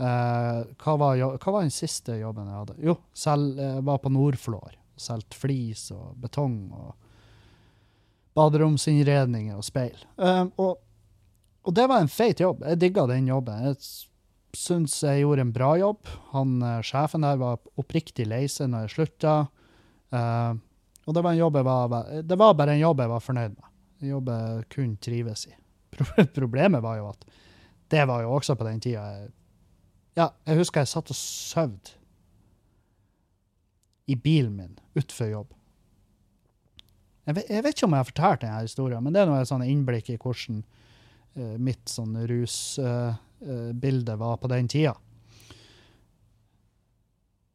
Eh, 0.00 0.60
hva, 0.80 0.94
var, 1.00 1.16
jo- 1.20 1.34
hva 1.36 1.52
var 1.54 1.64
den 1.64 1.72
siste 1.74 2.16
jobben 2.20 2.48
jeg 2.48 2.56
hadde? 2.58 2.76
Jo, 2.84 2.94
selv, 3.16 3.56
jeg 3.60 3.84
var 3.88 4.00
på 4.04 4.12
Nordflår. 4.12 4.76
Solgte 5.00 5.38
flis 5.40 5.86
og 5.96 6.16
betong 6.20 6.58
og 6.76 6.99
baderomsinnredninger 8.40 9.58
og 9.60 9.66
speil. 9.66 9.98
Um, 10.16 10.50
og, 10.60 10.78
og 11.68 11.76
det 11.76 11.84
var 11.90 12.00
en 12.02 12.10
feit 12.12 12.40
jobb. 12.40 12.64
Jeg 12.64 12.80
digga 12.80 13.04
den 13.10 13.28
jobben. 13.28 13.66
Jeg 13.68 13.76
syns 14.56 14.96
jeg 15.04 15.22
gjorde 15.22 15.44
en 15.44 15.52
bra 15.54 15.74
jobb. 15.78 16.08
Han, 16.32 16.56
eh, 16.66 16.80
sjefen 16.86 17.22
der 17.22 17.36
var 17.38 17.60
oppriktig 17.78 18.24
lei 18.26 18.46
seg 18.50 18.72
når 18.72 18.86
jeg 18.88 18.94
slutta. 18.96 19.34
Uh, 20.10 20.56
og 21.06 21.14
det 21.14 21.22
var, 21.22 21.32
en 21.36 21.38
jobb 21.42 21.58
jeg 21.60 21.66
var, 21.68 21.94
det 22.26 22.38
var 22.40 22.56
bare 22.58 22.74
en 22.74 22.82
jobb 22.82 23.02
jeg 23.04 23.12
var 23.12 23.22
fornøyd 23.24 23.54
med. 23.54 23.68
En 24.00 24.08
jobb 24.14 24.32
jeg 24.32 24.64
kun 24.74 24.96
trives 25.04 25.46
i. 25.50 25.54
Problemet 26.38 26.82
var 26.84 26.98
jo 27.00 27.08
at 27.12 27.24
det 27.90 28.02
var 28.06 28.22
jo 28.24 28.32
også 28.36 28.54
på 28.58 28.66
den 28.68 28.80
tida 28.82 29.04
jeg- 29.18 29.30
Ja, 30.18 30.28
jeg 30.46 30.58
husker 30.58 30.82
jeg 30.82 30.90
satt 30.90 31.10
og 31.12 31.16
sov 31.18 31.72
i 34.10 34.16
bilen 34.18 34.56
min 34.58 34.74
utenfor 34.98 35.30
jobb. 35.30 35.54
Jeg 37.30 37.36
vet, 37.36 37.50
jeg 37.52 37.62
vet 37.62 37.76
ikke 37.76 37.86
om 37.86 37.94
jeg 37.94 38.02
har 38.02 38.08
fortalt 38.08 38.42
denne 38.42 38.62
historien, 38.64 39.04
men 39.04 39.14
det 39.14 39.22
er 39.22 39.28
noe 39.30 39.46
sånn 39.46 39.62
innblikk 39.62 40.10
i 40.10 40.18
hvordan 40.18 40.64
uh, 41.38 41.54
mitt 41.62 41.86
sånn 41.86 42.16
rusbilde 42.26 44.16
var 44.18 44.40
på 44.42 44.50
den 44.50 44.70
tida. 44.70 44.96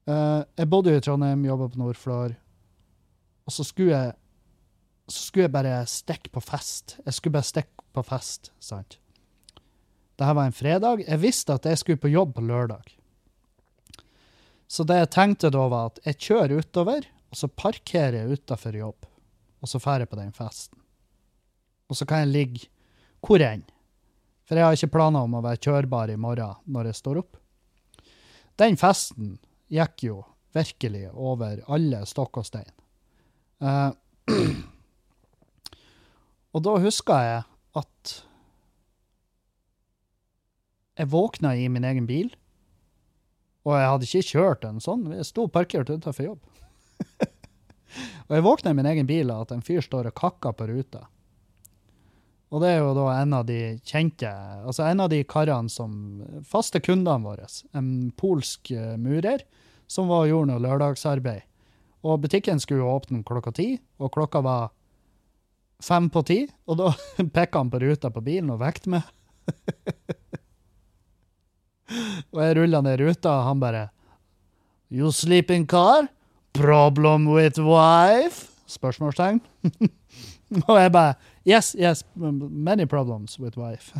Eh, 0.05 0.41
jeg 0.61 0.69
bodde 0.69 0.93
jo 0.93 0.99
i 0.99 1.03
Trondheim, 1.03 1.47
jobba 1.47 1.67
på 1.71 1.81
Nordflor, 1.81 2.35
og 3.45 3.53
så 3.53 3.65
skulle 3.65 3.95
jeg 3.95 4.13
så 5.05 5.21
skulle 5.27 5.45
jeg 5.45 5.53
bare 5.53 5.73
stikke 5.85 6.31
på 6.33 6.41
fest. 6.41 6.95
Jeg 7.05 7.13
skulle 7.13 7.35
bare 7.35 7.45
stikke 7.45 7.83
på 7.93 8.03
fest, 8.07 8.49
sant. 8.57 8.95
Dette 10.17 10.33
var 10.33 10.47
en 10.47 10.55
fredag. 10.55 11.03
Jeg 11.05 11.21
visste 11.21 11.53
at 11.53 11.67
jeg 11.69 11.77
skulle 11.77 12.01
på 12.01 12.09
jobb 12.09 12.31
på 12.33 12.45
lørdag. 12.47 12.95
Så 14.65 14.81
det 14.87 14.97
jeg 14.97 15.11
tenkte 15.13 15.51
da, 15.53 15.67
var 15.69 15.91
at 15.91 15.99
jeg 16.07 16.21
kjører 16.25 16.63
utover, 16.63 17.05
og 17.29 17.37
så 17.37 17.51
parkerer 17.53 18.23
jeg 18.23 18.39
utafor 18.39 18.79
jobb. 18.79 19.05
Og 19.65 19.69
så 19.71 19.81
drar 19.81 20.03
jeg 20.03 20.11
på 20.11 20.19
den 20.19 20.33
festen. 20.35 20.77
Og 21.89 21.97
så 21.97 22.05
kan 22.05 22.21
jeg 22.21 22.33
ligge 22.33 22.67
hvor 23.25 23.41
enn. 23.41 23.63
For 24.45 24.59
jeg 24.59 24.67
har 24.67 24.77
ikke 24.77 24.93
planer 24.93 25.25
om 25.25 25.39
å 25.39 25.41
være 25.41 25.63
kjørbar 25.65 26.11
i 26.13 26.19
morgen 26.21 26.59
når 26.69 26.91
jeg 26.91 26.99
står 26.99 27.19
opp. 27.23 27.39
Den 28.61 28.77
festen 28.77 29.39
gikk 29.73 30.05
jo 30.05 30.19
virkelig 30.53 31.09
over 31.11 31.63
alle 31.65 32.03
stokk 32.05 32.37
og 32.43 32.45
stein. 32.45 32.69
Uh, 33.57 33.89
og 36.53 36.63
da 36.67 36.77
huska 36.85 37.17
jeg 37.25 37.43
at 37.81 38.13
jeg 40.95 41.11
våkna 41.11 41.55
i 41.57 41.65
min 41.73 41.89
egen 41.89 42.05
bil, 42.07 42.29
og 43.65 43.79
jeg 43.79 43.89
hadde 43.89 44.07
ikke 44.07 44.29
kjørt 44.29 44.69
en 44.69 44.77
sånn. 44.83 45.09
Jeg 45.17 45.25
sto 45.27 45.49
parkert 45.49 45.89
utenfor 45.89 46.29
jobb. 46.29 46.45
og 48.27 48.35
jeg 48.35 48.45
våkna 48.45 48.71
i 48.71 48.77
min 48.77 48.89
egen 48.89 49.09
bil 49.09 49.33
av 49.33 49.45
at 49.45 49.55
en 49.55 49.65
fyr 49.65 49.83
står 49.83 50.09
og 50.09 50.17
kakker 50.17 50.55
på 50.57 50.69
ruta. 50.71 51.05
Og 52.53 52.61
det 52.61 52.71
er 52.71 52.79
jo 52.79 52.93
da 52.95 53.09
en 53.17 53.33
av 53.35 53.47
de 53.47 53.59
kjente, 53.83 54.29
altså 54.29 54.85
en 54.85 55.01
av 55.03 55.09
de 55.11 55.23
karene 55.27 55.71
som 55.71 56.21
Faste 56.47 56.79
kundene 56.83 57.25
våre. 57.25 57.47
En 57.75 58.11
polsk 58.15 58.71
eh, 58.71 58.95
murer 59.01 59.43
som 59.91 60.09
var 60.09 60.25
og 60.25 60.31
gjorde 60.31 60.53
noe 60.53 60.63
lørdagsarbeid. 60.63 61.43
Og 62.05 62.21
butikken 62.21 62.61
skulle 62.61 62.85
åpne 62.85 63.23
klokka 63.25 63.51
ti, 63.57 63.79
og 63.97 64.13
klokka 64.13 64.43
var 64.45 64.69
fem 65.83 66.09
på 66.13 66.21
ti. 66.27 66.39
Og 66.69 66.79
da 66.79 66.93
pekka 67.35 67.63
han 67.63 67.73
på 67.73 67.81
ruta 67.81 68.11
på 68.13 68.23
bilen 68.25 68.53
og 68.53 68.61
vekte 68.61 68.93
meg. 68.93 69.09
og 72.33 72.39
jeg 72.41 72.57
rulla 72.59 72.79
ned 72.85 73.01
ruta, 73.01 73.39
og 73.39 73.47
han 73.49 73.63
bare 73.63 73.83
You 74.93 75.11
sleeping 75.11 75.65
car? 75.67 76.07
Problem 76.55 77.25
with 77.27 77.59
wife? 77.59 78.47
Spørsmålstegn. 78.67 79.41
og 80.69 80.77
jeg 80.79 80.91
bare 80.91 81.15
Yes, 81.45 81.75
yes, 81.75 82.03
many 82.15 82.85
problems 82.85 83.39
with 83.39 83.57
wife. 83.59 83.93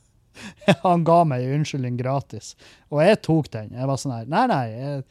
han 0.82 1.04
ga 1.06 1.20
meg 1.24 1.46
unnskyldning 1.54 1.96
gratis, 1.96 2.56
og 2.90 3.00
jeg 3.06 3.20
tok 3.24 3.48
den. 3.54 3.70
Jeg 3.72 3.88
var 3.88 4.00
sånn 4.02 4.16
her 4.16 4.26
Nei, 4.28 4.42
nei, 4.50 4.64
jeg, 4.74 5.04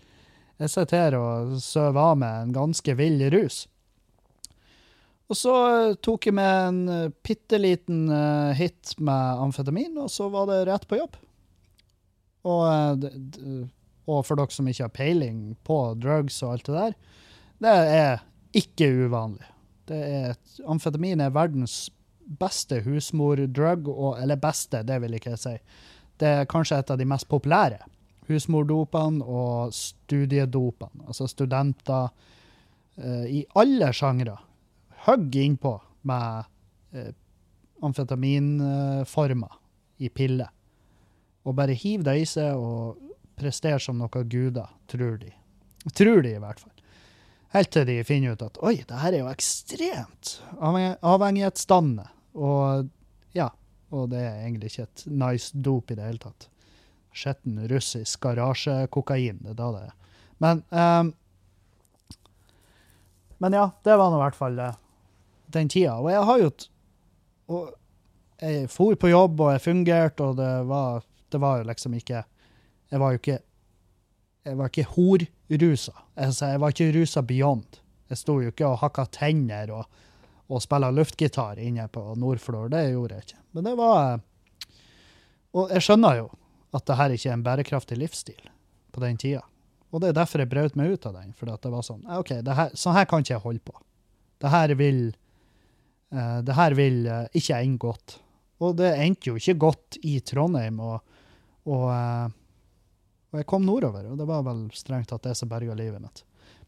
jeg 0.62 0.74
sitter 0.76 1.00
her 1.00 1.18
og 1.18 1.56
sover 1.64 2.02
av 2.12 2.20
med 2.22 2.44
en 2.44 2.54
ganske 2.60 2.98
vill 3.00 3.24
rus. 3.34 3.64
Og 5.32 5.40
så 5.40 5.54
eh, 5.72 5.96
tok 6.06 6.28
jeg 6.28 6.38
med 6.38 6.52
en 6.68 6.82
uh, 6.92 7.14
bitte 7.26 7.58
liten 7.58 8.04
eh, 8.14 8.52
hit 8.60 8.94
med 9.00 9.42
amfetamin, 9.48 9.96
og 10.04 10.12
så 10.14 10.28
var 10.30 10.52
det 10.52 10.60
rett 10.70 10.86
på 10.92 11.00
jobb. 11.00 11.18
Og, 12.46 13.02
det... 13.02 13.16
og 14.06 14.22
for 14.28 14.38
dere 14.38 14.54
som 14.54 14.68
ikke 14.70 14.86
har 14.86 14.94
peiling 14.94 15.42
på 15.66 15.80
drugs 16.02 16.42
og 16.46 16.56
alt 16.56 16.70
det 16.70 16.76
der, 16.78 16.96
det 17.66 17.76
er 17.96 18.24
ikke 18.56 18.90
uvanlig. 19.06 19.48
Det 19.90 19.98
er 19.98 20.32
et, 20.34 20.56
amfetamin 20.68 21.22
er 21.22 21.34
verdens 21.34 21.90
beste 22.40 22.82
husmordrug, 22.86 23.90
eller 24.18 24.40
beste, 24.42 24.82
det 24.84 24.98
vil 25.02 25.18
ikke 25.18 25.36
jeg 25.36 25.42
si. 25.42 25.56
Det 26.20 26.32
er 26.40 26.50
kanskje 26.50 26.80
et 26.80 26.94
av 26.94 26.98
de 27.00 27.08
mest 27.08 27.28
populære. 27.30 27.82
Husmordopene 28.30 29.26
og 29.26 29.74
studiedopene. 29.76 31.06
Altså 31.06 31.28
studenter 31.30 32.08
uh, 32.08 33.26
i 33.30 33.44
alle 33.56 33.92
sjangre. 33.94 34.38
hogger 35.06 35.42
innpå 35.42 35.76
med 36.10 36.48
uh, 36.96 37.12
amfetaminformer 37.84 39.60
i 40.00 40.10
piller. 40.10 40.50
Og 41.46 41.56
bare 41.56 41.78
hiv 41.78 42.04
det 42.04 42.18
i 42.22 42.26
seg 42.26 42.58
og 42.58 42.98
prester 43.36 43.80
som 43.82 43.98
noen 44.00 44.30
guder, 44.30 44.70
tror 44.92 45.18
de. 45.22 45.32
Tror 45.94 46.22
de, 46.26 46.36
i 46.36 46.42
hvert 46.42 46.60
fall. 46.60 46.72
Helt 47.56 47.72
til 47.72 47.86
de 47.88 48.00
finner 48.04 48.34
ut 48.36 48.42
at 48.44 48.58
oi, 48.68 48.76
det 48.88 49.00
her 49.00 49.14
er 49.14 49.22
jo 49.22 49.30
ekstremt 49.32 50.32
avhengig- 50.60 50.98
avhengighetsdannende. 51.06 52.08
Og 52.36 52.90
ja, 53.38 53.50
og 53.96 54.10
det 54.12 54.24
er 54.26 54.42
egentlig 54.42 54.74
ikke 54.74 54.88
et 54.90 55.06
nice 55.08 55.56
dop 55.56 55.92
i 55.92 55.96
det 55.96 56.08
hele 56.10 56.20
tatt. 56.24 56.50
Skitten 57.16 57.62
russisk 57.72 58.20
garasjekokain, 58.26 59.40
det 59.46 59.54
er 59.54 59.60
da 59.62 59.70
det 59.72 59.84
er. 59.86 59.94
Men 60.44 60.64
um, 60.72 61.14
Men 63.40 63.54
ja, 63.54 63.70
det 63.84 63.96
var 64.00 64.12
nå 64.12 64.18
i 64.20 64.24
hvert 64.24 64.36
fall 64.38 64.60
eh, 64.60 64.76
den 65.52 65.70
tida. 65.70 65.98
Og 66.00 66.08
jeg 66.12 66.24
har 66.28 66.40
jo 66.40 66.52
og 67.48 67.74
Jeg 68.42 68.70
for 68.70 68.96
på 69.00 69.08
jobb, 69.08 69.40
og 69.40 69.52
jeg 69.54 69.62
fungerte, 69.64 70.24
og 70.24 70.36
det 70.36 70.66
var, 70.68 71.04
det 71.32 71.40
var 71.40 71.60
jo 71.62 71.68
liksom 71.70 71.94
ikke 71.96 72.24
Jeg 72.92 73.02
var 73.02 73.14
jo 73.14 73.22
ikke 73.22 73.40
jeg 74.46 74.58
var 74.60 74.70
ikke 74.70 74.86
horrusa. 74.94 75.94
Altså, 76.22 76.52
jeg 76.54 76.62
var 76.62 76.74
ikke 76.74 76.92
rusa 76.94 77.22
beyond. 77.26 77.80
Jeg 78.12 78.20
sto 78.20 78.36
jo 78.44 78.52
ikke 78.52 78.68
og 78.70 78.78
hakka 78.84 79.08
tenner 79.10 79.72
og, 79.74 79.88
og 80.54 80.62
spilla 80.62 80.92
luftgitar 80.94 81.58
inne 81.62 81.88
på 81.90 82.04
Nordflor. 82.22 82.70
Det 82.70 82.84
gjorde 82.92 83.18
jeg 83.18 83.26
ikke. 83.26 83.42
Men 83.58 83.70
det 83.70 83.74
var 83.80 84.20
Og 85.56 85.72
jeg 85.72 85.86
skjønner 85.88 86.20
jo 86.20 86.30
at 86.76 86.86
det 86.86 86.98
her 87.00 87.16
ikke 87.16 87.30
er 87.30 87.38
en 87.38 87.44
bærekraftig 87.46 87.98
livsstil 87.98 88.50
på 88.92 89.02
den 89.02 89.18
tida. 89.18 89.42
Og 89.92 90.02
det 90.04 90.12
er 90.12 90.18
derfor 90.20 90.44
jeg 90.44 90.52
brøt 90.52 90.76
meg 90.76 90.94
ut 90.94 91.06
av 91.08 91.16
den. 91.16 91.34
For 91.34 91.50
det 91.50 91.72
var 91.72 91.86
sånn 91.88 92.06
OK, 92.20 92.36
her, 92.46 92.74
sånn 92.76 92.98
her 92.98 93.08
kan 93.10 93.24
ikke 93.24 93.34
jeg 93.38 93.46
holde 93.48 93.64
på. 93.66 93.78
Det 94.44 94.52
her 94.52 94.76
vil 94.78 95.06
uh, 96.14 96.42
Det 96.46 96.54
her 96.54 96.76
vil 96.78 97.06
uh, 97.08 97.24
ikke 97.34 97.62
ende 97.64 97.82
godt. 97.82 98.20
Og 98.62 98.76
det 98.78 98.94
endte 99.00 99.32
jo 99.32 99.40
ikke 99.40 99.58
godt 99.58 99.98
i 100.04 100.20
Trondheim. 100.20 100.78
og, 100.80 101.02
og 101.66 101.90
eh, 101.92 102.30
og 103.36 103.42
jeg 103.42 103.48
kom 103.52 103.66
nordover, 103.68 104.06
og 104.08 104.16
det 104.16 104.26
var 104.30 104.46
vel 104.48 104.70
strengt 104.72 105.10
tatt 105.12 105.26
det 105.28 105.34
som 105.36 105.50
berga 105.52 105.74
livet 105.76 106.00
mitt. 106.00 106.22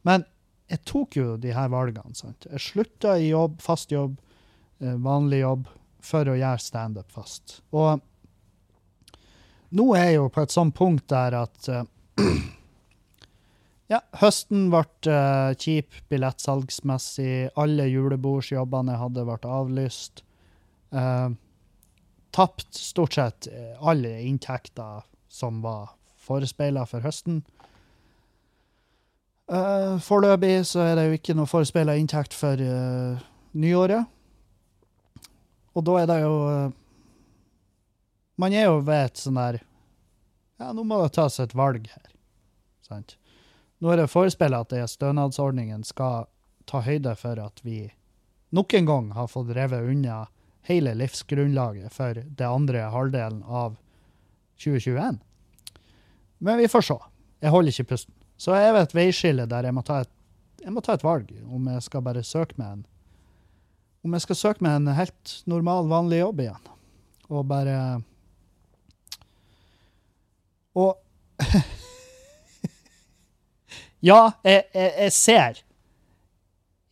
Men 0.04 0.26
jeg 0.68 0.84
tok 0.84 1.16
jo 1.16 1.28
de 1.40 1.54
her 1.56 1.70
valgene. 1.72 2.12
sant? 2.16 2.44
Jeg 2.52 2.60
slutta 2.60 3.14
i 3.16 3.30
jobb, 3.30 3.62
fast 3.64 3.92
jobb, 3.92 4.18
eh, 4.82 4.98
vanlig 5.00 5.40
jobb, 5.40 5.70
for 6.04 6.28
å 6.28 6.36
gjøre 6.36 6.60
standup 6.60 7.12
fast. 7.12 7.62
Og 7.72 8.02
nå 9.80 9.86
er 9.96 10.10
jeg 10.10 10.18
jo 10.20 10.28
på 10.28 10.44
et 10.44 10.52
sånt 10.52 10.76
punkt 10.76 11.08
der 11.08 11.40
at 11.40 11.70
eh, 11.72 11.88
Ja, 13.88 14.02
høsten 14.20 14.66
ble 14.68 14.84
eh, 15.08 15.54
kjip 15.56 15.96
billettsalgsmessig. 16.12 17.54
Alle 17.56 17.86
julebordsjobbene 17.88 18.92
jeg 18.92 19.00
hadde, 19.06 19.24
ble 19.30 19.52
avlyst. 19.56 20.26
Tapt 22.36 22.76
stort 22.76 23.16
sett 23.16 23.48
alle 23.80 24.12
inntekter 24.28 25.08
som 25.32 25.62
var 25.64 25.96
forespeila 26.28 26.86
for 26.90 27.06
høsten. 27.06 27.42
Uh, 29.48 29.96
foreløpig 30.04 30.66
så 30.68 30.84
er 30.84 30.98
det 31.00 31.06
jo 31.08 31.18
ikke 31.18 31.36
noe 31.38 31.48
forespeila 31.48 31.96
inntekt 31.96 32.36
for 32.36 32.60
uh, 32.60 33.22
nyåret. 33.56 34.10
Og 35.78 35.86
da 35.88 36.02
er 36.02 36.10
det 36.10 36.18
jo 36.24 36.36
uh, 36.44 36.76
Man 38.38 38.54
er 38.54 38.68
jo 38.68 38.82
ved 38.86 39.06
et 39.08 39.22
sånn 39.22 39.38
der 39.38 39.60
Ja, 40.60 40.74
nå 40.74 40.84
må 40.84 41.00
det 41.04 41.14
tas 41.16 41.40
et 41.40 41.56
valg 41.56 41.88
her. 41.88 42.10
Sant? 42.86 43.16
Nå 43.80 43.94
er 43.94 44.02
det 44.02 44.12
forespeila 44.12 44.64
at 44.66 44.74
stønadsordningen 44.90 45.86
skal 45.86 46.28
ta 46.68 46.82
høyde 46.84 47.14
for 47.16 47.40
at 47.40 47.62
vi 47.64 47.86
nok 48.50 48.74
en 48.74 48.90
gang 48.90 49.12
har 49.16 49.30
fått 49.32 49.54
revet 49.56 49.86
unna 49.88 50.26
hele 50.68 50.96
livsgrunnlaget 50.98 51.94
for 51.94 52.18
det 52.18 52.48
andre 52.48 52.88
halvdelen 52.92 53.44
av 53.44 53.78
2021. 54.60 55.22
Men 56.38 56.58
vi 56.62 56.68
får 56.70 56.86
se. 56.90 56.98
Jeg 57.42 57.54
holder 57.54 57.74
ikke 57.74 57.92
pusten. 57.94 58.14
Så 58.38 58.54
jeg 58.54 58.70
er 58.70 58.76
ved 58.76 58.86
et 58.86 58.96
veiskille 58.98 59.48
der 59.50 59.66
jeg 59.66 59.74
må 59.74 59.82
et, 59.82 60.12
jeg 60.62 60.74
må 60.74 60.82
ta 60.86 60.94
et 60.98 61.06
valg 61.06 61.32
om 61.50 61.70
jeg 61.72 61.86
skal 61.86 62.04
bare 62.06 62.24
søke 62.26 62.58
meg 62.58 62.78
en 62.78 62.86
om 64.06 64.14
jeg 64.14 64.24
skal 64.24 64.38
søke 64.40 64.64
meg 64.64 64.78
en 64.78 64.94
helt 64.96 65.32
normal, 65.50 65.90
vanlig 65.90 66.22
jobb 66.22 66.40
igjen. 66.46 66.70
Og 67.28 67.48
bare 67.50 67.78
Og 70.78 70.96
Ja, 74.08 74.32
jeg, 74.46 74.64
jeg, 74.74 74.92
jeg 75.02 75.14
ser 75.14 75.62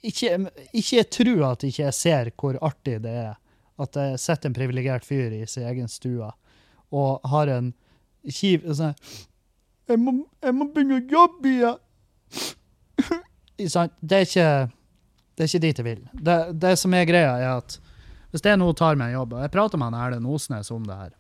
ikke, 0.06 0.52
ikke 0.74 1.04
tro 1.14 1.36
at 1.48 1.64
ikke 1.66 1.84
jeg 1.84 1.98
ser 1.98 2.32
hvor 2.34 2.58
artig 2.66 2.98
det 3.06 3.14
er 3.14 3.36
at 3.82 3.98
jeg 4.00 4.20
sitter 4.22 4.50
en 4.50 4.56
privilegert 4.56 5.06
fyr 5.06 5.34
i 5.36 5.46
sin 5.50 5.66
egen 5.68 5.90
stue 5.92 6.30
og 6.96 7.26
har 7.28 7.52
en 7.52 7.74
kjiv 8.24 8.66
sånn 8.72 8.96
jeg 9.88 10.02
må, 10.02 10.16
jeg 10.42 10.56
må 10.58 10.70
begynne 10.74 11.02
å 11.02 11.06
jobbe 11.18 11.52
igjen! 11.52 11.82
Det 13.56 14.18
er 14.18 14.26
ikke 14.26 14.50
det 15.36 15.44
er 15.44 15.50
ikke 15.50 15.64
dit 15.66 15.80
jeg 15.82 15.86
vil. 15.86 16.04
Det, 16.16 16.36
det 16.64 16.74
som 16.80 16.94
er 16.96 17.08
greia, 17.08 17.34
er 17.36 17.58
at 17.58 17.76
hvis 18.32 18.44
det 18.44 18.56
nå 18.60 18.70
tar 18.76 18.98
meg 19.00 19.12
en 19.12 19.20
jobb, 19.20 19.36
og 19.36 19.44
jeg 19.44 19.52
prater 19.52 19.80
med 19.80 19.92
han 19.92 20.00
Erlend 20.00 20.32
Osnes 20.32 20.72
om 20.72 20.84
det 20.88 20.96
her 20.96 21.12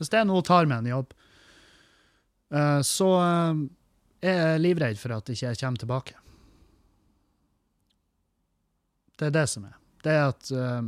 Hvis 0.00 0.12
det 0.12 0.24
nå 0.28 0.40
tar 0.44 0.68
meg 0.68 0.82
en 0.82 0.90
jobb, 0.90 1.12
eh, 2.52 2.80
så 2.84 3.10
eh, 3.20 3.60
er 4.24 4.40
jeg 4.40 4.64
livredd 4.64 5.00
for 5.00 5.16
at 5.18 5.28
ikke 5.32 5.46
jeg 5.50 5.60
kommer 5.60 5.84
tilbake. 5.84 6.16
Det 9.20 9.28
er 9.28 9.36
det 9.36 9.46
som 9.52 9.68
er. 9.68 9.76
Det 10.02 10.12
er 10.16 10.24
at 10.32 10.48
uh, 10.56 10.82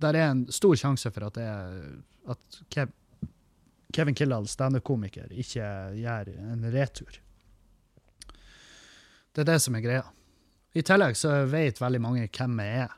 der 0.00 0.16
er 0.16 0.30
en 0.30 0.44
stor 0.54 0.76
sjanse 0.78 1.10
for 1.12 1.26
at, 1.26 1.36
er, 1.42 1.74
at 2.32 2.60
Kevin 3.92 4.16
Kildahl, 4.16 4.48
standup-komiker, 4.48 5.32
ikke 5.32 5.66
gjør 5.98 6.32
en 6.32 6.66
retur. 6.72 7.20
Det 9.32 9.44
er 9.44 9.48
det 9.48 9.60
som 9.64 9.76
er 9.76 9.84
greia. 9.84 10.04
I 10.72 10.84
tillegg 10.84 11.16
så 11.16 11.42
vet 11.48 11.80
veldig 11.80 12.00
mange 12.00 12.28
hvem 12.28 12.60
jeg 12.64 12.84
er. 12.86 12.94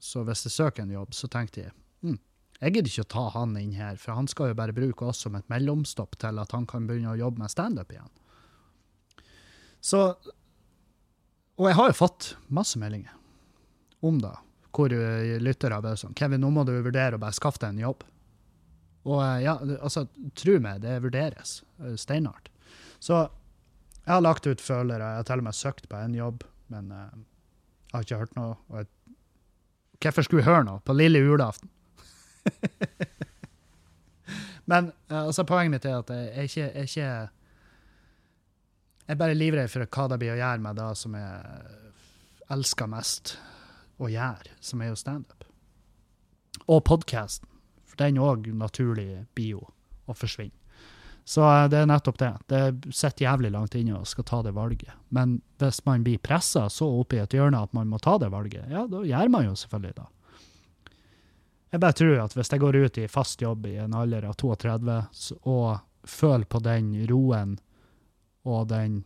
Så 0.00 0.24
hvis 0.24 0.44
jeg 0.46 0.52
søker 0.52 0.84
en 0.84 0.92
jobb, 0.92 1.14
så 1.16 1.28
tenkte 1.32 1.62
jeg 1.62 1.72
hm, 2.04 2.18
jeg 2.60 2.74
gidder 2.74 2.90
ikke 2.90 3.04
å 3.06 3.12
ta 3.14 3.24
han 3.38 3.56
inn 3.60 3.72
her, 3.76 3.96
for 4.00 4.16
han 4.16 4.28
skal 4.28 4.52
jo 4.52 4.58
bare 4.58 4.76
bruke 4.76 5.08
oss 5.08 5.22
som 5.24 5.36
et 5.36 5.48
mellomstopp 5.52 6.18
til 6.20 6.40
at 6.40 6.52
han 6.56 6.68
kan 6.68 6.88
begynne 6.88 7.14
å 7.14 7.20
jobbe 7.20 7.40
med 7.40 7.52
standup 7.52 7.92
igjen. 7.92 8.12
Så 9.84 10.06
Og 11.54 11.68
jeg 11.68 11.76
har 11.78 11.90
jo 11.92 11.94
fått 11.94 12.32
masse 12.50 12.80
meldinger 12.80 13.12
om 14.02 14.16
det, 14.18 14.32
hvor 14.74 14.90
lyttere 14.90 15.80
bare 15.80 15.96
sånn 15.96 16.16
'Kevin, 16.16 16.40
nå 16.40 16.50
må 16.50 16.64
du 16.66 16.72
vurdere 16.82 17.14
å 17.14 17.22
bare 17.22 17.36
skaffe 17.36 17.60
deg 17.62 17.68
en 17.68 17.84
jobb'. 17.84 18.02
Og 19.04 19.20
ja, 19.42 19.58
altså, 19.84 20.06
tro 20.36 20.56
meg, 20.64 20.80
det 20.84 20.96
vurderes 21.04 21.58
steinhardt. 22.00 22.48
Så 23.04 23.26
jeg 24.04 24.12
har 24.12 24.24
lagt 24.24 24.46
ut 24.46 24.60
følere, 24.60 25.04
jeg 25.04 25.20
har 25.20 25.28
til 25.28 25.40
og 25.40 25.46
med 25.46 25.56
søkt 25.56 25.88
på 25.88 26.00
en 26.00 26.16
jobb, 26.16 26.44
men 26.72 26.90
uh, 26.92 27.12
jeg 27.88 27.96
har 27.96 28.06
ikke 28.06 28.18
hørt 28.20 28.36
noe. 28.36 28.56
Og 28.68 28.82
jeg, 28.82 28.90
hvorfor 30.00 30.26
skulle 30.26 30.42
jeg 30.42 30.48
høre 30.48 30.66
noe 30.68 30.82
på 30.84 30.96
lille 30.96 31.22
julaften? 31.24 31.70
men 34.70 34.90
uh, 35.12 35.22
altså, 35.26 35.46
poenget 35.48 35.76
mitt 35.76 35.88
er 35.88 36.02
at 36.02 36.12
jeg 36.12 36.28
er 36.32 36.50
ikke, 36.50 36.60
jeg 36.60 36.74
er 36.74 36.90
ikke 36.90 37.08
Jeg 39.04 39.12
er 39.12 39.20
bare 39.20 39.36
livredd 39.36 39.68
for 39.68 39.84
hva 39.84 40.04
det 40.08 40.20
blir 40.20 40.32
å 40.32 40.40
gjøre 40.40 40.64
med 40.64 40.78
det 40.80 40.92
som 40.96 41.16
jeg 41.16 41.72
elsker 42.54 42.88
mest 42.88 43.34
å 44.00 44.08
gjøre, 44.08 44.54
som 44.64 44.80
er 44.80 44.92
jo 44.92 44.96
standup. 44.96 45.44
Og 46.64 46.80
podkasten. 46.88 47.53
For 47.94 48.02
den 48.02 48.18
òg 48.18 48.50
naturlig 48.58 49.24
blir 49.38 49.56
jo 49.56 49.64
å 50.10 50.16
forsvinne. 50.18 50.58
Så 51.24 51.40
eh, 51.48 51.68
det 51.72 51.80
er 51.80 51.88
nettopp 51.88 52.18
det. 52.20 52.32
Det 52.52 52.92
sitter 52.92 53.28
jævlig 53.28 53.52
langt 53.54 53.74
inne 53.78 54.00
og 54.00 54.08
skal 54.08 54.26
ta 54.28 54.42
det 54.44 54.52
valget. 54.56 54.92
Men 55.14 55.38
hvis 55.62 55.80
man 55.86 56.04
blir 56.04 56.20
pressa 56.20 56.66
så 56.70 56.88
opp 57.00 57.14
i 57.16 57.22
et 57.22 57.36
hjørne 57.36 57.62
at 57.64 57.72
man 57.76 57.88
må 57.88 58.00
ta 58.02 58.18
det 58.20 58.28
valget, 58.34 58.66
ja, 58.68 58.84
da 58.90 59.00
gjør 59.06 59.32
man 59.32 59.48
jo 59.48 59.54
selvfølgelig 59.56 59.96
det. 60.00 60.10
Jeg 61.74 61.82
bare 61.82 61.98
tror 61.98 62.20
at 62.22 62.36
hvis 62.36 62.52
jeg 62.52 62.62
går 62.62 62.76
ut 62.84 62.98
i 63.02 63.08
fast 63.10 63.40
jobb 63.42 63.64
i 63.66 63.78
en 63.82 63.96
alder 63.98 64.28
av 64.28 64.36
32 64.38 64.98
og 65.50 65.80
føler 66.06 66.46
på 66.46 66.60
den 66.62 66.92
roen 67.10 67.56
og 68.44 68.68
den 68.70 69.02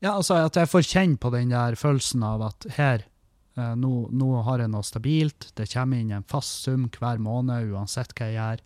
Ja, 0.00 0.16
altså 0.16 0.42
at 0.42 0.56
jeg 0.56 0.68
får 0.68 0.84
kjenne 0.88 1.20
på 1.20 1.30
den 1.32 1.54
der 1.54 1.76
følelsen 1.76 2.24
av 2.24 2.42
at 2.50 2.66
her, 2.76 3.06
nå, 3.56 3.94
nå 4.14 4.28
har 4.46 4.62
jeg 4.62 4.70
noe 4.70 4.86
stabilt, 4.86 5.48
det 5.58 5.66
kommer 5.72 5.98
inn 5.98 6.12
en 6.14 6.26
fast 6.30 6.64
sum 6.64 6.86
hver 6.94 7.18
måned 7.22 7.72
uansett 7.72 8.14
hva 8.14 8.28
jeg 8.30 8.38
gjør 8.38 8.62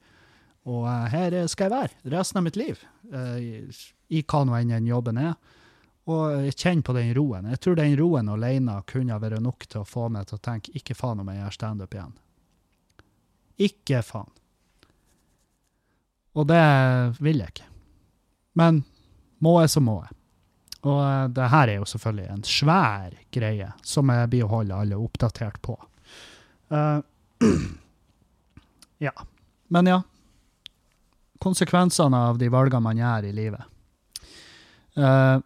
og 0.64 0.87
uh, 0.89 1.05
her 1.12 1.37
skal 1.51 1.68
jeg 1.68 1.74
være 1.74 2.14
resten 2.14 2.41
av 2.41 2.47
mitt 2.47 2.57
liv, 2.57 2.80
uh, 3.12 3.37
i 4.09 4.22
hva 4.24 4.45
nå 4.45 4.57
enn 4.57 4.72
den 4.72 4.89
jobben 4.89 5.20
er. 5.20 5.37
Og 6.09 6.47
jeg 6.47 6.57
kjenner 6.61 6.85
på 6.85 6.95
den 6.97 7.12
roen. 7.16 7.49
Jeg 7.53 7.61
tror 7.64 7.76
den 7.78 7.97
roen 7.97 8.28
alene 8.28 8.76
kunne 8.89 9.16
vært 9.20 9.41
nok 9.45 9.64
til 9.64 9.80
å 9.80 9.89
få 9.89 10.11
meg 10.12 10.28
til 10.28 10.37
å 10.37 10.45
tenke 10.45 10.72
ikke 10.76 10.97
faen 10.97 11.22
om 11.22 11.30
jeg 11.32 11.41
gjør 11.41 11.57
standup 11.57 11.97
igjen. 11.97 12.16
Ikke 13.64 14.03
faen. 14.05 14.32
Og 16.35 16.49
det 16.51 16.64
vil 17.24 17.41
jeg 17.41 17.55
ikke. 17.55 17.70
Men 18.61 18.82
må 19.45 19.57
jeg, 19.62 19.72
så 19.72 19.80
må 19.85 19.97
jeg. 20.03 20.14
Og 20.85 21.01
uh, 21.01 21.26
det 21.32 21.51
her 21.53 21.72
er 21.72 21.78
jo 21.80 21.89
selvfølgelig 21.89 22.30
en 22.35 22.47
svær 22.49 23.14
greie 23.35 23.70
som 23.82 24.12
jeg 24.12 24.30
blir 24.32 24.47
å 24.47 24.53
holde 24.59 24.80
alle 24.85 25.01
oppdatert 25.01 25.61
på. 25.64 25.78
ja. 29.07 29.12
Men 29.74 29.89
ja, 29.89 30.03
konsekvensene 31.45 32.16
av 32.30 32.39
de 32.39 32.49
valgene 32.53 32.85
man 32.85 33.01
gjør 33.01 33.28
i 33.28 33.32
livet. 33.37 33.70
Uh, 34.95 35.39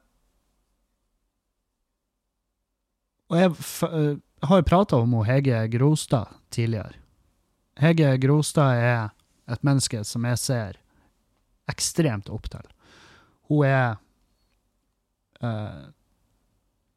og 3.28 3.38
jeg 3.40 3.52
uh, 3.52 4.16
har 4.48 4.60
jo 4.60 4.68
prata 4.68 5.00
om 5.00 5.16
Hege 5.26 5.62
Grostad 5.72 6.34
tidligere. 6.54 6.96
Hege 7.78 8.16
Grostad 8.22 8.82
er 8.82 9.08
et 9.48 9.64
menneske 9.64 10.02
som 10.04 10.26
jeg 10.28 10.40
ser 10.42 10.78
ekstremt 11.70 12.28
opp 12.32 12.48
til. 12.52 12.64
Hun 13.48 13.64
er 13.66 13.96
uh, 15.44 15.88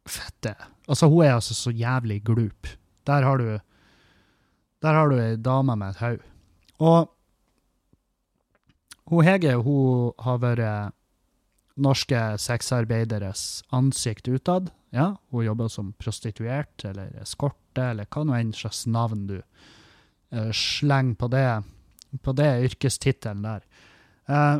fette. 0.07 0.55
Altså, 0.87 1.07
hun 1.07 1.25
er 1.25 1.35
altså 1.35 1.57
så 1.57 1.71
jævlig 1.71 2.21
glup. 2.25 2.67
Der 3.07 3.23
har 3.23 3.37
du 3.37 3.59
Der 4.81 4.93
har 4.93 5.09
du 5.09 5.15
ei 5.19 5.35
dame 5.35 5.75
med 5.75 5.89
et 5.89 5.97
hode. 5.97 6.23
Og 6.79 7.11
hun 9.05 9.23
Hege 9.23 9.55
hun 9.55 10.13
har 10.19 10.37
vært 10.37 10.93
norske 11.77 12.37
sexarbeideres 12.37 13.63
ansikt 13.71 14.27
utad. 14.27 14.71
Ja, 14.91 15.15
hun 15.31 15.45
jobber 15.45 15.69
som 15.71 15.93
prostituert 15.99 16.83
eller 16.83 17.13
eskorte, 17.21 17.91
eller 17.91 18.09
hva 18.11 18.25
nå 18.25 18.35
enn 18.35 18.53
slags 18.53 18.85
navn 18.87 19.27
du 19.29 19.37
uh, 19.39 20.51
slenger 20.51 21.15
på 21.15 21.29
det, 21.31 21.45
på 22.23 22.33
det 22.35 22.49
yrkestittelen 22.67 23.45
der. 23.45 23.63
Uh, 24.27 24.59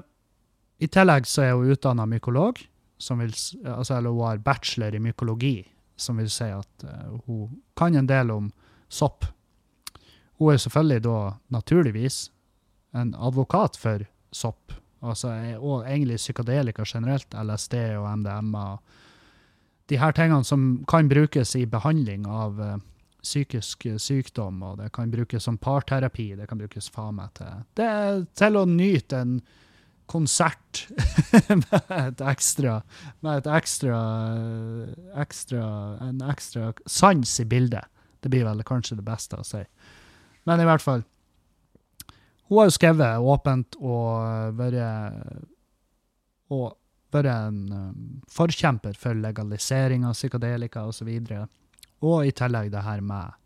I 0.80 0.88
tillegg 0.88 1.28
så 1.28 1.48
er 1.48 1.58
hun 1.58 1.74
utdanna 1.74 2.06
mykolog, 2.08 2.62
vil, 3.10 3.34
altså, 3.66 3.98
eller 3.98 4.10
hun 4.10 4.28
har 4.28 4.44
bachelor 4.46 4.96
i 4.96 5.02
mykologi, 5.02 5.56
som 5.96 6.18
vil 6.22 6.30
si 6.30 6.50
at 6.54 6.86
uh, 6.86 7.20
hun 7.26 7.62
kan 7.78 7.96
en 7.96 8.10
del 8.10 8.32
om 8.32 8.52
sopp. 8.90 9.26
Hun 10.40 10.54
er 10.54 10.62
selvfølgelig 10.62 11.04
da 11.06 11.18
naturligvis 11.54 12.24
en 12.98 13.14
advokat 13.16 13.78
for 13.80 14.06
sopp. 14.32 14.74
Altså, 15.02 15.32
og 15.58 15.88
egentlig 15.90 16.20
psykadelika 16.22 16.84
generelt, 16.86 17.34
LSD 17.34 17.76
og 17.98 18.10
MDMA. 18.22 18.66
De 19.90 19.98
her 19.98 20.12
tingene 20.12 20.46
som 20.46 20.86
kan 20.88 21.10
brukes 21.10 21.56
i 21.56 21.66
behandling 21.66 22.28
av 22.30 22.60
uh, 22.62 22.78
psykisk 23.22 23.86
sykdom, 24.02 24.62
og 24.66 24.78
det 24.82 24.92
kan 24.94 25.12
brukes 25.12 25.44
som 25.44 25.58
parterapi, 25.62 26.32
det 26.36 26.48
kan 26.50 26.58
brukes 26.62 26.90
faen 26.90 27.18
meg 27.20 27.34
til 27.38 27.66
Det 27.78 27.86
er 27.86 28.24
til 28.38 28.58
å 28.58 28.66
nyte 28.70 29.22
en 29.22 29.36
konsert 30.12 30.84
med 31.64 31.94
et 31.96 32.24
ekstra 32.34 32.82
Med 33.24 33.42
et 33.42 33.48
ekstra, 33.60 34.02
ekstra 35.24 35.64
En 36.10 36.22
ekstra 36.28 36.74
sans 36.86 37.40
i 37.40 37.46
bildet. 37.48 37.88
Det 38.22 38.30
blir 38.30 38.46
vel 38.46 38.64
kanskje 38.68 39.00
det 39.00 39.08
beste 39.08 39.40
å 39.40 39.48
si. 39.48 39.64
Men 40.46 40.62
i 40.62 40.68
hvert 40.68 40.84
fall 40.84 41.08
hun 42.52 42.60
har 42.60 42.68
jo 42.68 42.76
skrevet 42.76 43.26
åpent 43.32 43.78
og 43.80 44.58
vært 44.60 44.82
og 46.52 46.74
vært 47.16 47.32
en 47.32 47.60
um, 47.72 48.02
forkjemper 48.32 48.98
for 49.00 49.16
legalisering 49.16 50.04
av 50.08 50.18
psykadelika 50.18 50.84
osv. 50.88 51.08
Og, 51.08 51.30
så 51.30 52.08
og 52.08 52.28
i 52.28 52.34
tillegg 52.36 52.72
det 52.74 52.84
her 52.84 53.04
med 53.06 53.38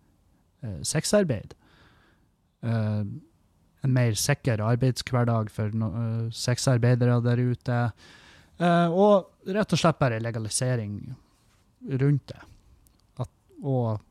uh, 0.66 0.82
sexarbeid. 0.86 1.54
Uh, 2.66 3.06
en 3.86 3.94
mer 3.94 4.18
sikker 4.20 4.64
arbeidshverdag 4.66 5.52
for 5.54 5.74
no, 5.78 5.92
uh, 5.94 6.28
sexarbeidere 6.34 7.20
der 7.26 7.42
ute. 7.42 7.80
Uh, 8.60 8.90
og 8.90 9.52
rett 9.56 9.76
og 9.76 9.82
slett 9.82 10.02
bare 10.02 10.22
legalisering 10.24 11.00
rundt 12.02 12.34
det. 12.34 12.42
At, 13.22 13.32
og 13.64 14.02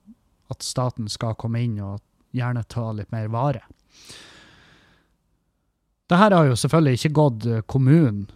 at 0.53 0.63
staten 0.63 1.11
skal 1.11 1.37
komme 1.41 1.65
inn 1.65 1.81
og 1.83 2.01
gjerne 2.35 2.65
ta 2.71 2.91
litt 2.95 3.13
mer 3.15 3.31
vare. 3.33 3.65
Det 6.11 6.21
her 6.21 6.35
har 6.37 6.49
jo 6.51 6.57
selvfølgelig 6.59 6.99
ikke 6.99 7.17
gått 7.17 7.47
eh, 7.49 7.63
kommunen 7.71 8.27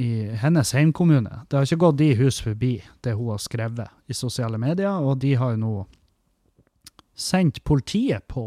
i 0.00 0.24
hennes 0.40 0.72
heimkommune. 0.72 1.42
Det 1.48 1.58
har 1.58 1.66
ikke 1.66 1.82
gått 1.82 1.98
de 2.00 2.14
hus 2.16 2.38
forbi 2.40 2.78
det 3.04 3.12
hun 3.18 3.34
har 3.34 3.42
skrevet 3.42 4.08
i 4.08 4.16
sosiale 4.16 4.56
medier, 4.58 4.96
og 4.96 5.20
de 5.20 5.34
har 5.36 5.52
jo 5.52 5.60
nå 5.60 5.72
sendt 7.12 7.60
politiet 7.68 8.24
på 8.32 8.46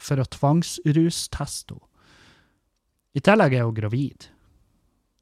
for 0.00 0.20
å 0.20 0.30
tvangsrusteste 0.36 1.74
henne. 1.74 1.90
I 3.14 3.20
tillegg 3.22 3.52
er 3.54 3.62
hun 3.62 3.76
gravid. 3.76 4.24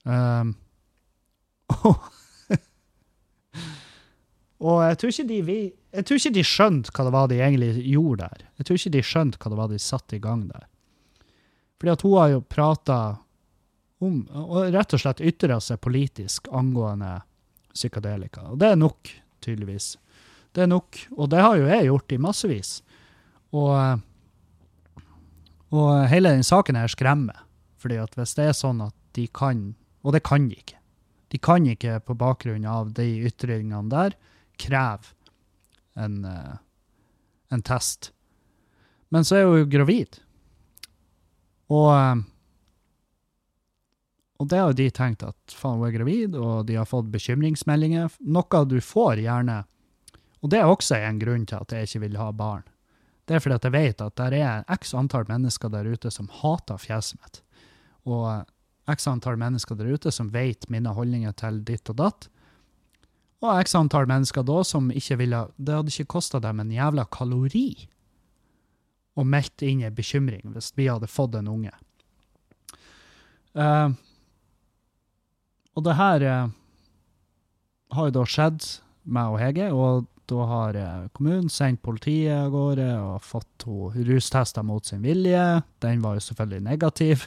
Um, 0.09 0.55
og 4.65 4.79
jeg 4.87 4.97
tror, 5.03 5.11
ikke 5.13 5.29
de, 5.29 5.57
jeg 5.93 6.07
tror 6.09 6.17
ikke 6.17 6.37
de 6.39 6.45
skjønte 6.49 6.95
hva 6.97 7.05
det 7.05 7.13
var 7.13 7.27
de 7.29 7.37
egentlig 7.43 7.73
gjorde 7.85 8.25
der. 8.31 8.47
Jeg 8.57 8.65
tror 8.65 8.81
ikke 8.81 8.95
de 8.97 9.03
skjønte 9.11 9.39
hva 9.43 9.53
det 9.53 9.61
var 9.61 9.69
de 9.75 9.81
satte 9.83 10.17
i 10.17 10.25
gang 10.25 10.47
der. 10.49 10.65
Fordi 11.77 11.93
at 11.93 12.05
hun 12.07 12.17
har 12.17 12.29
jo 12.33 12.41
prata 12.47 12.99
om, 14.03 14.23
og 14.31 14.73
rett 14.73 14.95
og 14.97 15.03
slett 15.03 15.21
ytra 15.21 15.61
seg 15.63 15.81
politisk 15.83 16.49
angående 16.55 17.21
psykadelika. 17.75 18.49
Og 18.53 18.61
det 18.63 18.73
er 18.73 18.81
nok, 18.81 19.11
tydeligvis. 19.43 19.97
Det 20.55 20.65
er 20.65 20.71
nok, 20.71 20.99
og 21.17 21.31
det 21.33 21.41
har 21.43 21.57
jo 21.59 21.69
jeg 21.69 21.89
gjort 21.89 22.13
i 22.13 22.21
massevis. 22.23 22.71
Og, 23.53 23.71
eh, 23.77 23.97
og 25.73 26.07
hele 26.13 26.35
den 26.35 26.45
saken 26.45 26.77
her 26.77 26.91
skremmer. 26.93 27.45
Fordi 27.81 27.99
at 27.99 28.15
hvis 28.15 28.37
det 28.39 28.51
er 28.51 28.57
sånn 28.57 28.83
at 28.85 28.95
de 29.17 29.27
kan, 29.35 29.73
og 30.05 30.15
det 30.15 30.23
kan 30.27 30.47
de 30.51 30.59
ikke, 30.61 30.79
de 31.33 31.41
kan 31.41 31.67
ikke 31.67 31.97
på 32.05 32.17
bakgrunn 32.21 32.67
av 32.69 32.93
de 32.97 33.07
ytringene 33.27 33.89
der 33.91 34.17
kreve 34.61 35.15
en, 35.97 36.25
eh, 36.29 36.59
en 37.51 37.63
test. 37.63 38.13
Men 39.09 39.25
så 39.25 39.37
er 39.39 39.49
hun 39.49 39.59
jo 39.63 39.71
gravid. 39.73 40.21
Og, 41.73 41.89
eh, 41.97 42.23
og 44.41 44.49
det 44.49 44.59
har 44.59 44.71
jo 44.71 44.79
de 44.81 44.91
tenkt 44.91 45.25
at 45.25 45.57
faen, 45.57 45.79
hun 45.81 45.89
er 45.89 45.97
gravid, 45.97 46.37
og 46.37 46.67
de 46.67 46.77
har 46.77 46.89
fått 46.89 47.13
bekymringsmeldinger. 47.13 48.13
Noe 48.21 48.65
du 48.69 48.81
får 48.81 49.25
gjerne. 49.25 49.65
Og 50.43 50.51
det 50.51 50.59
er 50.61 50.69
også 50.69 50.99
en 50.99 51.21
grunn 51.23 51.47
til 51.47 51.61
at 51.61 51.73
jeg 51.73 51.89
ikke 51.89 52.05
vil 52.09 52.19
ha 52.19 52.31
barn. 52.33 52.65
Det 53.33 53.39
er 53.39 53.41
fordi 53.47 53.57
at 53.57 53.65
jeg 53.65 53.73
vet 53.73 54.03
at 54.05 54.19
det 54.21 54.39
er 54.45 54.65
x 54.77 54.91
antall 54.93 55.23
mennesker 55.25 55.71
der 55.73 55.87
ute 55.89 56.11
som 56.13 56.27
hater 56.43 56.77
fjeset 56.77 57.17
mitt. 57.17 57.39
Og 58.05 58.27
eh, 58.29 58.43
x 58.93 59.09
antall 59.09 59.39
mennesker 59.41 59.79
der 59.79 59.89
ute 59.89 60.13
som 60.13 60.29
vet 60.35 60.67
mine 60.69 60.93
holdninger 60.93 61.33
til 61.41 61.63
ditt 61.65 61.89
og 61.89 61.97
datt. 61.97 62.27
Og 63.41 63.63
x 63.65 63.73
antall 63.79 64.05
mennesker 64.11 64.45
da 64.45 64.59
som 64.69 64.93
ikke 64.93 65.17
ville 65.23 65.41
Det 65.57 65.79
hadde 65.79 65.95
ikke 65.95 66.13
kosta 66.19 66.43
dem 66.45 66.61
en 66.61 66.77
jævla 66.77 67.07
kalori 67.09 67.89
å 69.17 69.25
melde 69.25 69.65
inn 69.71 69.81
en 69.89 69.97
bekymring 69.97 70.53
hvis 70.53 70.75
vi 70.77 70.91
hadde 70.93 71.09
fått 71.09 71.41
en 71.41 71.49
unge. 71.49 71.73
Uh, 73.57 73.97
og 75.73 75.89
det 75.89 75.97
her 75.97 76.29
uh, 76.29 76.53
har 77.97 78.13
jo 78.13 78.19
da 78.21 78.29
skjedd 78.29 78.75
meg 79.09 79.33
og 79.33 79.41
Hege, 79.41 79.73
og 79.73 80.12
da 80.33 80.49
har 80.49 80.79
eh, 80.79 81.09
kommunen 81.17 81.51
sendt 81.53 81.83
politiet 81.85 82.35
av 82.35 82.53
gårde 82.55 82.89
og 82.99 83.25
fått 83.27 83.67
henne 83.69 84.07
rustesta 84.09 84.65
mot 84.67 84.87
sin 84.89 85.03
vilje. 85.05 85.63
Den 85.85 86.03
var 86.05 86.17
jo 86.17 86.25
selvfølgelig 86.25 86.65
negativ. 86.67 87.27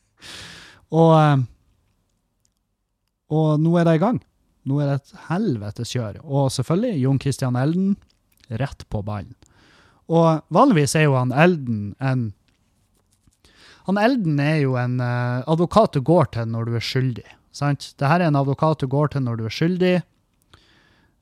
og, 1.00 1.12
eh, 1.20 1.44
og 3.36 3.62
nå 3.62 3.76
er 3.78 3.86
det 3.88 3.98
i 3.98 4.02
gang. 4.02 4.20
Nå 4.66 4.80
er 4.82 4.90
det 4.90 4.96
et 4.98 5.14
helvetes 5.28 5.94
kjør. 5.94 6.18
Og 6.24 6.50
selvfølgelig 6.54 7.04
Jon 7.04 7.22
Christian 7.22 7.58
Elden 7.58 7.94
rett 8.62 8.82
på 8.90 9.02
ballen. 9.06 9.36
Og 10.10 10.42
vanligvis 10.54 10.94
er 10.98 11.08
jo 11.08 11.16
han 11.18 11.34
Elden 11.34 11.94
en 11.98 12.32
Han 13.86 13.98
Elden 14.02 14.40
er 14.42 14.56
jo 14.64 14.74
en 14.74 14.98
eh, 14.98 15.46
advokat 15.46 15.94
du 15.94 16.00
går 16.02 16.32
til 16.34 16.48
når 16.50 16.66
du 16.66 16.72
er 16.74 16.82
skyldig. 16.82 17.26
Sant? 17.54 17.92
Dette 17.94 18.16
er 18.16 18.24
en 18.26 18.38
advokat 18.38 18.82
du 18.82 18.88
går 18.90 19.12
til 19.14 19.22
når 19.22 19.38
du 19.38 19.44
er 19.46 19.54
skyldig. 19.54 19.92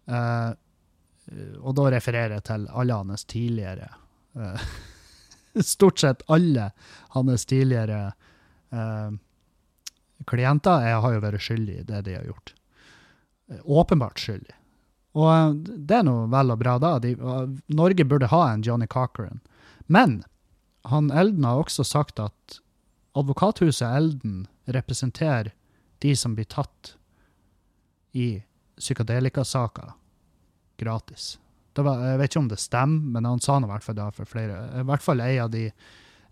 Eh, 0.09 0.51
og 1.61 1.77
da 1.79 1.87
refererer 1.95 2.37
jeg 2.37 2.45
til 2.51 2.67
alle 2.69 2.97
hans 3.01 3.25
tidligere 3.25 3.89
eh, 4.37 4.67
Stort 5.75 6.03
sett 6.03 6.25
alle 6.27 6.73
hans 7.15 7.47
tidligere 7.47 8.01
eh, 8.75 9.15
klienter 10.27 10.89
jeg 10.89 11.01
har 11.05 11.15
jo 11.15 11.23
vært 11.23 11.45
skyldig 11.45 11.79
i 11.79 11.87
det 11.87 12.03
de 12.09 12.17
har 12.19 12.27
gjort. 12.29 12.55
Eh, 13.51 13.61
Åpenbart 13.65 14.21
skyldig. 14.21 14.57
Og 15.15 15.31
eh, 15.31 15.55
det 15.79 16.01
er 16.01 16.07
noe 16.09 16.27
vel 16.33 16.55
og 16.55 16.61
bra 16.61 16.77
da. 16.83 16.97
De, 17.03 17.15
eh, 17.15 17.57
Norge 17.79 18.07
burde 18.11 18.31
ha 18.33 18.43
en 18.51 18.65
Johnny 18.67 18.89
Cochran. 18.91 19.41
Men 19.87 20.23
han 20.91 21.11
Elden 21.11 21.47
har 21.47 21.63
også 21.63 21.87
sagt 21.87 22.21
at 22.21 22.59
advokathuset 23.15 23.87
Elden 23.87 24.47
representerer 24.67 25.53
de 26.03 26.17
som 26.19 26.35
blir 26.35 26.49
tatt 26.51 26.97
i 28.13 28.43
psykadelikasaker 28.81 29.95
gratis. 30.81 31.35
Var, 31.75 32.03
jeg 32.07 32.19
vet 32.21 32.31
ikke 32.31 32.43
om 32.45 32.51
det 32.53 32.61
stemmer, 32.63 33.13
men 33.17 33.27
han 33.27 33.43
sa 33.43 33.59
nå 33.59 33.67
i 33.67 33.73
hvert 33.73 33.87
fall 33.87 33.99
det 33.99 34.09
for 34.15 34.31
flere. 34.31 34.59
I 34.79 34.87
hvert 34.87 35.03
fall 35.03 35.23
en 35.25 35.39
av 35.45 35.51
de, 35.51 35.65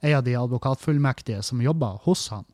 en 0.01 0.17
av 0.19 0.25
de 0.27 0.37
advokatfullmektige 0.39 1.43
som 1.43 1.63
jobber 1.63 1.99
hos 2.05 2.29
han, 2.35 2.47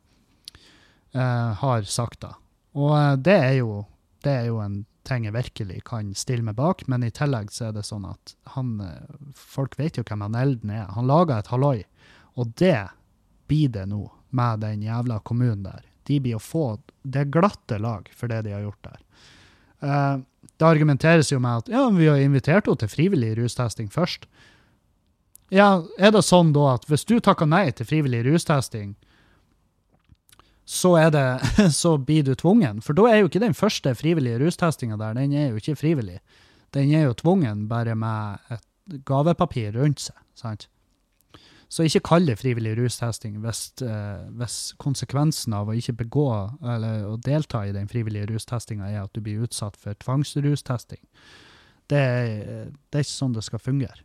eh, 1.13 1.51
har 1.61 1.83
sagt 1.85 2.21
det. 2.25 2.33
Og 2.77 2.95
eh, 2.97 3.15
det 3.29 3.37
er, 3.37 3.55
jo, 3.61 3.83
det 4.25 4.33
er 4.33 4.47
jo 4.49 4.61
en 4.63 4.81
ting 5.09 5.25
jeg 5.25 5.35
virkelig 5.35 5.83
kan 5.89 6.13
stille 6.17 6.45
meg 6.45 6.57
bak, 6.57 6.85
men 6.89 7.05
i 7.05 7.13
tillegg 7.13 7.53
så 7.53 7.69
er 7.69 7.77
det 7.77 7.85
sånn 7.87 8.07
at 8.09 8.33
han, 8.55 8.77
eh, 8.85 9.33
folk 9.37 9.77
vet 9.79 9.99
jo 9.99 10.05
hvem 10.05 10.25
han 10.25 10.37
Elden 10.37 10.73
er. 10.73 10.89
Han 10.97 11.09
laga 11.09 11.39
et 11.39 11.51
halloi, 11.53 11.83
og 12.37 12.55
det 12.61 12.89
blir 13.49 13.69
det 13.73 13.87
nå 13.89 14.03
med 14.37 14.65
den 14.65 14.85
jævla 14.85 15.19
kommunen 15.25 15.65
der. 15.65 15.85
De 16.09 16.19
blir 16.21 16.37
å 16.37 16.43
få 16.43 16.79
det 17.01 17.27
glatte 17.33 17.77
lag 17.81 18.09
for 18.15 18.29
det 18.31 18.43
de 18.45 18.53
har 18.53 18.65
gjort 18.65 18.85
der. 18.85 18.99
Eh, 19.79 20.17
det 20.59 20.67
argumenteres 20.67 21.31
jo 21.31 21.39
med 21.39 21.63
at 21.63 21.69
ja, 21.71 21.85
vi 21.95 22.07
har 22.09 22.19
invitert 22.19 22.67
henne 22.67 22.81
til 22.81 22.91
frivillig 22.91 23.35
rustesting 23.39 23.87
først. 23.91 24.27
Ja, 25.49 25.79
er 25.97 26.11
det 26.13 26.25
sånn 26.27 26.51
da 26.53 26.75
at 26.75 26.85
hvis 26.89 27.07
du 27.09 27.17
takker 27.23 27.47
nei 27.49 27.69
til 27.73 27.87
frivillig 27.89 28.21
rustesting, 28.27 28.93
så, 30.69 30.91
det, 31.09 31.25
så 31.81 31.95
blir 31.97 32.27
du 32.27 32.35
tvungen? 32.37 32.83
For 32.85 32.97
da 32.97 33.07
er 33.09 33.23
jo 33.23 33.29
ikke 33.31 33.41
den 33.41 33.57
første 33.57 33.95
frivillige 33.97 34.41
rustestinga 34.43 34.99
der, 35.01 35.15
den 35.17 35.33
er 35.33 35.49
jo 35.49 35.61
ikke 35.61 35.79
frivillig. 35.79 36.19
Den 36.75 36.91
er 36.93 37.07
jo 37.07 37.15
tvungen 37.17 37.65
bare 37.71 37.95
med 37.97 38.51
et 38.53 39.01
gavepapir 39.07 39.73
rundt 39.79 40.03
seg. 40.03 40.17
sant? 40.37 40.67
Så 41.69 41.85
ikke 41.85 42.01
kall 42.07 42.25
det 42.25 42.39
frivillig 42.41 42.73
rustesting 42.79 43.35
hvis, 43.43 43.67
eh, 43.85 44.25
hvis 44.39 44.57
konsekvensen 44.81 45.53
av 45.53 45.69
å 45.69 45.75
ikke 45.77 45.99
begå 45.99 46.29
eller 46.65 47.05
å 47.05 47.13
delta 47.21 47.61
i 47.67 47.75
den 47.75 47.89
frivillige 47.91 48.31
rustestinga 48.31 48.89
er 48.89 49.03
at 49.03 49.13
du 49.13 49.21
blir 49.21 49.45
utsatt 49.45 49.77
for 49.77 49.97
tvangsrustesting. 50.01 51.03
Det, 51.89 52.01
det 52.89 52.97
er 52.97 53.05
ikke 53.05 53.11
sånn 53.11 53.37
det 53.37 53.45
skal 53.45 53.61
fungere. 53.61 54.01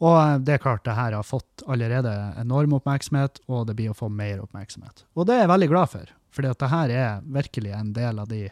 Og 0.00 0.14
eh, 0.16 0.36
det 0.46 0.56
er 0.56 0.62
klart, 0.62 0.84
det 0.86 0.94
her 0.96 1.18
har 1.18 1.26
fått 1.26 1.64
allerede 1.66 2.14
enorm 2.40 2.78
oppmerksomhet, 2.78 3.42
og 3.50 3.66
det 3.68 3.76
blir 3.80 3.90
å 3.90 3.98
få 3.98 4.08
mer 4.12 4.44
oppmerksomhet. 4.44 5.04
Og 5.18 5.26
det 5.26 5.36
er 5.36 5.44
jeg 5.44 5.52
veldig 5.56 5.70
glad 5.74 5.92
for, 5.96 6.14
for 6.30 6.46
det 6.46 6.70
her 6.72 6.94
er 6.94 7.26
virkelig 7.26 7.74
en 7.76 7.92
del 7.98 8.22
av 8.22 8.30
de 8.30 8.44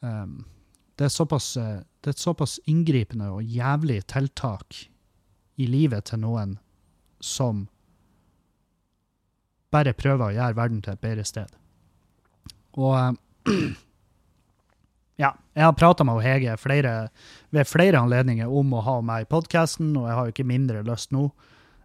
um, 0.00 0.40
det, 0.96 1.06
er 1.06 1.12
såpass, 1.12 1.54
eh, 1.60 1.80
det 2.00 2.12
er 2.12 2.16
et 2.16 2.24
såpass 2.24 2.58
inngripende 2.70 3.30
og 3.36 3.44
jævlig 3.44 4.00
tiltak 4.10 4.86
i 5.60 5.68
livet 5.68 6.08
til 6.10 6.24
noen 6.24 6.56
som 7.22 7.66
bare 9.72 9.94
prøver 9.96 10.26
å 10.26 10.34
gjøre 10.36 10.58
verden 10.58 10.82
til 10.84 10.94
et 10.94 11.02
bedre 11.02 11.24
sted. 11.24 11.54
Og 12.76 12.92
eh, 12.98 13.52
ja, 15.22 15.32
jeg 15.54 15.64
har 15.64 15.78
prata 15.78 16.04
med 16.08 16.20
Hege 16.24 16.58
flere, 16.60 17.08
ved 17.50 17.68
flere 17.68 18.02
anledninger 18.02 18.50
om 18.50 18.74
å 18.76 18.84
ha 18.84 18.98
meg 19.04 19.24
i 19.24 19.30
podkasten, 19.32 19.94
og 19.96 20.08
jeg 20.08 20.18
har 20.18 20.28
jo 20.28 20.36
ikke 20.36 20.48
mindre 20.48 20.84
lyst 20.86 21.12
nå. 21.14 21.28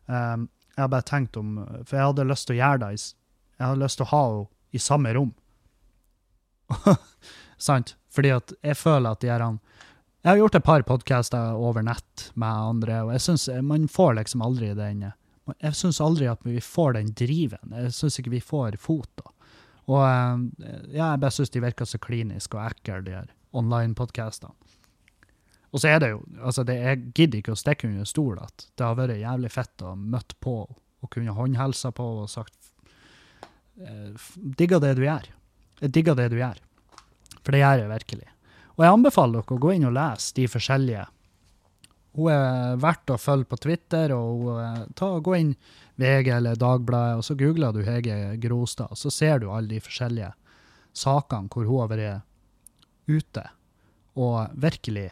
Um, 0.08 0.48
jeg 0.78 0.84
har 0.86 0.92
bare 0.94 1.04
tenkt 1.04 1.36
om 1.36 1.58
For 1.84 1.98
jeg 1.98 2.06
hadde 2.06 2.24
lyst 2.30 2.46
til 2.48 2.54
å 2.54 2.60
gjøre 2.62 2.78
det 2.86 2.92
Jeg 3.02 3.64
hadde 3.66 3.82
lyst 3.82 3.98
til 4.00 4.06
å 4.06 4.12
ha 4.14 4.20
henne 4.30 4.46
i 4.72 4.80
samme 4.80 5.12
rom. 5.16 5.34
Sant? 7.68 7.96
Fordi 8.14 8.32
at 8.36 8.54
jeg 8.62 8.78
føler 8.78 9.16
at 9.16 9.24
de 9.24 9.32
her 9.32 9.44
Jeg 9.44 10.30
har 10.30 10.40
gjort 10.40 10.56
et 10.60 10.68
par 10.68 10.86
podcaster 10.88 11.60
over 11.60 11.84
nett 11.84 12.30
med 12.36 12.72
andre, 12.72 13.02
og 13.04 13.12
jeg 13.16 13.26
syns 13.26 13.50
man 13.64 13.88
får 13.92 14.20
liksom 14.20 14.44
aldri 14.46 14.74
den 14.78 15.10
Jeg 15.64 15.76
syns 15.80 16.02
aldri 16.04 16.28
at 16.32 16.41
vi 16.45 16.60
får 16.64 16.93
den 16.98 17.12
driven. 17.18 17.74
Jeg 17.84 17.93
syns 17.95 18.20
ikke 18.20 18.34
vi 18.36 18.41
får 18.43 18.78
fot, 18.82 19.10
da. 19.22 19.32
Og 19.88 20.02
eh, 20.04 20.80
ja, 20.98 21.14
jeg 21.14 21.22
bare 21.24 21.32
syns 21.36 21.54
de 21.54 21.62
virker 21.64 21.88
så 21.88 22.00
kliniske 22.04 22.58
og 22.60 22.66
ekle, 22.72 23.02
de 23.06 23.14
her 23.16 23.30
online-podkastene. 23.58 24.52
Og 25.76 25.82
så 25.84 25.89
er 25.91 26.00
det 26.00 26.10
jo 26.14 26.20
altså 26.48 26.64
det, 26.68 26.76
Jeg 26.80 27.00
gidder 27.14 27.39
ikke 27.41 27.54
å 27.54 27.60
stikke 27.60 27.88
under 27.89 28.08
stol 28.08 28.38
at 28.39 28.68
det 28.80 28.86
har 28.88 28.95
vært 28.98 29.18
jævlig 29.20 29.50
fett 29.52 29.84
å 29.84 29.95
møte 30.00 30.36
på 30.43 30.54
og 30.68 31.10
kunne 31.14 31.34
håndhelsa 31.36 31.91
på 31.93 32.06
og 32.24 32.30
sagt 32.32 32.72
Digga 33.78 34.78
f- 34.80 34.82
det 34.82 34.93
du 34.98 35.04
gjør. 35.06 35.28
Jeg 35.84 35.91
digger 35.93 36.16
det 36.18 36.30
du 36.34 36.38
gjør. 36.39 36.58
For 37.43 37.54
det 37.54 37.60
gjør 37.62 37.84
jeg 37.84 37.91
virkelig. 37.91 38.28
Og 38.78 38.84
jeg 38.86 38.93
anbefaler 38.95 39.41
dere 39.43 39.58
å 39.58 39.62
gå 39.62 39.74
inn 39.76 39.86
og 39.89 39.93
lese 39.98 40.34
de 40.39 40.48
forskjellige. 40.50 41.04
Hun 42.18 42.32
er 42.34 42.80
verdt 42.82 43.13
å 43.13 43.20
følge 43.22 43.51
på 43.51 43.59
Twitter, 43.61 44.13
og 44.15 44.41
hun, 44.41 44.61
eh, 44.63 44.86
ta, 44.97 45.11
gå 45.22 45.36
inn 45.38 45.53
VG 46.01 46.32
eller 46.38 46.57
Dagbladet, 46.59 47.20
og 47.20 47.26
så 47.26 47.38
googler 47.38 47.76
du 47.76 47.84
Hege 47.86 48.38
Grostad, 48.41 48.91
og 48.91 48.97
så 48.97 49.13
ser 49.13 49.43
du 49.43 49.51
alle 49.51 49.76
de 49.76 49.84
forskjellige 49.84 50.34
sakene 50.97 51.49
hvor 51.53 51.70
hun 51.70 51.84
har 51.84 51.93
vært 51.93 52.26
ute 53.07 53.43
og 54.18 54.57
virkelig 54.57 55.11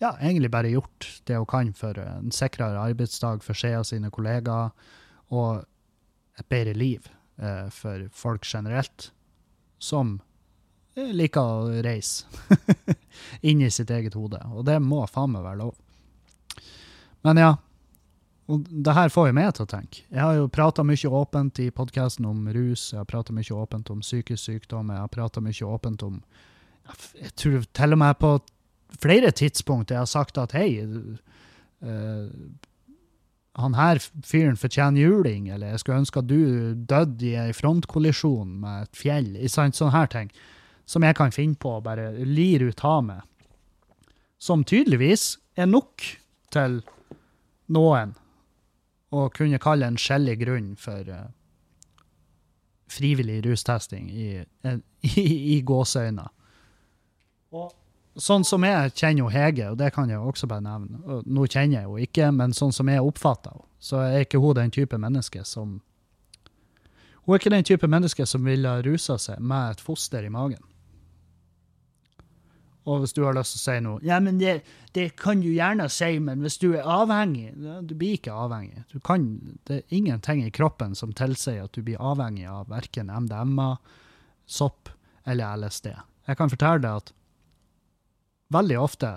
ja, 0.00 0.14
egentlig 0.20 0.50
bare 0.50 0.72
gjort 0.72 1.06
det 1.24 1.36
hun 1.36 1.46
kan 1.46 1.72
for 1.76 1.98
en 2.00 2.32
sikrere 2.32 2.80
arbeidsdag 2.80 3.44
for 3.44 3.58
seg 3.58 3.76
og 3.78 3.86
sine 3.86 4.10
kollegaer, 4.12 4.72
og 5.30 5.60
et 6.40 6.48
bedre 6.48 6.72
liv 6.74 7.04
eh, 7.36 7.68
for 7.74 8.06
folk 8.16 8.46
generelt, 8.48 9.10
som 9.78 10.16
eh, 10.96 11.12
liker 11.12 11.44
å 11.44 11.82
reise 11.84 12.24
inn 13.48 13.60
i 13.60 13.70
sitt 13.70 13.92
eget 13.92 14.16
hode. 14.16 14.40
Og 14.56 14.64
det 14.66 14.78
må 14.80 15.04
faen 15.04 15.36
meg 15.36 15.44
være 15.44 15.60
lov. 15.66 15.76
Men 17.26 17.40
ja, 17.40 17.50
og 18.50 18.66
det 18.70 18.94
her 18.96 19.12
får 19.12 19.28
jo 19.30 19.34
meg 19.36 19.50
til 19.54 19.66
å 19.66 19.70
tenke. 19.70 20.04
Jeg 20.08 20.22
har 20.22 20.38
jo 20.38 20.48
prata 20.50 20.84
mye 20.86 21.10
åpent 21.20 21.60
i 21.62 21.68
podkasten 21.74 22.26
om 22.26 22.48
rus, 22.50 22.88
jeg 22.92 22.98
har 22.98 23.10
prata 23.10 23.34
mye 23.36 23.56
åpent 23.56 23.92
om 23.94 24.00
psykisk 24.02 24.42
sykdom, 24.42 24.90
jeg 24.90 25.04
har 25.04 25.12
prata 25.12 25.42
mye 25.44 25.74
åpent 25.74 26.06
om 26.06 26.22
Jeg 27.14 27.30
tror 27.38 27.66
til 27.76 27.92
og 27.94 27.98
med 28.02 28.18
på 28.18 28.30
flere 28.98 29.30
tidspunkt 29.30 29.92
jeg 29.92 30.00
har 30.00 30.08
sagt 30.10 30.38
at 30.42 30.56
hei, 30.56 30.80
uh, 30.82 32.26
han 33.60 33.76
her 33.78 34.00
fyren 34.26 34.58
fortjener 34.58 35.04
juling, 35.04 35.48
eller 35.54 35.70
jeg 35.70 35.82
skulle 35.82 36.00
ønske 36.02 36.18
at 36.18 36.26
du 36.30 36.74
døde 36.74 37.26
i 37.26 37.36
ei 37.38 37.52
frontkollisjon 37.54 38.56
med 38.64 38.88
et 38.88 38.98
fjell. 38.98 39.36
i 39.36 39.48
Sånne 39.50 39.92
her 39.94 40.10
ting. 40.10 40.30
Som 40.86 41.06
jeg 41.06 41.14
kan 41.18 41.30
finne 41.34 41.58
på 41.60 41.76
å 41.76 41.82
bare 41.84 42.10
lir 42.26 42.64
ut 42.66 42.84
av 42.86 43.04
meg. 43.06 43.22
Som 44.42 44.64
tydeligvis 44.64 45.36
er 45.54 45.70
nok 45.70 46.02
til 46.50 46.80
noen 47.70 48.14
å 49.10 49.26
kunne 49.34 49.58
kalle 49.62 49.88
en 49.90 49.98
skjellig 49.98 50.36
grunn 50.44 50.74
for 50.78 51.08
uh, 51.10 51.26
frivillig 52.90 53.40
rustesting 53.46 54.10
i, 54.10 54.28
i, 55.16 55.26
i 55.56 55.60
gåseøyne. 55.66 56.26
Og 57.50 57.70
sånn 58.20 58.44
som 58.46 58.64
jeg 58.66 58.94
kjenner 58.94 59.24
jo 59.24 59.32
Hege, 59.32 59.70
og 59.72 59.78
det 59.80 59.92
kan 59.94 60.10
jeg 60.10 60.18
også 60.18 60.48
bare 60.50 60.64
nevne, 60.66 61.20
nå 61.26 61.46
kjenner 61.46 61.80
jeg 61.80 61.88
jo 61.88 61.98
ikke, 62.06 62.30
men 62.34 62.54
sånn 62.56 62.74
som 62.74 62.90
jeg 62.90 63.04
oppfatter 63.04 63.54
henne, 63.54 63.66
så 63.80 64.02
er 64.04 64.26
ikke 64.26 64.42
hun 64.42 64.58
den 64.58 64.74
type 64.74 64.98
menneske 65.00 65.40
som 65.48 65.78
Hun 67.24 67.34
er 67.34 67.38
ikke 67.38 67.52
den 67.52 67.64
type 67.64 67.86
menneske 67.88 68.24
som 68.26 68.44
ville 68.44 68.70
rusa 68.82 69.14
seg 69.20 69.40
med 69.40 69.76
et 69.76 69.80
foster 69.84 70.24
i 70.24 70.30
magen. 70.32 70.60
Og 72.88 73.02
hvis 73.02 73.12
du 73.12 73.22
har 73.26 73.36
lyst 73.36 73.54
til 73.54 73.60
å 73.60 73.64
si 73.64 73.76
noe 73.84 74.00
Ja, 74.06 74.16
men 74.24 74.38
det, 74.40 74.60
det 74.96 75.10
kan 75.20 75.42
du 75.44 75.50
gjerne 75.50 75.88
si, 75.92 76.14
men 76.22 76.40
hvis 76.44 76.56
du 76.62 76.70
er 76.72 76.88
avhengig 76.88 77.50
ja, 77.52 77.80
Du 77.84 77.92
blir 77.98 78.16
ikke 78.16 78.32
avhengig. 78.32 78.84
Du 78.92 78.98
kan, 79.04 79.26
det 79.68 79.82
er 79.82 79.96
ingenting 79.96 80.44
i 80.46 80.54
kroppen 80.54 80.96
som 80.98 81.12
tilsier 81.16 81.66
at 81.66 81.76
du 81.76 81.84
blir 81.84 82.00
avhengig 82.00 82.48
av 82.48 82.70
verken 82.72 83.12
MDMA, 83.12 83.74
sopp 84.48 84.92
eller 85.28 85.60
LSD. 85.60 85.92
Jeg 86.30 86.38
kan 86.38 86.52
fortelle 86.52 86.82
deg 86.84 87.02
at 87.02 87.12
veldig 88.54 88.78
ofte 88.80 89.14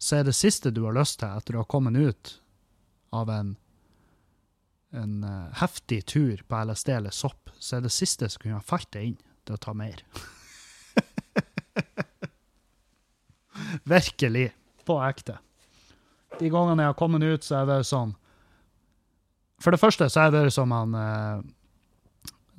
så 0.00 0.20
er 0.20 0.28
det 0.28 0.36
siste 0.36 0.72
du 0.72 0.84
har 0.86 0.96
lyst 0.96 1.20
til 1.20 1.28
etter 1.28 1.56
å 1.56 1.64
ha 1.64 1.68
kommet 1.68 1.96
ut 1.96 2.36
av 3.16 3.30
en, 3.32 3.54
en 4.96 5.24
eh, 5.26 5.48
heftig 5.60 6.04
tur 6.08 6.40
på 6.48 6.60
LSD 6.64 6.94
eller 6.96 7.14
sopp, 7.14 7.52
så 7.58 7.76
er 7.76 7.84
det 7.84 7.92
siste 7.92 8.28
som 8.32 8.42
kunne 8.42 8.60
ha 8.60 8.64
falt 8.64 8.88
deg 8.96 9.10
inn, 9.10 9.18
det 9.44 9.58
å 9.58 9.60
ta 9.60 9.74
mer. 9.76 10.00
Virkelig. 13.90 14.50
På 14.86 14.98
ekte. 15.04 15.38
De 16.38 16.50
gangene 16.50 16.86
jeg 16.86 16.92
har 16.92 16.98
kommet 16.98 17.24
ut, 17.26 17.44
så 17.44 17.60
er 17.60 17.68
det 17.68 17.80
sånn 17.88 18.14
For 19.60 19.74
det 19.74 19.80
første 19.82 20.06
så 20.08 20.28
er 20.28 20.36
det 20.36 20.52
som 20.54 20.70
han 20.72 20.94
eh, 20.96 21.40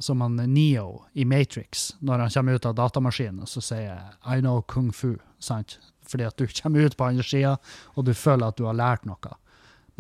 som 0.02 0.22
han 0.22 0.36
Neo 0.36 1.04
i 1.14 1.26
Matrix, 1.26 1.96
når 2.00 2.26
han 2.26 2.34
kommer 2.34 2.58
ut 2.58 2.66
av 2.66 2.76
datamaskinen, 2.76 3.48
så 3.48 3.62
sier 3.62 4.16
I 4.26 4.42
know 4.42 4.62
kung 4.62 4.92
fu, 4.94 5.16
sant? 5.40 5.78
Fordi 6.08 6.26
at 6.28 6.38
du 6.38 6.48
kommer 6.62 6.88
ut 6.88 6.98
på 6.98 7.08
andre 7.08 7.26
sida, 7.26 7.58
og 7.96 8.08
du 8.08 8.14
føler 8.18 8.50
at 8.50 8.58
du 8.58 8.66
har 8.68 8.78
lært 8.78 9.06
noe. 9.10 9.36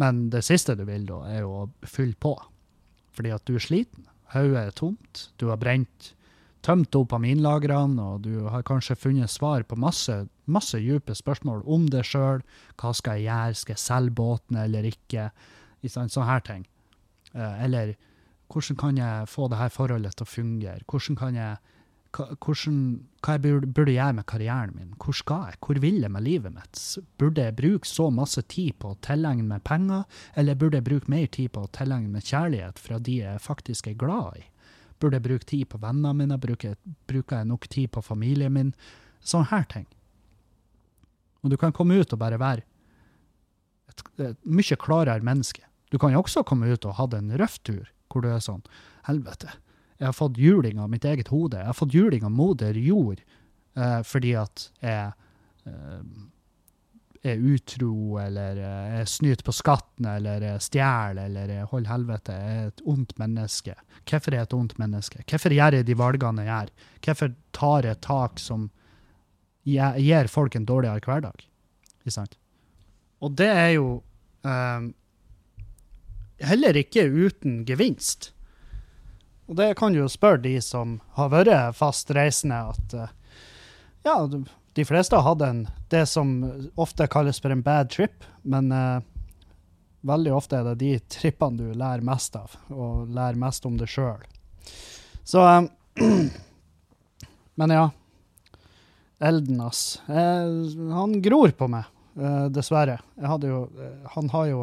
Men 0.01 0.29
det 0.33 0.43
siste 0.47 0.75
du 0.77 0.85
vil 0.87 1.05
da, 1.09 1.21
er 1.29 1.43
jo 1.43 1.51
å 1.63 1.67
fylle 1.85 2.17
på. 2.17 2.33
Fordi 3.15 3.33
at 3.35 3.45
du 3.45 3.57
er 3.57 3.63
sliten. 3.63 4.07
Hodet 4.33 4.61
er 4.63 4.75
tomt. 4.75 5.27
Du 5.37 5.49
har 5.51 5.59
brent, 5.61 6.13
tømt 6.65 6.91
dopaminlagrene, 6.93 8.01
og 8.01 8.27
du 8.27 8.47
har 8.51 8.65
kanskje 8.67 8.97
funnet 8.99 9.31
svar 9.31 9.65
på 9.67 9.77
masse, 9.79 10.15
masse 10.45 10.79
dype 10.81 11.15
spørsmål 11.17 11.63
om 11.65 11.87
deg 11.91 12.07
sjøl. 12.07 12.43
Hva 12.77 12.93
skal 12.97 13.19
jeg 13.19 13.29
gjøre? 13.29 13.59
Skal 13.61 13.75
jeg 13.77 13.83
selge 13.85 14.15
båten 14.21 14.61
eller 14.61 14.87
ikke? 14.89 15.31
Sånne 15.81 16.29
her 16.29 16.45
ting. 16.45 16.65
Eh, 17.33 17.65
eller 17.65 17.95
hvordan 18.51 18.77
kan 18.77 18.97
jeg 18.99 19.29
få 19.31 19.47
det 19.49 19.61
her 19.61 19.73
forholdet 19.73 20.17
til 20.17 20.27
å 20.27 20.33
fungere? 20.33 20.85
Hvordan 20.87 21.19
kan 21.19 21.37
jeg 21.39 21.59
hvordan, 22.11 22.79
hva 23.23 23.35
jeg 23.37 23.41
burde, 23.45 23.67
burde 23.71 23.93
gjøre 23.95 24.15
med 24.17 24.27
karrieren 24.27 24.73
min? 24.75 24.93
Hvor 24.99 25.15
skal 25.15 25.45
jeg? 25.47 25.59
Hvor 25.63 25.79
vil 25.79 26.01
jeg 26.01 26.11
med 26.11 26.25
livet 26.25 26.53
mitt? 26.53 26.81
Burde 27.17 27.45
jeg 27.45 27.55
bruke 27.55 27.87
så 27.87 28.09
masse 28.11 28.41
tid 28.51 28.75
på 28.79 28.91
å 28.91 28.99
tilegne 28.99 29.47
meg 29.47 29.63
penger, 29.63 30.03
eller 30.35 30.59
burde 30.59 30.81
jeg 30.81 30.89
bruke 30.89 31.11
mer 31.11 31.27
tid 31.31 31.53
på 31.55 31.63
å 31.63 31.71
tilegne 31.71 32.11
meg 32.11 32.27
kjærlighet 32.27 32.79
fra 32.79 32.99
de 32.99 33.21
jeg 33.21 33.43
faktisk 33.43 33.87
er 33.87 33.99
glad 33.99 34.41
i? 34.41 34.50
Burde 35.01 35.17
jeg 35.17 35.25
bruke 35.25 35.47
tid 35.49 35.69
på 35.71 35.79
vennene 35.81 36.13
mine? 36.17 36.37
Bruker, 36.41 36.77
bruker 37.09 37.41
jeg 37.41 37.49
nok 37.49 37.67
tid 37.71 37.89
på 37.95 38.03
familien 38.05 38.53
min? 38.53 38.69
Sånne 39.25 39.49
her 39.51 39.65
ting. 39.71 39.87
Og 41.41 41.49
du 41.49 41.57
kan 41.57 41.73
komme 41.73 41.97
ut 41.97 42.13
og 42.13 42.21
bare 42.21 42.39
være 42.41 42.63
et, 43.89 44.05
et 44.21 44.37
mye 44.45 44.77
klarere 44.79 45.25
menneske. 45.25 45.65
Du 45.91 45.97
kan 45.99 46.13
jo 46.13 46.21
også 46.21 46.45
komme 46.47 46.69
ut 46.69 46.85
og 46.85 46.95
ha 46.99 47.09
en 47.17 47.33
røff 47.41 47.57
tur, 47.65 47.89
hvor 48.11 48.23
du 48.23 48.29
er 48.31 48.43
sånn 48.43 48.63
Helvete, 49.07 49.49
jeg 50.01 50.09
har 50.09 50.17
fått 50.17 50.37
juling 50.41 50.79
av 50.81 50.89
mitt 50.89 51.05
eget 51.05 51.29
hode. 51.29 51.59
Jeg 51.59 51.69
har 51.69 51.77
fått 51.77 51.93
juling 51.93 52.23
av 52.25 52.33
moder 52.33 52.77
jord 52.77 53.19
eh, 53.21 53.99
fordi 54.01 54.31
at 54.37 54.63
jeg 54.81 55.11
eh, 55.69 55.99
er 57.21 57.37
utro, 57.37 58.17
eller 58.17 58.57
er 58.57 58.93
jeg 58.95 59.09
snyter 59.11 59.45
på 59.45 59.53
skatten, 59.53 60.07
eller 60.09 60.41
jeg 60.41 60.63
stjeler, 60.65 61.27
eller 61.27 61.53
hold 61.59 61.69
holder 61.71 61.91
helvete. 61.91 62.33
Er 62.33 62.71
et 62.71 62.83
ondt 62.89 63.13
menneske. 63.21 63.75
Hvorfor 64.09 64.33
er 64.33 64.41
jeg 64.41 64.49
et 64.49 64.55
ondt 64.57 64.77
menneske? 64.81 65.23
Hvorfor 65.29 65.53
gjør 65.53 65.77
jeg 65.77 65.87
de 65.87 65.97
valgene 65.97 66.47
jeg 66.47 66.71
gjør? 66.71 66.71
Hvorfor 67.05 67.33
tar 67.53 67.89
jeg 67.89 68.01
tak 68.01 68.41
som 68.41 68.69
gir 69.63 70.31
folk 70.33 70.57
en 70.57 70.65
dårligere 70.65 71.05
hverdag? 71.05 71.45
Ikke 72.01 72.15
sant? 72.17 72.37
Og 73.21 73.37
det 73.37 73.49
er 73.53 73.69
jo 73.75 74.01
um, 74.41 74.91
heller 76.41 76.77
ikke 76.81 77.05
uten 77.05 77.61
gevinst. 77.69 78.31
Og 79.45 79.59
det 79.59 79.75
kan 79.77 79.93
du 79.93 80.01
jo 80.01 80.09
spørre 80.09 80.41
de 80.41 80.55
som 80.63 80.97
har 81.19 81.29
vært 81.29 81.77
fast 81.77 82.09
reisende, 82.17 82.63
at 82.73 82.97
uh, 82.97 83.13
ja, 84.07 84.17
de- 84.73 84.85
fleste 84.87 85.15
har 85.17 85.25
hatt 85.25 85.41
en, 85.45 85.63
det 85.91 86.05
som 86.09 86.35
ofte 86.79 87.07
kalles 87.11 87.41
for 87.41 87.53
en 87.53 87.63
bad 87.65 87.89
trip, 87.91 88.23
men 88.43 88.71
uh, 88.71 89.01
veldig 90.07 90.33
ofte 90.33 90.59
er 90.59 90.69
det 90.71 90.77
de 90.81 90.93
trippene 91.11 91.59
du 91.59 91.73
lærer 91.77 92.05
mest 92.05 92.35
av, 92.39 92.55
og 92.71 93.09
lærer 93.11 93.39
mest 93.39 93.65
om 93.67 93.75
deg 93.79 93.91
sjøl. 93.91 94.23
Så 95.27 95.43
um, 95.43 95.69
Men 97.61 97.69
ja. 97.69 97.89
Elden, 99.19 99.61
ass. 99.61 100.01
Eh, 100.09 100.93
han 100.93 101.21
gror 101.21 101.51
på 101.53 101.67
meg, 101.69 101.83
eh, 102.17 102.45
dessverre. 102.49 102.95
Jeg 103.19 103.29
hadde 103.29 103.51
jo 103.51 103.59
eh, 103.77 104.07
Han 104.15 104.29
har 104.33 104.45
jo 104.49 104.61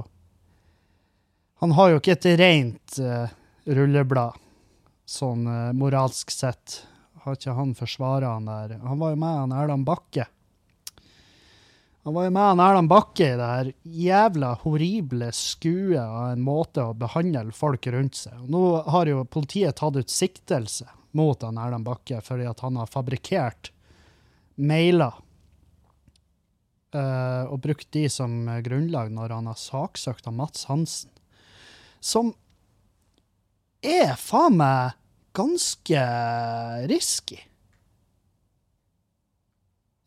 Han 1.63 1.75
har 1.79 1.91
jo 1.93 2.01
ikke 2.01 2.17
et 2.17 2.27
rent 2.39 2.99
rulleblad 3.67 4.35
sånn 5.09 5.47
moralsk 5.75 6.31
sett. 6.31 6.77
Har 7.29 7.37
ikke 7.37 7.55
han 7.59 7.77
forsvara 7.77 8.33
han 8.39 8.49
der? 8.49 8.79
Han 8.81 8.99
var 8.99 9.13
jo 9.13 9.21
med 9.21 9.39
han 9.43 9.53
Erland 9.53 9.85
Bakke. 9.85 10.25
Han 12.09 12.15
var 12.17 12.25
jo 12.25 12.33
med 12.33 12.47
han 12.47 12.61
Erland 12.65 12.89
Bakke 12.89 13.27
i 13.27 13.37
det 13.37 13.49
her 13.51 13.71
jævla 13.85 14.55
horrible 14.63 15.29
skuet 15.37 16.01
av 16.01 16.31
en 16.31 16.45
måte 16.47 16.87
å 16.89 16.97
behandle 16.97 17.53
folk 17.53 17.91
rundt 17.93 18.17
seg. 18.17 18.39
Og 18.47 18.55
nå 18.55 18.63
har 18.95 19.11
jo 19.13 19.27
politiet 19.29 19.77
tatt 19.77 19.99
ut 20.01 20.09
siktelse 20.09 20.89
mot 21.19 21.45
han 21.45 21.61
Erland 21.61 21.85
Bakke 21.85 22.23
fordi 22.25 22.49
at 22.49 22.65
han 22.65 22.81
har 22.81 22.89
fabrikkert 22.89 23.73
mailer 24.57 25.25
Uh, 26.89 27.45
og 27.53 27.59
brukt 27.61 27.91
de 27.93 28.07
som 28.09 28.47
grunnlag 28.65 29.11
når 29.13 29.35
han 29.35 29.49
har 29.51 29.59
saksøkt 29.61 30.25
av 30.31 30.33
Mats 30.39 30.63
Hansen. 30.71 31.11
Som 32.01 32.31
er 33.85 34.15
faen 34.17 34.57
meg 34.57 34.97
ganske 35.37 36.05
risky. 36.91 37.39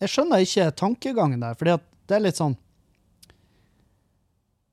Jeg 0.02 0.10
skjønner 0.10 0.44
ikke 0.44 0.72
tankegangen 0.78 1.44
der, 1.44 1.58
for 1.58 1.70
det 1.70 2.16
er 2.16 2.24
litt 2.24 2.40
sånn 2.40 2.56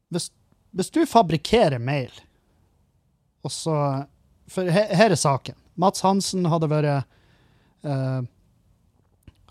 Hvis, 0.08 0.30
hvis 0.72 0.88
du 0.94 1.02
fabrikkerer 1.06 1.78
mail 1.82 2.14
Og 3.44 3.52
så 3.52 3.74
For 4.48 4.70
her, 4.72 4.88
her 4.96 5.12
er 5.12 5.20
saken. 5.20 5.58
Mats 5.78 6.00
Hansen 6.06 6.48
hadde 6.48 6.70
vært 6.72 7.04
eh, 7.84 8.22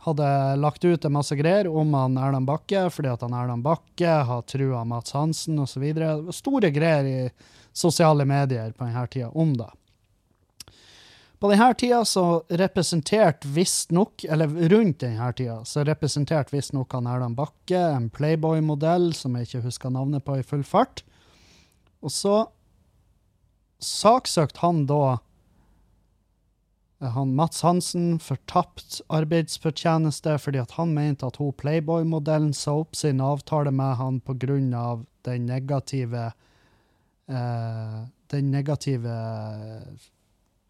Hadde 0.08 0.32
lagt 0.64 0.88
ut 0.88 1.06
en 1.06 1.14
masse 1.14 1.38
greier 1.38 1.70
om 1.70 1.93
han 1.93 2.18
Erland 2.18 2.48
Bakke, 2.48 2.86
fordi 2.95 3.10
at 3.12 3.24
han 3.26 3.36
Erland 3.36 3.66
Bakke 3.66 4.14
har 4.30 4.45
trua 4.48 4.86
Mats 4.88 5.12
Hansen 5.12 5.60
osv. 5.60 5.84
Store 6.32 6.72
greier 6.72 7.10
i 7.12 7.18
sosiale 7.76 8.24
medier 8.26 8.72
på 8.72 8.88
denne 8.88 9.04
tida 9.12 9.28
om 9.36 9.52
det. 9.60 9.68
På 11.40 11.52
denne 11.52 11.74
tida 11.78 12.02
så 12.06 12.44
representerte 12.50 13.48
visstnok, 13.54 14.24
eller 14.24 14.70
rundt 14.72 15.04
denne 15.04 15.30
tida, 15.38 15.60
så 15.66 15.84
representerte 15.86 16.56
visstnok 16.56 16.96
han 16.98 17.10
Erland 17.10 17.38
Bakke 17.38 17.78
en 17.78 18.10
Playboy-modell 18.10 19.12
som 19.14 19.38
jeg 19.38 19.46
ikke 19.46 19.68
husker 19.68 19.94
navnet 19.94 20.26
på 20.26 20.40
i 20.40 20.46
full 20.46 20.66
fart. 20.66 21.04
Og 22.02 22.14
så 22.14 22.36
saksøkte 23.84 24.64
han 24.64 24.88
da 24.90 25.02
eh, 27.04 27.14
han 27.14 27.36
Mats 27.38 27.62
Hansen 27.62 28.18
for 28.18 28.42
tapt 28.50 29.04
arbeidsfortjeneste 29.14 30.40
fordi 30.42 30.64
at 30.64 30.74
han 30.80 30.96
mente 30.98 31.30
at 31.30 31.38
hun 31.38 31.54
Playboy-modellen 31.54 32.54
sa 32.58 32.80
opp 32.82 32.98
sin 32.98 33.22
avtale 33.22 33.70
med 33.70 33.94
han 34.02 34.22
av 34.74 35.06
den 35.30 35.46
negative 35.46 36.32
eh, 37.30 37.98
den 38.28 38.52
negative 38.52 39.14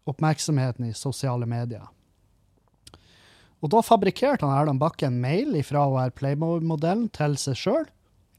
oppmerksomheten 0.08 0.88
i 0.88 0.96
sosiale 0.96 1.46
medier. 1.48 1.86
Og 3.58 3.72
da 3.74 3.82
fabrikkerte 3.82 4.46
han 4.46 4.54
Erland 4.54 4.80
Bakke 4.82 5.08
en 5.08 5.20
mail 5.22 5.56
fra 5.66 5.86
å 5.86 5.94
være 5.96 6.14
Playboy-modellen 6.18 7.08
til 7.14 7.34
seg 7.40 7.58
sjøl, 7.58 7.86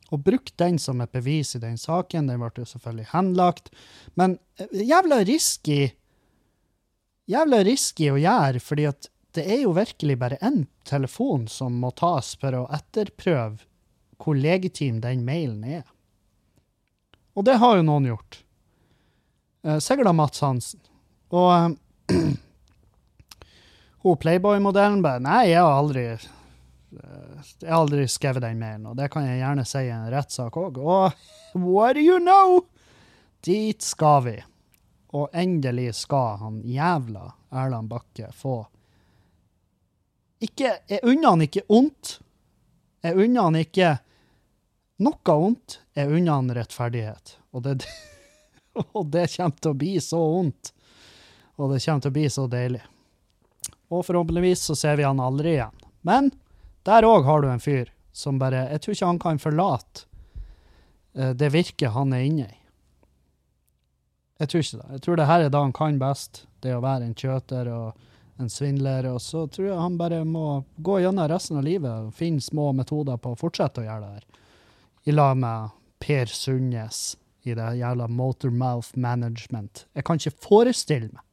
og 0.10 0.24
brukte 0.26 0.58
den 0.64 0.80
som 0.82 1.04
et 1.04 1.12
bevis 1.14 1.54
i 1.54 1.62
den 1.62 1.78
saken. 1.78 2.32
Den 2.32 2.42
ble 2.42 2.66
selvfølgelig 2.66 3.12
henlagt. 3.12 3.70
Men 4.18 4.40
eh, 4.58 4.72
jævla 4.90 5.22
risky 5.28 5.92
Jævla 7.30 7.60
risky 7.62 8.08
å 8.10 8.18
gjøre, 8.18 8.58
fordi 8.58 8.88
at 8.90 9.06
det 9.38 9.44
er 9.46 9.60
jo 9.62 9.76
virkelig 9.78 10.16
bare 10.18 10.40
én 10.42 10.64
telefon 10.90 11.44
som 11.46 11.76
må 11.78 11.92
tas 11.94 12.32
for 12.42 12.56
å 12.58 12.64
etterprøve 12.74 13.68
hvor 14.18 14.34
legitim 14.34 14.98
den 15.04 15.22
mailen 15.28 15.62
er. 15.62 15.84
Og 17.38 17.46
det 17.46 17.60
har 17.62 17.78
jo 17.78 17.86
noen 17.86 18.10
gjort. 18.10 18.40
Eh, 19.62 19.78
Sikkert 19.78 20.16
Mats 20.18 20.42
Hansen. 20.42 20.82
Og 21.36 21.50
eh, 21.54 22.20
hun 24.04 24.20
Playboy-modellen 24.24 25.02
bare 25.06 25.24
Nei, 25.24 25.42
jeg 25.52 25.62
har 25.62 25.78
aldri 25.78 26.06
eh, 26.10 26.28
jeg 27.60 27.70
har 27.70 27.78
aldri 27.84 28.08
skrevet 28.10 28.44
den 28.44 28.60
mailen, 28.60 28.88
og 28.90 28.98
det 28.98 29.12
kan 29.14 29.28
jeg 29.28 29.42
gjerne 29.44 29.66
si 29.68 29.84
i 29.86 29.94
en 29.94 30.10
rettssak 30.10 30.58
òg. 30.58 30.80
Og 30.82 31.60
what 31.62 31.96
do 31.96 32.02
you 32.02 32.18
know? 32.20 32.64
Dit 33.46 33.86
skal 33.86 34.24
vi. 34.26 34.36
Og 35.14 35.30
endelig 35.34 35.94
skal 36.02 36.42
han 36.42 36.60
jævla 36.66 37.32
Erland 37.50 37.90
Bakke 37.90 38.30
få 38.36 38.64
ikke, 40.40 40.78
Jeg 40.88 41.00
unner 41.04 41.30
han 41.30 41.42
ikke 41.44 41.66
ondt. 41.68 42.20
Jeg 43.04 43.16
unner 43.20 43.50
han 43.50 43.58
ikke 43.60 43.90
noe 45.04 45.36
ondt. 45.36 45.80
Jeg 45.96 46.12
unner 46.16 46.40
han 46.40 46.54
rettferdighet. 46.56 47.36
Og 47.52 47.64
det, 47.66 47.84
og 48.98 49.10
det 49.12 49.28
kommer 49.36 49.60
til 49.60 49.74
å 49.74 49.80
bli 49.82 49.96
så 50.04 50.20
ondt. 50.40 50.72
Og 51.60 51.74
det 51.74 51.82
kommer 51.84 52.04
til 52.04 52.12
å 52.12 52.16
bli 52.16 52.28
så 52.32 52.46
deilig. 52.48 52.82
Og 53.92 54.06
forhåpentligvis 54.08 54.64
så 54.70 54.76
ser 54.78 55.00
vi 55.00 55.08
han 55.08 55.20
aldri 55.20 55.58
igjen. 55.58 55.76
Men 56.08 56.32
der 56.88 57.08
òg 57.08 57.26
har 57.28 57.44
du 57.44 57.50
en 57.52 57.64
fyr 57.64 57.92
som 58.16 58.40
bare 58.40 58.66
Jeg 58.72 58.82
tror 58.82 58.96
ikke 58.96 59.10
han 59.10 59.20
kan 59.22 59.42
forlate 59.42 60.06
eh, 61.16 61.34
det 61.38 61.52
virket 61.54 61.94
han 61.94 62.14
er 62.16 62.26
inne 62.26 62.48
i. 62.48 62.58
Jeg 64.40 64.50
tror 64.50 64.64
ikke 64.64 64.80
det. 64.80 64.92
Jeg 64.96 65.04
tror 65.04 65.20
det 65.20 65.28
her 65.28 65.42
er 65.44 65.50
det 65.52 65.64
han 65.66 65.76
kan 65.76 66.00
best, 66.00 66.46
det 66.64 66.76
å 66.76 66.84
være 66.84 67.10
en 67.10 67.16
kjøter 67.16 67.70
og 67.76 68.06
en 68.40 68.52
svindler. 68.52 69.10
Og 69.12 69.20
så 69.22 69.46
tror 69.52 69.68
jeg 69.68 69.80
han 69.80 69.98
bare 70.00 70.24
må 70.24 70.62
gå 70.78 71.02
gjennom 71.04 71.28
resten 71.28 71.60
av 71.60 71.68
livet 71.68 71.92
og 71.92 72.16
finne 72.16 72.44
små 72.44 72.72
metoder 72.78 73.20
på 73.20 73.34
å 73.34 73.40
fortsette 73.40 73.84
å 73.84 73.88
gjøre 73.88 74.06
det 74.06 74.14
her. 74.16 74.46
I 75.12 75.16
lag 75.16 75.36
med 75.40 75.76
Per 76.00 76.32
Sundnes 76.32 77.18
i 77.44 77.56
det 77.56 77.74
jævla 77.82 78.08
Motormouth 78.08 78.96
Management. 78.96 79.86
Jeg 79.96 80.08
kan 80.08 80.20
ikke 80.20 80.48
forestille 80.48 81.12
meg 81.12 81.26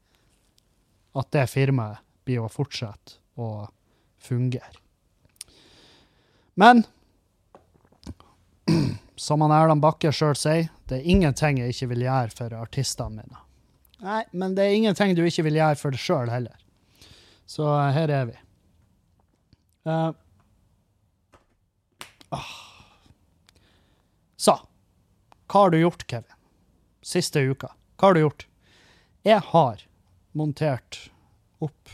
at 1.16 1.30
det 1.34 1.46
firmaet 1.50 2.02
blir 2.26 2.42
å 2.42 2.50
fortsette 2.50 3.20
å 3.40 3.66
fungere. 4.22 4.82
Men 6.56 6.84
som 9.16 9.44
han 9.44 9.54
Erland 9.54 9.84
Bakke 9.84 10.12
sjøl 10.12 10.36
sier, 10.38 10.70
det 10.88 11.00
er 11.00 11.10
ingenting 11.10 11.60
jeg 11.60 11.74
ikke 11.74 11.90
vil 11.94 12.06
gjøre 12.06 12.36
for 12.36 12.56
artistene 12.58 13.22
mine. 13.22 13.42
Nei, 14.04 14.22
men 14.36 14.54
det 14.56 14.66
er 14.66 14.76
ingenting 14.76 15.14
du 15.16 15.24
ikke 15.24 15.46
vil 15.46 15.58
gjøre 15.58 15.80
for 15.80 15.94
deg 15.94 16.02
sjøl 16.02 16.30
heller. 16.30 16.56
Så 17.48 17.64
uh, 17.64 17.88
her 17.94 18.12
er 18.12 18.28
vi. 18.28 18.36
Uh, 19.86 20.10
ah. 22.34 22.54
Så, 24.36 24.56
hva 25.46 25.62
har 25.64 25.72
du 25.72 25.78
gjort, 25.80 26.04
Kevin? 26.10 26.32
Siste 27.06 27.40
uka. 27.40 27.70
Hva 27.96 28.10
har 28.10 28.18
du 28.18 28.24
gjort? 28.24 28.46
Jeg 29.26 29.40
har 29.52 29.84
montert 30.36 30.98
opp 31.64 31.88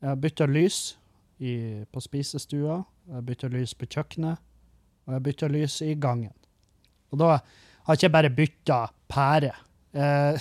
Jeg 0.00 0.08
har 0.08 0.20
bytta 0.20 0.46
lys 0.48 0.96
i, 1.38 1.84
på 1.88 2.00
spisestua, 2.00 2.82
jeg 3.08 3.16
har 3.16 3.24
bytta 3.24 3.48
lys 3.52 3.72
på 3.76 3.88
kjøkkenet, 3.88 4.40
og 5.04 5.12
jeg 5.12 5.16
har 5.16 5.24
bytta 5.24 5.48
lys 5.48 5.78
i 5.84 5.94
gangen. 6.00 6.32
Og 7.12 7.20
da 7.20 7.30
har 7.34 7.94
jeg 7.94 8.02
ikke 8.02 8.12
bare 8.12 8.30
bytta 8.36 8.78
pære. 9.12 9.52
Eh, 9.96 10.34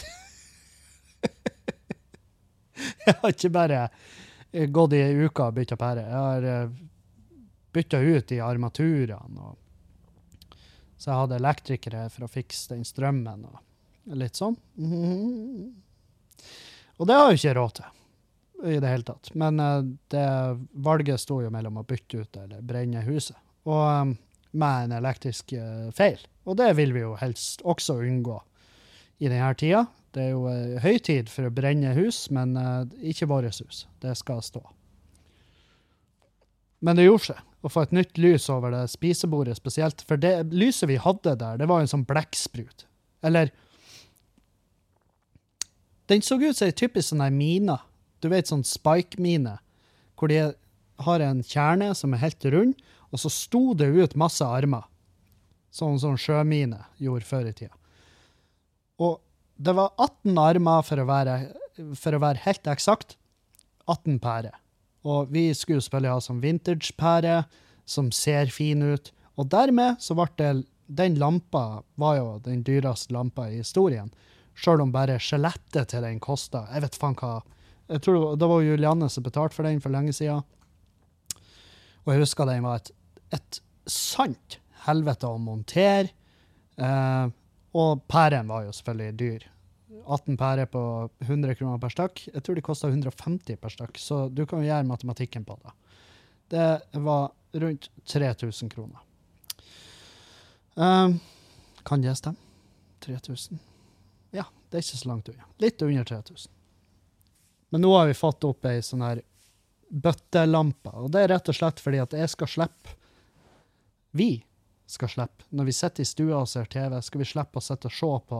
jeg 3.07 3.15
har 3.21 3.31
ikke 3.31 3.53
bare 3.55 3.81
eh, 4.51 4.67
gått 4.67 4.97
i 4.97 5.03
ei 5.03 5.27
uke 5.27 5.47
og 5.47 5.55
bytta 5.59 5.79
pære. 5.79 6.07
Jeg 6.07 6.23
har 6.27 6.49
eh, 6.51 6.75
bytta 7.73 8.03
ut 8.03 8.35
i 8.35 8.43
armaturene. 8.43 9.53
Så 10.97 11.09
jeg 11.09 11.19
hadde 11.19 11.39
elektrikere 11.39 12.09
for 12.11 12.27
å 12.27 12.31
fikse 12.31 12.75
den 12.75 12.85
strømmen 12.87 13.47
og 13.47 14.19
litt 14.19 14.39
sånn. 14.39 14.59
Og 17.03 17.07
det 17.09 17.15
har 17.19 17.31
jo 17.33 17.35
ikke 17.35 17.57
råd 17.57 17.71
til 17.81 17.89
i 18.63 18.79
det 18.79 18.87
hele 18.87 19.03
tatt. 19.03 19.33
Men 19.35 19.59
eh, 19.59 19.79
det 20.13 20.27
valget 20.85 21.19
sto 21.19 21.41
jo 21.43 21.49
mellom 21.51 21.81
å 21.81 21.87
bytte 21.87 22.21
ut 22.23 22.37
eller 22.39 22.61
brenne 22.63 23.01
huset. 23.03 23.35
Og 23.67 23.81
eh, 23.89 24.13
med 24.55 24.85
en 24.85 24.93
elektrisk 25.01 25.51
eh, 25.57 25.89
feil. 25.95 26.21
Og 26.47 26.55
det 26.61 26.69
vil 26.79 26.93
vi 26.95 27.03
jo 27.03 27.17
helst 27.19 27.63
også 27.67 27.97
unngå 28.05 28.37
i 29.19 29.27
denne 29.27 29.51
tida. 29.59 29.83
Det 30.13 30.29
er 30.29 30.31
jo 30.31 30.79
høytid 30.79 31.31
for 31.31 31.49
å 31.49 31.53
brenne 31.53 31.91
hus, 31.97 32.27
men 32.29 32.53
ikke 33.01 33.25
vårt 33.31 33.63
hus. 33.63 33.87
Det 34.03 34.13
skal 34.19 34.43
stå. 34.45 34.61
Men 36.85 36.99
det 36.99 37.07
gjorde 37.07 37.31
seg 37.31 37.65
å 37.65 37.71
få 37.71 37.85
et 37.87 37.95
nytt 37.97 38.19
lys 38.21 38.45
over 38.53 38.75
det 38.75 38.83
spisebordet 38.91 39.55
spesielt. 39.57 40.03
For 40.05 40.21
det 40.21 40.51
lyset 40.53 40.91
vi 40.91 40.99
hadde 41.01 41.33
der, 41.39 41.57
det 41.57 41.69
var 41.71 41.81
en 41.81 41.89
sånn 41.89 42.05
blekksprut. 42.05 42.85
Eller 43.25 43.49
Den 46.11 46.21
så 46.21 46.35
ut 46.41 46.57
som 46.57 46.67
ei 46.67 46.75
typisk 46.75 47.11
sånn 47.11 47.23
mine. 47.35 47.77
Du 48.19 48.29
vet 48.31 48.47
sånn 48.47 48.63
spike-mine, 48.67 49.57
hvor 50.19 50.31
de 50.31 50.53
har 51.03 51.23
en 51.23 51.43
kjerne 51.43 51.91
som 51.95 52.13
er 52.13 52.23
helt 52.23 52.45
rund, 52.53 52.75
og 53.11 53.21
så 53.21 53.31
sto 53.31 53.73
det 53.77 53.89
ut 53.91 54.15
masse 54.19 54.45
armer. 54.45 54.85
Sånn 55.73 55.99
som 56.01 56.17
sjømine 56.19 56.83
gjorde 57.01 57.27
før 57.27 57.49
i 57.49 57.53
tida. 57.57 57.73
Og 59.01 59.19
det 59.57 59.73
var 59.77 59.93
18 59.97 60.37
armer, 60.37 60.83
for 60.85 61.01
å 61.01 61.07
være, 61.09 61.37
for 61.99 62.15
å 62.15 62.21
være 62.23 62.43
helt 62.45 62.69
eksakt. 62.69 63.17
18 63.89 64.19
pærer. 64.23 64.55
Og 65.03 65.31
vi 65.33 65.49
skulle 65.57 65.83
selvfølgelig 65.83 66.13
ha 66.13 66.23
sånn 66.23 66.43
vintage-pære, 66.43 67.37
som 67.85 68.11
ser 68.15 68.51
fin 68.53 68.83
ut. 68.83 69.11
Og 69.35 69.49
dermed 69.51 69.99
så 70.03 70.15
ble 70.15 70.29
det 70.37 70.53
Den 70.93 71.15
lampa 71.15 71.81
var 71.95 72.17
jo 72.17 72.25
den 72.43 72.59
dyreste 72.61 73.13
lampa 73.15 73.47
i 73.49 73.61
historien. 73.61 74.11
Sjøl 74.53 74.83
om 74.83 74.91
bare 74.93 75.19
skjelettet 75.21 75.89
til 75.89 76.05
den 76.05 76.19
kosta 76.21 76.67
Jeg 76.73 76.83
vet 76.85 76.97
faen 77.01 77.15
hva 77.17 77.39
jeg 77.91 78.03
tror 78.05 78.35
Det 78.39 78.47
var 78.47 78.63
Julianne 78.63 79.09
som 79.11 79.25
betalte 79.25 79.57
for 79.57 79.67
den 79.67 79.81
for 79.83 79.93
lenge 79.93 80.13
siden. 80.15 80.43
Og 82.03 82.13
jeg 82.13 82.23
husker 82.23 82.47
den 82.47 82.63
var 82.65 82.79
et, 82.79 82.91
et 83.35 83.59
sant 83.89 84.59
helvete 84.85 85.27
å 85.27 85.39
montere. 85.41 86.11
Eh, 86.77 87.25
og 87.73 88.05
pæren 88.09 88.49
var 88.51 88.65
jo 88.65 88.75
selvfølgelig 88.75 89.17
dyr. 89.19 89.47
18 90.03 90.39
pærer 90.39 90.67
på 90.67 90.83
100 91.23 91.55
kroner 91.59 91.79
per 91.79 91.93
stykk. 91.93 92.25
Jeg 92.33 92.43
tror 92.43 92.57
de 92.57 92.65
kosta 92.65 92.89
150 92.91 93.59
per 93.61 93.75
stykk, 93.75 93.99
så 94.01 94.23
du 94.29 94.45
kan 94.45 94.63
jo 94.63 94.67
gjøre 94.67 94.89
matematikken 94.89 95.45
på 95.47 95.57
det. 95.63 95.75
Det 96.53 97.03
var 97.05 97.31
rundt 97.63 97.89
3000 98.09 98.71
kroner. 98.73 99.03
Eh, 100.75 101.19
kan 101.85 102.03
det 102.03 102.17
stemme? 102.19 102.39
3000? 103.03 103.59
Det 104.73 104.79
er 104.79 104.85
ikke 104.87 104.97
så 104.97 105.07
langt 105.11 105.27
unna. 105.29 105.43
Litt 105.61 105.81
under 105.85 106.05
3000. 106.09 106.51
Men 107.69 107.83
nå 107.85 107.91
har 107.93 108.07
vi 108.09 108.15
fått 108.17 108.45
opp 108.47 108.65
ei 108.65 108.79
sånn 108.81 109.03
her 109.05 109.19
bøttelampe, 109.93 110.89
og 110.97 111.11
det 111.13 111.21
er 111.21 111.29
rett 111.35 111.51
og 111.53 111.57
slett 111.59 111.81
fordi 111.83 111.99
at 112.01 112.15
jeg 112.17 112.31
skal 112.33 112.49
slippe 112.49 112.95
Vi 114.17 114.31
skal 114.89 115.11
slippe, 115.13 115.45
når 115.53 115.69
vi 115.69 115.75
sitter 115.77 116.01
i 116.01 116.09
stua 116.09 116.39
og 116.39 116.49
ser 116.49 116.65
TV, 116.73 116.97
skal 117.05 117.21
vi 117.21 117.29
slippe 117.29 117.61
å 117.61 117.65
sitte 117.65 117.91
og 117.91 117.95
se 117.99 118.09
på 118.31 118.39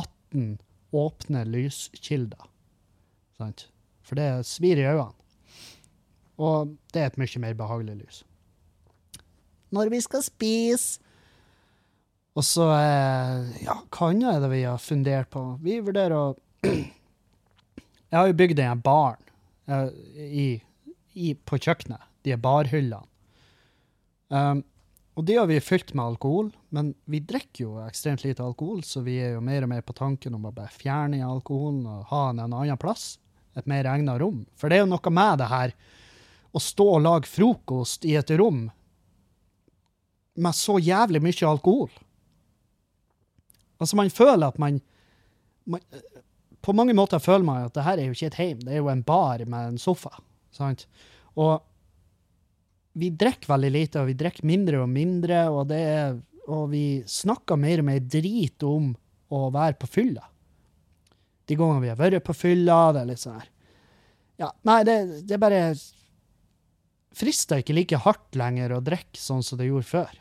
18 0.00 0.48
åpne 0.96 1.44
lyskilder. 1.52 2.48
Sant? 3.36 3.68
For 4.00 4.16
det 4.16 4.46
svir 4.48 4.80
i 4.80 4.88
øynene. 4.88 5.12
Og 6.40 6.72
det 6.92 7.02
er 7.02 7.10
et 7.10 7.20
mye 7.20 7.44
mer 7.44 7.60
behagelig 7.60 7.98
lys. 8.00 8.24
Når 9.76 9.92
vi 9.92 10.00
skal 10.04 10.24
spise 10.24 11.04
Og 12.36 12.44
så 12.44 12.68
eh, 12.74 13.64
Ja, 13.64 13.78
hva 13.88 14.10
annet 14.12 14.36
er 14.36 14.44
det 14.44 14.52
vi 14.52 14.62
har 14.66 14.82
fundert 14.82 15.32
på? 15.32 15.42
Vi 15.64 15.80
vurderer 15.84 16.16
å 16.16 16.26
Jeg 16.66 18.16
har 18.20 18.28
jo 18.30 18.38
bygd 18.38 18.62
en 18.62 18.84
baren 18.84 19.22
eh, 19.66 20.62
på 21.48 21.58
kjøkkenet. 21.58 22.02
De 22.22 22.34
er 22.34 22.40
barhyllene. 22.40 23.06
Um, 24.28 24.62
og 25.16 25.24
de 25.24 25.36
har 25.38 25.46
vi 25.48 25.56
fylt 25.64 25.94
med 25.94 26.04
alkohol, 26.04 26.48
men 26.74 26.90
vi 27.08 27.22
drikker 27.24 27.62
jo 27.62 27.76
ekstremt 27.80 28.24
lite 28.26 28.44
alkohol, 28.44 28.82
så 28.84 29.00
vi 29.06 29.14
er 29.22 29.36
jo 29.36 29.44
mer 29.44 29.64
og 29.64 29.70
mer 29.70 29.84
på 29.86 29.94
tanken 29.96 30.34
om 30.36 30.44
å 30.48 30.52
bare 30.52 30.74
fjerne 30.74 31.22
alkoholen 31.24 31.86
og 31.88 32.10
ha 32.10 32.22
den 32.28 32.42
en 32.44 32.56
annen 32.58 32.80
plass. 32.80 33.14
Et 33.56 33.68
mer 33.70 33.88
egnet 33.88 34.20
rom. 34.20 34.42
For 34.60 34.68
det 34.68 34.76
er 34.76 34.84
jo 34.84 34.90
noe 34.90 35.12
med 35.14 35.40
det 35.40 35.48
her 35.48 35.72
å 36.52 36.60
stå 36.60 36.88
og 36.98 37.04
lage 37.06 37.30
frokost 37.30 38.04
i 38.04 38.12
et 38.20 38.32
rom 38.36 38.66
med 40.36 40.56
så 40.56 40.76
jævlig 40.76 41.22
mye 41.24 41.48
alkohol. 41.48 41.88
Altså, 43.80 43.96
man 43.98 44.12
føler 44.12 44.46
at 44.46 44.58
man, 44.58 44.80
man 45.68 45.82
På 46.64 46.72
mange 46.72 46.94
måter 46.96 47.20
føler 47.22 47.44
man 47.44 47.66
at 47.66 47.74
det 47.76 47.84
her 47.86 48.00
er 48.00 48.08
jo 48.08 48.16
ikke 48.16 48.30
et 48.32 48.40
heim, 48.40 48.60
det 48.64 48.74
er 48.74 48.80
jo 48.80 48.90
en 48.90 49.04
bar 49.06 49.44
med 49.46 49.72
en 49.74 49.78
sofa. 49.78 50.10
Sant? 50.54 50.86
Og 51.36 51.60
vi 52.96 53.10
drikker 53.12 53.52
veldig 53.52 53.70
lite, 53.70 54.00
og 54.00 54.08
vi 54.08 54.16
drikker 54.18 54.48
mindre 54.48 54.80
og 54.82 54.88
mindre, 54.88 55.42
og, 55.52 55.70
er, 55.70 56.16
og 56.48 56.70
vi 56.72 57.02
snakker 57.06 57.60
mer 57.60 57.82
og 57.82 57.88
mer 57.90 58.00
drit 58.00 58.64
om 58.66 58.94
å 59.28 59.42
være 59.52 59.76
på 59.82 59.90
fylla. 59.98 60.24
De 61.46 61.58
gangene 61.58 61.84
vi 61.84 61.92
har 61.92 62.00
vært 62.00 62.24
på 62.26 62.34
fylla, 62.34 62.78
det 62.96 63.02
er 63.02 63.10
litt 63.12 63.22
sånn 63.22 63.38
her 63.38 63.52
Ja, 64.40 64.48
nei, 64.68 64.80
det, 64.88 64.96
det 65.28 65.38
bare 65.40 65.60
frister 67.16 67.62
ikke 67.62 67.76
like 67.76 68.00
hardt 68.04 68.36
lenger 68.36 68.74
å 68.76 68.82
drikke 68.84 69.20
sånn 69.20 69.44
som 69.44 69.60
det 69.60 69.70
gjorde 69.70 69.88
før. 69.88 70.18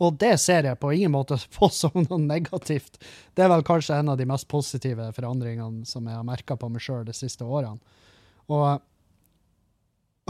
Og 0.00 0.16
det 0.20 0.32
ser 0.40 0.64
jeg 0.64 0.80
på 0.80 0.92
ingen 0.96 1.12
måte 1.12 1.36
på 1.56 1.68
som 1.74 1.96
noe 2.06 2.20
negativt. 2.22 3.00
Det 3.34 3.44
er 3.44 3.52
vel 3.52 3.64
kanskje 3.66 3.98
en 4.00 4.12
av 4.12 4.20
de 4.20 4.28
mest 4.28 4.48
positive 4.50 5.10
forandringene 5.16 5.88
som 5.88 6.06
jeg 6.08 6.16
har 6.16 6.26
merka 6.26 6.56
på 6.56 6.70
meg 6.72 6.84
sjøl 6.84 7.04
de 7.08 7.16
siste 7.16 7.44
årene. 7.44 7.80
Og, 8.50 8.80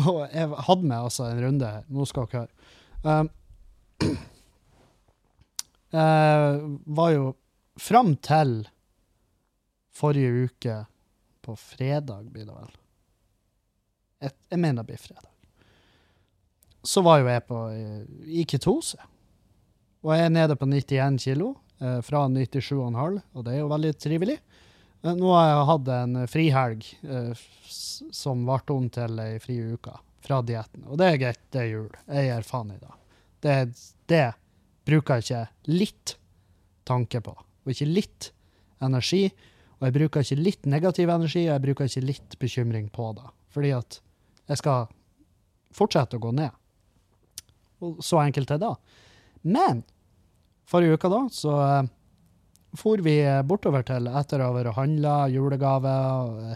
og, 0.03 0.19
jeg 0.29 0.51
hadde 0.67 0.85
med 0.85 0.99
altså 0.99 1.31
en 1.31 1.45
runde 1.47 1.71
her. 1.77 1.87
Nå 1.89 2.09
skal 2.09 2.29
dere 2.29 2.43
høre. 2.43 2.55
Um, 3.01 3.31
var 7.01 7.11
jo 7.15 7.33
fram 7.81 8.15
til 8.23 8.61
forrige 10.01 10.47
uke, 10.47 10.77
på 11.41 11.55
fredag 11.57 12.29
blir 12.31 12.45
det 12.45 12.53
vel 12.53 12.73
Jeg, 14.21 14.35
jeg 14.53 14.61
mener 14.61 14.83
det 14.83 14.91
blir 14.91 15.01
fredag. 15.01 15.31
Så 16.85 17.01
var 17.05 17.23
jo 17.23 17.31
jeg 17.33 17.43
på 17.49 17.63
i 18.29 18.45
ketose. 18.49 19.01
Og 20.01 20.15
jeg 20.15 20.27
er 20.27 20.33
nede 20.33 20.57
på 20.57 20.69
91 20.69 21.19
kilo, 21.21 21.55
eh, 21.81 22.01
fra 22.05 22.25
97,5, 22.29 23.21
og 23.35 23.45
det 23.45 23.55
er 23.55 23.61
jo 23.61 23.73
veldig 23.73 23.93
trivelig. 24.01 24.39
Eh, 25.03 25.15
nå 25.17 25.33
har 25.35 25.49
jeg 25.49 25.67
hatt 25.71 25.91
en 25.97 26.21
frihelg 26.29 26.87
eh, 27.05 27.43
som 28.13 28.47
varte 28.49 28.77
om 28.77 28.89
til 28.93 29.21
ei 29.21 29.39
fri 29.43 29.59
uke 29.75 29.93
fra 30.25 30.41
dietten. 30.45 30.87
Og 30.89 31.01
det 31.01 31.09
er 31.09 31.21
greit, 31.21 31.43
det 31.53 31.63
er 31.63 31.71
jul. 31.73 31.91
Jeg 32.09 32.29
gir 32.31 32.49
faen 32.49 32.75
i 32.75 32.81
det. 32.81 32.95
det. 33.45 33.57
Det 34.11 34.27
bruker 34.89 35.21
jeg 35.21 35.27
ikke 35.27 35.73
litt 35.81 36.15
tanke 36.89 37.21
på, 37.25 37.35
og 37.37 37.73
ikke 37.73 37.89
litt 37.89 38.31
energi. 38.81 39.27
Og 39.81 39.87
jeg 39.89 39.97
bruker 39.97 40.25
ikke 40.25 40.41
litt 40.41 40.67
negativ 40.69 41.13
energi, 41.13 41.45
og 41.47 41.55
jeg 41.55 41.65
bruker 41.65 41.89
ikke 41.89 42.07
litt 42.09 42.39
bekymring 42.41 42.89
på 42.93 43.13
det. 43.17 43.29
Fordi 43.53 43.71
at 43.77 44.01
jeg 44.51 44.61
skal 44.61 44.91
fortsette 45.77 46.19
å 46.19 46.25
gå 46.25 46.33
ned. 46.37 46.57
Og 47.81 48.03
så 48.05 48.21
enkelt 48.21 48.51
er 48.53 48.61
det. 48.61 48.75
Men 49.43 49.83
forrige 50.69 50.99
uke 50.99 51.11
da, 51.13 51.21
så 51.33 51.57
uh, 51.57 51.91
for 52.79 53.03
vi 53.03 53.17
bortover 53.45 53.83
til 53.87 54.07
etter 54.07 54.43
å 54.45 54.53
ha 54.55 54.73
handla 54.77 55.15
julegave 55.33 55.95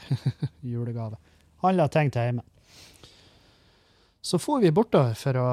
Julegave. 0.74 1.18
Handla 1.64 1.88
ting 1.88 2.12
til 2.14 2.28
hjemme. 2.28 2.44
Så 4.24 4.38
for 4.38 4.62
vi 4.62 4.72
bortover 4.72 5.16
for 5.18 5.40
å 5.40 5.48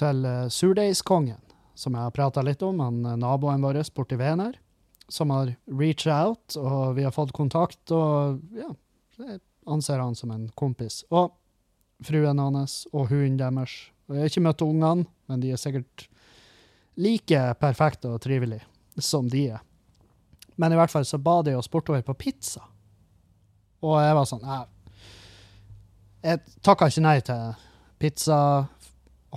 til 0.00 0.24
uh, 0.24 0.48
Surdeigskongen, 0.48 1.40
som 1.74 1.96
jeg 1.96 2.06
har 2.06 2.14
prata 2.14 2.42
litt 2.42 2.62
om, 2.64 2.80
han 2.80 3.04
uh, 3.04 3.18
naboen 3.18 3.62
vår 3.62 3.82
borti 3.94 4.18
veien 4.18 4.40
her, 4.40 4.56
som 5.10 5.30
har 5.34 5.52
reached 5.66 6.12
out, 6.12 6.56
og 6.56 6.96
vi 6.96 7.04
har 7.04 7.14
fått 7.14 7.34
kontakt, 7.36 7.82
og 7.92 8.40
ja, 8.56 8.70
jeg 9.18 9.40
anser 9.66 10.00
han 10.00 10.16
som 10.16 10.32
en 10.32 10.48
kompis. 10.56 11.02
Og 11.10 11.34
fruen 12.06 12.40
hans 12.40 12.86
og 12.92 13.10
hunden 13.10 13.38
deres. 13.40 13.90
Jeg 14.10 14.24
har 14.24 14.32
ikke 14.32 14.42
møtt 14.42 14.62
ungene, 14.66 15.06
men 15.30 15.42
de 15.42 15.52
er 15.54 15.60
sikkert 15.60 16.06
like 17.00 17.42
perfekte 17.60 18.10
og 18.10 18.20
trivelige 18.24 18.66
som 19.00 19.28
de 19.30 19.46
er. 19.54 19.60
Men 20.60 20.74
i 20.74 20.78
hvert 20.78 20.92
fall 20.92 21.06
så 21.08 21.18
ba 21.22 21.40
de 21.46 21.54
oss 21.56 21.70
bortover 21.70 22.02
på 22.04 22.16
pizza. 22.18 22.64
Og 23.80 23.96
jeg 24.02 24.16
var 24.16 24.26
sånn 24.28 24.44
Jeg, 24.44 24.66
jeg 26.26 26.42
takka 26.60 26.90
ikke 26.90 27.04
nei 27.06 27.18
til 27.24 27.54
pizza 28.00 28.40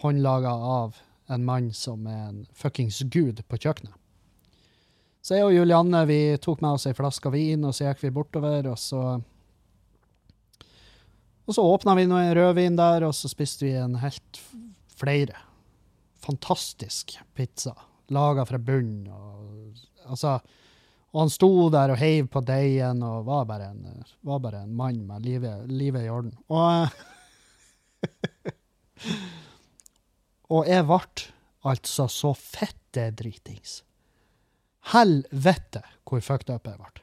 håndlaga 0.01 0.51
av 0.51 0.97
en 1.31 1.45
mann 1.45 1.69
som 1.73 2.07
er 2.07 2.25
en 2.27 2.41
fuckings 2.57 3.03
gud 3.13 3.43
på 3.47 3.59
kjøkkenet. 3.59 3.93
Så 5.23 5.37
jeg 5.37 5.47
og 5.47 5.53
Julianne 5.55 6.01
vi 6.09 6.19
tok 6.43 6.59
med 6.59 6.75
oss 6.75 6.89
ei 6.89 6.95
flaske 6.97 7.31
vin, 7.31 7.63
og 7.63 7.71
så 7.71 7.87
gikk 7.87 8.01
vi 8.03 8.15
bortover, 8.15 8.67
og 8.73 8.79
så 8.79 9.21
Og 11.43 11.55
så 11.55 11.63
åpna 11.67 11.95
vi 11.95 12.05
noe 12.07 12.35
rødvin 12.35 12.75
der, 12.75 13.03
og 13.03 13.11
så 13.15 13.27
spiste 13.27 13.65
vi 13.65 13.73
en 13.75 13.97
helt 13.99 14.39
flere. 15.03 15.35
Fantastisk 16.23 17.17
pizza. 17.35 17.75
Laga 18.07 18.45
fra 18.45 18.57
bunnen. 18.57 19.07
Og, 19.11 19.75
altså, 20.05 20.37
og 21.11 21.25
han 21.25 21.33
sto 21.33 21.69
der 21.73 21.93
og 21.93 21.99
heiv 21.99 22.29
på 22.31 22.41
deigen 22.47 23.03
og 23.05 23.25
var 23.27 23.45
bare 23.49 23.71
en, 23.73 24.03
var 24.25 24.39
bare 24.43 24.63
en 24.63 24.75
mann 24.75 25.03
med 25.07 25.27
livet, 25.27 25.67
livet 25.71 26.07
i 26.07 26.11
orden. 26.11 26.33
Og, 26.47 26.87
og 30.55 30.71
jeg 30.71 30.87
ble 30.87 31.01
altså 31.63 32.07
så 32.11 32.33
fette 32.37 33.09
dritings. 33.19 33.81
Helvete 34.93 35.83
hvor 36.07 36.23
fucked 36.23 36.51
up 36.53 36.67
jeg 36.67 36.79
ble. 36.79 37.02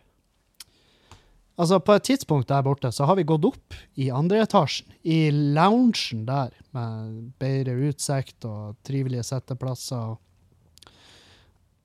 Altså, 1.60 1.76
på 1.84 1.92
et 1.92 2.06
tidspunkt 2.08 2.48
der 2.48 2.62
borte 2.64 2.88
så 2.94 3.04
har 3.04 3.18
vi 3.18 3.26
gått 3.28 3.44
opp 3.44 3.74
i 4.00 4.06
andre 4.14 4.38
etasjen, 4.46 4.88
i 5.04 5.28
loungen 5.28 6.22
der, 6.24 6.54
med 6.72 7.34
bedre 7.42 7.74
utsikt 7.90 8.46
og 8.48 8.78
trivelige 8.86 9.26
setteplasser. 9.28 10.14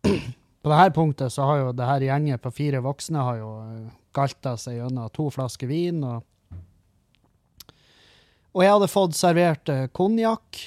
På 0.66 0.72
dette 0.72 0.96
punktet 0.96 1.34
så 1.34 1.46
har 1.50 1.60
jo 1.60 1.74
det 1.78 1.86
her 1.90 2.06
gjengen 2.08 2.40
på 2.42 2.50
fire 2.56 2.80
voksne 2.82 3.22
har 3.22 3.36
jo 3.38 3.50
galta 4.18 4.56
seg 4.58 4.80
gjennom 4.80 5.12
to 5.14 5.28
flasker 5.30 5.70
vin. 5.70 6.00
Og, 6.02 6.24
og 8.56 8.64
jeg 8.64 8.74
hadde 8.74 8.90
fått 8.90 9.14
servert 9.20 9.70
konjakk, 9.94 10.62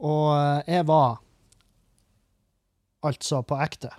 og 0.00 0.32
jeg 0.66 0.88
var 0.88 1.20
altså 3.06 3.44
på 3.46 3.60
ekte. 3.62 3.92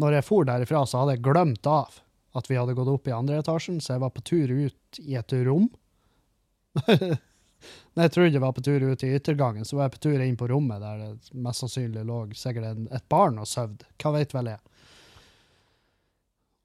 Når 0.00 0.16
jeg 0.16 0.28
for 0.30 0.48
derifra, 0.48 0.86
så 0.88 1.02
hadde 1.02 1.18
jeg 1.18 1.26
glemt 1.26 1.68
av 1.68 2.00
at 2.36 2.50
vi 2.50 2.58
hadde 2.58 2.76
gått 2.78 2.90
opp 2.92 3.08
i 3.08 3.14
andre 3.14 3.40
etasjen, 3.40 3.80
så 3.82 3.96
jeg 3.96 4.04
var 4.04 4.12
på 4.14 4.22
tur 4.26 4.52
ut 4.52 5.00
i 5.02 5.16
et 5.18 5.34
rom. 5.46 5.66
Når 7.94 8.06
jeg 8.06 8.12
trodde 8.14 8.32
jeg 8.36 8.42
var 8.42 8.54
på 8.56 8.64
tur 8.64 8.84
ut 8.86 9.04
i 9.04 9.12
yttergangen, 9.18 9.66
så 9.68 9.76
var 9.76 9.88
jeg 9.88 9.96
på 9.96 10.04
tur 10.06 10.22
inn 10.24 10.38
på 10.38 10.48
rommet 10.48 10.82
der 10.82 11.00
det 11.02 11.40
mest 11.44 11.64
sannsynlig 11.64 12.06
lå 12.08 12.22
sikkert 12.38 12.86
et 12.88 13.08
barn 13.12 13.40
og 13.42 13.48
sov. 13.50 13.74
Hva 14.00 14.14
vet 14.16 14.34
vel 14.36 14.52
jeg. 14.54 14.62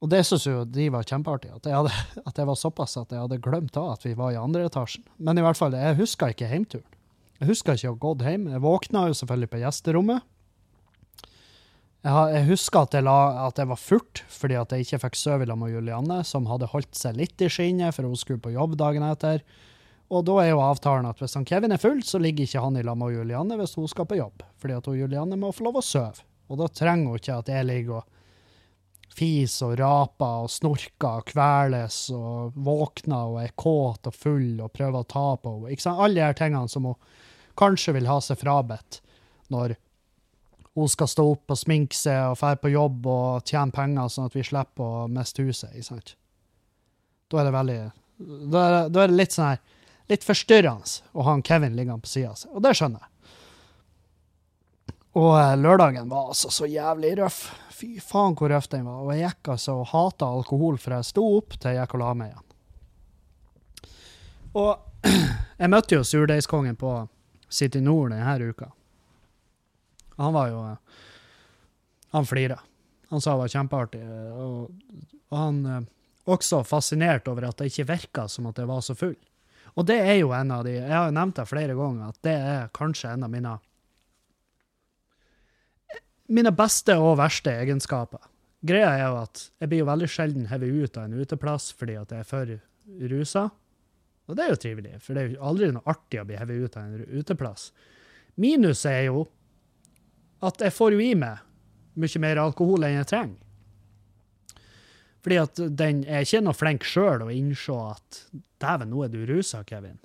Og 0.04 0.12
det 0.12 0.22
syns 0.28 0.46
jo 0.46 0.62
de 0.70 0.86
var 0.94 1.08
kjempeartig, 1.08 1.50
at 1.56 1.70
jeg, 1.72 2.04
at 2.30 2.38
jeg 2.38 2.50
var 2.52 2.60
såpass 2.60 2.98
at 3.02 3.12
jeg 3.12 3.24
hadde 3.26 3.42
glemt 3.44 3.80
av 3.82 3.96
at 3.96 4.06
vi 4.06 4.14
var 4.18 4.36
i 4.36 4.40
andre 4.40 4.68
etasjen. 4.70 5.06
Men 5.18 5.42
i 5.42 5.46
hvert 5.46 5.60
fall, 5.60 5.76
jeg 5.76 6.00
huska 6.00 6.30
ikke 6.34 6.52
heimturen. 6.52 6.88
Jeg 7.42 7.50
huska 7.50 7.76
ikke 7.76 7.90
å 7.90 7.96
ha 7.96 8.02
gått 8.06 8.24
hjem. 8.24 8.46
Jeg 8.54 8.64
våkna 8.64 9.08
jo 9.10 9.18
selvfølgelig 9.20 9.52
på 9.52 9.60
gjesterommet. 9.60 10.28
Jeg, 12.06 12.44
husker 12.52 12.86
at 12.86 12.94
jeg, 12.94 13.06
la, 13.08 13.48
at 13.48 13.58
jeg, 13.58 13.66
var 13.72 13.80
furt 13.82 14.22
fordi 14.30 14.58
at 14.60 14.74
jeg 14.74 14.86
ikke 14.86 15.00
fikk 15.08 15.16
sove 15.18 15.48
sammen 15.48 15.64
med 15.66 15.74
Julianne, 15.74 16.20
som 16.28 16.46
hadde 16.46 16.70
holdt 16.70 16.94
seg 16.94 17.18
litt 17.18 17.42
i 17.42 17.50
skinnet 17.50 17.96
for 17.96 18.06
hun 18.06 18.20
skulle 18.20 18.44
på 18.44 18.54
jobb 18.54 18.76
dagen 18.78 19.06
etter. 19.08 19.42
Og 20.14 20.22
da 20.28 20.36
er 20.44 20.52
jo 20.52 20.62
avtalen 20.62 21.08
at 21.10 21.22
hvis 21.22 21.34
han 21.34 21.48
Kevin 21.50 21.74
er 21.74 21.82
full, 21.82 22.04
så 22.06 22.22
ligger 22.22 22.46
ikke 22.46 22.62
han 22.62 22.78
i 22.78 22.84
lag 22.86 22.98
med 23.00 23.16
Julianne 23.16 23.58
hvis 23.58 23.74
hun 23.80 23.90
skal 23.90 24.06
på 24.06 24.20
jobb. 24.20 24.44
Fordi 24.62 24.76
at 24.78 24.90
hun 24.90 25.00
Julianne 25.00 25.40
må 25.42 25.50
få 25.50 25.66
lov 25.66 25.80
å 25.82 25.86
sove. 25.86 26.22
Og 26.46 26.62
da 26.62 26.70
trenger 26.70 27.10
hun 27.10 27.18
ikke 27.18 27.40
at 27.42 27.50
jeg 27.50 27.66
ligger 27.66 28.04
og 28.04 28.12
fiser 29.16 29.72
og 29.72 29.80
raper 29.80 30.44
og 30.44 30.52
snorker 30.52 31.24
og 31.24 31.30
kveles 31.32 31.98
og 32.14 32.58
våkner 32.68 33.32
og 33.32 33.40
er 33.42 33.56
kåt 33.58 34.12
og 34.12 34.14
full 34.14 34.60
og 34.60 34.74
prøver 34.76 35.02
å 35.02 35.10
ta 35.10 35.26
på 35.42 35.56
henne. 35.56 35.96
Alle 35.96 36.20
de 36.20 36.26
her 36.28 36.38
tingene 36.38 36.70
som 36.70 36.86
hun 36.92 37.00
kanskje 37.58 37.96
vil 37.96 38.10
ha 38.12 38.20
seg 38.22 38.42
frabedt 38.44 39.00
når 39.54 39.78
hun 40.76 40.90
skal 40.92 41.08
stå 41.08 41.24
opp 41.32 41.54
og 41.54 41.60
sminke 41.60 41.96
seg 41.96 42.34
og 42.34 42.40
dra 42.40 42.52
på 42.60 42.74
jobb 42.74 43.08
og 43.08 43.48
tjene 43.48 43.72
penger, 43.76 44.10
sånn 44.12 44.28
at 44.28 44.36
vi 44.36 44.44
slipper 44.44 44.84
å 44.84 45.08
miste 45.12 45.46
huset. 45.48 45.72
ikke 45.72 45.88
sant? 45.88 46.16
Da 47.32 47.42
er 47.42 47.48
det 47.48 47.56
veldig 47.56 47.80
Da 48.52 48.60
er 48.62 48.74
det, 48.76 48.82
da 48.94 49.04
er 49.04 49.12
det 49.12 49.18
litt 49.18 49.34
sånn 49.36 49.48
her 49.50 49.64
Litt 50.06 50.22
forstyrrende 50.24 51.16
å 51.18 51.24
ha 51.26 51.34
en 51.34 51.42
Kevin 51.42 51.74
liggende 51.76 52.06
på 52.06 52.12
sida 52.12 52.30
av 52.30 52.36
seg. 52.38 52.52
Og 52.54 52.62
det 52.62 52.76
skjønner 52.78 53.02
jeg. 53.02 53.10
Og 55.18 55.32
eh, 55.40 55.56
lørdagen 55.58 56.12
var 56.12 56.28
altså 56.30 56.52
så 56.54 56.68
jævlig 56.70 57.16
røff. 57.18 57.40
Fy 57.74 57.96
faen 58.04 58.36
hvor 58.38 58.52
røff 58.54 58.68
den 58.70 58.86
var. 58.86 59.00
Og 59.02 59.16
jeg 59.16 59.24
gikk 59.24 59.50
altså 59.56 59.80
og 59.80 59.90
hata 59.90 60.30
alkohol, 60.30 60.78
for 60.78 60.94
jeg 60.94 61.08
sto 61.10 61.26
opp 61.40 61.58
til 61.58 61.74
jeg 61.74 61.82
gikk 61.82 61.98
og 61.98 62.04
la 62.04 62.12
meg 62.20 62.36
igjen. 62.36 62.46
Og 64.62 65.10
jeg 65.64 65.74
møtte 65.74 65.98
jo 65.98 66.06
surdeigskongen 66.06 66.78
på 66.78 66.94
City 67.50 67.82
Nord 67.82 68.14
denne 68.14 68.52
uka. 68.52 68.70
Han 70.22 70.34
var 70.36 70.50
jo 70.52 70.62
eh, 70.70 71.04
Han 72.16 72.26
flira. 72.30 72.60
Han 73.12 73.22
sa 73.22 73.34
det 73.36 73.44
var 73.44 73.54
kjempeartig. 73.54 74.02
eh, 74.02 74.34
Og, 74.40 75.06
og 75.30 75.38
han 75.38 75.62
eh, 75.66 75.88
også 76.26 76.64
fascinert 76.66 77.28
over 77.30 77.50
at 77.50 77.60
det 77.60 77.70
ikke 77.72 77.90
virka 77.92 78.28
som 78.32 78.48
at 78.50 78.58
jeg 78.58 78.70
var 78.70 78.82
så 78.82 78.96
full. 78.98 79.16
Og 79.76 79.86
det 79.86 79.98
er 80.00 80.16
jo 80.22 80.32
en 80.34 80.52
av 80.56 80.64
de 80.66 80.78
Jeg 80.78 80.90
har 80.94 81.10
jo 81.10 81.16
nevnt 81.18 81.36
det 81.36 81.48
flere 81.50 81.76
ganger, 81.76 82.10
at 82.14 82.20
det 82.24 82.36
er 82.40 82.70
kanskje 82.74 83.12
en 83.12 83.28
av 83.28 83.34
mine 83.34 83.58
mine 86.28 86.52
beste 86.58 86.96
og 86.98 87.20
verste 87.20 87.52
egenskaper. 87.54 88.24
Greia 88.66 88.88
er 88.96 89.04
jo 89.04 89.18
at 89.22 89.44
jeg 89.62 89.70
blir 89.70 89.84
jo 89.84 89.90
veldig 89.92 90.08
sjelden 90.10 90.48
hevet 90.50 90.72
ut 90.74 90.96
av 90.98 91.04
en 91.06 91.20
uteplass 91.22 91.68
fordi 91.78 92.00
at 92.00 92.14
jeg 92.16 92.24
er 92.24 92.30
for 92.30 92.54
rusa. 93.12 93.44
Og 94.26 94.38
det 94.38 94.46
er 94.48 94.54
jo 94.56 94.62
trivelig, 94.64 94.96
for 95.06 95.14
det 95.14 95.22
er 95.22 95.36
jo 95.36 95.44
aldri 95.46 95.70
noe 95.76 95.86
artig 95.92 96.18
å 96.18 96.26
bli 96.26 96.40
hevet 96.40 96.64
ut 96.66 96.78
av 96.82 96.88
en 96.88 97.20
uteplass. 97.20 97.68
Minuset 98.42 98.90
er 98.90 99.04
jo 99.12 99.28
at 100.46 100.62
jeg 100.62 100.74
får 100.76 100.96
jo 100.96 101.04
i 101.04 101.14
meg 101.20 101.42
mye 101.96 102.22
mer 102.22 102.42
alkohol 102.44 102.86
enn 102.86 102.98
jeg 103.00 103.10
trenger. 103.12 103.42
Fordi 105.26 105.38
at 105.42 105.62
den 105.80 106.04
er 106.06 106.26
ikke 106.26 106.44
noe 106.46 106.54
flink 106.54 106.84
sjøl 106.86 107.24
å 107.26 107.32
innse 107.34 107.76
at 107.96 108.20
dæven, 108.62 108.92
nå 108.92 109.06
er 109.06 109.14
du 109.14 109.24
rusa, 109.26 109.64
Kevin. 109.66 109.98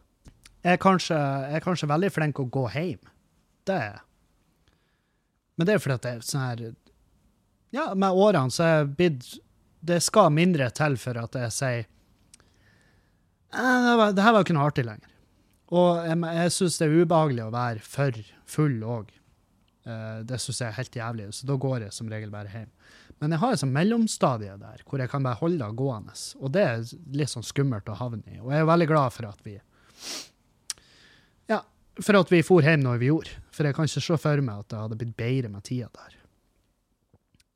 Jeg 0.65 0.77
er, 0.77 0.81
kanskje, 0.81 1.17
jeg 1.17 1.59
er 1.59 1.65
kanskje 1.65 1.89
veldig 1.91 2.11
flink 2.13 2.41
å 2.41 2.47
gå 2.53 2.63
hjem. 2.73 3.03
Det 3.69 3.77
er 3.77 3.87
jeg. 3.91 4.01
Men 5.57 5.69
det 5.69 5.75
er 5.75 5.83
fordi 5.85 5.99
at 5.99 6.07
det 6.07 6.13
er 6.15 6.25
sånn 6.25 6.47
her 6.47 6.63
Ja, 7.77 7.91
med 7.93 8.17
årene 8.17 8.53
så 8.55 8.65
er 8.65 8.71
jeg 8.79 8.93
blitt 8.97 9.27
Det 9.85 9.99
skal 10.01 10.33
mindre 10.33 10.71
til 10.73 10.97
for 11.01 11.21
at 11.21 11.37
jeg 11.37 11.53
sier 11.53 11.83
«Eh, 13.51 14.13
det, 14.15 14.23
her 14.23 14.33
var 14.33 14.45
ikke 14.45 14.55
noe 14.55 14.69
artig 14.71 14.85
lenger. 14.87 15.09
Og 15.75 16.05
jeg, 16.07 16.19
jeg 16.39 16.53
syns 16.55 16.77
det 16.79 16.87
er 16.87 17.01
ubehagelig 17.03 17.45
å 17.45 17.53
være 17.55 17.83
for 17.83 18.21
full 18.49 18.77
òg. 18.87 19.09
Det 19.81 20.37
syns 20.43 20.59
jeg 20.61 20.69
er 20.69 20.77
helt 20.77 20.97
jævlig, 20.97 21.27
så 21.33 21.47
da 21.49 21.55
går 21.57 21.87
jeg 21.87 21.95
som 21.97 22.11
regel 22.13 22.33
bare 22.33 22.51
hjem. 22.53 22.69
Men 23.21 23.35
jeg 23.35 23.43
har 23.43 23.53
et 23.53 23.61
sånn 23.61 23.75
mellomstadie 23.75 24.55
der, 24.61 24.85
hvor 24.89 25.03
jeg 25.03 25.11
kan 25.13 25.25
bare 25.25 25.37
holde 25.43 25.61
det 25.61 25.77
gående. 25.77 26.15
Og 26.41 26.53
det 26.55 26.63
er 26.65 26.87
litt 27.17 27.33
sånn 27.33 27.45
skummelt 27.45 27.89
å 27.93 27.99
havne 27.99 28.25
i. 28.33 28.39
Og 28.41 28.49
jeg 28.55 28.65
er 28.65 28.71
veldig 28.71 28.89
glad 28.89 29.17
for 29.17 29.29
at 29.29 29.43
vi 29.45 29.59
Ja, 31.51 31.61
for 32.01 32.21
at 32.21 32.33
vi 32.33 32.41
for 32.47 32.65
hjem 32.65 32.81
når 32.87 33.03
vi 33.03 33.11
gjorde. 33.11 33.37
For 33.53 33.69
jeg 33.69 33.77
kan 33.77 33.91
ikke 33.91 34.05
se 34.07 34.19
for 34.23 34.47
meg 34.47 34.65
at 34.65 34.73
det 34.73 34.81
hadde 34.81 34.99
blitt 35.03 35.19
bedre 35.19 35.53
med 35.53 35.67
tida 35.69 35.91
der. 35.93 36.17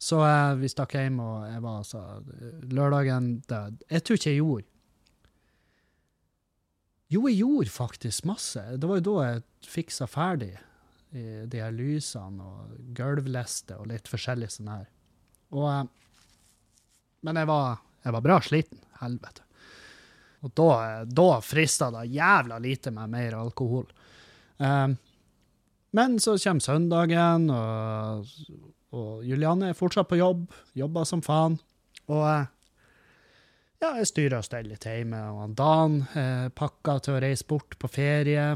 Så 0.05 0.20
uh, 0.20 0.52
vi 0.60 0.68
stakk 0.68 0.98
hjem, 0.98 1.16
og 1.24 1.46
jeg 1.48 1.64
var 1.64 1.80
altså 1.80 2.02
Lørdagen 2.68 3.28
det, 3.48 3.60
Jeg 3.88 4.05
tror 4.05 4.18
ikke 4.18 4.30
jeg 4.34 4.40
gjorde 4.42 4.66
Jo, 7.14 7.22
jeg 7.30 7.38
gjorde 7.38 7.72
faktisk 7.72 8.28
masse. 8.28 8.60
Det 8.76 8.90
var 8.90 9.01
jo 9.01 9.06
da 9.06 9.16
jeg 9.24 9.44
fiksa 9.70 10.09
ferdig 10.10 10.52
de 11.15 11.61
her 11.62 11.74
lysene 11.74 12.43
og 12.43 12.77
gulvliste 12.97 13.77
og 13.78 13.89
litt 13.93 14.11
forskjellig 14.11 14.51
sånn 14.51 14.73
her. 14.73 14.86
Og, 15.55 15.69
eh, 15.70 15.85
men 17.24 17.41
jeg 17.41 17.51
var, 17.51 17.81
jeg 18.05 18.16
var 18.16 18.24
bra 18.24 18.39
sliten. 18.43 18.81
Helvete. 19.01 19.45
Og 20.45 20.53
da, 20.59 21.05
da 21.09 21.28
frista 21.45 21.89
det 21.95 22.09
jævla 22.12 22.59
lite 22.61 22.93
med 22.95 23.12
mer 23.15 23.36
alkohol. 23.39 23.86
Um, 24.59 24.97
men 25.97 26.19
så 26.20 26.35
kommer 26.43 26.62
søndagen, 26.62 27.49
og, 27.55 28.28
og 28.95 29.24
Julianne 29.24 29.70
er 29.70 29.78
fortsatt 29.78 30.11
på 30.11 30.19
jobb. 30.20 30.45
Jobber 30.77 31.09
som 31.09 31.23
faen. 31.24 31.57
Og 32.11 32.23
eh, 32.28 32.51
ja, 33.81 33.95
jeg 34.01 34.11
styrer 34.11 34.39
og 34.41 34.47
steller 34.47 34.74
litt 34.74 34.86
hjemme. 34.89 35.23
Og 35.32 35.57
Dan 35.57 36.01
eh, 36.12 36.49
pakker 36.53 37.01
til 37.05 37.16
å 37.16 37.23
reise 37.24 37.47
bort 37.49 37.78
på 37.81 37.91
ferie. 37.93 38.53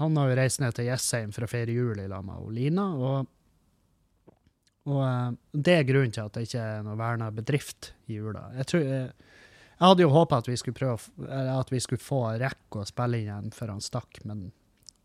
Han 0.00 0.16
har 0.16 0.30
jo 0.30 0.36
reist 0.38 0.62
ned 0.62 0.74
til 0.76 0.88
Jessheim 0.88 1.32
for 1.34 1.44
å 1.44 1.50
feire 1.50 1.74
jul 1.74 2.00
i 2.00 2.08
lag 2.08 2.24
med 2.24 2.48
Lina. 2.56 2.86
Og, 2.96 4.32
og 4.88 5.02
eh, 5.04 5.34
det 5.52 5.76
er 5.76 5.88
grunnen 5.88 6.14
til 6.14 6.24
at 6.24 6.38
det 6.38 6.46
ikke 6.48 6.64
er 6.64 6.86
noe 6.86 6.96
verna 7.00 7.28
bedrift 7.34 7.92
i 8.08 8.16
jula. 8.16 8.46
Jeg, 8.56 8.70
tror, 8.72 8.86
jeg, 8.88 9.30
jeg 9.76 9.84
hadde 9.84 10.06
jo 10.06 10.14
håpa 10.16 10.40
at 10.40 10.48
vi 10.48 10.56
skulle 10.60 10.96
at 11.28 11.72
vi 11.74 11.84
skulle 11.84 12.02
få 12.02 12.24
rekke 12.40 12.80
å 12.80 12.88
spille 12.88 13.20
inn 13.20 13.28
igjen 13.28 13.54
før 13.54 13.76
han 13.76 13.84
stakk, 13.84 14.22
men 14.28 14.50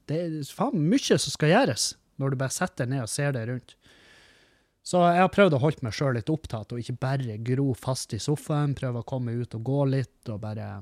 det 0.08 0.24
er 0.24 0.36
faen 0.56 0.88
mye 0.88 1.18
som 1.20 1.34
skal 1.34 1.52
gjøres 1.52 1.92
når 2.18 2.34
du 2.34 2.40
bare 2.40 2.56
setter 2.56 2.86
deg 2.86 2.96
ned 2.96 3.04
og 3.04 3.12
ser 3.12 3.36
deg 3.36 3.50
rundt. 3.52 3.76
Så 4.88 5.02
jeg 5.04 5.20
har 5.20 5.32
prøvd 5.34 5.58
å 5.58 5.60
holde 5.60 5.84
meg 5.84 5.96
sjøl 5.98 6.16
litt 6.16 6.30
opptatt, 6.32 6.72
og 6.72 6.80
ikke 6.80 6.96
bare 7.02 7.36
gro 7.44 7.74
fast 7.76 8.14
i 8.16 8.20
sofaen. 8.24 8.72
Prøve 8.78 9.02
å 9.02 9.08
komme 9.08 9.34
ut 9.36 9.58
og 9.58 9.66
gå 9.68 9.82
litt, 9.92 10.22
og 10.32 10.40
bare 10.46 10.78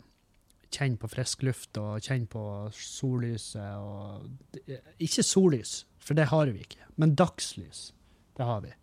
kjenne 0.73 0.99
på 1.01 1.09
frisk 1.11 1.45
luft 1.47 1.77
og 1.81 2.03
kjenne 2.03 2.29
på 2.31 2.43
sollyset. 2.75 3.77
Og 3.79 4.99
ikke 5.03 5.25
sollys, 5.25 5.83
for 5.99 6.17
det 6.17 6.29
har 6.31 6.51
vi 6.51 6.65
ikke, 6.65 6.89
men 7.01 7.15
dagslys. 7.17 7.89
Det 8.35 8.45
har 8.45 8.61
vi. 8.65 8.73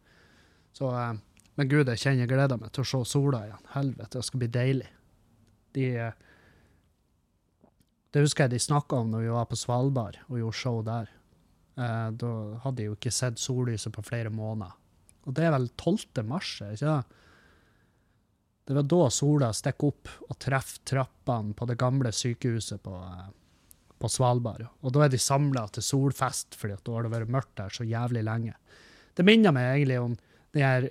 Så, 0.72 0.88
eh, 0.96 1.14
men 1.54 1.68
gud, 1.68 1.88
jeg 1.88 2.00
kjenner 2.00 2.26
jeg 2.26 2.58
meg 2.60 2.72
til 2.72 2.84
å 2.84 2.88
se 2.88 3.04
sola 3.12 3.44
igjen. 3.46 3.64
Helvete, 3.74 4.18
det 4.18 4.24
skal 4.24 4.40
bli 4.40 4.48
deilig. 4.48 4.90
De, 5.76 5.88
eh, 5.96 6.12
det 8.12 8.22
husker 8.24 8.44
jeg 8.44 8.54
de 8.54 8.58
snakka 8.58 9.02
om 9.02 9.10
når 9.12 9.26
vi 9.26 9.34
var 9.34 9.48
på 9.48 9.56
Svalbard 9.56 10.18
og 10.28 10.38
gjorde 10.38 10.60
show 10.60 10.82
der. 10.84 11.10
Eh, 11.76 12.10
da 12.20 12.32
hadde 12.64 12.76
de 12.76 12.88
jo 12.90 12.96
ikke 12.96 13.12
sett 13.12 13.40
sollyset 13.40 13.92
på 13.92 14.04
flere 14.04 14.32
måneder. 14.32 14.72
Og 15.26 15.36
det 15.36 15.44
er 15.46 15.54
vel 15.54 15.68
12. 15.78 16.24
mars, 16.26 16.56
ikke 16.60 16.88
det? 16.88 17.20
Det 18.64 18.74
var 18.74 18.86
da 18.86 19.10
sola 19.10 19.50
stikker 19.52 19.90
opp 19.90 20.10
og 20.28 20.38
treffer 20.38 20.84
trappene 20.86 21.54
på 21.58 21.66
det 21.66 21.78
gamle 21.80 22.12
sykehuset 22.14 22.82
på, 22.82 22.94
eh, 22.94 23.30
på 23.98 24.10
Svalbard. 24.10 24.68
Og 24.82 24.92
da 24.94 25.04
er 25.04 25.08
de 25.08 25.18
samla 25.18 25.66
til 25.72 25.82
solfest, 25.82 26.54
fordi 26.54 26.78
da 26.78 26.92
har 26.94 27.02
det 27.06 27.14
vært 27.16 27.32
mørkt 27.32 27.56
der 27.58 27.74
så 27.74 27.86
jævlig 27.86 28.22
lenge. 28.24 28.54
Det 29.14 29.26
minner 29.26 29.52
meg 29.52 29.72
egentlig 29.72 29.98
om 30.00 30.14
den 30.54 30.62
her, 30.62 30.88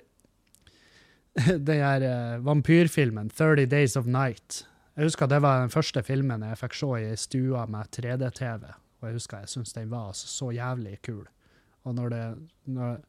den 1.70 1.80
her 1.80 2.02
eh, 2.02 2.38
vampyrfilmen 2.44 3.32
30 3.32 3.66
Days 3.66 3.96
of 3.96 4.06
Night. 4.06 4.66
Jeg 4.96 5.08
husker 5.08 5.26
det 5.26 5.40
var 5.40 5.62
den 5.62 5.72
første 5.72 6.02
filmen 6.04 6.44
jeg 6.44 6.60
fikk 6.60 6.74
se 6.76 6.92
i 7.00 7.16
stua 7.16 7.64
med 7.66 7.88
3D-TV. 7.96 8.68
Og 9.00 9.08
jeg 9.08 9.16
husker 9.16 9.40
jeg 9.40 9.48
syntes 9.48 9.72
den 9.72 9.88
var 9.90 10.12
altså 10.12 10.28
så 10.28 10.50
jævlig 10.52 10.98
kul. 11.02 11.24
Og 11.88 11.94
når 11.96 12.12
det 12.12 12.24
når 12.68 13.00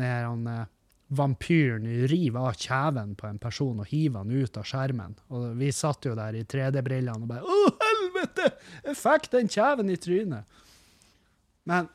når 0.00 0.50
eh, 0.50 0.66
vampyren 1.10 2.06
river 2.06 2.40
av 2.40 2.54
kjeven 2.54 3.16
på 3.18 3.26
en 3.26 3.38
person 3.42 3.80
og 3.82 3.86
hiver 3.90 4.18
han 4.22 4.30
ut 4.30 4.56
av 4.60 4.64
skjermen. 4.68 5.16
Og 5.34 5.56
vi 5.58 5.72
satt 5.74 6.06
jo 6.06 6.14
der 6.18 6.34
i 6.38 6.44
3D-brillene 6.46 7.24
og 7.24 7.28
bare 7.30 7.42
Å, 7.42 7.46
helvete! 7.82 8.52
Jeg 8.84 8.96
fikk 9.00 9.24
den 9.34 9.48
kjeven 9.50 9.90
i 9.90 9.98
trynet! 10.00 10.44
Men 11.68 11.88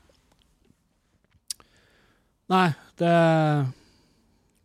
Nei, 2.51 2.67
det 3.01 3.13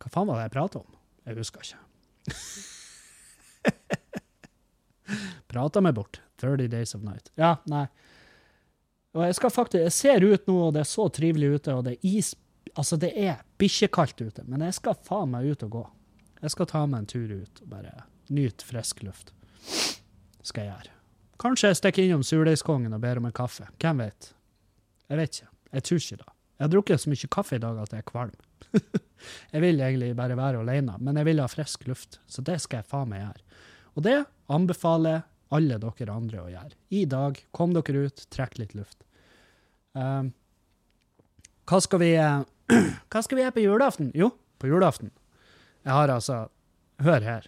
Hva 0.01 0.07
faen 0.13 0.27
var 0.29 0.35
det 0.37 0.43
jeg 0.45 0.53
prata 0.53 0.77
om? 0.83 0.91
Jeg 1.25 1.37
husker 1.39 1.61
ikke. 1.65 1.79
Prata 5.51 5.81
meg 5.83 5.93
bort. 5.97 6.21
30 6.41 6.69
Days 6.71 6.95
of 6.97 7.03
Night. 7.05 7.29
Ja, 7.37 7.55
nei. 7.69 7.85
Og 9.13 9.21
jeg 9.27 9.35
skal 9.37 9.51
faktisk 9.53 9.83
Jeg 9.83 9.93
ser 9.93 10.23
ut 10.25 10.47
nå, 10.49 10.55
og 10.67 10.73
det 10.75 10.81
er 10.83 10.89
så 10.89 11.05
trivelig 11.13 11.47
ute, 11.57 11.75
og 11.75 11.85
det 11.85 11.91
er 11.97 12.01
is 12.19 12.29
Altså, 12.75 12.97
det 13.01 13.11
er 13.17 13.41
bikkjekaldt 13.59 14.21
ute, 14.21 14.45
men 14.47 14.63
jeg 14.67 14.77
skal 14.77 14.97
faen 15.07 15.33
meg 15.33 15.49
ut 15.51 15.65
og 15.67 15.75
gå. 15.75 15.83
Jeg 16.41 16.53
skal 16.53 16.69
ta 16.71 16.85
meg 16.89 17.03
en 17.03 17.09
tur 17.11 17.31
ut 17.33 17.63
og 17.63 17.69
bare 17.69 17.93
nyte 18.33 18.65
frisk 18.65 19.03
luft. 19.05 19.33
Skal 20.41 20.65
jeg 20.65 20.71
gjøre. 20.71 20.95
Kanskje 21.41 21.71
jeg 21.71 21.79
stikker 21.79 22.05
innom 22.05 22.23
Surdeigskongen 22.25 22.93
og 22.95 23.01
ber 23.03 23.19
om 23.19 23.27
en 23.27 23.35
kaffe. 23.35 23.67
Hvem 23.81 24.03
vet? 24.05 24.31
Jeg 25.09 25.19
vet 25.19 25.35
ikke. 25.35 25.51
Jeg 25.71 25.85
tror 25.87 26.01
ikke 26.01 26.19
det. 26.21 26.31
Jeg 26.61 26.63
har 26.63 26.71
drukket 26.75 27.01
så 27.01 27.11
mye 27.11 27.29
kaffe 27.33 27.57
i 27.57 27.61
dag 27.61 27.77
at 27.81 27.93
jeg 27.95 28.03
er 28.03 28.09
kvalm. 28.11 28.33
jeg 29.53 29.63
vil 29.63 29.81
egentlig 29.81 30.11
bare 30.17 30.37
være 30.37 30.61
alene, 30.61 30.97
men 31.01 31.17
jeg 31.17 31.27
vil 31.27 31.41
ha 31.41 31.47
frisk 31.49 31.87
luft, 31.89 32.19
så 32.29 32.43
det 32.45 32.59
skal 32.61 32.81
jeg 32.81 32.89
faen 32.91 33.09
meg 33.09 33.23
gjøre. 33.23 33.45
Og 33.97 34.05
det 34.05 34.17
anbefaler 34.53 35.23
alle 35.51 35.79
dere 35.81 36.13
andre 36.13 36.43
å 36.43 36.51
gjøre. 36.51 36.77
I 36.93 37.01
dag, 37.09 37.39
kom 37.51 37.73
dere 37.75 38.05
ut, 38.07 38.23
trekk 38.31 38.59
litt 38.61 38.75
luft. 38.77 39.01
Um, 39.97 40.31
hva 41.71 41.79
skal 41.79 42.01
vi 42.03 42.11
eh, 42.19 42.41
Hva 43.11 43.21
skal 43.23 43.37
vi 43.37 43.45
gjøre 43.45 43.55
på 43.55 43.63
julaften? 43.63 44.11
Jo, 44.15 44.33
på 44.59 44.67
julaften. 44.67 45.11
Jeg 45.85 45.95
har 45.95 46.11
altså 46.11 46.45
Hør 47.01 47.23
her. 47.25 47.47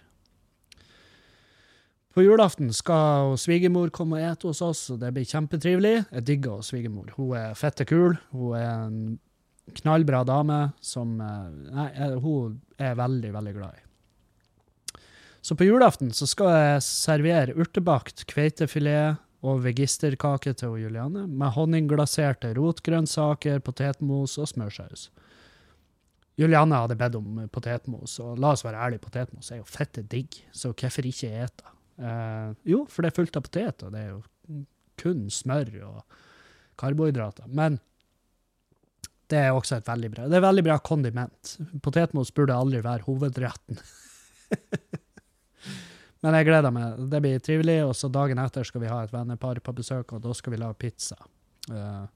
På 2.14 2.22
julaften 2.22 2.72
skal 2.74 3.36
svigermor 3.38 3.92
komme 3.94 4.18
og 4.18 4.24
ete 4.26 4.48
hos 4.48 4.62
oss, 4.62 4.80
og 4.90 4.98
det 5.02 5.12
blir 5.14 5.26
kjempetrivelig. 5.28 5.94
Jeg 6.08 6.26
digger 6.26 6.64
svigermor. 6.66 7.12
Hun 7.14 7.36
er 7.38 7.54
fette 7.58 7.86
kul. 7.86 8.16
Hun 8.34 8.56
er 8.58 8.68
en 8.72 8.98
knallbra 9.78 10.24
dame 10.26 10.58
som 10.84 11.18
eh, 11.20 11.48
Nei, 11.74 11.88
eh, 11.92 12.16
hun 12.22 12.58
er 12.78 12.96
veldig, 12.98 13.32
veldig 13.36 13.54
glad 13.58 13.76
i. 13.76 13.82
Så 15.44 15.58
på 15.58 15.68
julaften 15.68 16.14
så 16.16 16.26
skal 16.26 16.54
jeg 16.54 16.84
servere 16.86 17.54
urtebakt 17.60 18.24
kveitefilet 18.30 19.20
og 19.44 19.60
vegisterkake 19.66 20.54
til 20.56 20.78
Juliane, 20.80 21.26
med 21.28 21.52
honningglaserte 21.56 22.54
rotgrønnsaker, 22.56 23.60
potetmos 23.64 24.38
og 24.40 24.48
smørsaus. 24.48 25.10
Juliane 26.40 26.80
hadde 26.80 26.96
bedt 26.98 27.18
om 27.18 27.42
potetmos, 27.52 28.16
og 28.24 28.40
la 28.42 28.54
oss 28.54 28.64
være 28.66 28.80
ærlige, 28.86 29.04
potetmos 29.04 29.52
er 29.52 29.60
jo 29.60 29.68
fette 29.68 30.02
digg, 30.10 30.40
så 30.50 30.72
hvorfor 30.72 31.06
ikke 31.06 31.30
ete? 31.44 31.74
Eh, 32.00 32.54
jo, 32.72 32.82
for 32.90 33.04
det 33.04 33.12
er 33.12 33.18
fullt 33.20 33.36
av 33.38 33.44
potet, 33.46 33.84
og 33.86 33.92
det 33.94 34.00
er 34.00 34.14
jo 34.14 34.22
kun 34.98 35.28
smør 35.30 35.70
og 35.90 36.16
karbohydrater. 36.80 37.46
Men 37.46 37.78
det 39.30 39.40
er 39.40 39.54
også 39.56 39.78
et 39.78 39.86
veldig 39.88 40.10
bra 40.12 40.26
Det 40.28 40.36
er 40.36 40.44
veldig 40.44 40.64
bra 40.66 40.78
kondiment. 40.84 41.54
Potetmos 41.82 42.32
burde 42.34 42.56
aldri 42.56 42.82
være 42.84 43.06
hovedretten. 43.06 43.78
Men 46.24 46.38
jeg 46.38 46.48
gleder 46.48 46.72
meg. 46.72 47.00
Det 47.12 47.20
blir 47.20 47.40
trivelig. 47.44 47.78
Og 47.84 47.94
så 47.98 48.08
dagen 48.12 48.40
etter 48.40 48.64
skal 48.64 48.80
vi 48.80 48.90
ha 48.92 49.02
et 49.04 49.12
vennepar 49.12 49.60
på 49.64 49.76
besøk, 49.76 50.16
og 50.16 50.24
da 50.24 50.34
skal 50.36 50.54
vi 50.54 50.60
lage 50.62 50.78
pizza. 50.80 51.18
Uh, 51.68 52.06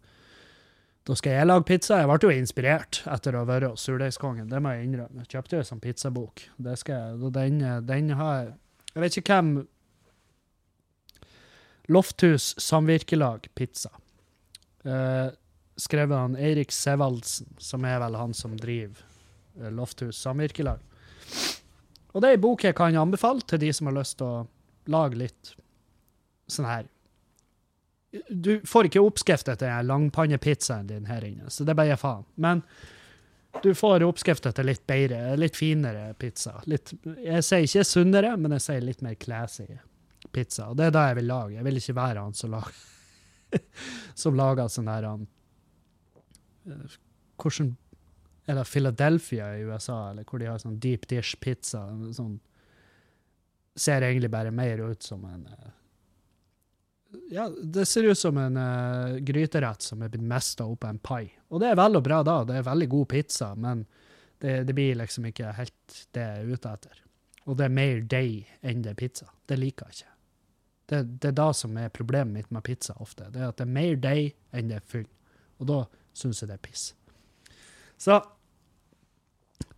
da 1.09 1.17
skal 1.17 1.37
jeg 1.37 1.49
lage 1.49 1.67
pizza. 1.69 2.01
Jeg 2.01 2.09
ble 2.09 2.19
jo 2.25 2.37
inspirert 2.37 3.03
etter 3.09 3.37
å 3.37 3.43
ha 3.45 3.49
vært 3.49 3.71
hos 3.71 3.85
Surdeigskongen, 3.85 4.49
det 4.51 4.61
må 4.65 4.75
jeg 4.75 4.89
innrømme. 4.89 5.25
Jeg 5.25 5.35
kjøpte 5.35 5.57
jo 5.57 5.65
en 5.65 5.69
sånn 5.71 5.85
pizzabok. 5.85 6.45
Det 6.69 6.77
skal 6.81 7.05
jeg, 7.19 7.33
den, 7.37 7.61
den 7.89 8.15
har 8.17 8.55
Jeg 8.95 9.05
vet 9.05 9.21
ikke 9.21 9.39
hvem 9.39 9.53
Lofthus 11.89 12.51
Samvirkelag 12.61 13.49
Pizza. 13.57 13.93
Uh, 14.85 15.29
skrevet 15.81 16.17
han 16.17 16.37
Eirik 16.37 16.73
Sevaldsen, 16.73 17.55
som 17.61 17.85
er 17.89 18.01
vel 18.05 18.17
han 18.21 18.37
som 18.37 18.57
driver 18.61 19.01
uh, 19.61 19.69
Lofthus 19.73 20.21
Samvirkelag. 20.21 20.85
Og 22.15 22.23
det 22.23 22.29
er 22.29 22.39
ei 22.39 22.43
bok 22.43 22.65
jeg 22.65 22.77
kan 22.77 22.97
anbefale 22.97 23.45
til 23.47 23.61
de 23.63 23.73
som 23.75 23.91
har 23.91 23.99
lyst 23.99 24.19
til 24.21 24.29
å 24.29 24.47
lage 24.89 25.19
litt 25.21 25.55
sånn 26.49 26.69
her 26.69 26.87
Du 28.33 28.55
får 28.65 28.89
ikke 28.89 29.03
oppskrifta 29.05 29.57
til 29.61 29.89
langpannepizzaen 29.91 30.89
din 30.89 31.11
her 31.11 31.27
inne, 31.29 31.51
så 31.53 31.67
det 31.69 31.77
bare 31.77 31.99
faen. 32.01 32.25
Men 32.41 32.63
du 33.63 33.75
får 33.77 34.05
oppskrifta 34.07 34.53
til 34.57 34.69
litt 34.71 34.87
bedre, 34.89 35.37
litt 35.37 35.57
finere 35.57 36.15
pizza. 36.19 36.55
Litt, 36.71 36.95
jeg 37.05 37.45
sier 37.45 37.67
ikke 37.67 37.85
sunnere, 37.85 38.33
men 38.41 38.55
jeg 38.57 38.65
sier 38.65 38.87
litt 38.87 39.05
mer 39.05 39.19
classy 39.21 39.67
pizza. 40.33 40.71
Og 40.71 40.79
det 40.79 40.89
er 40.89 40.95
det 40.95 41.05
jeg 41.11 41.19
vil 41.21 41.29
lage. 41.29 41.57
Jeg 41.59 41.67
vil 41.67 41.81
ikke 41.81 41.97
være 41.99 42.25
han 42.25 42.39
som 42.39 42.55
lager, 42.55 42.81
som 44.23 44.39
lager 44.39 44.73
sånn 44.73 44.91
her 44.93 45.09
han 45.09 45.29
eh, 46.69 46.97
Hvordan 47.39 47.75
eller 48.49 48.65
Philadelphia 48.65 49.57
i 49.57 49.61
USA, 49.61 50.11
eller 50.11 50.25
hvor 50.25 50.41
de 50.41 50.47
har 50.49 50.61
sånn 50.63 50.79
deep 50.81 51.03
dish 51.11 51.37
pizza. 51.41 51.83
Sånn, 52.17 52.39
ser 53.77 54.07
egentlig 54.07 54.31
bare 54.33 54.51
mer 54.51 54.81
ut 54.89 55.05
som 55.05 55.27
en 55.29 55.43
uh, 55.53 55.67
Ja, 57.29 57.45
det 57.49 57.85
ser 57.87 58.09
ut 58.09 58.19
som 58.19 58.39
en 58.41 58.57
uh, 58.57 59.19
gryterett 59.21 59.85
som 59.85 60.03
er 60.03 60.09
blitt 60.09 60.25
mesta 60.25 60.65
opp 60.65 60.87
av 60.87 60.95
en 60.95 61.03
pai. 61.11 61.27
Og 61.53 61.61
det 61.61 61.69
er 61.69 61.77
vel 61.77 62.01
og 62.01 62.07
bra 62.09 62.23
da, 62.25 62.39
det 62.49 62.57
er 62.57 62.65
veldig 62.71 62.89
god 62.95 63.09
pizza, 63.13 63.51
men 63.55 63.85
det, 64.39 64.63
det 64.65 64.77
blir 64.77 64.97
liksom 64.97 65.29
ikke 65.29 65.53
helt 65.59 66.01
det 66.17 66.25
jeg 66.25 66.47
er 66.47 66.57
ute 66.57 66.73
etter. 66.73 67.05
Og 67.45 67.61
det 67.61 67.69
er 67.69 67.77
mer 67.77 68.01
deig 68.17 68.49
enn 68.65 68.81
det 68.85 68.95
er 68.95 68.99
pizza. 69.05 69.29
Det 69.49 69.61
liker 69.61 69.93
jeg 69.93 70.01
ikke. 70.01 70.15
Det, 70.89 71.03
det, 71.21 71.35
er 71.35 71.37
da 71.37 71.51
som 71.53 71.77
er 71.77 71.93
problemet 71.93 72.33
mitt 72.33 72.51
med 72.51 72.65
pizza 72.65 72.97
ofte. 72.97 73.29
Det 73.29 73.45
er 73.45 73.53
at 73.53 73.61
det 73.61 73.69
er 73.69 73.77
mer 73.77 74.01
deig 74.01 74.33
enn 74.57 74.73
det 74.73 74.81
er 74.81 74.89
fyll. 74.89 75.09
Og 75.61 75.69
da 75.69 75.83
syns 76.17 76.41
jeg 76.41 76.49
det 76.49 76.57
er 76.57 76.65
piss. 76.65 76.89
Så 78.01 78.17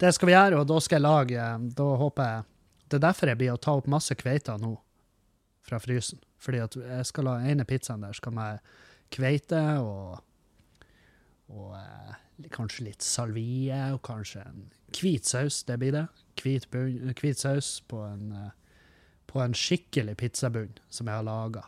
det 0.01 0.13
skal 0.17 0.31
vi 0.31 0.35
gjøre, 0.35 0.61
og 0.61 0.69
da 0.69 0.79
skal 0.81 0.99
jeg 0.99 1.05
lage 1.05 1.45
Da 1.77 1.87
håper 2.01 2.31
jeg 2.31 2.45
Det 2.89 2.99
er 2.99 3.05
derfor 3.07 3.31
jeg 3.31 3.41
blir 3.41 3.53
å 3.55 3.61
ta 3.61 3.75
opp 3.77 3.89
masse 3.91 4.17
kveiter 4.19 4.61
nå 4.61 4.75
fra 5.67 5.79
frysen. 5.79 6.19
Fordi 6.41 6.63
at 6.65 6.77
jeg 6.77 7.07
skal 7.07 7.29
la 7.29 7.37
ene 7.47 7.67
pizzaen 7.69 8.03
der 8.03 8.17
skal 8.17 8.33
med 8.35 8.63
kveite 9.13 9.61
og, 9.85 10.23
og 11.53 11.75
eh, 11.77 12.17
kanskje 12.51 12.87
litt 12.89 13.05
salvie 13.05 13.79
og 13.93 14.01
kanskje 14.07 14.43
en 14.49 14.65
hvit 14.97 15.29
saus. 15.29 15.61
Det 15.69 15.77
blir 15.79 15.95
det. 15.95 16.07
Hvit, 16.41 16.67
hvit 17.21 17.45
saus 17.45 17.77
på 17.87 18.01
en, 18.09 18.33
eh, 18.33 18.51
på 19.31 19.45
en 19.45 19.55
skikkelig 19.55 20.17
pizzabunn 20.19 20.73
som 20.89 21.13
jeg 21.13 21.21
har 21.21 21.29
laga. 21.29 21.67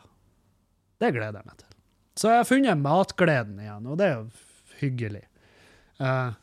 Det 0.99 1.13
gleder 1.13 1.39
jeg 1.39 1.51
meg 1.51 1.61
til. 1.61 1.77
Så 2.19 2.29
jeg 2.33 2.41
har 2.41 2.49
funnet 2.49 2.81
matgleden 2.81 3.61
igjen, 3.61 3.87
og 3.89 4.01
det 4.01 4.09
er 4.09 4.17
jo 4.19 4.27
hyggelig. 4.81 5.23
Uh, 6.01 6.33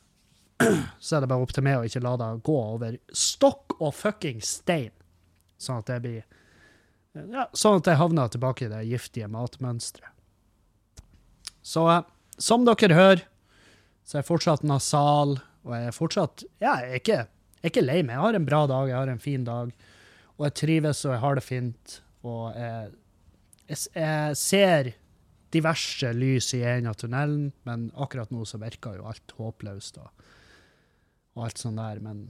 så 1.01 1.17
er 1.17 1.25
det 1.25 1.31
bare 1.31 1.45
opp 1.45 1.55
til 1.57 1.65
meg 1.67 1.81
å 1.81 1.87
ikke 1.89 2.03
la 2.05 2.15
det 2.21 2.31
gå 2.47 2.57
over 2.61 2.99
stokk 3.17 3.77
og 3.79 3.95
fucking 3.97 4.41
stein. 4.45 4.93
Sånn 5.61 5.83
at 5.83 5.91
det 5.91 5.99
blir 6.05 6.21
ja, 7.11 7.49
Sånn 7.59 7.81
at 7.81 7.89
jeg 7.91 7.99
havner 7.99 8.31
tilbake 8.31 8.69
i 8.69 8.71
det 8.71 8.85
giftige 8.87 9.29
matmønsteret. 9.31 10.13
Så 11.61 11.85
eh, 11.91 12.05
som 12.41 12.65
dere 12.65 12.97
hører, 12.97 13.25
så 14.07 14.17
er 14.17 14.23
jeg 14.23 14.31
fortsatt 14.31 14.63
nasal, 14.67 15.37
og 15.67 15.75
jeg 15.77 15.91
er 15.91 15.97
fortsatt 15.97 16.45
Ja, 16.63 16.79
jeg 16.81 16.91
er 16.91 17.03
ikke, 17.03 17.19
jeg 17.59 17.67
er 17.67 17.73
ikke 17.73 17.85
lei 17.85 17.99
meg. 18.03 18.15
Jeg 18.15 18.25
har 18.25 18.39
en 18.39 18.47
bra 18.47 18.63
dag, 18.71 18.89
jeg 18.89 18.99
har 18.99 19.13
en 19.13 19.23
fin 19.23 19.45
dag, 19.47 19.75
og 20.39 20.47
jeg 20.47 20.57
trives 20.63 21.05
og 21.05 21.15
jeg 21.15 21.23
har 21.25 21.37
det 21.37 21.45
fint. 21.45 21.99
Og 22.27 22.57
jeg, 22.57 22.95
jeg, 23.69 23.83
jeg 23.99 24.41
ser 24.41 24.93
diverse 25.55 26.13
lys 26.15 26.53
i 26.55 26.63
enden 26.63 26.93
av 26.93 26.99
tunnelen, 27.01 27.51
men 27.67 27.89
akkurat 27.99 28.31
nå 28.31 28.47
så 28.47 28.61
virker 28.63 29.01
jo 29.01 29.09
alt 29.11 29.35
håpløst. 29.37 29.99
og 29.99 30.30
og 31.37 31.47
alt 31.47 31.61
sånt 31.63 31.81
der, 31.81 32.01
men 32.05 32.29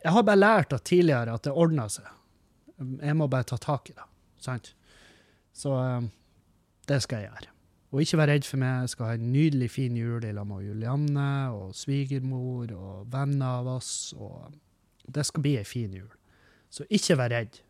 jeg 0.00 0.14
har 0.14 0.24
bare 0.24 0.40
lært 0.40 0.72
at 0.72 0.86
tidligere 0.88 1.34
at 1.34 1.44
det 1.44 1.52
ordner 1.52 1.90
seg. 1.92 2.08
Jeg 2.80 3.16
må 3.16 3.28
bare 3.28 3.48
ta 3.48 3.58
tak 3.60 3.90
i 3.92 3.96
det. 3.96 4.06
Sant? 4.40 4.72
Så 5.52 5.74
um, 5.76 6.08
det 6.88 7.02
skal 7.04 7.20
jeg 7.20 7.28
gjøre. 7.28 7.52
Og 7.90 8.04
ikke 8.04 8.20
være 8.20 8.36
redd 8.36 8.46
for 8.46 8.62
meg. 8.62 8.84
Jeg 8.84 8.92
skal 8.94 9.10
ha 9.10 9.18
en 9.18 9.32
nydelig, 9.34 9.68
fin 9.74 9.96
jul 9.98 10.24
i 10.24 10.32
lag 10.32 10.46
med 10.46 10.64
Julianne 10.64 11.30
og 11.52 11.74
svigermor 11.76 12.70
og 12.76 13.10
venner 13.12 13.60
av 13.60 13.68
oss. 13.76 14.14
Og 14.16 14.54
det 15.10 15.26
skal 15.26 15.44
bli 15.44 15.56
ei 15.58 15.64
en 15.64 15.68
fin 15.68 15.92
jul. 15.98 16.08
Så 16.70 16.86
ikke 16.88 17.18
vær 17.18 17.34
redd. 17.34 17.60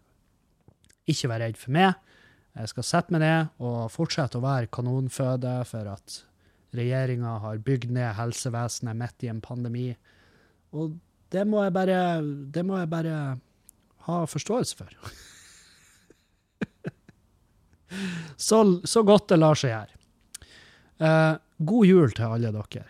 Ikke 1.10 1.32
vær 1.32 1.42
redd 1.42 1.58
for 1.58 1.74
meg. 1.74 1.96
Jeg 2.54 2.70
skal 2.72 2.86
sette 2.86 3.14
meg 3.14 3.24
ned 3.24 3.62
og 3.64 3.88
fortsette 3.94 4.38
å 4.38 4.44
være 4.44 4.70
kanonføde 4.74 5.54
for 5.70 5.88
at 5.96 6.20
Regjeringa 6.76 7.38
har 7.42 7.62
bygd 7.66 7.90
ned 7.94 8.14
helsevesenet 8.18 8.98
midt 8.98 9.24
i 9.26 9.30
en 9.32 9.42
pandemi. 9.42 9.88
Og 10.76 10.98
det 11.34 11.46
må 11.46 11.62
jeg 11.64 11.74
bare, 11.74 11.98
må 12.66 12.78
jeg 12.78 12.90
bare 12.90 13.16
ha 14.06 14.18
forståelse 14.30 14.78
for. 14.78 14.90
så, 18.48 18.60
så, 18.84 19.02
godt 19.06 19.28
det 19.32 19.40
lar 19.40 19.58
seg 19.58 19.74
gjøre. 19.74 19.96
Uh, 21.00 21.34
god 21.66 21.88
jul 21.88 22.14
til 22.16 22.36
alle 22.36 22.52
dere. 22.54 22.84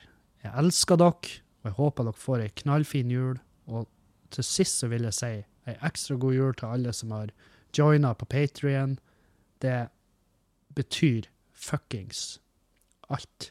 Jeg 0.45 0.53
elsker 0.65 1.01
dere, 1.01 1.39
og 1.61 1.71
jeg 1.71 1.79
håper 1.79 2.09
dere 2.09 2.25
får 2.25 2.45
ei 2.45 2.53
knallfin 2.63 3.15
jul. 3.15 3.39
Og 3.71 3.89
til 4.35 4.47
sist 4.47 4.83
så 4.83 4.91
vil 4.93 5.09
jeg 5.09 5.17
si 5.17 5.33
ei 5.69 5.79
ekstra 5.87 6.17
god 6.21 6.37
jul 6.37 6.57
til 6.59 6.75
alle 6.75 6.93
som 6.97 7.17
har 7.17 7.33
joina 7.77 8.13
på 8.17 8.29
Patrion. 8.29 8.99
Det 9.61 9.89
betyr 10.77 11.29
fuckings 11.53 12.39
alt 13.11 13.51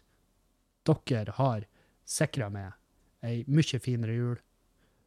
dere 1.10 1.36
har 1.38 1.66
sikra 2.10 2.49
meg 2.49 2.74
ei 3.26 3.44
mye 3.48 3.80
finere 3.84 4.16
jul. 4.16 4.38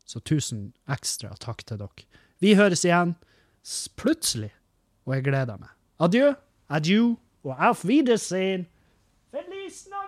Så 0.04 0.20
tusen 0.20 0.72
ekstra 0.90 1.32
takk 1.40 1.64
til 1.66 1.80
dere. 1.80 2.06
Vi 2.42 2.54
høres 2.58 2.84
igjen 2.84 3.14
plutselig, 3.96 4.50
og 5.06 5.14
jeg 5.16 5.28
gleder 5.30 5.60
meg. 5.60 5.70
Adjø, 6.02 6.32
adjø 6.68 7.02
og 7.46 7.54
auf 7.58 7.84
Wiedersehen. 7.86 8.66
Feliz 9.30 9.86
Navidad! 9.86 10.01